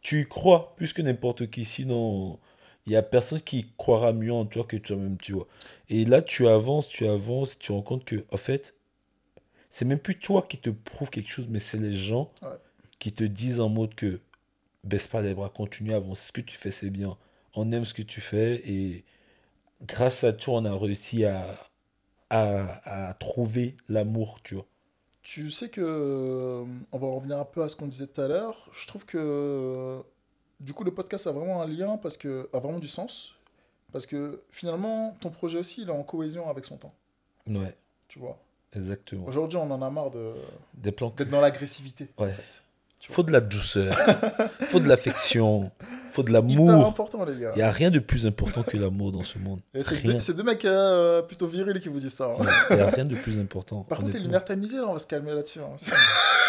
tu 0.00 0.20
y 0.20 0.26
crois 0.28 0.74
plus 0.76 0.92
que 0.92 1.02
n'importe 1.02 1.50
qui, 1.50 1.64
sinon 1.64 2.38
il 2.88 2.92
y 2.92 2.96
a 2.96 3.02
personne 3.04 3.40
qui 3.42 3.72
croira 3.78 4.12
mieux 4.14 4.32
en 4.32 4.46
toi 4.46 4.64
que 4.64 4.76
toi-même, 4.78 5.18
tu 5.18 5.34
vois. 5.34 5.48
Et 5.90 6.04
là, 6.06 6.22
tu 6.22 6.48
avances, 6.48 6.88
tu 6.88 7.06
avances, 7.06 7.58
tu 7.58 7.72
rends 7.72 7.82
compte 7.82 8.04
que, 8.06 8.24
en 8.32 8.38
fait, 8.38 8.76
c'est 9.70 9.84
même 9.84 9.98
plus 9.98 10.18
toi 10.18 10.42
qui 10.48 10.58
te 10.58 10.70
prouve 10.70 11.10
quelque 11.10 11.30
chose, 11.30 11.48
mais 11.48 11.58
c'est 11.60 11.78
les 11.78 11.92
gens 11.92 12.32
Ouais. 12.42 12.58
qui 13.00 13.12
te 13.12 13.24
disent 13.24 13.60
en 13.60 13.68
mode 13.70 13.94
que 13.96 14.20
baisse 14.84 15.08
pas 15.08 15.22
les 15.22 15.34
bras, 15.34 15.50
continue 15.50 15.94
à 15.94 15.96
avancer. 15.98 16.28
Ce 16.28 16.32
que 16.32 16.42
tu 16.42 16.56
fais, 16.56 16.70
c'est 16.72 16.90
bien. 16.90 17.18
On 17.54 17.72
aime 17.72 17.84
ce 17.86 17.94
que 17.94 18.02
tu 18.02 18.20
fais 18.22 18.62
et 18.70 19.04
grâce 19.86 20.24
à 20.24 20.32
toi, 20.34 20.60
on 20.60 20.66
a 20.66 20.74
réussi 20.76 21.24
à, 21.26 21.44
à, 22.30 23.08
à 23.10 23.14
trouver 23.14 23.76
l'amour, 23.88 24.40
tu 24.44 24.56
vois. 24.56 24.66
Tu 25.22 25.50
sais 25.50 25.68
que, 25.68 25.80
euh, 25.82 26.64
on 26.92 26.98
va 26.98 27.06
revenir 27.08 27.38
un 27.38 27.44
peu 27.44 27.62
à 27.62 27.68
ce 27.68 27.76
qu'on 27.76 27.86
disait 27.88 28.06
tout 28.06 28.20
à 28.20 28.28
l'heure, 28.28 28.68
je 28.72 28.86
trouve 28.86 29.04
que 29.04 30.02
du 30.60 30.72
coup 30.72 30.84
le 30.84 30.90
podcast 30.92 31.26
a 31.26 31.32
vraiment 31.32 31.62
un 31.62 31.66
lien 31.66 31.96
parce 31.98 32.16
que 32.16 32.48
a 32.52 32.58
vraiment 32.58 32.78
du 32.78 32.88
sens 32.88 33.32
parce 33.92 34.06
que 34.06 34.42
finalement 34.50 35.16
ton 35.20 35.30
projet 35.30 35.58
aussi 35.58 35.82
il 35.82 35.88
est 35.88 35.92
en 35.92 36.02
cohésion 36.02 36.48
avec 36.50 36.64
son 36.64 36.76
temps, 36.76 36.92
Ouais, 37.48 37.76
tu 38.08 38.18
vois. 38.18 38.36
exactement. 38.74 39.26
Aujourd'hui 39.26 39.56
on 39.58 39.70
en 39.70 39.80
a 39.82 39.90
marre 39.90 40.10
de 40.10 40.34
Des 40.74 40.92
plans 40.92 41.12
d'être 41.16 41.30
dans 41.30 41.40
l'agressivité. 41.40 42.08
en 42.18 42.24
Ouais. 42.24 42.32
fait. 42.32 42.62
Tu 43.00 43.12
faut 43.12 43.22
de 43.22 43.30
la 43.30 43.40
douceur, 43.40 43.94
faut 44.70 44.80
de 44.80 44.88
l'affection, 44.88 45.70
faut 46.10 46.24
de 46.24 46.32
l'amour. 46.32 46.68
important 46.84 47.24
les 47.24 47.38
gars. 47.40 47.52
Il 47.54 47.58
n'y 47.58 47.62
a 47.62 47.70
rien 47.70 47.92
de 47.92 48.00
plus 48.00 48.26
important 48.26 48.64
que 48.64 48.76
l'amour 48.76 49.12
dans 49.12 49.22
ce 49.22 49.38
monde. 49.38 49.60
C'est 49.72 50.02
deux, 50.02 50.34
deux 50.34 50.42
mecs 50.42 50.64
euh, 50.64 51.22
plutôt 51.22 51.46
virils 51.46 51.78
qui 51.78 51.88
vous 51.88 52.00
disent 52.00 52.14
ça. 52.14 52.24
hein. 52.24 52.42
Ouais, 52.42 52.50
Il 52.70 52.76
n'y 52.76 52.82
a 52.82 52.90
rien 52.90 53.04
de 53.04 53.14
plus 53.14 53.38
important. 53.38 53.84
Par 53.84 53.98
contre 54.00 54.14
les 54.14 54.18
lumières 54.18 54.44
tamisées 54.44 54.78
là 54.78 54.86
on 54.88 54.94
va 54.94 54.98
se 54.98 55.06
calmer 55.06 55.32
là-dessus. 55.32 55.60
hein. 55.60 55.76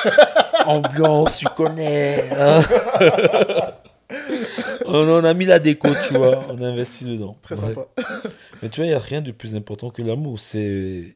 Ambiance, 0.66 1.38
tu 1.38 1.46
connais. 1.56 2.28
hein. 2.36 2.62
on 4.86 5.24
a 5.24 5.34
mis 5.34 5.46
la 5.46 5.60
déco, 5.60 5.90
tu 6.08 6.14
vois. 6.16 6.46
On 6.52 6.62
a 6.62 6.68
investi 6.68 7.06
dedans. 7.06 7.38
Très 7.42 7.56
Ouais. 7.64 7.74
sympa. 7.76 7.88
Mais 8.62 8.70
tu 8.70 8.78
vois, 8.78 8.86
il 8.86 8.90
n'y 8.90 8.96
a 8.96 9.00
rien 9.00 9.22
de 9.22 9.32
plus 9.32 9.56
important 9.56 9.90
que 9.90 10.02
l'amour. 10.02 10.40
C'est 10.40 11.16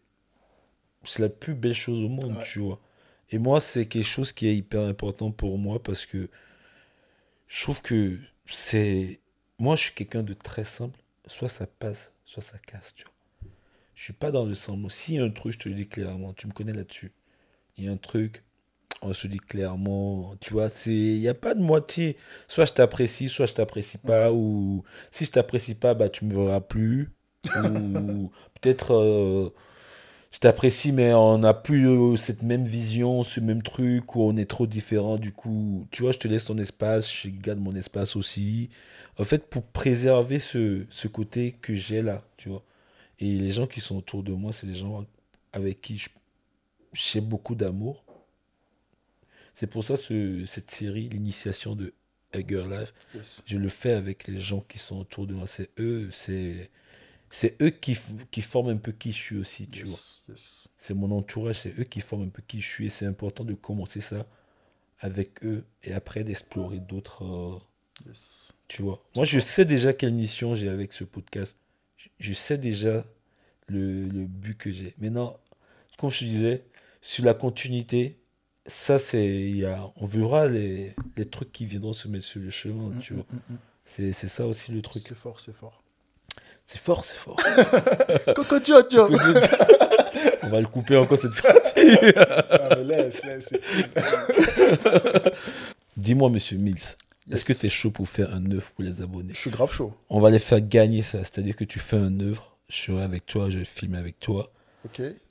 c'est 1.03 1.21
la 1.21 1.29
plus 1.29 1.53
belle 1.53 1.73
chose 1.73 2.01
au 2.01 2.07
monde, 2.07 2.37
Ouais. 2.37 2.43
tu 2.45 2.59
vois. 2.59 2.79
Et 3.29 3.37
moi, 3.37 3.59
c'est 3.59 3.87
quelque 3.87 4.05
chose 4.07 4.31
qui 4.31 4.47
est 4.47 4.55
hyper 4.55 4.81
important 4.81 5.31
pour 5.31 5.57
moi 5.57 5.81
parce 5.81 6.05
que 6.05 6.29
je 7.47 7.61
trouve 7.61 7.81
que 7.81 8.17
c'est. 8.45 9.19
Moi, 9.59 9.75
je 9.75 9.83
suis 9.83 9.93
quelqu'un 9.93 10.23
de 10.23 10.33
très 10.33 10.63
simple. 10.63 10.99
Soit 11.25 11.49
ça 11.49 11.67
passe, 11.67 12.11
soit 12.25 12.43
ça 12.43 12.57
casse, 12.59 12.93
tu 12.95 13.03
vois. 13.05 13.13
Je 13.95 14.03
suis 14.03 14.13
pas 14.13 14.31
dans 14.31 14.45
le 14.45 14.53
y 15.09 15.19
a 15.19 15.23
un 15.23 15.29
truc, 15.29 15.53
je 15.53 15.59
te 15.59 15.69
le 15.69 15.75
dis 15.75 15.87
clairement. 15.87 16.33
Tu 16.33 16.47
me 16.47 16.51
connais 16.51 16.73
là-dessus. 16.73 17.11
Il 17.77 17.85
y 17.85 17.87
a 17.87 17.91
un 17.91 17.97
truc, 17.97 18.43
on 19.04 19.14
se 19.14 19.28
dit 19.28 19.38
clairement. 19.39 20.34
Tu 20.39 20.54
vois, 20.54 20.70
c'est. 20.70 20.93
Il 20.93 21.20
n'y 21.20 21.28
a 21.28 21.34
pas 21.34 21.56
de 21.56 21.62
moitié. 21.62 22.18
Soit 22.47 22.66
je 22.66 22.74
t'apprécie, 22.74 23.28
soit 23.30 23.45
je 23.45 23.54
t'apprécie 23.54 23.97
pas. 23.97 24.32
Ou 24.32 24.84
si 25.12 25.26
je 25.26 25.32
t'apprécie 25.32 25.76
pas, 25.76 25.93
bah, 25.93 26.10
tu 26.10 26.26
me 26.26 26.34
verras 26.34 26.62
plus. 26.62 27.12
ou 27.64 28.32
peut-être. 28.62 28.93
euh, 28.93 29.49
je 30.32 30.39
t'apprécie, 30.39 30.91
mais 30.91 31.14
on 31.14 31.38
n'a 31.38 31.54
plus 31.54 31.88
euh, 31.88 32.16
cette 32.16 32.41
même 32.41 32.66
vision, 32.66 33.22
ce 33.22 33.39
même 33.39 33.62
truc, 33.62 34.16
où 34.16 34.24
on 34.24 34.36
est 34.36 34.49
trop 34.49 34.66
différents. 34.66 35.18
Du 35.18 35.32
coup, 35.32 35.86
tu 35.91 36.01
vois, 36.01 36.12
je 36.12 36.18
te 36.18 36.28
laisse 36.28 36.45
ton 36.45 36.58
espace, 36.58 37.14
je 37.14 37.30
garde 37.30 37.60
mon 37.60 37.76
espace 37.76 38.16
aussi. 38.16 38.70
En 39.20 39.24
fait, 39.26 39.47
pour 39.47 39.62
préserver 39.64 40.39
ce, 40.39 40.86
ce 40.89 41.08
côté 41.08 41.56
que 41.62 41.76
j'ai 41.76 42.01
là, 42.01 42.24
tu 42.38 42.49
vois. 42.49 42.64
Et 43.20 43.36
les 43.38 43.51
gens 43.51 43.68
qui 43.68 43.80
sont 43.80 43.95
autour 43.97 44.24
de 44.24 44.32
moi, 44.34 44.51
c'est 44.51 44.66
des 44.66 44.74
gens 44.76 45.06
avec 45.54 45.82
qui 45.82 45.97
je- 45.99 46.10
j'ai 46.93 47.22
beaucoup 47.22 47.54
d'amour. 47.56 48.04
C'est 49.54 49.68
pour 49.68 49.84
ça 49.84 49.97
ce, 49.97 50.43
cette 50.45 50.72
série, 50.72 51.10
l'initiation 51.10 51.76
de 51.76 51.93
Hugger 52.34 52.66
Life, 52.70 52.93
Yes. 53.14 53.43
je 53.45 53.58
le 53.58 53.70
fais 53.70 53.91
avec 53.93 54.28
les 54.28 54.39
gens 54.39 54.62
qui 54.62 54.80
sont 54.80 54.97
autour 54.99 55.28
de 55.28 55.34
moi. 55.34 55.47
C'est 55.47 55.70
eux, 55.80 56.10
c'est 56.12 56.72
c'est 57.30 57.60
eux 57.64 57.70
qui, 57.72 57.97
qui 58.32 58.41
forment 58.41 58.70
un 58.70 58.78
peu 58.78 58.91
qui 58.91 59.12
je 59.12 59.18
suis 59.18 59.38
aussi, 59.38 59.68
tu 59.68 59.84
vois. 59.86 59.97
Yes. 60.30 60.70
C'est 60.78 60.93
mon 60.93 61.12
entourage, 61.12 61.56
c'est 61.60 61.80
eux 61.80 61.84
qui 61.84 61.99
forment 62.01 62.24
un 62.26 62.30
peu 62.30 62.43
qui 62.47 62.62
je 62.62 62.68
suis. 62.68 62.86
Et 62.88 62.89
c'est 62.89 63.06
important 63.08 63.43
de 63.43 63.54
commencer 63.56 64.01
ça 64.01 64.28
avec 64.99 65.43
eux 65.45 65.64
et 65.84 65.93
après 65.93 66.24
d'explorer 66.24 66.80
d'autres. 66.80 67.24
euh, 67.26 67.60
yes. 68.10 68.54
tu 68.68 68.82
vois. 68.84 69.04
Moi, 69.16 69.26
je 69.26 69.39
sais 69.39 69.66
déjà 69.66 69.93
quelle 69.93 70.14
mission 70.14 70.56
j'ai 70.56 70.70
avec 70.70 70.93
ce 70.93 71.04
podcast. 71.04 71.58
Je, 71.97 72.10
je 72.20 72.34
sais 72.34 72.58
déjà 72.58 73.06
le, 73.68 74.06
le 74.08 74.26
but 74.26 74.58
que 74.58 74.72
j'ai. 74.72 74.93
Maintenant, 74.99 75.39
comme 75.97 76.12
je 76.12 76.20
te 76.20 76.26
disais, 76.26 76.64
sur 77.01 77.26
la 77.26 77.34
continuité, 77.34 78.18
ça, 78.66 78.99
c'est. 78.99 79.26
il 79.26 79.57
Y 79.57 79.66
a, 79.66 79.89
on 79.97 80.05
verra 80.05 80.47
les, 80.47 80.95
les 81.18 81.26
trucs 81.26 81.51
qui 81.51 81.66
viendront 81.66 81.93
se 81.93 82.07
mettre 82.07 82.26
sur 82.26 82.41
le 82.41 82.49
chemin, 82.49 82.89
Mm, 82.89 82.99
tu 83.01 83.14
mm, 83.14 83.16
vois. 83.18 83.26
mm. 83.49 83.55
C'est 83.86 84.11
c'est 84.14 84.28
ça 84.30 84.47
aussi 84.47 84.72
le 84.72 84.82
truc. 84.82 85.01
C'est 85.05 85.16
fort, 85.16 85.39
c'est 85.39 85.55
fort. 85.55 85.84
C'est 86.66 86.80
fort, 86.80 87.03
c'est 87.03 87.18
fort. 87.18 87.36
Coco 88.36 88.64
Jojo 88.64 89.09
on 90.43 90.49
va 90.49 90.59
le 90.61 90.68
couper 90.68 90.95
encore 90.97 91.18
cette 91.18 91.41
partie. 91.41 91.74
Mais 92.78 92.84
laisse, 92.84 93.24
laisse. 93.24 93.53
Dis-moi, 95.97 96.30
monsieur 96.30 96.57
Mills, 96.57 96.78
est-ce 97.32 97.45
que 97.45 97.53
tu 97.53 97.66
es 97.66 97.70
chaud 97.70 97.91
pour 97.91 98.07
faire 98.07 98.34
un 98.34 98.51
œuvre 98.51 98.70
pour 98.76 98.84
les 98.84 99.01
abonnés? 99.01 99.34
Je 99.34 99.39
suis 99.39 99.49
grave 99.49 99.72
chaud. 99.74 99.93
On 100.09 100.20
va 100.20 100.30
les 100.30 100.39
faire 100.39 100.61
gagner 100.61 101.01
ça. 101.01 101.20
C'est-à-dire 101.20 101.55
que 101.55 101.64
tu 101.64 101.80
fais 101.80 101.97
un 101.97 102.20
œuvre, 102.20 102.55
je 102.70 102.78
serai 102.78 103.03
avec 103.03 103.26
toi, 103.26 103.49
je 103.49 103.59
vais 103.59 103.66
filmer 103.66 103.97
avec 103.97 104.20
toi. 104.20 104.51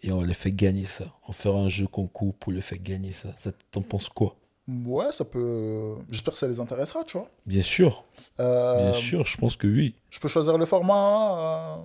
Et 0.02 0.12
on 0.12 0.22
les 0.22 0.34
fait 0.34 0.52
gagner 0.52 0.84
ça. 0.84 1.04
On 1.28 1.32
fera 1.32 1.58
un 1.60 1.68
jeu 1.68 1.86
concours 1.86 2.34
pour 2.34 2.52
le 2.52 2.60
faire 2.60 2.78
gagner 2.78 3.12
ça. 3.12 3.28
ça 3.38 3.50
T'en 3.70 3.82
penses 3.82 4.08
quoi? 4.08 4.36
Ouais, 4.68 5.10
ça 5.12 5.24
peut. 5.24 5.94
J'espère 6.10 6.32
que 6.34 6.38
ça 6.38 6.46
les 6.48 6.60
intéressera, 6.60 7.02
tu 7.04 7.18
vois. 7.18 7.28
Bien 7.46 7.62
sûr, 7.62 8.04
Euh, 8.38 8.90
bien 8.90 8.92
sûr, 8.92 9.24
je 9.24 9.36
pense 9.36 9.56
que 9.56 9.66
oui. 9.66 9.94
Je 10.08 10.20
peux 10.20 10.28
choisir 10.28 10.56
le 10.56 10.66
format. 10.66 11.78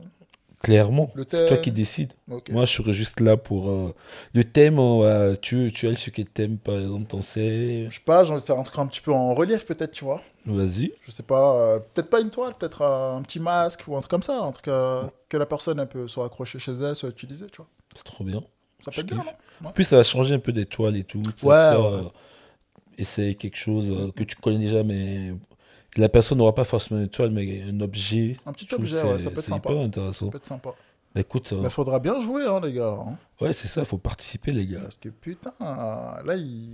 Clairement, 0.60 1.12
c'est 1.30 1.46
toi 1.46 1.58
qui 1.58 1.72
décides. 1.72 2.14
euh. 2.32 2.40
Moi, 2.50 2.66
je 2.66 2.74
serai 2.74 2.92
juste 2.92 3.20
là 3.20 3.38
pour 3.38 3.70
euh, 3.70 3.94
le 4.34 4.44
thème. 4.44 4.78
va- 4.78 5.38
tu, 5.38 5.72
tu 5.72 5.88
as 5.88 5.94
sur 5.96 6.12
quel 6.12 6.26
thème, 6.26 6.58
par 6.58 6.80
exemple, 6.80 7.06
t'en 7.06 7.22
sais 7.22 7.86
Je 7.90 7.94
sais 7.96 8.02
pas, 8.04 8.24
j'ai 8.24 8.32
envie 8.34 8.42
de 8.42 8.46
faire 8.46 8.58
un 8.58 8.64
truc 8.64 8.80
un 8.80 8.88
petit 8.88 9.02
peu 9.02 9.14
en 9.14 9.34
relief, 9.36 9.66
peut-être, 9.66 9.92
tu 9.92 10.04
vois. 10.04 10.22
Vas-y. 10.46 10.92
Je 11.06 11.12
sais 11.12 11.22
pas, 11.24 11.56
euh, 11.58 11.80
peut-être 11.94 12.10
pas 12.10 12.22
une 12.22 12.32
toile, 12.32 12.56
peut-être 12.58 12.82
un 12.84 13.22
petit 13.22 13.40
masque 13.40 13.84
ou 13.88 13.96
un 13.96 14.00
truc 14.02 14.10
comme 14.10 14.24
ça, 14.24 14.40
un 14.42 14.52
truc 14.52 14.68
euh, 14.70 15.04
que 15.30 15.38
la 15.38 15.46
personne 15.46 15.80
elle 15.80 15.88
peut 15.90 16.08
soit 16.08 16.26
accrocher 16.26 16.58
chez 16.58 16.74
elle, 16.74 16.96
soit 16.96 17.10
utiliser, 17.10 17.46
tu 17.48 17.58
vois. 17.58 17.68
C'est 17.96 18.04
trop 18.04 18.24
bien. 18.24 18.42
Ça 18.84 18.92
peut 18.92 19.02
être 19.02 19.08
bien, 19.08 19.22
En 19.64 19.72
plus, 19.72 19.84
ça 19.84 19.98
va 19.98 20.04
changer 20.04 20.36
un 20.36 20.40
peu 20.40 20.52
des 20.54 20.66
toiles 20.66 20.98
et 20.98 21.04
tout. 21.04 21.22
Ça 21.36 21.48
Ouais, 21.48 21.54
faire, 21.54 21.82
ouais. 21.82 21.98
euh, 22.00 22.10
essayer 22.98 23.36
quelque 23.36 23.58
chose 23.58 23.92
euh, 23.92 24.12
que 24.12 24.24
tu 24.24 24.36
connais 24.38 24.60
déjà, 24.60 24.84
mais 24.84 25.34
la 25.98 26.10
personne 26.10 26.38
n'aura 26.38 26.54
pas 26.56 26.64
forcément 26.64 27.00
une 27.02 27.10
toile, 27.10 27.32
mais 27.32 27.62
un 27.64 27.80
objet. 27.82 28.38
Un 28.46 28.54
petit 28.54 28.74
objet, 28.74 29.02
ouais, 29.04 29.20
ça 29.20 29.30
peut 29.32 29.40
être 29.40 29.46
sympa. 29.46 29.72
hyper 29.72 29.84
intéressant. 29.84 30.26
Ça 30.28 30.32
peut 30.32 30.38
être 30.38 30.48
sympa. 30.48 30.70
Bah, 31.16 31.22
écoute, 31.22 31.52
euh, 31.54 31.62
Mais 31.64 31.70
faudra 31.70 32.00
bien 32.00 32.20
jouer, 32.20 32.44
hein, 32.46 32.60
les 32.64 32.74
gars. 32.74 32.96
hein. 33.00 33.16
ouais, 33.42 33.54
c'est 33.54 33.68
ça, 33.68 33.82
il 33.82 33.88
faut 33.88 33.98
participer, 33.98 34.52
les 34.52 34.66
gars. 34.68 34.82
Parce 34.82 34.98
que 34.98 35.10
putain, 35.10 35.54
là, 35.60 36.36
il. 36.36 36.70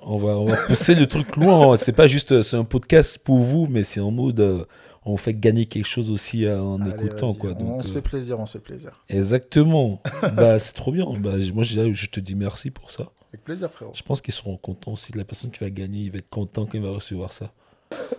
On 0.00 0.18
va, 0.18 0.36
on 0.36 0.44
va 0.44 0.56
pousser 0.66 0.94
le 0.94 1.06
truc 1.06 1.36
loin. 1.36 1.72
hein. 1.74 1.78
C'est 1.78 1.92
pas 1.94 2.06
juste, 2.06 2.32
euh, 2.32 2.42
c'est 2.42 2.56
un 2.56 2.64
podcast 2.64 3.18
pour 3.18 3.38
vous, 3.38 3.66
mais 3.66 3.82
c'est 3.82 4.00
en 4.00 4.10
mode, 4.10 4.40
euh, 4.40 4.64
on 5.06 5.16
fait 5.16 5.32
gagner 5.34 5.64
quelque 5.66 5.86
chose 5.86 6.10
aussi 6.10 6.44
euh, 6.44 6.60
en 6.60 6.80
Allez, 6.82 7.06
écoutant, 7.06 7.32
quoi. 7.32 7.50
on, 7.52 7.54
Donc, 7.54 7.68
on 7.78 7.82
se 7.82 7.92
fait 7.92 8.02
plaisir, 8.02 8.38
on 8.38 8.44
se 8.46 8.52
fait 8.58 8.64
plaisir. 8.64 9.02
exactement. 9.08 10.02
bah, 10.34 10.58
c'est 10.58 10.74
trop 10.74 10.92
bien. 10.92 11.06
Bah, 11.18 11.32
moi, 11.54 11.64
je, 11.64 11.92
je 11.92 12.06
te 12.10 12.20
dis 12.20 12.34
merci 12.34 12.70
pour 12.70 12.90
ça. 12.90 13.10
Avec 13.32 13.42
plaisir, 13.44 13.70
frérot. 13.70 13.92
Je 13.94 14.02
pense 14.02 14.20
qu'ils 14.20 14.34
seront 14.34 14.56
contents 14.58 14.92
aussi. 14.92 15.12
La 15.12 15.24
personne 15.24 15.50
qui 15.50 15.60
va 15.60 15.70
gagner, 15.70 16.00
il 16.02 16.10
va 16.10 16.18
être 16.18 16.28
content 16.30 16.66
quand 16.66 16.74
il 16.76 16.82
va 16.82 16.90
recevoir 16.90 17.32
ça. 17.32 17.52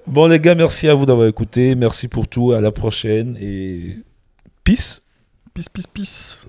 Bon, 0.06 0.28
les 0.28 0.40
gars, 0.40 0.56
merci 0.56 0.88
à 0.88 0.94
vous 0.94 1.06
d'avoir 1.06 1.28
écouté. 1.28 1.76
Merci 1.76 2.08
pour 2.08 2.28
tout. 2.28 2.54
À 2.54 2.62
la 2.62 2.72
prochaine 2.72 3.38
et 3.42 3.98
peace. 4.64 5.02
Peace, 5.54 5.70
peace, 5.70 5.88
peace. 5.88 6.48